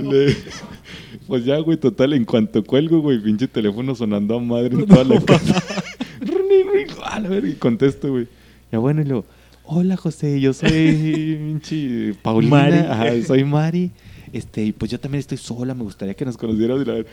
Le- 0.00 0.36
pues 1.26 1.44
ya, 1.44 1.58
güey, 1.58 1.76
total, 1.78 2.12
en 2.12 2.24
cuanto 2.24 2.62
cuelgo, 2.64 3.00
güey, 3.00 3.20
pinche 3.22 3.48
teléfono 3.48 3.94
sonando 3.94 4.36
a 4.36 4.40
madre 4.40 4.74
en 4.74 4.86
toda 4.86 5.04
la 5.04 5.20
casa. 5.20 5.62
A 7.04 7.20
la 7.20 7.28
verga, 7.28 7.48
y 7.48 7.54
contesto, 7.54 8.10
güey. 8.10 8.26
Ya 8.70 8.78
bueno, 8.78 9.02
y 9.02 9.04
luego, 9.04 9.24
hola 9.64 9.96
José, 9.98 10.40
yo 10.40 10.52
soy 10.54 11.36
pinche 11.38 12.14
Paulina, 12.22 12.56
Mari. 12.56 12.76
ajá, 12.78 13.22
soy 13.26 13.44
Mari. 13.44 13.90
Este, 14.32 14.64
y 14.64 14.72
pues 14.72 14.90
yo 14.90 14.98
también 14.98 15.18
estoy 15.20 15.36
sola, 15.36 15.74
me 15.74 15.82
gustaría 15.82 16.14
que 16.14 16.24
nos 16.24 16.38
conocieras. 16.38 16.80
Y 16.80 16.84
la- 16.86 17.04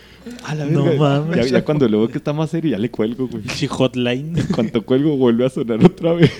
a 0.45 0.55
la 0.55 0.65
No 0.65 0.85
verga. 0.85 0.99
mames. 1.19 1.35
Ya, 1.47 1.57
ya 1.59 1.65
cuando 1.65 1.89
luego 1.89 2.07
que 2.07 2.17
está 2.17 2.31
más 2.31 2.49
serio, 2.51 2.71
ya 2.71 2.77
le 2.77 2.89
cuelgo, 2.89 3.27
güey. 3.27 3.43
Pinche 3.43 3.67
hotline. 3.67 4.37
En 4.37 4.47
cuanto 4.47 4.85
cuelgo, 4.85 5.17
vuelve 5.17 5.45
a 5.45 5.49
sonar 5.49 5.83
otra 5.83 6.13
vez. 6.13 6.31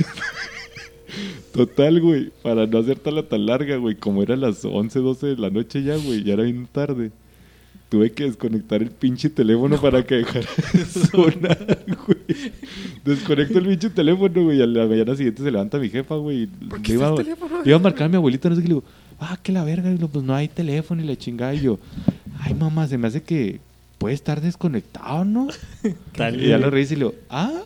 Total, 1.60 1.99
güey. 1.99 2.32
Para 2.41 2.66
no 2.68 2.78
hacértela 2.78 3.22
tan 3.22 3.45
larga, 3.45 3.76
güey. 3.76 3.93
Como 3.93 4.24
eran 4.24 4.39
las 4.39 4.64
11, 4.64 4.97
12 4.99 5.28
de 5.28 5.36
la 5.36 5.49
noche 5.49 5.84
ya, 5.84 5.97
güey. 5.97 6.24
Ya 6.24 6.36
era 6.36 6.43
bien 6.43 6.66
tarde. 6.72 7.12
Tuve 7.89 8.14
que 8.14 8.24
desconectar 8.24 8.82
el 8.82 8.91
pinche 8.91 9.30
teléfono 9.30 9.76
para 9.82 10.01
que 10.05 10.16
dejara 10.16 10.47
de 10.72 10.86
sonar, 10.86 11.86
güey. 12.07 12.20
Desconecto 13.03 13.60
el 13.60 13.68
pinche 13.68 13.89
teléfono, 13.89 14.41
güey. 14.41 14.60
Y 14.60 14.62
a 14.62 14.68
la 14.68 14.88
mañana 14.88 15.18
siguiente 15.18 15.43
se 15.43 15.51
levanta 15.51 15.80
mi 15.80 15.89
jefa, 15.89 16.16
güey. 16.16 16.47
¿Por 16.47 16.82
qué 16.82 16.93
iba, 16.93 17.14
teléfono? 17.14 17.57
a 17.62 17.80
marcar 17.80 18.05
a 18.05 18.10
mi 18.10 18.16
abuelita, 18.16 18.47
no 18.47 18.55
sé 18.55 18.62
qué. 18.62 18.70
Le 18.70 18.76
digo, 18.76 18.86
ah, 19.20 19.38
que 19.43 19.51
la 19.51 19.66
verga. 19.66 19.93
Pues 20.07 20.24
no 20.24 20.34
hay 20.34 20.47
teléfono 20.47 21.03
y 21.03 21.07
la 21.07 21.18
chingada. 21.18 21.53
Y 21.55 21.60
yo, 21.60 21.78
ay, 22.39 22.53
mamá, 22.53 22.88
se 22.88 22.97
me 22.97 23.10
hace 23.10 23.22
que 23.22 23.60
puede 23.97 24.16
estar 24.16 24.39
desconectado, 24.39 25.26
¿no? 25.26 25.49
Tal 26.16 26.41
Y 26.41 26.47
ya 26.47 26.57
lo 26.57 26.70
revisé 26.70 26.93
y 26.93 26.99
le 26.99 27.05
digo, 27.07 27.16
ah, 27.30 27.64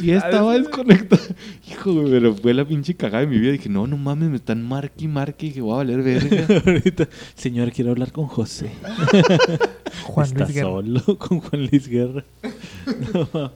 sí 0.00 0.10
estaba 0.12 0.54
es- 0.56 0.62
desconectado. 0.62 1.22
Hijo, 1.70 1.92
güey, 1.94 2.10
pero 2.10 2.34
fue 2.34 2.54
la 2.54 2.64
pinche 2.64 2.94
cagada 2.94 3.20
de 3.24 3.26
mi 3.28 3.38
vida. 3.38 3.52
Dije, 3.52 3.68
no, 3.68 3.86
no 3.86 3.96
mames, 3.96 4.30
me 4.30 4.36
están 4.36 4.62
marque 4.66 5.04
y 5.04 5.08
marque. 5.08 5.46
Y 5.46 5.48
dije, 5.50 5.60
voy 5.60 5.72
a 5.74 5.76
valer 5.76 6.02
verga. 6.02 6.62
Ahorita, 6.66 7.08
señor, 7.34 7.72
quiero 7.72 7.90
hablar 7.92 8.12
con 8.12 8.26
José. 8.26 8.70
Juan 10.04 10.26
Está 10.26 10.44
Luis 10.44 10.54
Guerra. 10.54 10.68
solo 10.70 11.18
con 11.18 11.40
Juan 11.40 11.66
Luis 11.70 11.88
Guerra. 11.88 12.24
No, 13.14 13.52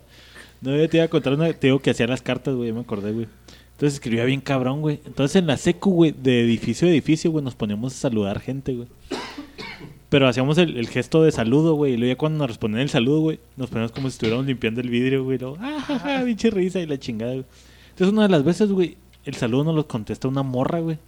no, 0.60 0.76
yo 0.76 0.88
te 0.88 0.96
iba 0.98 1.04
a 1.04 1.08
contar 1.08 1.34
una. 1.34 1.52
Te 1.52 1.66
digo 1.68 1.78
que 1.80 1.90
hacía 1.90 2.06
las 2.06 2.22
cartas, 2.22 2.54
güey. 2.54 2.68
Ya 2.68 2.74
me 2.74 2.80
acordé, 2.80 3.12
güey. 3.12 3.26
Entonces 3.72 3.94
escribía 3.94 4.24
bien 4.24 4.40
cabrón, 4.40 4.80
güey. 4.80 5.00
Entonces 5.04 5.36
en 5.36 5.46
la 5.46 5.56
secu, 5.58 5.90
güey, 5.90 6.12
de 6.12 6.42
edificio 6.42 6.88
a 6.88 6.90
edificio, 6.90 7.30
güey, 7.30 7.44
nos 7.44 7.54
poníamos 7.54 7.92
a 7.94 7.96
saludar 7.96 8.40
gente, 8.40 8.74
güey. 8.74 8.88
Pero 10.08 10.28
hacíamos 10.28 10.56
el, 10.58 10.76
el 10.76 10.88
gesto 10.88 11.22
de 11.22 11.32
saludo, 11.32 11.74
güey. 11.74 11.94
Y 11.94 11.96
luego 11.96 12.12
ya 12.12 12.18
cuando 12.18 12.38
nos 12.38 12.48
respondían 12.48 12.82
el 12.82 12.90
saludo, 12.90 13.20
güey, 13.20 13.40
nos 13.56 13.70
poníamos 13.70 13.92
como 13.92 14.08
si 14.08 14.14
estuviéramos 14.14 14.46
limpiando 14.46 14.80
el 14.80 14.88
vidrio, 14.88 15.24
güey. 15.24 15.38
Luego, 15.38 15.56
ah, 15.60 15.80
ja, 15.80 15.98
ja, 15.98 16.24
pinche 16.24 16.50
risa 16.50 16.80
y 16.80 16.86
la 16.86 16.98
chingada, 16.98 17.32
güey. 17.32 17.44
Entonces 17.90 18.12
una 18.12 18.22
de 18.22 18.28
las 18.28 18.44
veces, 18.44 18.70
güey, 18.70 18.96
el 19.24 19.34
saludo 19.34 19.64
nos 19.64 19.74
lo 19.74 19.88
contesta 19.88 20.28
una 20.28 20.42
morra, 20.42 20.80
güey. 20.80 20.98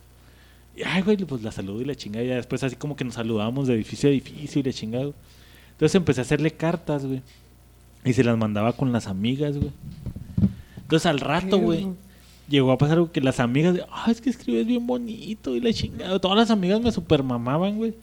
Y, 0.76 0.82
ay, 0.82 1.02
güey, 1.02 1.16
pues 1.18 1.42
la 1.42 1.52
saludo 1.52 1.80
y 1.80 1.84
la 1.84 1.94
chingada. 1.94 2.24
Y 2.24 2.28
ya 2.28 2.36
después 2.36 2.62
así 2.64 2.76
como 2.76 2.96
que 2.96 3.04
nos 3.04 3.14
saludábamos 3.14 3.68
de 3.68 3.74
edificio 3.74 4.08
a 4.08 4.12
edificio 4.12 4.60
y 4.60 4.64
la 4.64 4.72
chingada. 4.72 5.04
güey. 5.04 5.16
Entonces 5.72 5.94
empecé 5.94 6.20
a 6.20 6.22
hacerle 6.22 6.50
cartas, 6.50 7.06
güey. 7.06 7.22
Y 8.04 8.12
se 8.12 8.24
las 8.24 8.36
mandaba 8.36 8.72
con 8.72 8.92
las 8.92 9.06
amigas, 9.06 9.56
güey. 9.56 9.70
Entonces 10.76 11.06
al 11.06 11.20
rato, 11.20 11.58
güey, 11.58 11.86
llegó 12.48 12.72
a 12.72 12.78
pasar 12.78 12.96
algo 12.96 13.12
que 13.12 13.20
las 13.20 13.38
amigas, 13.38 13.74
de, 13.74 13.84
ah, 13.92 14.10
es 14.10 14.20
que 14.20 14.30
escribes 14.30 14.66
bien 14.66 14.86
bonito 14.86 15.54
y 15.54 15.60
la 15.60 15.72
chingada. 15.72 16.18
Todas 16.18 16.36
las 16.36 16.50
amigas 16.50 16.80
me 16.80 16.90
super 16.90 17.22
mamaban, 17.22 17.76
güey. 17.76 17.94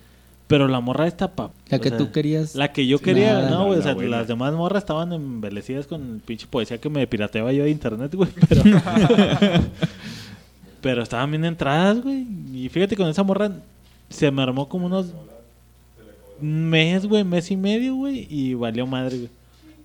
Pero 0.48 0.68
la 0.68 0.80
morra 0.80 1.08
esta 1.08 1.32
pa. 1.32 1.52
La 1.70 1.80
que 1.80 1.90
sea, 1.90 1.98
tú 1.98 2.12
querías. 2.12 2.54
La 2.56 2.72
que 2.72 2.86
yo 2.86 3.00
quería, 3.00 3.34
Nada, 3.34 3.50
no, 3.50 3.66
güey. 3.66 3.80
O 3.80 3.82
sea, 3.82 3.96
buena. 3.96 4.18
las 4.18 4.28
demás 4.28 4.54
morras 4.54 4.84
estaban 4.84 5.12
embelecidas 5.12 5.88
con 5.88 6.16
el 6.16 6.20
pinche 6.20 6.46
poesía 6.48 6.78
que 6.78 6.90
me 6.90 7.08
pirateaba 7.08 7.52
yo 7.52 7.64
de 7.64 7.72
internet, 7.72 8.14
güey. 8.14 8.30
Pero, 8.50 8.64
pero 10.82 11.02
estaban 11.02 11.32
bien 11.32 11.46
entradas, 11.46 12.00
güey. 12.02 12.28
Y 12.54 12.70
fíjate, 12.70 12.96
con 12.96 13.08
esa 13.10 13.24
morra 13.24 13.52
se 14.10 14.30
me 14.30 14.44
armó 14.44 14.70
como 14.70 14.86
unos 14.86 15.08
mes, 16.40 17.08
güey, 17.08 17.24
mes 17.24 17.50
y 17.50 17.58
medio, 17.58 17.96
güey. 17.96 18.28
Y 18.30 18.54
valió 18.54 18.86
madre, 18.86 19.18
güey. 19.18 19.30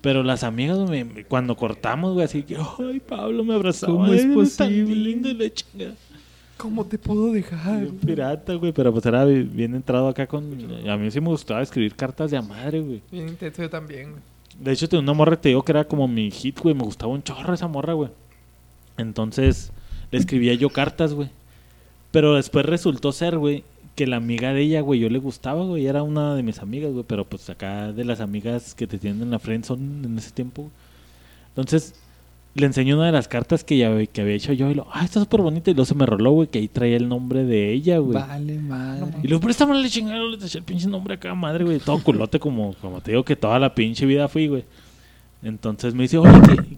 Pero 0.02 0.22
las 0.22 0.44
amigas, 0.44 0.78
güey, 0.78 1.24
cuando 1.24 1.56
cortamos, 1.56 2.14
güey, 2.14 2.24
así 2.24 2.42
que, 2.42 2.56
ay, 2.56 3.00
Pablo 3.00 3.44
me 3.44 3.54
abrazaba. 3.54 3.92
¿Cómo 3.92 4.06
es 4.06 4.24
eres 4.24 4.56
tan 4.56 4.68
posible? 4.68 4.94
lindo 4.94 5.28
y 5.30 5.34
la 5.34 5.50
chingada. 5.50 5.94
¿Cómo 6.60 6.84
te 6.84 6.98
puedo 6.98 7.32
dejar? 7.32 7.86
Pirata, 8.04 8.54
güey, 8.54 8.72
pero 8.72 8.92
pues 8.92 9.06
era 9.06 9.24
bi- 9.24 9.42
bien 9.44 9.74
entrado 9.74 10.08
acá 10.08 10.26
con... 10.26 10.44
A 10.88 10.96
mí 10.96 11.10
sí 11.10 11.20
me 11.20 11.28
gustaba 11.28 11.62
escribir 11.62 11.94
cartas 11.94 12.30
de 12.30 12.36
a 12.36 12.42
madre, 12.42 12.80
güey. 12.80 13.00
Bien 13.10 13.28
intenso 13.28 13.62
yo 13.62 13.70
también, 13.70 14.10
güey. 14.10 14.22
De 14.58 14.72
hecho, 14.72 14.88
tenía 14.88 15.02
una 15.02 15.14
morra 15.14 15.36
que 15.36 15.42
te 15.42 15.48
digo 15.50 15.62
que 15.62 15.72
era 15.72 15.84
como 15.84 16.06
mi 16.06 16.30
hit, 16.30 16.58
güey. 16.60 16.74
Me 16.74 16.82
gustaba 16.84 17.12
un 17.12 17.22
chorro 17.22 17.54
esa 17.54 17.66
morra, 17.66 17.94
güey. 17.94 18.10
Entonces, 18.98 19.72
le 20.10 20.18
escribía 20.18 20.54
yo 20.54 20.68
cartas, 20.70 21.14
güey. 21.14 21.30
Pero 22.10 22.34
después 22.34 22.66
resultó 22.66 23.12
ser, 23.12 23.38
güey, 23.38 23.64
que 23.96 24.06
la 24.06 24.16
amiga 24.16 24.52
de 24.52 24.60
ella, 24.62 24.80
güey, 24.82 25.00
yo 25.00 25.08
le 25.08 25.18
gustaba, 25.18 25.64
güey. 25.64 25.86
Era 25.86 26.02
una 26.02 26.34
de 26.34 26.42
mis 26.42 26.58
amigas, 26.58 26.92
güey. 26.92 27.04
Pero 27.08 27.24
pues 27.24 27.48
acá 27.48 27.92
de 27.92 28.04
las 28.04 28.20
amigas 28.20 28.74
que 28.74 28.86
te 28.86 28.98
tienen 28.98 29.22
en 29.22 29.30
la 29.30 29.38
friendzone 29.38 30.06
en 30.06 30.18
ese 30.18 30.30
tiempo. 30.32 30.62
güey. 30.62 30.72
Entonces, 31.50 31.94
le 32.54 32.66
enseñé 32.66 32.94
una 32.94 33.06
de 33.06 33.12
las 33.12 33.28
cartas 33.28 33.62
que, 33.62 33.76
ya, 33.76 34.06
que 34.06 34.20
había 34.20 34.34
hecho 34.34 34.52
yo. 34.52 34.70
Y 34.70 34.74
lo, 34.74 34.86
ah, 34.92 35.04
está 35.04 35.20
súper 35.20 35.40
bonita. 35.40 35.70
Y 35.70 35.74
luego 35.74 35.86
se 35.86 35.94
me 35.94 36.06
roló, 36.06 36.32
güey, 36.32 36.48
que 36.48 36.58
ahí 36.58 36.68
traía 36.68 36.96
el 36.96 37.08
nombre 37.08 37.44
de 37.44 37.72
ella, 37.72 37.98
güey. 37.98 38.14
Vale, 38.14 38.58
madre. 38.58 39.14
Y 39.22 39.28
luego, 39.28 39.42
préstame 39.42 39.80
la 39.80 39.88
chingada, 39.88 40.18
le 40.18 40.36
eché 40.36 40.58
el 40.58 40.64
pinche 40.64 40.88
nombre 40.88 41.14
acá, 41.14 41.34
madre, 41.34 41.64
güey. 41.64 41.78
Todo 41.78 42.02
culote, 42.02 42.40
como, 42.40 42.74
como 42.80 43.00
te 43.00 43.12
digo 43.12 43.24
que 43.24 43.36
toda 43.36 43.58
la 43.58 43.74
pinche 43.74 44.04
vida 44.06 44.28
fui, 44.28 44.48
güey. 44.48 44.64
Entonces 45.42 45.94
me 45.94 46.02
dice, 46.02 46.18
oye, 46.18 46.30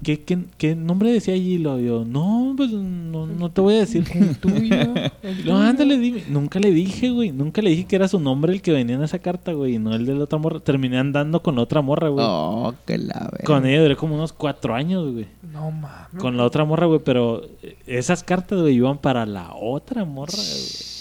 ¿qué, 0.04 0.20
qué, 0.20 0.24
qué, 0.24 0.38
qué 0.56 0.76
nombre 0.76 1.12
decía 1.12 1.34
allí? 1.34 1.54
Y 1.54 1.58
lo 1.58 1.80
yo, 1.80 2.04
no, 2.04 2.54
pues 2.56 2.70
no, 2.70 3.26
no 3.26 3.50
te 3.50 3.60
voy 3.60 3.74
a 3.74 3.78
decir. 3.78 4.04
El 4.14 4.38
tuyo. 4.38 4.76
Luego, 5.44 5.58
ándale, 5.58 5.98
dime. 5.98 6.22
Nunca 6.28 6.60
le 6.60 6.70
dije, 6.70 7.10
güey. 7.10 7.32
Nunca 7.32 7.60
le 7.60 7.70
dije 7.70 7.86
que 7.86 7.96
era 7.96 8.06
su 8.06 8.20
nombre 8.20 8.52
el 8.52 8.62
que 8.62 8.70
venía 8.70 8.94
en 8.94 9.02
esa 9.02 9.18
carta, 9.18 9.52
güey. 9.52 9.74
Y 9.74 9.78
no 9.78 9.94
el 9.94 10.06
de 10.06 10.14
la 10.14 10.24
otra 10.24 10.38
morra. 10.38 10.60
Terminé 10.60 10.98
andando 10.98 11.42
con 11.42 11.56
la 11.56 11.62
otra 11.62 11.82
morra, 11.82 12.08
güey. 12.08 12.24
Oh, 12.26 12.72
que 12.86 12.98
la 12.98 13.28
verga. 13.32 13.44
Con 13.44 13.66
ella 13.66 13.82
duré 13.82 13.96
como 13.96 14.14
unos 14.14 14.32
cuatro 14.32 14.74
años, 14.76 15.12
güey. 15.12 15.26
No 15.52 15.72
mames. 15.72 16.20
Con 16.20 16.36
la 16.36 16.44
otra 16.44 16.64
morra, 16.64 16.86
güey. 16.86 17.00
Pero 17.04 17.42
esas 17.86 18.22
cartas, 18.22 18.60
güey, 18.60 18.76
iban 18.76 18.98
para 18.98 19.26
la 19.26 19.54
otra 19.54 20.04
morra, 20.04 20.34
güey. 20.36 20.91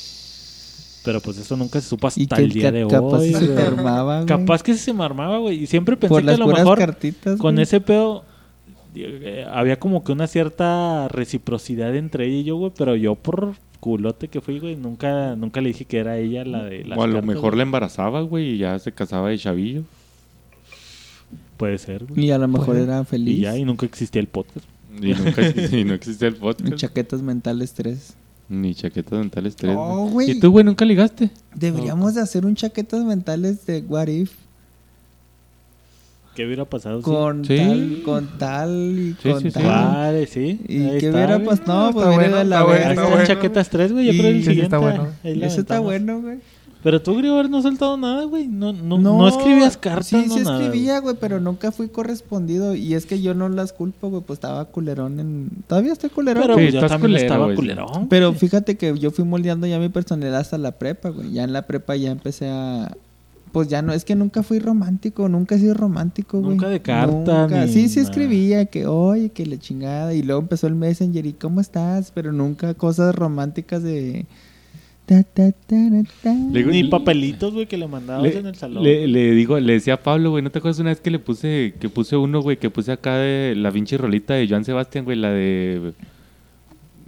Pero 1.04 1.20
pues 1.20 1.38
eso 1.40 1.58
nunca 1.58 1.82
se 1.82 1.88
supo 1.90 2.08
hasta 2.08 2.36
que 2.36 2.44
el 2.44 2.52
día 2.52 2.72
de 2.72 2.86
capaz 2.88 3.18
hoy. 3.20 3.34
se 3.34 3.48
güey. 3.48 3.58
armaba, 3.66 4.16
güey. 4.18 4.28
Capaz 4.28 4.62
que 4.62 4.76
se 4.76 4.94
me 4.94 5.04
armaba, 5.04 5.40
güey. 5.40 5.64
Y 5.64 5.68
siempre 5.68 5.98
pensé 5.98 6.10
Por 6.14 6.24
que 6.24 6.30
a 6.32 6.38
lo 6.38 6.48
mejor 6.48 6.78
cartitas. 6.78 7.40
con 7.40 7.56
güey. 7.56 7.64
ese 7.64 7.82
pedo 7.82 8.24
eh, 8.94 9.46
había 9.52 9.80
como 9.80 10.04
que 10.04 10.12
una 10.12 10.28
cierta 10.28 11.08
reciprocidad 11.08 11.96
entre 11.96 12.28
ella 12.28 12.38
y 12.38 12.44
yo, 12.44 12.56
güey. 12.58 12.72
Pero 12.78 12.96
yo 12.96 13.16
por 13.16 13.56
culote 13.80 14.28
que 14.28 14.42
fui, 14.42 14.60
güey, 14.60 14.76
nunca, 14.76 15.36
nunca 15.36 15.60
le 15.60 15.70
dije 15.70 15.86
que 15.86 15.98
era 15.98 16.18
ella 16.20 16.46
la 16.46 16.66
de 16.66 16.84
las 16.86 17.00
o 17.00 17.02
a 17.04 17.08
lo 17.08 17.22
mejor 17.24 17.52
güey. 17.52 17.58
la 17.58 17.64
embarazaba, 17.64 18.22
güey, 18.22 18.50
y 18.52 18.58
ya 18.60 18.78
se 18.78 18.92
casaba 18.92 19.30
de 19.30 19.40
chavillo. 19.40 19.82
Puede 21.58 21.78
ser, 21.80 22.06
güey. 22.06 22.26
Y 22.26 22.32
a 22.32 22.38
lo 22.38 22.48
mejor 22.48 22.76
Pues, 22.76 22.80
era 22.84 23.04
feliz. 23.06 23.38
Y 23.40 23.42
ya, 23.42 23.58
y 23.58 23.66
nunca 23.66 23.86
existía 23.88 24.20
el 24.22 24.28
podcast. 24.28 24.66
Y, 25.02 25.14
nunca, 25.14 25.42
y 25.78 25.84
no 25.84 25.94
existe 25.96 26.28
el 26.28 26.36
podcast. 26.38 26.76
chaquetas 26.76 27.22
mentales 27.24 27.74
3. 27.74 28.16
Ni 28.52 28.76
chaquetas 28.76 29.18
dentales 29.20 29.56
3. 29.56 29.76
Oh, 29.80 30.10
güey. 30.10 30.32
¿Y 30.32 30.40
tú, 30.42 30.52
güey, 30.52 30.66
nunca 30.66 30.84
ligaste? 30.84 31.30
Deberíamos 31.56 32.16
de 32.16 32.22
hacer 32.22 32.46
un 32.46 32.54
chaquetas 32.56 33.02
mentales 33.06 33.66
de 33.66 33.80
What 33.88 34.08
If. 34.10 34.34
¿Qué 36.36 36.46
hubiera 36.46 36.66
pasado? 36.66 37.02
Con 37.02 37.46
Sí. 37.46 37.58
tal, 37.58 38.02
con 38.04 38.38
tal 38.38 38.70
y 38.98 39.16
Sí, 39.22 39.30
con 39.32 39.42
sí, 39.42 39.52
tal. 39.52 39.64
Vale, 39.66 40.28
sí. 40.28 40.60
¿Y 40.68 40.84
Ahí 40.84 40.90
qué 41.00 41.08
está, 41.08 41.10
hubiera 41.18 41.40
pasado? 41.44 41.88
No, 41.88 41.94
pues 41.94 42.06
bueno, 42.08 42.36
la 42.36 42.42
está 42.44 42.64
bueno, 42.64 43.04
está 43.20 43.24
chaquetas 43.26 43.70
3, 43.70 43.92
güey. 43.94 44.06
Yo 44.06 44.12
creo 44.14 44.32
Y- 44.32 44.38
el 44.38 44.40
siguiente. 44.44 44.64
está 44.64 44.78
bueno. 44.78 45.08
Eso 45.24 45.62
está 45.62 45.80
bueno, 45.80 46.22
güey. 46.22 46.40
Pero 46.84 47.02
tú, 47.02 47.16
Grigor, 47.16 47.50
no 47.50 47.58
has 47.58 47.64
soltado 47.64 47.96
nada, 47.96 48.26
güey. 48.26 48.48
No, 48.48 48.74
no, 48.74 48.98
no, 48.98 49.28
escribías 49.28 49.78
cartas, 49.78 50.08
Sí, 50.08 50.26
no 50.28 50.34
sí 50.36 50.44
nada, 50.44 50.64
escribía, 50.64 51.00
güey, 51.00 51.16
pero 51.20 51.40
nunca 51.40 51.72
fui 51.72 51.90
correspondido. 51.90 52.74
Y 52.76 52.96
es 52.96 53.06
que 53.06 53.22
yo 53.22 53.36
no 53.36 53.50
las 53.50 53.72
culpo, 53.72 54.10
güey, 54.10 54.24
pues 54.24 54.38
estaba 54.38 54.66
culerón 54.66 55.20
en... 55.20 55.50
Todavía 55.68 55.94
estoy 55.94 56.10
culerón, 56.10 56.44
Pero 56.44 56.58
Sí, 56.58 56.72
yo 56.72 56.80
también 56.82 57.02
culero, 57.02 57.24
estaba 57.24 57.54
culerón. 57.54 58.08
Pero 58.10 58.34
fíjate 58.34 58.78
que 58.78 58.98
yo 58.98 59.12
fui 59.12 59.26
moldeando 59.26 59.68
ya 59.68 59.78
mi 59.78 59.90
personalidad 59.90 60.40
hasta 60.40 60.58
la 60.58 60.72
prepa, 60.72 61.10
güey. 61.10 61.32
Ya 61.32 61.44
en 61.44 61.54
la 61.54 61.68
prepa 61.68 61.96
ya 61.96 62.10
empecé 62.12 62.50
a... 62.50 62.92
Pues 63.52 63.68
ya 63.68 63.82
no, 63.82 63.92
es 63.92 64.06
que 64.06 64.16
nunca 64.16 64.44
fui 64.44 64.60
romántico, 64.60 65.28
nunca 65.28 65.56
he 65.56 65.60
sido 65.60 65.74
romántico, 65.74 66.40
güey. 66.40 66.52
Nunca 66.52 66.70
de 66.70 66.82
carta, 66.82 67.42
Nunca. 67.42 67.66
ni 67.66 67.72
Sí, 67.72 67.90
sí 67.90 67.98
nada. 68.00 68.10
escribía 68.10 68.66
que, 68.66 68.88
oye, 68.88 69.30
que 69.30 69.46
la 69.46 69.58
chingada. 69.60 70.14
Y 70.14 70.24
luego 70.24 70.42
empezó 70.42 70.68
el 70.68 70.76
Messenger 70.76 71.26
y, 71.26 71.34
¿cómo 71.34 71.60
estás? 71.60 72.12
Pero 72.12 72.32
nunca 72.32 72.74
cosas 72.74 73.14
románticas 73.14 73.84
de... 73.84 74.26
ta, 75.06 75.24
ta, 75.24 75.52
ta, 75.52 75.76
Ni 76.34 76.84
papelitos, 76.86 77.54
güey, 77.54 77.66
que 77.66 77.78
le 77.78 77.88
mandabas 77.88 78.24
Le, 78.24 78.40
en 78.40 78.46
el 78.46 78.56
salón. 78.56 78.84
le- 78.84 79.08
le 79.08 79.32
digo, 79.32 79.60
le 79.60 79.74
decía 79.74 79.96
a 79.96 80.04
Pablo, 80.04 80.32
güey, 80.32 80.44
¿no 80.44 80.50
te 80.52 80.60
acuerdas 80.60 80.80
una 80.80 80.90
vez 80.92 81.02
que 81.02 81.12
le 81.12 81.20
puse, 81.20 81.74
que 81.80 81.90
puse 81.90 82.16
uno, 82.16 82.42
güey, 82.42 82.58
que 82.58 82.70
puse 82.70 82.92
acá 82.94 83.16
de 83.18 83.54
la 83.56 83.72
pinche 83.72 83.98
rolita 83.98 84.34
de 84.36 84.48
Joan 84.48 84.64
Sebastián, 84.64 85.04
güey, 85.06 85.18
la 85.18 85.32
de 85.32 85.94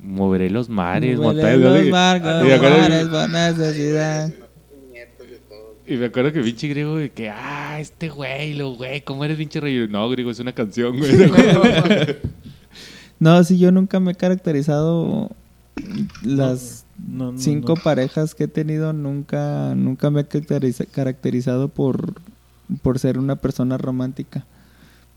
Moveré 0.04 0.50
los 0.50 0.68
mares, 0.68 1.18
montañas, 1.18 1.60
los 1.60 1.72
güey. 1.80 1.90
barcos, 1.92 2.44
Y 2.44 2.48
me 2.48 2.54
acuerdo 2.56 2.76
que- 2.76 2.82
mares, 2.82 3.08
por 3.08 3.30
necesidad. 3.30 4.34
Y 5.86 5.96
me 5.96 6.06
acuerdo 6.06 6.32
que 6.32 6.42
pinche 6.42 6.68
griego, 6.70 6.94
güey, 6.94 7.10
que, 7.10 7.30
ah, 7.30 7.78
este 7.80 8.08
güey, 8.10 8.54
lo 8.54 8.74
güey, 8.76 9.02
¿cómo 9.02 9.24
eres 9.26 9.38
pinche 9.38 9.60
rey? 9.60 9.86
No, 9.90 10.10
griego, 10.10 10.32
es 10.32 10.40
una 10.40 10.52
canción, 10.54 10.98
güey. 10.98 11.12
No, 13.20 13.42
sí, 13.46 13.58
yo 13.58 13.72
nunca 13.72 14.02
me 14.02 14.12
he 14.12 14.16
caracterizado 14.16 15.30
las 16.24 16.83
No, 16.98 17.32
no, 17.32 17.38
cinco 17.38 17.76
no. 17.76 17.82
parejas 17.84 18.36
que 18.36 18.46
he 18.46 18.48
tenido, 18.48 18.94
nunca, 18.94 19.74
nunca 19.76 20.10
me 20.10 20.22
he 20.22 20.28
caracteriza- 20.28 20.86
caracterizado 20.86 21.70
por, 21.70 22.14
por 22.82 23.00
ser 23.00 23.18
una 23.18 23.36
persona 23.36 23.78
romántica. 23.78 24.46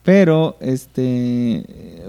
Pero, 0.06 0.56
este, 0.60 1.66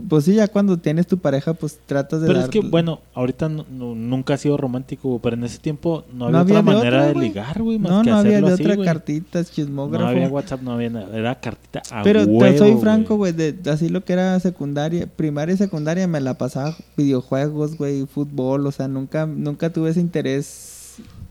pues 0.07 0.25
sí, 0.25 0.35
ya 0.35 0.47
cuando 0.47 0.77
tienes 0.77 1.07
tu 1.07 1.17
pareja, 1.17 1.55
pues 1.55 1.79
tratas 1.83 2.21
de 2.21 2.27
Pero 2.27 2.39
dar... 2.39 2.47
es 2.47 2.51
que, 2.51 2.59
bueno, 2.59 2.99
ahorita 3.15 3.49
no- 3.49 3.65
no- 3.71 3.95
nunca 3.95 4.35
ha 4.35 4.37
sido 4.37 4.55
romántico, 4.55 5.19
pero 5.21 5.35
en 5.35 5.43
ese 5.43 5.57
tiempo 5.57 6.05
no 6.13 6.29
No 6.29 6.37
había, 6.37 6.59
había 6.59 6.59
otra 6.59 6.71
de 6.73 6.77
manera 6.77 6.97
otra, 7.09 7.19
de 7.19 7.27
ligar, 7.27 7.61
güey, 7.63 7.79
más 7.79 7.91
no, 7.91 8.01
que 8.03 8.09
no 8.11 8.17
había 8.17 8.39
de 8.41 8.53
así, 8.53 8.61
otra 8.61 8.75
güey. 8.75 8.85
cartitas, 8.87 9.47
No 9.47 9.53
chismógrafo. 9.55 10.05
había 10.05 10.27
WhatsApp, 10.29 10.61
no 10.61 10.73
había 10.73 10.89
nada. 10.91 11.17
Era 11.17 11.39
cartita 11.39 11.81
a 11.91 12.03
Pero 12.03 12.23
te 12.23 12.31
huevo, 12.31 12.57
soy 12.59 12.69
güey. 12.71 12.81
franco, 12.81 13.15
güey, 13.17 13.33
de, 13.33 13.55
así 13.71 13.89
lo 13.89 14.05
que 14.05 14.13
era 14.13 14.39
secundaria, 14.39 15.07
primaria 15.07 15.55
y 15.55 15.57
secundaria 15.57 16.07
me 16.07 16.21
la 16.21 16.35
pasaba 16.37 16.75
videojuegos, 16.95 17.77
güey, 17.77 18.05
fútbol, 18.05 18.67
o 18.67 18.71
sea, 18.71 18.87
nunca 18.87 19.25
nunca 19.25 19.71
tuve 19.73 19.89
ese 19.89 20.01
interés. 20.01 20.75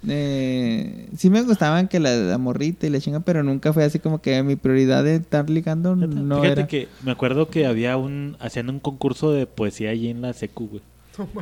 Eh, 0.09 1.09
sí 1.17 1.31
me 1.31 1.43
gustaban 1.43 1.89
que 1.89 2.01
la, 2.01 2.15
la 2.17 2.39
morrita 2.39 2.87
y 2.87 2.91
la 2.91 3.01
chinga, 3.01 3.21
pero 3.21 3.43
nunca 3.43 3.73
fue 3.73 3.85
así 3.85 3.99
como 3.99 4.21
que 4.21 4.43
mi 4.43 4.57
prioridad 4.57 5.05
de 5.05 5.17
estar 5.17 5.49
ligando 5.51 5.95
Fíjate, 5.95 6.15
no 6.15 6.41
fíjate 6.43 6.61
era. 6.61 6.67
que 6.69 6.89
me 7.05 7.11
acuerdo 7.13 7.49
que 7.49 7.67
había 7.67 7.97
un... 7.97 8.37
Hacían 8.41 8.71
un 8.71 8.79
concurso 8.81 9.33
de 9.33 9.47
poesía 9.47 9.91
allí 9.91 10.09
en 10.09 10.23
la 10.23 10.33
secu, 10.33 10.69
güey. 10.69 10.83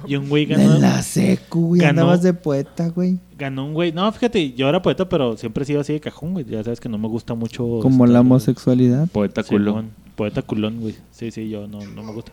Y 0.07 0.15
un 0.17 0.29
güey 0.29 0.47
ganó... 0.47 0.77
En 0.77 0.81
la 0.81 1.03
secu, 1.03 1.67
güey, 1.69 1.81
ganó- 1.81 2.03
andabas 2.03 2.23
de 2.23 2.33
poeta, 2.33 2.89
güey. 2.89 3.19
Ganó 3.37 3.67
un 3.67 3.75
güey... 3.75 3.93
No, 3.93 4.11
fíjate, 4.13 4.53
yo 4.53 4.69
era 4.69 4.81
poeta, 4.83 5.09
pero 5.09 5.37
siempre 5.37 5.65
he 5.65 5.67
sido 5.67 5.81
así 5.81 5.93
de 5.93 6.01
cajón, 6.01 6.33
güey. 6.33 6.45
Ya 6.45 6.63
sabes 6.63 6.79
que 6.81 6.89
no 6.89 6.97
me 6.99 7.09
gusta 7.09 7.35
mucho... 7.35 7.81
Como 7.83 8.07
la 8.07 8.13
estar- 8.13 8.21
homosexualidad. 8.21 9.09
Poeta 9.09 9.43
culo. 9.43 9.73
Simón, 9.73 9.91
poeta 10.15 10.43
culón, 10.43 10.81
güey. 10.81 10.95
Sí, 11.11 11.31
sí, 11.33 11.49
yo 11.49 11.67
no, 11.67 11.81
no 11.85 12.03
me 12.05 12.13
gusta. 12.13 12.31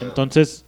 Entonces, 0.00 0.64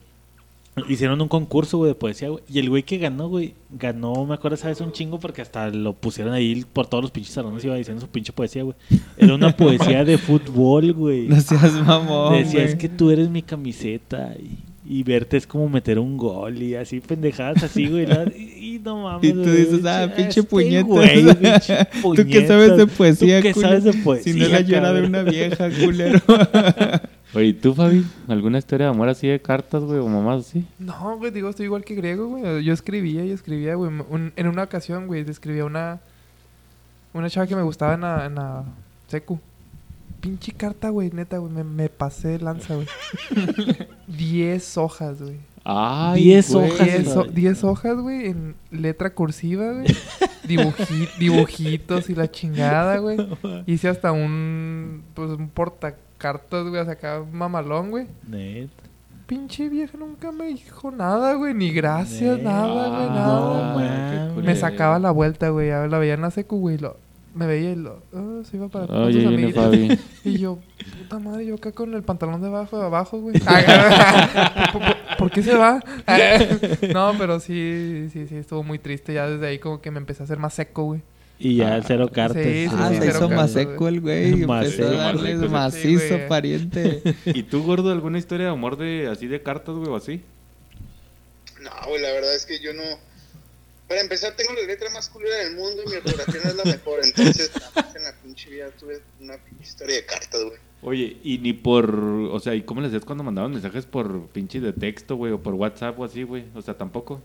hicieron 0.89 1.21
un 1.21 1.29
concurso, 1.29 1.79
güey, 1.79 1.91
de 1.91 1.95
poesía, 1.95 2.29
güey. 2.29 2.43
Y 2.49 2.59
el 2.59 2.69
güey 2.71 2.83
que 2.83 2.99
ganó, 2.99 3.29
güey, 3.29 3.55
ganó, 3.71 4.25
me 4.25 4.35
acuerdo, 4.35 4.57
sabes, 4.57 4.81
un 4.81 4.93
chingo 4.93 5.19
porque 5.19 5.43
hasta 5.43 5.69
lo 5.71 5.93
pusieron 5.95 6.33
ahí 6.33 6.65
por 6.73 6.87
todos 6.87 7.03
los 7.03 7.11
pinches 7.11 7.35
salones, 7.35 7.65
iba 7.65 7.75
diciendo 7.75 8.01
su 8.01 8.09
pinche 8.09 8.33
poesía, 8.33 8.63
güey. 8.63 8.77
Era 9.17 9.35
una 9.35 9.55
poesía 9.57 10.05
de 10.05 10.19
fútbol, 10.19 10.93
güey. 10.93 11.29
No 11.29 11.41
seas 11.41 11.75
mamón, 11.75 12.35
Decía, 12.35 12.65
es 12.65 12.75
que 12.77 12.89
tú 12.89 13.11
eres 13.11 13.29
mi 13.29 13.43
camiseta 13.43 14.35
y, 14.39 14.59
y 14.85 15.03
verte 15.03 15.37
es 15.37 15.47
como 15.47 15.69
meter 15.69 15.99
un 15.99 16.17
gol 16.17 16.63
y 16.63 16.75
así 16.75 17.01
pendejadas 17.01 17.63
así, 17.63 17.87
güey. 17.87 18.07
Y, 18.37 18.77
y 18.77 18.79
no 18.79 19.03
mames. 19.03 19.29
Y 19.29 19.33
tú 19.33 19.45
dices, 19.51 19.85
ah, 19.85 20.05
este 20.05 20.17
pinche 20.17 20.43
puñetas. 20.45 20.87
güey, 20.89 21.35
pinche 21.37 21.87
¿Tú 22.03 22.27
qué 22.29 22.47
sabes 22.47 22.77
de 22.77 22.87
poesía, 22.87 23.39
¿Tú 23.39 23.43
qué 23.43 23.53
culero? 23.53 23.69
sabes 23.81 23.85
de 23.85 23.93
poesía, 24.03 24.33
Si 24.33 24.39
no 24.39 24.49
la 24.49 24.61
llora 24.61 24.93
de 24.93 25.03
una 25.07 25.23
vieja, 25.25 25.69
culero. 25.85 26.21
Oye, 27.35 27.47
¿y 27.47 27.53
tú, 27.55 27.75
Fabi? 27.75 28.05
¿Alguna 28.29 28.59
historia 28.59 28.87
de 28.87 28.93
amor 28.93 29.09
así 29.09 29.29
de 29.29 29.41
cartas, 29.41 29.83
güey, 29.85 29.99
o 30.01 30.09
mamás 30.09 30.47
así? 30.49 30.67
No, 30.79 31.17
güey, 31.17 31.31
digo, 31.31 31.49
estoy 31.49 31.67
igual 31.67 31.85
que 31.85 31.95
griego, 31.95 32.27
güey. 32.29 32.65
Yo 32.65 32.73
escribía 32.73 33.25
y 33.25 33.31
escribía, 33.31 33.75
güey. 33.77 33.91
Un- 34.09 34.33
en 34.35 34.47
una 34.49 34.65
ocasión, 34.65 35.07
güey, 35.07 35.21
escribía 35.29 35.65
una... 35.65 36.01
Una 37.13 37.29
chava 37.31 37.47
que 37.47 37.57
me 37.57 37.63
gustaba 37.63 37.95
en 37.95 38.01
la, 38.03 38.27
en 38.27 38.35
la 38.37 38.65
secu. 39.09 39.39
Pinche 40.21 40.53
carta, 40.53 40.91
güey, 40.91 41.11
neta, 41.13 41.39
güey. 41.39 41.53
Me, 41.53 41.65
me 41.65 41.89
pasé 41.89 42.29
de 42.29 42.39
lanza, 42.41 42.75
güey. 42.75 42.87
Diez 44.07 44.77
hojas, 44.77 45.21
güey. 45.23 45.37
Ay, 45.65 46.23
Diez 46.25 46.53
güey. 46.53 46.71
hojas, 46.71 46.87
Diez, 46.87 47.09
ho- 47.09 47.15
güey. 47.25 47.31
diez 47.35 47.65
hojas, 47.65 47.97
güey, 47.99 48.27
en 48.29 48.55
letra 48.71 49.11
cursiva, 49.15 49.73
güey. 49.73 49.87
Dibuji- 50.47 51.09
dibujitos 51.19 52.09
y 52.11 52.15
la 52.15 52.31
chingada, 52.31 52.97
güey. 52.99 53.19
Hice 53.67 53.89
hasta 53.89 54.11
un, 54.13 55.03
pues, 55.15 55.31
un 55.31 55.49
portacartas, 56.21 56.67
güey, 56.69 56.81
hasta 56.81 56.93
acá 56.93 57.23
mamalón, 57.33 57.91
güey. 57.91 58.07
Net. 58.29 58.69
Pinche 59.27 59.69
vieja 59.69 59.97
nunca 59.97 60.33
me 60.33 60.47
dijo 60.47 60.91
nada, 60.91 61.35
güey. 61.35 61.55
Ni 61.55 61.71
gracias, 61.73 62.39
Ne- 62.39 62.43
nada, 62.45 62.89
güey, 62.89 63.09
Ah, 63.09 63.13
nada. 63.15 63.27
no, 63.39 63.75
güey. 63.75 63.89
mames. 63.89 64.45
me 64.45 64.57
sacaba 64.57 64.99
la 64.99 65.11
vuelta, 65.13 65.49
güey. 65.51 65.69
ya 65.69 65.87
La 65.87 65.99
veía 65.99 66.15
en 66.15 66.23
la 66.23 66.31
secu, 66.33 66.59
güey. 66.59 66.79
Lo, 66.79 66.97
me 67.35 67.47
veía 67.47 67.71
y 67.71 67.77
lo... 67.77 68.03
ah, 68.13 68.41
se 68.45 68.57
iba 68.57 68.67
para 68.69 68.87
sus 68.89 69.07
viene 69.15 69.29
amiguitos. 69.29 69.99
Y 70.25 70.39
yo, 70.39 70.59
puta 70.99 71.19
madre, 71.21 71.47
yo 71.47 71.55
acá 71.55 71.71
con 71.73 71.95
el 71.95 72.03
pantalón 72.03 72.41
de 72.43 72.49
abajo, 72.49 72.79
de 72.79 72.85
abajo, 72.87 73.21
güey. 73.21 73.37
¿Por, 73.39 73.53
por- 74.73 75.17
por 75.17 75.31
qué 75.31 75.43
se 75.43 75.55
va? 75.55 75.81
no, 76.93 77.13
pero 77.19 77.39
sí, 77.41 78.09
sí, 78.13 78.27
sí, 78.27 78.37
estuvo 78.37 78.63
muy 78.65 78.79
triste. 78.81 79.15
Ya 79.15 79.29
desde 79.29 79.47
ahí 79.47 79.59
como 79.61 79.81
que 79.81 79.91
me 79.93 79.99
empecé 79.99 80.23
a 80.23 80.25
hacer 80.25 80.39
más 80.39 80.55
seco, 80.55 80.85
güey. 80.85 81.03
Y 81.43 81.57
ya 81.57 81.75
el 81.75 81.85
cero 81.85 82.11
cartas. 82.13 82.43
sí, 82.43 82.69
sí, 82.69 82.77
ah, 82.79 82.91
sí, 82.91 82.99
se 82.99 83.07
hizo 83.07 83.21
cartas, 83.21 83.37
más 83.37 83.53
seco 83.53 83.89
el 83.89 84.03
güey. 84.03 84.33
Empezó 84.43 84.53
a 84.53 84.65
seco, 84.67 84.91
darle 84.91 85.35
macizo, 85.37 86.17
sí, 86.17 86.23
pariente. 86.29 87.03
¿Y 87.25 87.45
tú, 87.45 87.63
gordo, 87.63 87.91
alguna 87.91 88.19
historia 88.19 88.47
de 88.47 88.53
amor 88.53 88.77
de 88.77 89.09
así 89.09 89.27
de 89.27 89.43
cartas, 89.43 89.75
güey, 89.75 89.89
o 89.89 89.97
así? 89.97 90.23
No, 91.63 91.71
güey, 91.89 92.03
la 92.03 92.13
verdad 92.13 92.35
es 92.35 92.45
que 92.45 92.59
yo 92.61 92.75
no. 92.75 92.83
Para 93.89 94.03
empezar, 94.03 94.37
tengo 94.37 94.53
la 94.53 94.67
letra 94.67 94.91
más 94.91 95.09
culera 95.09 95.35
del 95.37 95.57
mundo 95.57 95.83
y 95.85 95.89
mi 95.89 95.97
ortografía 95.97 96.41
no 96.45 96.51
es 96.51 96.57
la 96.57 96.65
mejor. 96.65 97.01
Entonces, 97.03 97.51
en 97.97 98.05
la 98.05 98.13
pinche 98.23 98.51
vida 98.51 98.71
tuve 98.79 99.01
una 99.19 99.39
pinche 99.39 99.65
historia 99.65 99.97
de 99.97 100.05
cartas, 100.05 100.45
güey. 100.45 100.59
Oye, 100.83 101.17
y 101.25 101.39
ni 101.39 101.55
por... 101.55 101.95
O 101.95 102.39
sea, 102.39 102.55
¿y 102.55 102.63
cómo 102.63 102.83
les 102.83 102.89
hacías 102.89 103.05
cuando 103.05 103.25
mandaban 103.25 103.51
mensajes 103.51 103.87
por 103.87 104.29
pinche 104.29 104.61
de 104.61 104.73
texto, 104.73 105.17
güey, 105.17 105.33
o 105.33 105.43
por 105.43 105.55
WhatsApp 105.55 105.99
o 105.99 106.05
así, 106.05 106.23
güey? 106.23 106.45
O 106.55 106.63
sea, 106.63 106.75
tampoco. 106.75 107.21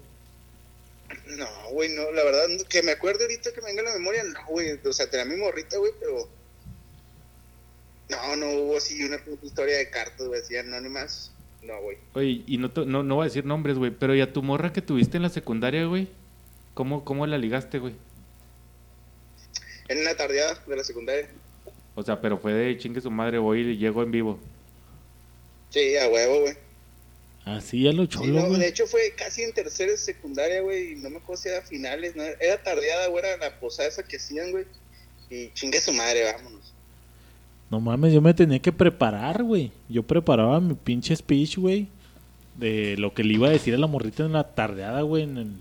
No, 1.37 1.47
güey, 1.71 1.89
no, 1.89 2.11
la 2.11 2.23
verdad, 2.23 2.47
que 2.69 2.81
me 2.81 2.91
acuerde 2.91 3.23
ahorita 3.23 3.51
que 3.51 3.61
me 3.61 3.67
venga 3.67 3.81
a 3.81 3.85
la 3.85 3.93
memoria, 3.93 4.23
no, 4.23 4.39
güey. 4.47 4.79
O 4.85 4.93
sea, 4.93 5.09
tenía 5.09 5.25
mi 5.25 5.35
morrita, 5.35 5.77
güey, 5.77 5.91
pero. 5.99 6.29
No, 8.09 8.35
no 8.35 8.49
hubo 8.51 8.77
así 8.77 9.03
una 9.03 9.19
historia 9.41 9.77
de 9.77 9.89
cartas, 9.89 10.27
güey, 10.27 10.41
así 10.41 10.55
anónimas. 10.55 11.31
No, 11.63 11.81
güey. 11.81 11.97
Oye, 12.13 12.43
y 12.45 12.57
no, 12.57 12.71
no, 12.85 13.03
no 13.03 13.15
voy 13.15 13.23
a 13.23 13.29
decir 13.29 13.45
nombres, 13.45 13.77
güey, 13.77 13.91
pero 13.91 14.15
¿y 14.15 14.21
a 14.21 14.31
tu 14.31 14.43
morra 14.43 14.71
que 14.71 14.81
tuviste 14.81 15.17
en 15.17 15.23
la 15.23 15.29
secundaria, 15.29 15.85
güey? 15.85 16.07
¿Cómo, 16.73 17.03
¿Cómo 17.03 17.25
la 17.25 17.37
ligaste, 17.37 17.79
güey? 17.79 17.95
En 19.87 19.99
una 19.99 20.15
tardeada 20.15 20.61
de 20.65 20.75
la 20.75 20.83
secundaria. 20.83 21.27
O 21.95 22.03
sea, 22.03 22.21
pero 22.21 22.37
fue 22.37 22.53
de 22.53 22.77
chingue 22.77 23.01
su 23.01 23.09
madre, 23.09 23.39
voy 23.39 23.61
y 23.61 23.77
llego 23.77 24.03
en 24.03 24.11
vivo. 24.11 24.39
Sí, 25.69 25.97
a 25.97 26.07
huevo, 26.07 26.41
güey. 26.41 26.64
Así 27.45 27.87
a 27.87 27.93
lo 27.93 28.03
Sí, 28.03 28.09
cholo, 28.09 28.41
no, 28.41 28.47
güey. 28.47 28.59
de 28.59 28.67
hecho 28.67 28.87
fue 28.87 29.13
casi 29.15 29.43
en 29.43 29.53
tercera 29.53 29.91
de 29.91 29.97
secundaria, 29.97 30.61
güey, 30.61 30.93
y 30.93 30.95
no 30.95 31.11
me 31.11 31.17
acuerdo 31.17 31.43
si 31.43 31.49
era 31.49 31.61
finales, 31.61 32.15
¿no? 32.15 32.23
Era 32.23 32.61
tardeada, 32.63 33.07
güey, 33.07 33.23
era 33.23 33.37
la 33.37 33.59
posada 33.59 33.87
esa 33.87 34.03
que 34.03 34.17
hacían, 34.17 34.51
güey. 34.51 34.65
Y 35.29 35.49
chingue 35.53 35.79
su 35.79 35.93
madre, 35.93 36.23
vámonos. 36.33 36.73
No 37.69 37.79
mames, 37.79 38.13
yo 38.13 38.21
me 38.21 38.33
tenía 38.33 38.59
que 38.59 38.71
preparar, 38.71 39.43
güey. 39.43 39.71
Yo 39.89 40.01
preparaba 40.03 40.59
mi 40.59 40.73
pinche 40.73 41.15
speech, 41.15 41.57
güey. 41.57 41.87
De 42.55 42.95
lo 42.97 43.13
que 43.13 43.23
le 43.23 43.33
iba 43.33 43.47
a 43.47 43.51
decir 43.51 43.73
a 43.75 43.77
la 43.77 43.87
morrita 43.87 44.23
en 44.25 44.33
la 44.33 44.55
tardeada, 44.55 45.01
güey, 45.01 45.23
en 45.23 45.37
el, 45.37 45.51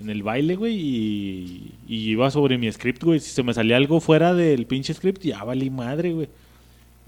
en 0.00 0.10
el 0.10 0.22
baile, 0.22 0.54
güey. 0.56 0.74
Y, 0.76 1.74
y 1.88 2.10
iba 2.10 2.30
sobre 2.30 2.56
mi 2.58 2.70
script, 2.70 3.02
güey. 3.02 3.20
Si 3.20 3.30
se 3.30 3.42
me 3.42 3.54
salía 3.54 3.76
algo 3.76 4.00
fuera 4.00 4.34
del 4.34 4.66
pinche 4.66 4.94
script, 4.94 5.22
ya 5.22 5.42
valí 5.42 5.70
madre, 5.70 6.12
güey. 6.12 6.28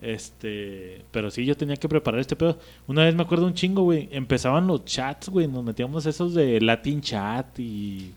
Este, 0.03 1.05
pero 1.13 1.31
sí, 1.31 1.47
yo 1.47 1.57
tenía 1.57 1.77
que 1.77 1.89
preparar 1.89 2.21
este 2.21 2.35
pedo. 2.35 2.59
Una 2.89 3.05
vez 3.05 3.15
me 3.15 3.23
acuerdo 3.23 3.47
un 3.47 3.55
chingo, 3.55 3.83
güey. 3.83 4.09
Empezaban 4.11 4.67
los 4.67 4.85
chats, 4.85 5.29
güey. 5.29 5.47
Nos 5.47 5.63
metíamos 5.63 6.05
esos 6.07 6.35
de 6.35 6.61
Latin 6.61 7.01
Chat 7.01 7.59
y 7.61 8.13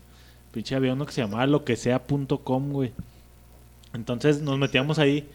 pinche 0.50 0.74
había 0.74 0.94
uno 0.94 1.06
que 1.06 1.12
se 1.12 1.22
llamaba 1.22 1.46
lo 1.46 1.64
que 1.64 1.76
sea.com, 1.76 2.72
güey. 2.72 2.90
Entonces 3.94 4.42
nos 4.42 4.58
metíamos 4.58 4.98
ahí 4.98 5.28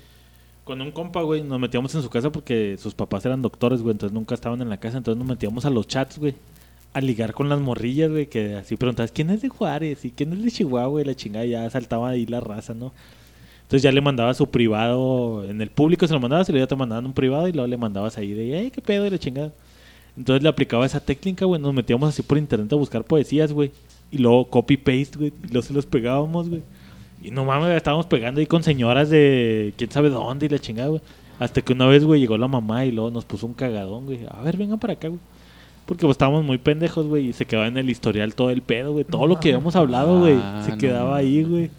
con 0.66 0.82
un 0.82 0.92
compa, 0.92 1.22
güey. 1.22 1.42
Nos 1.42 1.58
metíamos 1.58 1.96
en 1.96 2.02
su 2.02 2.10
casa 2.10 2.32
porque 2.34 2.76
sus 2.78 2.94
papás 2.94 3.26
eran 3.26 3.42
doctores, 3.42 3.82
güey. 3.82 3.94
Entonces 3.94 4.14
nunca 4.14 4.36
estaban 4.36 4.62
en 4.62 4.70
la 4.70 4.78
casa. 4.78 4.98
Entonces 4.98 5.18
nos 5.18 5.28
metíamos 5.28 5.64
a 5.64 5.70
los 5.70 5.88
chats, 5.88 6.20
güey. 6.20 6.36
A 6.94 7.00
ligar 7.00 7.34
con 7.34 7.48
las 7.48 7.62
morrillas, 7.62 8.12
güey. 8.12 8.28
Que 8.28 8.56
así 8.56 8.76
preguntabas, 8.76 9.14
¿quién 9.14 9.30
es 9.30 9.42
de 9.42 9.48
Juárez? 9.48 10.04
¿Y 10.04 10.12
quién 10.12 10.34
es 10.34 10.44
de 10.44 10.52
Chihuahua? 10.52 11.02
Y 11.02 11.06
la 11.06 11.16
chingada 11.16 11.46
ya 11.46 11.70
saltaba 11.70 12.10
ahí 12.10 12.26
la 12.26 12.42
raza, 12.42 12.74
¿no? 12.74 12.92
Entonces 13.72 13.84
ya 13.84 13.92
le 13.94 14.02
mandabas 14.02 14.36
su 14.36 14.50
privado. 14.50 15.46
En 15.46 15.62
el 15.62 15.70
público 15.70 16.06
se 16.06 16.14
lo 16.14 16.20
mandabas 16.20 16.50
y 16.50 16.52
luego 16.52 16.66
ya 16.66 16.68
te 16.68 16.76
mandaban 16.76 17.06
un 17.06 17.14
privado 17.14 17.48
y 17.48 17.54
luego 17.54 17.68
le 17.68 17.78
mandabas 17.78 18.18
ahí 18.18 18.34
de, 18.34 18.58
¡ay, 18.58 18.70
qué 18.70 18.82
pedo! 18.82 19.08
Y 19.08 19.10
la 19.10 19.18
chingada. 19.18 19.54
Entonces 20.18 20.44
le 20.44 20.50
aplicaba 20.50 20.86
esa 20.86 21.00
técnica, 21.00 21.46
güey. 21.46 21.62
Nos 21.62 21.74
metíamos 21.74 22.10
así 22.10 22.22
por 22.22 22.38
internet 22.38 22.74
a 22.74 22.76
buscar 22.76 23.06
poesías, 23.06 23.54
güey. 23.54 23.72
Y 24.12 24.18
luego 24.18 24.50
copy-paste, 24.50 25.18
güey. 25.18 25.32
Y 25.46 25.54
luego 25.54 25.66
se 25.66 25.74
los 25.74 25.86
pegábamos, 25.86 26.50
güey. 26.50 26.64
Y 27.24 27.32
no 27.32 27.46
mames, 27.46 27.70
estábamos 27.78 28.08
pegando 28.08 28.42
ahí 28.42 28.46
con 28.46 28.62
señoras 28.62 29.10
de 29.10 29.74
quién 29.78 29.90
sabe 29.90 30.10
dónde 30.10 30.48
y 30.48 30.50
la 30.50 30.60
chingada, 30.60 30.90
güey. 30.90 31.02
Hasta 31.40 31.62
que 31.62 31.72
una 31.72 31.86
vez, 31.86 32.04
güey, 32.04 32.20
llegó 32.20 32.38
la 32.38 32.50
mamá 32.50 32.84
y 32.84 32.92
luego 32.92 33.10
nos 33.10 33.24
puso 33.24 33.48
un 33.48 33.54
cagadón, 33.54 34.06
güey. 34.06 34.20
A 34.30 34.42
ver, 34.42 34.58
vengan 34.58 34.80
para 34.80 34.94
acá, 34.96 35.08
güey. 35.08 35.22
Porque 35.86 36.02
pues, 36.02 36.16
estábamos 36.16 36.44
muy 36.44 36.58
pendejos, 36.58 37.08
güey. 37.08 37.30
Y 37.30 37.32
se 37.34 37.46
quedaba 37.46 37.68
en 37.68 37.78
el 37.78 37.90
historial 37.90 38.36
todo 38.36 38.50
el 38.50 38.64
pedo, 38.64 38.92
güey. 38.92 39.06
Todo 39.06 39.28
lo 39.28 39.40
que 39.40 39.54
habíamos 39.54 39.78
hablado, 39.78 40.20
güey. 40.20 40.36
Ah, 40.36 40.62
se 40.66 40.72
no 40.72 40.78
quedaba 40.78 41.16
ahí, 41.16 41.44
güey. 41.44 41.72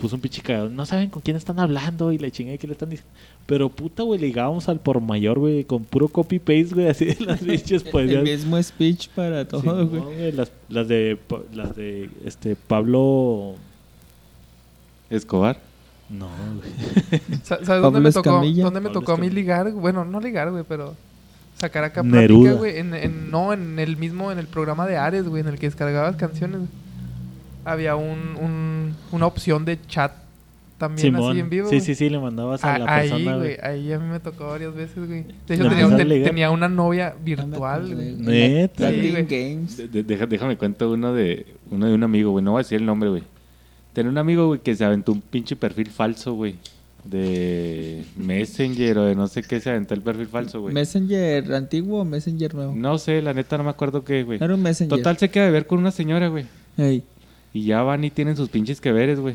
Puso 0.00 0.16
un 0.16 0.22
pinche 0.22 0.40
cagadón. 0.42 0.74
No 0.74 0.86
saben 0.86 1.10
con 1.10 1.20
quién 1.22 1.36
están 1.36 1.58
hablando 1.60 2.10
y 2.12 2.18
la 2.18 2.30
chingada 2.30 2.56
que 2.58 2.66
le 2.66 2.72
están 2.72 2.88
diciendo. 2.90 3.12
Pero 3.46 3.68
puta, 3.68 4.02
güey, 4.02 4.18
ligábamos 4.20 4.68
al 4.68 4.80
por 4.80 5.00
mayor, 5.00 5.38
güey. 5.38 5.64
Con 5.64 5.84
puro 5.84 6.08
copy-paste, 6.08 6.74
güey. 6.74 6.88
Así 6.90 7.04
de 7.04 7.16
las 7.24 7.40
pinches 7.40 7.84
El 7.84 7.90
poesías. 7.90 8.22
mismo 8.22 8.62
speech 8.62 9.08
para 9.10 9.46
todo, 9.46 9.86
güey. 9.86 10.00
güey, 10.02 10.32
las, 10.32 10.50
las 10.68 10.88
de 10.88 11.18
las 11.52 11.76
de 11.76 12.08
este 12.24 12.56
Pablo 12.56 13.56
Escobar. 15.10 15.58
no 16.08 16.28
güey. 16.56 17.20
Sa- 17.42 17.64
¿Sabes 17.64 17.82
dónde 17.82 18.00
me 18.00 18.12
tocó, 18.12 18.42
dónde 18.42 18.80
me 18.80 18.90
tocó 18.90 19.12
a 19.12 19.16
mí 19.16 19.28
ligar? 19.30 19.70
Bueno, 19.72 20.04
no 20.04 20.20
ligar, 20.20 20.50
güey, 20.50 20.64
pero 20.68 20.94
sacar 21.58 21.84
acá 21.84 22.02
Neruda. 22.02 22.40
plática, 22.40 22.58
güey. 22.58 22.78
En, 22.78 22.94
en- 22.94 23.30
no, 23.30 23.52
en 23.52 23.78
el 23.78 23.96
mismo, 23.96 24.30
en 24.32 24.38
el 24.38 24.46
programa 24.46 24.86
de 24.86 24.96
Ares, 24.96 25.28
güey, 25.28 25.42
en 25.42 25.48
el 25.48 25.58
que 25.58 25.66
descargabas 25.66 26.16
canciones. 26.16 26.58
güey. 26.58 26.68
Había 27.64 27.96
un, 27.96 28.36
un- 28.40 28.94
una 29.12 29.26
opción 29.26 29.64
de 29.64 29.78
chat 29.86 30.12
también 30.78 31.14
Simón. 31.14 31.32
así 31.32 31.40
en 31.40 31.50
vivo. 31.50 31.66
sí 31.68 31.76
güey. 31.76 31.80
sí 31.84 31.94
sí 31.94 32.08
le 32.08 32.18
mandabas 32.18 32.64
a 32.64 32.74
A- 32.74 32.78
la 32.78 32.84
ahí, 32.96 33.10
persona 33.10 33.36
güey, 33.36 33.56
güey 33.56 33.70
ahí 33.70 33.92
a 33.92 33.98
mí 33.98 34.08
me 34.08 34.18
tocó 34.18 34.46
varias 34.48 34.74
veces, 34.74 34.96
güey. 35.06 35.24
De 35.46 35.54
hecho, 35.54 35.64
¿Le 35.64 35.68
tenía, 35.76 35.96
te- 35.96 36.20
tenía 36.24 36.50
una 36.50 36.68
novia 36.70 37.14
virtual, 37.22 37.94
güey. 37.94 38.12
Neta. 38.14 38.90
Sí, 38.90 39.10
güey. 39.10 39.26
Games. 39.26 39.76
De- 39.76 39.88
de- 39.88 40.02
deja- 40.02 40.26
déjame 40.26 40.56
cuento 40.56 40.90
uno 40.90 41.12
de, 41.12 41.44
uno 41.70 41.86
de 41.86 41.92
un 41.94 42.02
amigo, 42.02 42.30
güey. 42.30 42.42
No 42.42 42.52
voy 42.52 42.60
a 42.60 42.62
decir 42.62 42.78
el 42.80 42.86
nombre, 42.86 43.10
güey. 43.10 43.22
Tenía 43.92 44.10
un 44.10 44.16
amigo, 44.18 44.46
güey, 44.46 44.60
que 44.60 44.74
se 44.74 44.84
aventó 44.84 45.12
un 45.12 45.20
pinche 45.20 45.54
perfil 45.54 45.90
falso, 45.90 46.32
güey. 46.32 46.54
De 47.04 48.04
Messenger 48.16 48.98
o 48.98 49.04
de 49.04 49.14
no 49.14 49.26
sé 49.26 49.42
qué 49.42 49.58
se 49.60 49.70
aventó 49.70 49.94
el 49.94 50.00
perfil 50.02 50.26
falso, 50.28 50.60
güey. 50.60 50.74
¿Messenger 50.74 51.52
antiguo 51.54 52.00
o 52.00 52.04
Messenger 52.04 52.54
nuevo? 52.54 52.74
No 52.74 52.98
sé, 52.98 53.20
la 53.22 53.32
neta 53.34 53.56
no 53.58 53.64
me 53.64 53.70
acuerdo 53.70 54.04
qué, 54.04 54.22
güey. 54.22 54.38
Era 54.42 54.54
un 54.54 54.62
Messenger. 54.62 54.96
Total 54.98 55.16
se 55.18 55.30
queda 55.30 55.46
de 55.46 55.50
ver 55.50 55.66
con 55.66 55.78
una 55.78 55.90
señora, 55.90 56.28
güey. 56.28 56.44
Ey, 56.76 57.02
Y 57.52 57.64
ya 57.64 57.82
van 57.82 58.04
y 58.04 58.10
tienen 58.10 58.36
sus 58.36 58.48
pinches 58.48 58.80
que 58.80 58.92
veres, 58.92 59.18
güey. 59.18 59.34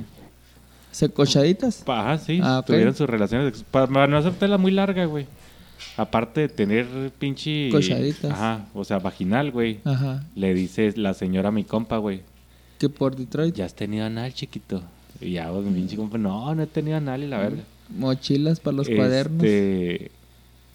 ¿Secochaditas? 0.91 1.83
Ajá, 1.87 2.17
sí. 2.17 2.39
Ah. 2.41 2.63
Tuvieron 2.65 2.95
sus 2.95 3.09
relaciones. 3.09 3.63
Para, 3.69 3.87
para 3.87 4.07
no 4.07 4.17
hacértela 4.17 4.57
muy 4.57 4.71
larga, 4.71 5.05
güey. 5.05 5.25
Aparte 5.97 6.41
de 6.41 6.49
tener 6.49 6.87
pinche. 7.19 7.69
Cochaditas. 7.69 8.31
Ajá, 8.31 8.65
o 8.73 8.85
sea, 8.85 8.99
vaginal, 8.99 9.51
güey. 9.51 9.79
Ajá. 9.83 10.23
Le 10.35 10.53
dice 10.53 10.93
la 10.95 11.13
señora 11.13 11.49
a 11.49 11.51
mi 11.51 11.65
compa, 11.65 11.97
güey. 11.97 12.21
Que 12.79 12.87
por 12.89 13.15
Detroit. 13.15 13.55
¿Ya 13.55 13.65
has 13.65 13.75
tenido 13.75 14.05
anal, 14.05 14.33
chiquito? 14.33 14.81
Y 15.19 15.31
ya, 15.31 15.51
pues, 15.51 15.65
mi 15.65 15.73
pinche 15.73 15.97
compa, 15.97 16.17
no, 16.17 16.55
no 16.55 16.63
he 16.63 16.67
tenido 16.67 16.97
anal 16.97 17.23
y 17.23 17.27
la 17.27 17.39
verga. 17.39 17.63
Mochilas 17.89 18.59
para 18.59 18.77
los 18.77 18.87
Este, 18.87 18.97
cuadernos. 18.97 19.43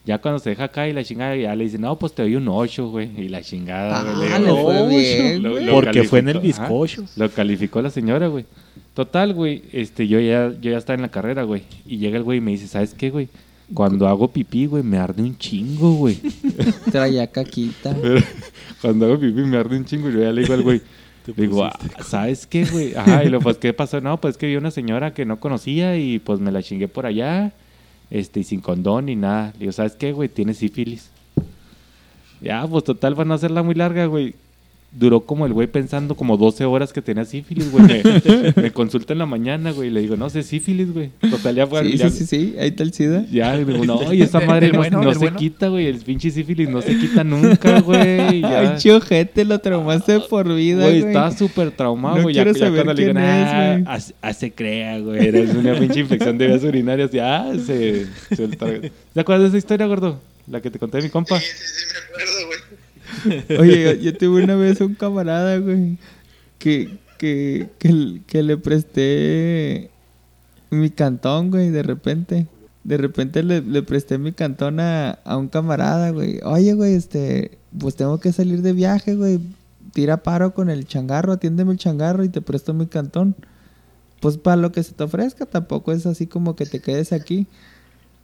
Ya 0.04 0.18
cuando 0.18 0.38
se 0.38 0.50
deja 0.50 0.64
acá 0.64 0.88
y 0.88 0.92
la 0.94 1.04
chingada, 1.04 1.36
ya 1.36 1.54
le 1.54 1.64
dice, 1.64 1.78
no, 1.78 1.96
pues 1.98 2.14
te 2.14 2.22
doy 2.22 2.34
un 2.36 2.48
8, 2.48 2.88
güey. 2.88 3.10
Y 3.20 3.28
la 3.28 3.42
chingada, 3.42 4.00
Ah, 4.00 4.14
güey. 4.14 4.28
digo, 4.42 4.62
fue 4.62 5.38
Lo- 5.38 5.60
lo 5.60 5.72
porque 5.74 6.04
fue 6.04 6.20
en 6.20 6.28
el 6.30 6.36
ajá. 6.38 6.46
bizcocho 6.46 7.04
Lo 7.16 7.30
calificó 7.30 7.82
la 7.82 7.90
señora, 7.90 8.28
güey. 8.28 8.46
Total, 8.94 9.34
güey, 9.34 9.62
este, 9.72 10.08
yo 10.08 10.18
ya, 10.18 10.52
yo 10.60 10.70
ya 10.70 10.78
estaba 10.78 10.94
en 10.96 11.02
la 11.02 11.10
carrera, 11.10 11.42
güey. 11.44 11.62
Y 11.86 11.98
llega 11.98 12.16
el 12.16 12.22
güey 12.24 12.38
y 12.38 12.40
me 12.40 12.50
dice, 12.52 12.66
¿sabes 12.66 12.94
qué, 12.94 13.10
güey? 13.10 13.28
Cuando 13.74 14.08
hago 14.08 14.26
pipí, 14.28 14.66
güey, 14.66 14.82
me 14.82 14.96
arde 14.98 15.22
un 15.22 15.36
chingo, 15.38 15.92
güey. 15.92 16.16
Traía 16.90 17.26
caquita. 17.28 17.94
Cuando 18.80 19.06
hago 19.06 19.20
pipí 19.20 19.42
me 19.42 19.56
arde 19.58 19.76
un 19.76 19.84
chingo. 19.84 20.08
Y 20.10 20.14
yo 20.14 20.20
ya 20.22 20.32
le 20.32 20.42
digo 20.42 20.54
al 20.54 20.62
güey, 20.62 20.80
Digo, 21.36 21.64
ah, 21.64 21.78
¿sabes 22.04 22.46
qué, 22.46 22.64
güey? 22.64 22.94
Ajá, 22.96 23.22
y 23.22 23.28
luego, 23.28 23.44
pues, 23.44 23.58
¿qué 23.58 23.72
pasó? 23.72 24.00
No, 24.00 24.20
pues 24.20 24.36
que 24.36 24.46
vi 24.48 24.56
una 24.56 24.70
señora 24.70 25.12
que 25.14 25.24
no 25.26 25.38
conocía 25.38 25.96
y 25.96 26.18
pues 26.18 26.40
me 26.40 26.50
la 26.50 26.62
chingué 26.62 26.88
por 26.88 27.06
allá, 27.06 27.52
este, 28.10 28.40
y 28.40 28.44
sin 28.44 28.60
condón 28.60 29.06
ni 29.06 29.16
nada. 29.16 29.52
Digo, 29.58 29.72
¿sabes 29.72 29.94
qué, 29.94 30.12
güey? 30.12 30.28
Tiene 30.28 30.54
sífilis. 30.54 31.10
Ya, 32.40 32.66
pues 32.66 32.84
total, 32.84 33.14
para 33.14 33.28
no 33.28 33.34
hacerla 33.34 33.62
muy 33.62 33.74
larga, 33.74 34.06
güey. 34.06 34.34
Duró 34.92 35.20
como 35.20 35.46
el 35.46 35.52
güey 35.52 35.68
pensando 35.68 36.16
como 36.16 36.36
12 36.36 36.64
horas 36.64 36.92
que 36.92 37.00
tenía 37.00 37.24
sífilis, 37.24 37.70
güey. 37.70 37.84
Me, 37.86 38.52
me 38.62 38.70
consulta 38.72 39.12
en 39.12 39.20
la 39.20 39.26
mañana, 39.26 39.70
güey. 39.70 39.88
y 39.88 39.92
Le 39.92 40.00
digo, 40.00 40.16
no 40.16 40.28
sé, 40.30 40.42
sífilis, 40.42 40.92
güey. 40.92 41.10
Total, 41.30 41.54
ya 41.54 41.66
fue. 41.68 41.84
Sí, 41.84 41.96
ya, 41.96 42.10
sí, 42.10 42.18
sí, 42.18 42.26
sí, 42.26 42.54
ahí 42.58 42.70
está 42.70 42.82
el 42.82 42.92
SIDA. 42.92 43.24
Ya, 43.30 43.56
digo, 43.56 43.84
no, 43.84 44.12
y 44.12 44.20
esa 44.22 44.40
madre 44.40 44.72
no, 44.72 44.78
bueno, 44.78 45.00
no 45.00 45.12
se 45.12 45.18
bueno. 45.20 45.36
quita, 45.36 45.68
güey. 45.68 45.86
El 45.86 45.98
pinche 45.98 46.32
sífilis 46.32 46.68
no 46.68 46.82
se 46.82 46.98
quita 46.98 47.22
nunca, 47.22 47.80
güey. 47.82 48.42
Ay, 48.44 48.72
chiojete, 48.78 49.44
lo 49.44 49.60
traumaste 49.60 50.18
por 50.28 50.52
vida, 50.52 50.82
Güey, 50.86 51.00
güey. 51.02 51.12
estaba 51.12 51.30
súper 51.30 51.70
traumado, 51.70 52.16
No 52.16 52.22
güey. 52.24 52.34
ya, 52.34 52.44
ya 52.50 52.70
cuando 52.72 52.92
le 52.92 53.06
digo, 53.06 53.20
haz 53.86 54.36
se 54.36 54.50
crea, 54.50 54.98
güey. 54.98 55.24
Era 55.24 55.40
una 55.56 55.78
pinche 55.78 56.00
infección 56.00 56.36
de 56.36 56.48
vías 56.48 56.64
urinarias. 56.64 57.12
Ya, 57.12 57.46
se, 57.64 58.06
se 58.34 58.48
¿Te 58.48 59.20
acuerdas 59.20 59.42
de 59.42 59.48
esa 59.50 59.58
historia, 59.58 59.86
gordo? 59.86 60.20
La 60.48 60.60
que 60.60 60.68
te 60.68 60.80
conté 60.80 60.96
de 60.98 61.04
mi 61.04 61.10
compa. 61.10 61.38
Sí, 61.38 61.46
sí, 61.46 61.64
sí, 61.64 61.84
me 61.92 61.98
acuerdo. 62.08 62.29
Oye, 63.58 64.00
yo, 64.00 64.16
tuve 64.16 64.44
una 64.44 64.56
vez 64.56 64.80
un 64.80 64.94
camarada, 64.94 65.58
güey, 65.58 65.98
que, 66.58 66.98
que, 67.18 67.70
que, 67.78 68.22
que 68.26 68.42
le 68.42 68.56
presté 68.56 69.90
mi 70.70 70.90
cantón, 70.90 71.50
güey, 71.50 71.70
de 71.70 71.82
repente. 71.82 72.46
De 72.84 72.96
repente 72.96 73.42
le, 73.42 73.60
le 73.60 73.82
presté 73.82 74.18
mi 74.18 74.32
cantón 74.32 74.80
a, 74.80 75.10
a 75.24 75.36
un 75.36 75.48
camarada, 75.48 76.10
güey. 76.10 76.40
Oye, 76.44 76.72
güey, 76.74 76.94
este, 76.94 77.58
pues 77.78 77.94
tengo 77.96 78.18
que 78.20 78.32
salir 78.32 78.62
de 78.62 78.72
viaje, 78.72 79.14
güey. 79.14 79.40
Tira 79.92 80.22
paro 80.22 80.54
con 80.54 80.70
el 80.70 80.86
changarro, 80.86 81.32
atiéndeme 81.32 81.72
el 81.72 81.78
changarro 81.78 82.24
y 82.24 82.28
te 82.28 82.40
presto 82.40 82.72
mi 82.72 82.86
cantón. 82.86 83.34
Pues 84.20 84.36
para 84.36 84.56
lo 84.56 84.72
que 84.72 84.82
se 84.82 84.92
te 84.92 85.02
ofrezca, 85.04 85.46
tampoco 85.46 85.92
es 85.92 86.06
así 86.06 86.26
como 86.26 86.54
que 86.56 86.66
te 86.66 86.80
quedes 86.80 87.12
aquí. 87.12 87.46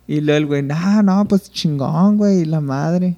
Y 0.07 0.21
luego 0.21 0.39
el 0.39 0.47
güey, 0.47 0.63
no, 0.63 1.03
no, 1.03 1.27
pues 1.27 1.51
chingón, 1.51 2.17
güey, 2.17 2.45
la 2.45 2.61
madre. 2.61 3.17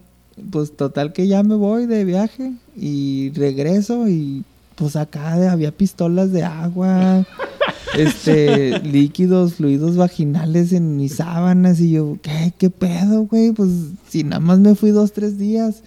Pues 0.51 0.77
total 0.77 1.13
que 1.13 1.27
ya 1.29 1.43
me 1.43 1.55
voy 1.55 1.87
de 1.87 2.05
viaje 2.05 2.53
y 2.77 3.31
regreso 3.35 4.09
y 4.09 4.45
pues 4.77 4.97
acá 4.97 5.37
de- 5.39 5.49
había 5.49 5.73
pistolas 5.73 6.31
de 6.33 6.45
agua, 6.45 7.27
este, 7.97 8.79
líquidos, 8.81 9.55
fluidos 9.55 9.97
vaginales 9.97 10.73
en 10.73 10.97
mis 10.97 11.17
sábanas 11.17 11.81
y 11.81 11.93
yo, 11.93 12.19
¿qué, 12.23 12.53
qué 12.57 12.71
pedo, 12.71 13.23
güey? 13.27 13.53
Pues 13.53 13.71
si 14.09 14.25
nada 14.25 14.41
más 14.41 14.59
me 14.61 14.75
fui 14.75 14.91
dos, 14.91 15.13
tres 15.13 15.39
días. 15.39 15.83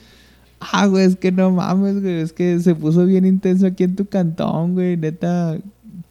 Ah, 0.59 0.85
güey, 0.85 1.05
es 1.05 1.15
que 1.15 1.31
no 1.31 1.49
mames, 1.51 2.01
güey, 2.01 2.19
es 2.21 2.33
que 2.33 2.59
se 2.59 2.75
puso 2.75 3.05
bien 3.05 3.25
intenso 3.25 3.65
aquí 3.65 3.83
en 3.83 3.95
tu 3.95 4.05
cantón, 4.05 4.73
güey, 4.73 4.97
neta. 4.97 5.57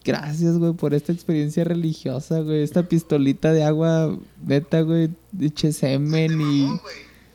Gracias, 0.03 0.57
güey, 0.57 0.73
por 0.73 0.95
esta 0.95 1.13
experiencia 1.13 1.63
religiosa, 1.63 2.41
güey. 2.41 2.63
Esta 2.63 2.83
pistolita 2.85 3.53
de 3.53 3.63
agua, 3.65 4.17
neta, 4.45 4.81
güey, 4.81 5.11
eché 5.39 5.73
semen 5.73 6.41
y... 6.41 6.67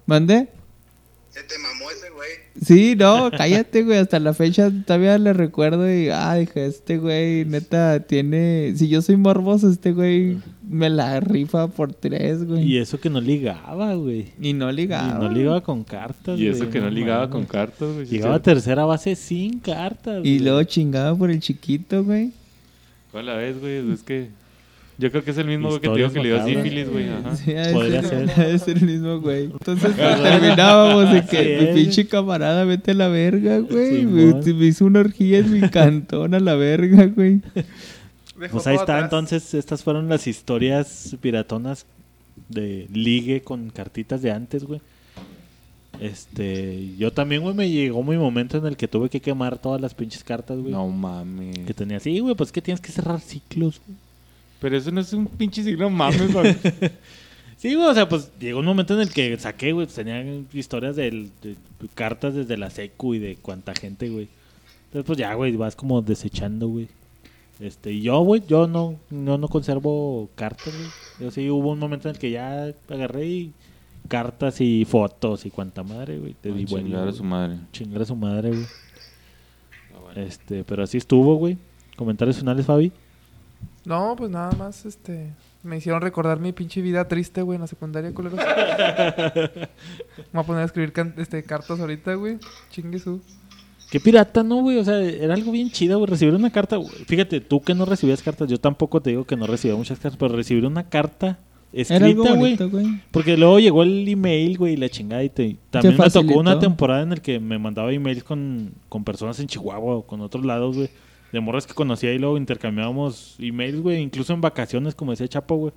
¿Mande? 0.08 0.50
Se 1.36 1.44
te 1.44 1.60
mamó 1.60 1.92
ese 1.92 2.10
güey. 2.12 2.30
Sí, 2.66 2.96
no, 2.96 3.30
cállate, 3.30 3.84
güey. 3.84 3.98
Hasta 3.98 4.22
la 4.22 4.34
fecha 4.34 4.72
todavía 4.86 5.18
le 5.18 5.34
recuerdo 5.34 5.94
y, 5.94 6.08
ah, 6.08 6.36
dije, 6.36 6.66
este 6.66 6.98
güey, 6.98 7.44
neta, 7.44 8.00
tiene. 8.00 8.72
Si 8.78 8.88
yo 8.88 9.02
soy 9.02 9.18
morboso, 9.18 9.70
este 9.70 9.92
güey 9.92 10.38
me 10.66 10.90
la 10.90 11.20
rifa 11.20 11.68
por 11.68 11.94
tres, 11.94 12.46
güey. 12.46 12.64
Y 12.64 12.78
eso 12.78 13.02
que 13.02 13.10
no 13.10 13.20
ligaba, 13.20 13.96
güey. 13.96 14.32
Y 14.40 14.54
no 14.54 14.72
ligaba. 14.72 15.10
Y 15.20 15.24
no 15.26 15.30
ligaba 15.30 15.60
con 15.60 15.84
cartas, 15.84 16.40
Y 16.40 16.48
eso 16.48 16.60
güey, 16.60 16.70
que 16.70 16.80
no 16.80 16.90
ligaba 16.90 17.30
con 17.30 17.44
cartas, 17.44 17.94
güey. 17.94 18.06
Llegaba 18.06 18.36
a 18.36 18.42
tercera 18.42 18.86
base 18.86 19.18
sin 19.18 19.60
cartas. 19.60 20.20
Y 20.20 20.38
güey. 20.38 20.40
luego 20.40 20.64
chingaba 20.64 21.18
por 21.18 21.32
el 21.32 21.42
chiquito, 21.42 22.02
güey. 22.06 22.32
¿Cuál 23.12 23.26
la 23.26 23.36
vez, 23.36 23.60
güey? 23.60 23.92
Es 23.92 24.04
que. 24.04 24.30
Yo 24.98 25.12
creo 25.12 25.24
que 25.24 25.32
es 25.32 25.38
el 25.38 25.48
mismo 25.48 25.68
güey 25.70 25.82
que 25.82 25.90
te 25.90 25.96
digo 25.96 26.12
que 26.12 26.20
le 26.22 26.30
dio 26.30 26.46
sífilis, 26.46 26.90
güey. 26.90 27.10
Ajá. 27.10 27.36
Sí, 27.36 27.54
ha 27.56 27.74
Podría 27.74 28.02
ser, 28.02 28.30
ser. 28.30 28.40
ha 28.40 28.48
de 28.48 28.60
ser 28.60 28.78
el 28.78 28.86
mismo 28.86 29.20
güey. 29.20 29.46
Entonces 29.46 29.94
pues, 29.98 30.24
terminábamos 30.24 31.12
de 31.12 31.26
que 31.26 31.60
mi 31.60 31.82
pinche 31.82 32.08
camarada 32.08 32.64
vete 32.64 32.92
a 32.92 32.94
la 32.94 33.10
verga, 33.10 33.60
güey. 33.60 34.06
Me, 34.06 34.34
me 34.34 34.66
hizo 34.66 34.86
una 34.86 35.02
orgía 35.02 35.40
en 35.40 35.52
mi 35.52 35.70
cantón 35.70 36.34
a 36.34 36.40
la 36.40 36.56
verga, 36.56 37.08
güey. 37.08 37.42
Pues 38.52 38.68
ahí 38.68 38.76
está, 38.76 38.84
atrás. 38.84 39.04
entonces 39.04 39.54
estas 39.54 39.84
fueron 39.84 40.08
las 40.10 40.28
historias 40.28 41.16
piratonas 41.22 41.86
de 42.50 42.88
ligue 42.94 43.42
con 43.42 43.70
cartitas 43.70 44.22
de 44.22 44.32
antes, 44.32 44.64
güey. 44.64 44.82
Este, 46.00 46.96
yo 46.98 47.12
también, 47.12 47.42
güey, 47.42 47.56
me 47.56 47.70
llegó 47.70 48.04
mi 48.04 48.18
momento 48.18 48.58
en 48.58 48.66
el 48.66 48.76
que 48.78 48.88
tuve 48.88 49.10
que 49.10 49.22
quemar 49.22 49.58
todas 49.58 49.80
las 49.80 49.94
pinches 49.94 50.24
cartas, 50.24 50.60
güey. 50.60 50.72
No 50.72 50.88
mames. 50.90 51.60
Que 51.60 51.74
tenía 51.74 51.98
así, 51.98 52.20
güey, 52.20 52.36
pues 52.36 52.52
que 52.52 52.62
tienes 52.62 52.82
que 52.82 52.92
cerrar 52.92 53.20
ciclos, 53.22 53.82
güey. 53.86 53.98
Pero 54.60 54.78
eso 54.78 54.92
no 54.92 55.02
es 55.02 55.12
un 55.14 55.28
pinche 55.28 55.64
signo 55.64 55.90
mames, 55.90 56.32
güey. 56.34 56.56
Sí, 57.58 57.74
güey, 57.74 57.88
o 57.88 57.94
sea, 57.94 58.08
pues 58.08 58.32
llegó 58.38 58.60
un 58.60 58.66
momento 58.66 58.94
en 58.94 59.00
el 59.00 59.10
que 59.10 59.38
saqué, 59.40 59.72
güey, 59.72 59.88
pues, 59.88 59.96
tenían 59.96 60.46
historias 60.54 60.98
del- 60.98 61.32
de, 61.42 61.56
cartas 61.94 62.36
desde 62.36 62.58
la 62.58 62.70
secu 62.70 63.14
y 63.16 63.20
de 63.20 63.38
cuánta 63.42 63.74
gente, 63.74 64.10
güey. 64.10 64.28
Entonces, 64.88 65.06
pues 65.08 65.18
ya, 65.18 65.34
güey, 65.34 65.56
vas 65.56 65.76
como 65.76 66.02
desechando, 66.02 66.68
güey. 66.68 66.90
Este, 67.62 67.94
y 67.94 68.02
yo, 68.02 68.20
güey, 68.20 68.44
yo 68.46 68.68
no, 68.68 69.00
no, 69.10 69.38
no 69.38 69.48
conservo 69.48 70.30
cartas, 70.36 70.74
güey. 70.76 70.90
Yo 71.22 71.32
sí, 71.32 71.50
hubo 71.50 71.72
un 71.72 71.80
momento 71.80 72.10
en 72.10 72.16
el 72.16 72.20
que 72.20 72.30
ya 72.30 72.74
agarré 72.90 73.26
y 73.26 73.52
cartas 74.10 74.60
y 74.60 74.84
fotos 74.86 75.46
y 75.46 75.50
cuánta 75.50 75.82
madre, 75.82 76.20
güey. 76.20 76.36
Te 76.40 76.52
di 76.52 76.66
bueno, 76.66 76.88
chingar 76.88 77.08
a 77.08 77.14
su 77.14 77.24
madre. 77.24 77.56
Chingar 77.72 78.02
a 78.02 78.06
su 78.06 78.16
madre, 78.18 78.50
güey. 78.50 78.66
Este, 80.18 80.64
pero 80.64 80.84
así 80.84 80.98
estuvo, 80.98 81.36
güey. 81.36 81.58
Comentarios 81.96 82.38
finales, 82.38 82.66
Fabi. 82.66 82.92
No, 83.86 84.16
pues 84.18 84.30
nada 84.32 84.52
más, 84.54 84.86
este... 84.86 85.34
Me 85.66 85.78
hicieron 85.78 86.00
recordar 86.00 86.40
mi 86.40 86.52
pinche 86.52 86.80
vida 86.80 87.08
triste, 87.08 87.42
güey, 87.42 87.56
en 87.56 87.62
la 87.62 87.68
secundaria, 87.68 88.14
culeros. 88.14 88.40
Me 88.40 88.46
voy 90.32 90.42
a 90.42 90.44
poner 90.44 90.62
a 90.62 90.66
escribir 90.66 90.94
este, 91.18 91.42
cartas 91.42 91.80
ahorita, 91.80 92.14
güey. 92.14 92.38
Chingue 92.70 93.00
su. 93.00 93.20
Qué 93.90 94.00
pirata, 94.00 94.44
¿no, 94.44 94.62
güey? 94.62 94.78
O 94.78 94.84
sea, 94.84 95.02
era 95.02 95.34
algo 95.34 95.52
bien 95.52 95.72
chido, 95.72 95.98
güey. 95.98 96.08
Recibir 96.08 96.36
una 96.36 96.52
carta. 96.52 96.76
güey. 96.76 96.92
Fíjate, 97.08 97.42
tú 97.42 97.62
que 97.62 97.74
no 97.74 97.86
recibías 97.86 98.22
cartas, 98.22 98.48
yo 98.48 98.60
tampoco 98.60 99.02
te 99.02 99.10
digo 99.10 99.26
que 99.26 99.36
no 99.36 99.48
recibía 99.48 99.76
muchas 99.76 99.98
cartas, 99.98 100.20
pero 100.20 100.36
recibir 100.36 100.68
una 100.68 100.88
carta 100.88 101.40
Era 101.74 102.06
algo 102.06 102.26
escrita, 102.26 102.30
güey. 102.30 102.58
bonito, 102.58 102.70
güey. 102.70 103.02
Porque 103.10 103.36
luego 103.36 103.60
llegó 103.60 103.82
el 103.82 104.08
email, 104.08 104.60
güey, 104.60 104.74
y 104.74 104.78
la 104.78 104.90
chingada. 104.90 105.24
Y 105.24 105.30
te... 105.30 105.58
también 105.72 105.98
me 105.98 106.10
tocó 106.12 106.40
una 106.40 106.60
temporada 106.60 107.02
en 107.02 107.10
la 107.10 107.16
que 107.16 107.40
me 107.40 107.58
mandaba 107.58 107.92
emails 107.92 108.24
con, 108.24 108.72
con 108.88 109.04
personas 109.04 109.40
en 109.40 109.48
Chihuahua 109.48 109.96
o 109.96 110.02
con 110.04 110.22
otros 110.22 110.46
lados, 110.46 110.76
güey. 110.76 110.90
De 111.32 111.40
morras 111.42 111.68
que 111.68 111.74
conocía 111.74 112.14
y 112.14 112.20
luego 112.20 112.38
intercambiábamos 112.38 113.36
emails, 113.40 113.82
güey. 113.82 114.02
Incluso 114.02 114.34
en 114.34 114.42
vacaciones, 114.42 114.96
como 114.96 115.12
decía 115.12 115.28
Chapo, 115.28 115.56
güey. 115.56 115.74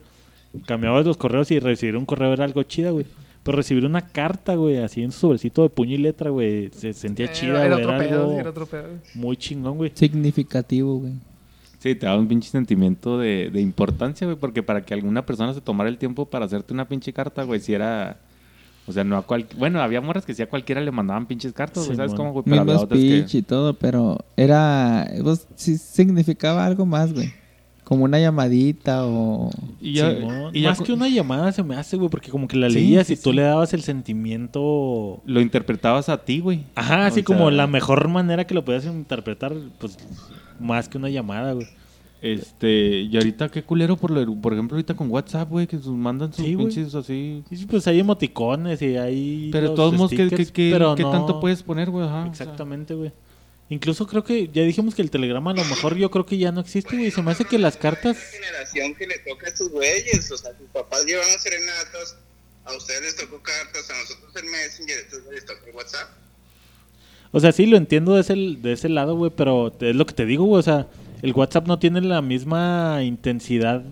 Cambiabas 0.66 1.04
los 1.04 1.16
correos 1.16 1.50
y 1.50 1.58
recibir 1.58 1.96
un 1.96 2.06
correo 2.06 2.32
era 2.32 2.44
algo 2.44 2.62
chida, 2.62 2.90
güey. 2.90 3.06
Pero 3.42 3.56
recibir 3.56 3.84
una 3.86 4.02
carta, 4.02 4.54
güey, 4.56 4.76
así 4.78 5.02
en 5.02 5.12
su 5.12 5.20
sobrecito 5.20 5.62
de 5.62 5.68
puño 5.70 5.94
y 5.94 5.98
letra, 5.98 6.30
güey, 6.30 6.70
se 6.72 6.92
sentía 6.92 7.26
Eh, 7.26 7.32
chida, 7.32 7.64
Era 7.64 7.76
güey. 7.76 7.84
otro 7.84 8.02
Era 8.02 8.14
algo 8.20 8.32
era 8.38 8.50
otro 8.50 8.66
pedo. 8.66 8.82
güey. 8.88 8.98
muy 9.14 9.36
chingón, 9.36 9.76
güey. 9.78 9.92
Significativo, 9.94 10.96
güey. 10.98 11.12
Sí, 11.78 11.94
te 11.94 12.06
da 12.06 12.16
un 12.18 12.26
pinche 12.26 12.50
sentimiento 12.50 13.18
de, 13.18 13.50
de 13.52 13.60
importancia, 13.60 14.26
güey, 14.26 14.36
porque 14.36 14.62
para 14.62 14.84
que 14.84 14.94
alguna 14.94 15.24
persona 15.24 15.54
se 15.54 15.60
tomara 15.60 15.88
el 15.88 15.96
tiempo 15.96 16.26
para 16.26 16.44
hacerte 16.46 16.72
una 16.74 16.88
pinche 16.88 17.12
carta, 17.12 17.44
güey, 17.44 17.60
si 17.60 17.72
era... 17.74 18.18
O 18.88 18.92
sea, 18.92 19.04
no 19.04 19.18
a 19.18 19.22
cual... 19.22 19.46
Bueno, 19.58 19.82
había 19.82 20.00
morras 20.00 20.24
que 20.24 20.32
sí 20.32 20.42
a 20.42 20.48
cualquiera 20.48 20.80
le 20.80 20.90
mandaban 20.90 21.26
pinches 21.26 21.52
cartas, 21.52 21.84
güey, 21.84 21.96
¿sabes 21.96 22.14
cómo, 22.14 22.32
güey? 22.32 22.44
Pero 22.46 22.62
otras 22.80 22.98
que... 22.98 23.26
y 23.30 23.42
todo, 23.42 23.74
pero 23.74 24.24
era... 24.34 25.06
Pues 25.22 25.46
sí 25.56 25.76
significaba 25.76 26.64
algo 26.64 26.86
más, 26.86 27.12
güey. 27.12 27.30
Como 27.84 28.04
una 28.04 28.18
llamadita 28.18 29.04
o... 29.04 29.50
Y 29.80 29.92
ya, 29.94 30.14
Simón. 30.14 30.50
y 30.54 30.62
ya 30.62 30.70
Más 30.70 30.80
que 30.80 30.92
una 30.92 31.08
llamada 31.08 31.52
se 31.52 31.62
me 31.62 31.76
hace, 31.76 31.96
güey, 31.98 32.08
porque 32.08 32.30
como 32.30 32.48
que 32.48 32.56
la 32.56 32.68
Sí, 32.70 32.76
leías 32.76 33.06
sí, 33.06 33.12
y 33.12 33.16
tú 33.16 33.30
sí. 33.30 33.36
le 33.36 33.42
dabas 33.42 33.74
el 33.74 33.82
sentimiento... 33.82 35.20
lo 35.26 35.40
interpretabas 35.40 36.08
a 36.08 36.24
ti, 36.24 36.40
güey. 36.40 36.64
Ajá, 36.74 37.06
así 37.06 37.20
O 37.20 37.24
como 37.24 37.48
sea, 37.48 37.56
la 37.58 37.66
mejor 37.66 38.08
manera 38.08 38.46
que 38.46 38.54
lo 38.54 38.64
podías 38.64 38.86
interpretar, 38.86 39.54
pues, 39.78 39.98
más 40.58 40.88
que 40.88 40.96
una 40.96 41.10
llamada, 41.10 41.52
güey. 41.52 41.66
Este, 42.20 43.02
y 43.02 43.16
ahorita 43.16 43.48
qué 43.48 43.62
culero, 43.62 43.96
por, 43.96 44.10
lo- 44.10 44.34
por 44.40 44.52
ejemplo, 44.52 44.76
ahorita 44.76 44.94
con 44.94 45.10
WhatsApp, 45.10 45.48
güey, 45.48 45.66
que 45.68 45.76
sus 45.78 45.96
mandan 45.96 46.32
sus 46.32 46.44
Sí, 46.44 46.56
pinches 46.56 46.94
así... 46.94 47.44
Y 47.50 47.56
sí, 47.56 47.66
pues 47.66 47.86
hay 47.86 48.00
emoticones 48.00 48.82
y 48.82 48.96
hay... 48.96 49.50
Pero 49.52 49.74
todos 49.74 49.94
modos, 49.94 50.10
¿qué, 50.10 50.16
qué, 50.16 50.24
stickers, 50.26 50.50
qué- 50.52 50.70
pero 50.72 50.94
qué 50.96 51.02
no- 51.04 51.12
tanto 51.12 51.38
puedes 51.40 51.62
poner, 51.62 51.90
güey? 51.90 52.06
Ajá, 52.06 52.22
o 52.28 52.34
sea. 52.34 52.44
Exactamente, 52.44 52.94
güey. 52.94 53.12
Incluso 53.70 54.06
creo 54.06 54.24
que 54.24 54.48
ya 54.48 54.62
dijimos 54.62 54.94
que 54.94 55.02
el 55.02 55.10
telegrama 55.10 55.50
a 55.50 55.54
lo 55.54 55.64
mejor 55.64 55.94
yo 55.96 56.10
creo 56.10 56.24
que 56.26 56.38
ya 56.38 56.50
no 56.50 56.60
existe, 56.60 56.96
güey. 56.96 57.10
Se 57.10 57.22
me 57.22 57.30
hace 57.30 57.44
que 57.44 57.58
las 57.58 57.76
cartas... 57.76 58.16
generación 58.16 58.94
que 58.94 59.06
le 59.06 59.18
toca 59.18 59.46
a 59.46 59.50
estos 59.50 59.70
güeyes. 59.70 60.30
O 60.32 60.36
sea, 60.38 60.50
sus 60.58 60.66
papás 60.70 61.04
llevaban 61.04 61.38
serenatas, 61.38 62.16
a 62.64 62.74
ustedes 62.76 63.02
les 63.02 63.16
tocó 63.16 63.40
cartas, 63.42 63.88
a 63.90 64.00
nosotros 64.00 64.34
el 64.42 64.50
Messenger, 64.50 64.96
a 64.98 65.02
ustedes 65.02 65.32
les 65.34 65.44
tocó 65.46 65.66
el 65.68 65.74
WhatsApp. 65.76 66.08
O 67.30 67.40
sea, 67.40 67.52
sí, 67.52 67.66
lo 67.66 67.76
entiendo 67.76 68.14
de 68.14 68.22
ese, 68.22 68.34
de 68.34 68.72
ese 68.72 68.88
lado, 68.88 69.14
güey, 69.16 69.30
pero 69.36 69.72
es 69.80 69.94
lo 69.94 70.06
que 70.06 70.14
te 70.14 70.24
digo, 70.24 70.44
güey. 70.46 70.60
O 70.60 70.62
sea, 70.62 70.86
el 71.22 71.32
WhatsApp 71.32 71.66
no 71.66 71.78
tiene 71.78 72.00
la 72.00 72.22
misma 72.22 73.00
intensidad 73.02 73.82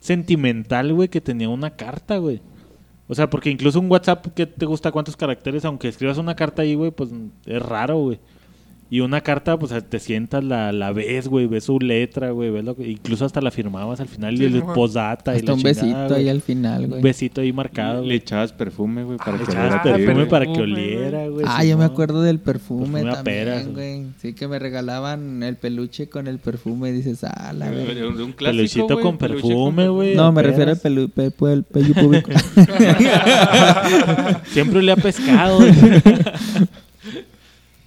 sentimental, 0.00 0.92
güey, 0.92 1.08
que 1.08 1.20
tenía 1.20 1.48
una 1.48 1.70
carta, 1.70 2.18
güey. 2.18 2.40
O 3.08 3.14
sea, 3.14 3.28
porque 3.28 3.50
incluso 3.50 3.80
un 3.80 3.90
WhatsApp 3.90 4.26
que 4.34 4.46
te 4.46 4.66
gusta 4.66 4.92
cuántos 4.92 5.16
caracteres, 5.16 5.64
aunque 5.64 5.88
escribas 5.88 6.18
una 6.18 6.36
carta 6.36 6.62
ahí, 6.62 6.74
güey, 6.74 6.90
pues 6.90 7.10
es 7.44 7.62
raro, 7.62 7.98
güey. 7.98 8.20
Y 8.92 8.98
una 9.00 9.20
carta, 9.20 9.56
pues 9.56 9.72
te 9.88 10.00
sientas, 10.00 10.42
la, 10.42 10.72
la 10.72 10.90
ves, 10.92 11.28
güey, 11.28 11.46
ves 11.46 11.62
su 11.62 11.78
letra, 11.78 12.32
güey, 12.32 12.50
ves 12.50 12.64
lo 12.64 12.74
que- 12.74 12.88
incluso 12.90 13.24
hasta 13.24 13.40
la 13.40 13.52
firmabas 13.52 14.00
al 14.00 14.08
final 14.08 14.36
Sí, 14.36 14.42
y 14.42 14.46
el 14.46 14.52
Simón. 14.54 14.74
postdata 14.74 15.32
y 15.32 15.36
Hasta 15.36 15.46
la 15.46 15.52
un 15.54 15.60
chingada, 15.60 15.82
besito 15.84 16.08
güey. 16.08 16.20
ahí 16.20 16.28
al 16.28 16.40
final, 16.42 16.82
Un 16.84 16.90
güey. 16.90 17.02
besito 17.02 17.40
ahí 17.40 17.52
marcado, 17.52 18.00
Le 18.00 18.06
güey. 18.06 18.16
echabas 18.16 18.52
perfume, 18.52 19.04
güey, 19.04 19.16
para 19.18 19.38
Le 19.38 19.44
que 19.44 19.50
echabas 19.52 19.80
oliera 19.86 19.96
perfume 20.04 20.26
para 20.26 20.44
que 20.46 20.60
oliera, 20.60 21.28
güey. 21.28 21.46
Ah, 21.48 21.64
yo 21.64 21.78
me 21.78 21.84
acuerdo 21.84 22.20
del 22.22 22.40
perfume 22.40 23.04
también, 23.04 23.72
güey. 23.74 24.06
Sí, 24.20 24.32
que 24.32 24.48
me 24.48 24.58
regalaban 24.58 25.40
el 25.44 25.54
peluche 25.56 26.08
con 26.08 26.26
el 26.26 26.40
perfume. 26.40 26.90
Dices, 26.90 27.22
ah, 27.22 27.52
la 27.52 27.70
güey. 27.70 28.02
Un, 28.02 28.20
un 28.20 28.32
Peluchito 28.32 28.88
güey, 28.94 29.02
con 29.02 29.18
perfume, 29.18 29.88
güey. 29.88 30.16
No, 30.16 30.32
me 30.32 30.42
peras. 30.42 30.50
refiero 30.50 30.70
al 30.72 30.78
pelu, 30.78 31.08
pe- 31.10 31.30
pe- 31.30 31.52
el 31.52 31.62
público. 31.94 32.30
Siempre 34.46 34.82
le 34.82 34.90
ha 34.92 34.96
pescado. 34.96 35.60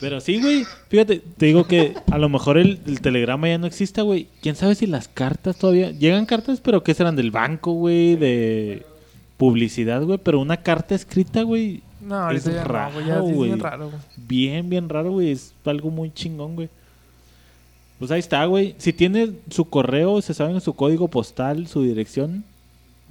Pero 0.03 0.19
sí, 0.19 0.41
güey. 0.41 0.65
Fíjate, 0.89 1.21
te 1.37 1.45
digo 1.45 1.65
que 1.65 1.93
a 2.11 2.17
lo 2.17 2.27
mejor 2.27 2.57
el, 2.57 2.81
el 2.85 2.99
telegrama 2.99 3.47
ya 3.47 3.57
no 3.57 3.67
existe, 3.67 4.01
güey. 4.01 4.27
¿Quién 4.41 4.57
sabe 4.57 4.75
si 4.75 4.85
las 4.85 5.07
cartas 5.07 5.55
todavía... 5.55 5.91
Llegan 5.91 6.25
cartas, 6.25 6.59
pero 6.59 6.83
¿qué 6.83 6.93
serán? 6.93 7.15
Del 7.15 7.31
banco, 7.31 7.71
güey, 7.71 8.17
de 8.17 8.85
publicidad, 9.37 10.03
güey. 10.03 10.19
Pero 10.21 10.41
una 10.41 10.57
carta 10.57 10.93
escrita, 10.93 11.43
güey, 11.43 11.83
No, 12.01 12.29
Es 12.31 12.43
ya 12.43 12.65
raro, 12.65 12.99
no, 12.99 13.21
güey. 13.21 13.33
Güey. 13.33 13.49
bien 13.51 13.59
raro, 13.61 13.89
güey. 13.91 14.01
bien, 14.17 14.69
bien 14.69 14.89
raro, 14.89 15.11
güey. 15.13 15.31
Es 15.31 15.53
algo 15.63 15.89
muy 15.89 16.11
chingón, 16.13 16.55
güey. 16.55 16.67
Pues 17.97 18.11
ahí 18.11 18.19
está, 18.19 18.43
güey. 18.43 18.75
Si 18.79 18.91
tiene 18.91 19.31
su 19.49 19.63
correo, 19.63 20.21
se 20.21 20.33
saben 20.33 20.59
su 20.59 20.73
código 20.73 21.07
postal, 21.07 21.67
su 21.67 21.81
dirección, 21.81 22.43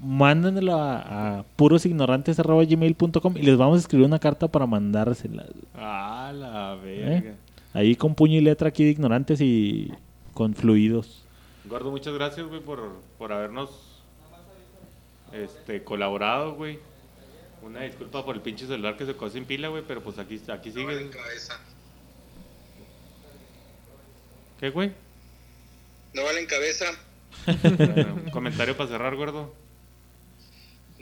mándenlo 0.02 0.74
a, 0.74 1.38
a 1.38 1.42
purosignorantes.gmail.com 1.56 3.36
y 3.36 3.42
les 3.42 3.56
vamos 3.56 3.76
a 3.76 3.80
escribir 3.80 4.06
una 4.06 4.18
carta 4.18 4.48
para 4.48 4.66
mandársela. 4.66 5.46
Ah, 5.74 6.32
la 6.34 6.74
verga. 6.74 7.30
¿Eh? 7.30 7.34
Ahí 7.72 7.96
con 7.96 8.14
puño 8.14 8.36
y 8.36 8.40
letra 8.40 8.68
aquí 8.68 8.84
de 8.84 8.90
ignorantes 8.90 9.40
y 9.40 9.92
con 10.34 10.54
fluidos. 10.54 11.24
Gordo, 11.64 11.90
muchas 11.90 12.12
gracias, 12.14 12.46
güey, 12.46 12.60
por, 12.60 13.00
por 13.16 13.32
habernos 13.32 13.70
este, 15.32 15.84
colaborado, 15.84 16.54
güey. 16.54 16.80
Una 17.62 17.82
disculpa 17.82 18.24
por 18.24 18.34
el 18.34 18.42
pinche 18.42 18.66
celular 18.66 18.96
que 18.96 19.06
se 19.06 19.14
quedó 19.14 19.30
sin 19.30 19.44
pila, 19.44 19.68
güey, 19.68 19.84
pero 19.86 20.02
pues 20.02 20.18
aquí, 20.18 20.40
aquí 20.48 20.72
sigue. 20.72 21.10
¿Qué, 24.58 24.70
güey? 24.70 24.92
No 26.12 26.24
valen 26.24 26.46
cabeza. 26.46 26.86
Bueno, 27.72 28.14
un 28.24 28.30
comentario 28.30 28.76
para 28.76 28.90
cerrar, 28.90 29.16
gordo. 29.16 29.54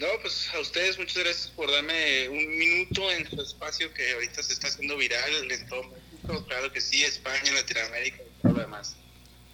No, 0.01 0.07
pues 0.23 0.49
a 0.55 0.61
ustedes 0.61 0.99
muchas 0.99 1.23
gracias 1.23 1.49
por 1.55 1.71
darme 1.71 2.27
un 2.31 2.59
minuto 2.59 3.11
en 3.13 3.29
su 3.29 3.39
espacio 3.43 3.93
que 3.93 4.13
ahorita 4.15 4.43
se 4.43 4.55
está 4.55 4.69
haciendo 4.69 4.97
viral 4.97 5.31
en 5.51 5.69
todo 5.69 5.83
México. 5.83 6.45
Claro 6.49 6.73
que 6.73 6.81
sí, 6.81 7.05
España, 7.05 7.53
Latinoamérica 7.55 8.17
y 8.17 8.43
todo 8.43 8.53
lo 8.55 8.61
demás. 8.61 8.97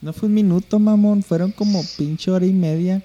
no 0.01 0.13
fue 0.13 0.29
un 0.29 0.35
minuto, 0.35 0.79
mamón. 0.79 1.25
Fueron 1.25 1.51
como 1.51 1.83
pinche 1.99 2.31
hora 2.31 2.47
y 2.47 2.53
media. 2.53 3.03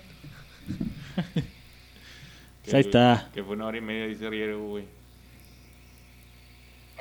Que- 2.64 2.76
Ahí 2.76 2.82
está. 2.82 3.32
Que 3.34 3.44
fue 3.44 3.56
una 3.56 3.66
hora 3.66 3.78
y 3.80 3.82
media, 3.82 4.06
dice 4.06 4.30
Riero, 4.30 4.64
güey. 4.64 4.86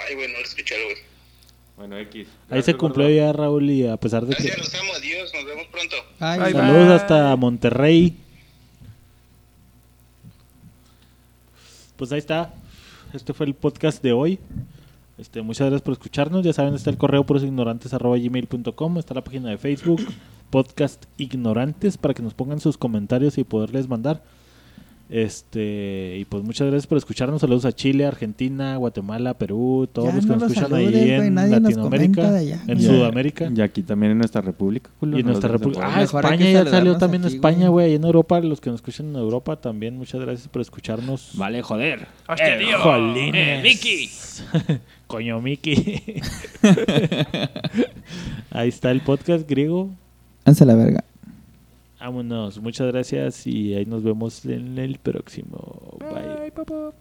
Ay, 0.08 0.14
bueno, 0.14 0.32
no 0.32 0.38
lo 0.38 0.44
escuché, 0.46 0.82
güey. 0.84 0.96
Bueno, 1.76 1.98
X. 1.98 2.28
Ahí 2.48 2.62
se 2.62 2.74
cumplió 2.74 3.10
ya 3.10 3.30
Raúl 3.34 3.68
y 3.70 3.86
a 3.86 3.98
pesar 3.98 4.24
de 4.24 4.34
que... 4.34 4.42
Gracias, 4.44 4.58
los 4.72 4.74
amo, 4.82 4.92
adiós, 4.94 5.32
nos 5.34 5.44
vemos 5.44 5.66
pronto. 5.66 5.96
Ay. 6.18 6.52
Saludos 6.52 6.86
bye. 6.86 6.94
hasta 6.96 7.36
Monterrey. 7.36 8.16
Pues 12.00 12.12
ahí 12.12 12.18
está. 12.18 12.54
Este 13.12 13.34
fue 13.34 13.44
el 13.44 13.52
podcast 13.52 14.02
de 14.02 14.14
hoy. 14.14 14.38
Este, 15.18 15.42
muchas 15.42 15.66
gracias 15.66 15.82
por 15.82 15.92
escucharnos. 15.92 16.42
Ya 16.42 16.54
saben, 16.54 16.72
está 16.72 16.88
el 16.88 16.96
correo 16.96 17.26
purosignorantes.gmail.com. 17.26 18.96
Está 18.96 19.12
la 19.12 19.22
página 19.22 19.50
de 19.50 19.58
Facebook, 19.58 20.00
Podcast 20.48 21.04
Ignorantes, 21.18 21.98
para 21.98 22.14
que 22.14 22.22
nos 22.22 22.32
pongan 22.32 22.58
sus 22.58 22.78
comentarios 22.78 23.36
y 23.36 23.44
poderles 23.44 23.86
mandar. 23.86 24.22
Este, 25.12 26.18
y 26.20 26.24
pues 26.24 26.44
muchas 26.44 26.68
gracias 26.68 26.86
por 26.86 26.96
escucharnos. 26.96 27.40
Saludos 27.40 27.64
a 27.64 27.72
Chile, 27.72 28.06
Argentina, 28.06 28.76
Guatemala, 28.76 29.34
Perú, 29.34 29.88
todos 29.92 30.08
Ya 30.10 30.14
los 30.14 30.24
que 30.24 30.30
no 30.30 30.36
nos 30.36 30.52
escuchan 30.52 30.70
saludes, 30.70 30.94
ahí 30.94 31.10
en 31.10 31.34
Latinoamérica, 31.34 32.36
allá. 32.36 32.60
en 32.68 32.78
Ya. 32.78 32.88
Sudamérica. 32.88 33.50
Y 33.52 33.60
aquí 33.60 33.82
también 33.82 34.12
en 34.12 34.18
nuestra 34.18 34.40
república, 34.40 34.88
culo. 35.00 35.16
Y 35.16 35.20
en 35.20 35.26
no 35.26 35.32
nuestra 35.32 35.50
república. 35.50 35.90
Ah, 35.92 36.02
España 36.02 36.50
ya 36.52 36.64
salió 36.64 36.96
también 36.96 37.24
aquí, 37.24 37.34
España, 37.34 37.68
güey. 37.70 37.94
en 37.94 38.04
Europa, 38.04 38.38
los 38.40 38.60
que 38.60 38.70
nos 38.70 38.78
escuchan 38.78 39.08
en 39.08 39.16
Europa 39.16 39.56
también. 39.56 39.96
Muchas 39.96 40.20
gracias 40.20 40.46
por 40.46 40.62
escucharnos. 40.62 41.32
Vale, 41.34 41.60
joder. 41.62 42.06
Hostia, 42.28 42.54
Eh, 42.56 42.64
tío. 42.64 42.78
Eh, 43.34 43.60
Mickey. 43.64 44.08
Coño, 45.08 45.40
Mickey. 45.40 46.22
Ahí 48.52 48.68
está 48.68 48.92
el 48.92 49.00
podcast 49.00 49.48
griego. 49.48 49.90
Háganse 50.44 50.64
la 50.66 50.76
verga. 50.76 51.02
Vámonos. 52.00 52.58
Muchas 52.60 52.86
gracias 52.88 53.46
y 53.46 53.74
ahí 53.74 53.84
nos 53.84 54.02
vemos 54.02 54.44
en 54.46 54.78
el 54.78 54.98
próximo. 54.98 55.98
Bye. 56.00 56.50
Papá. 56.50 56.94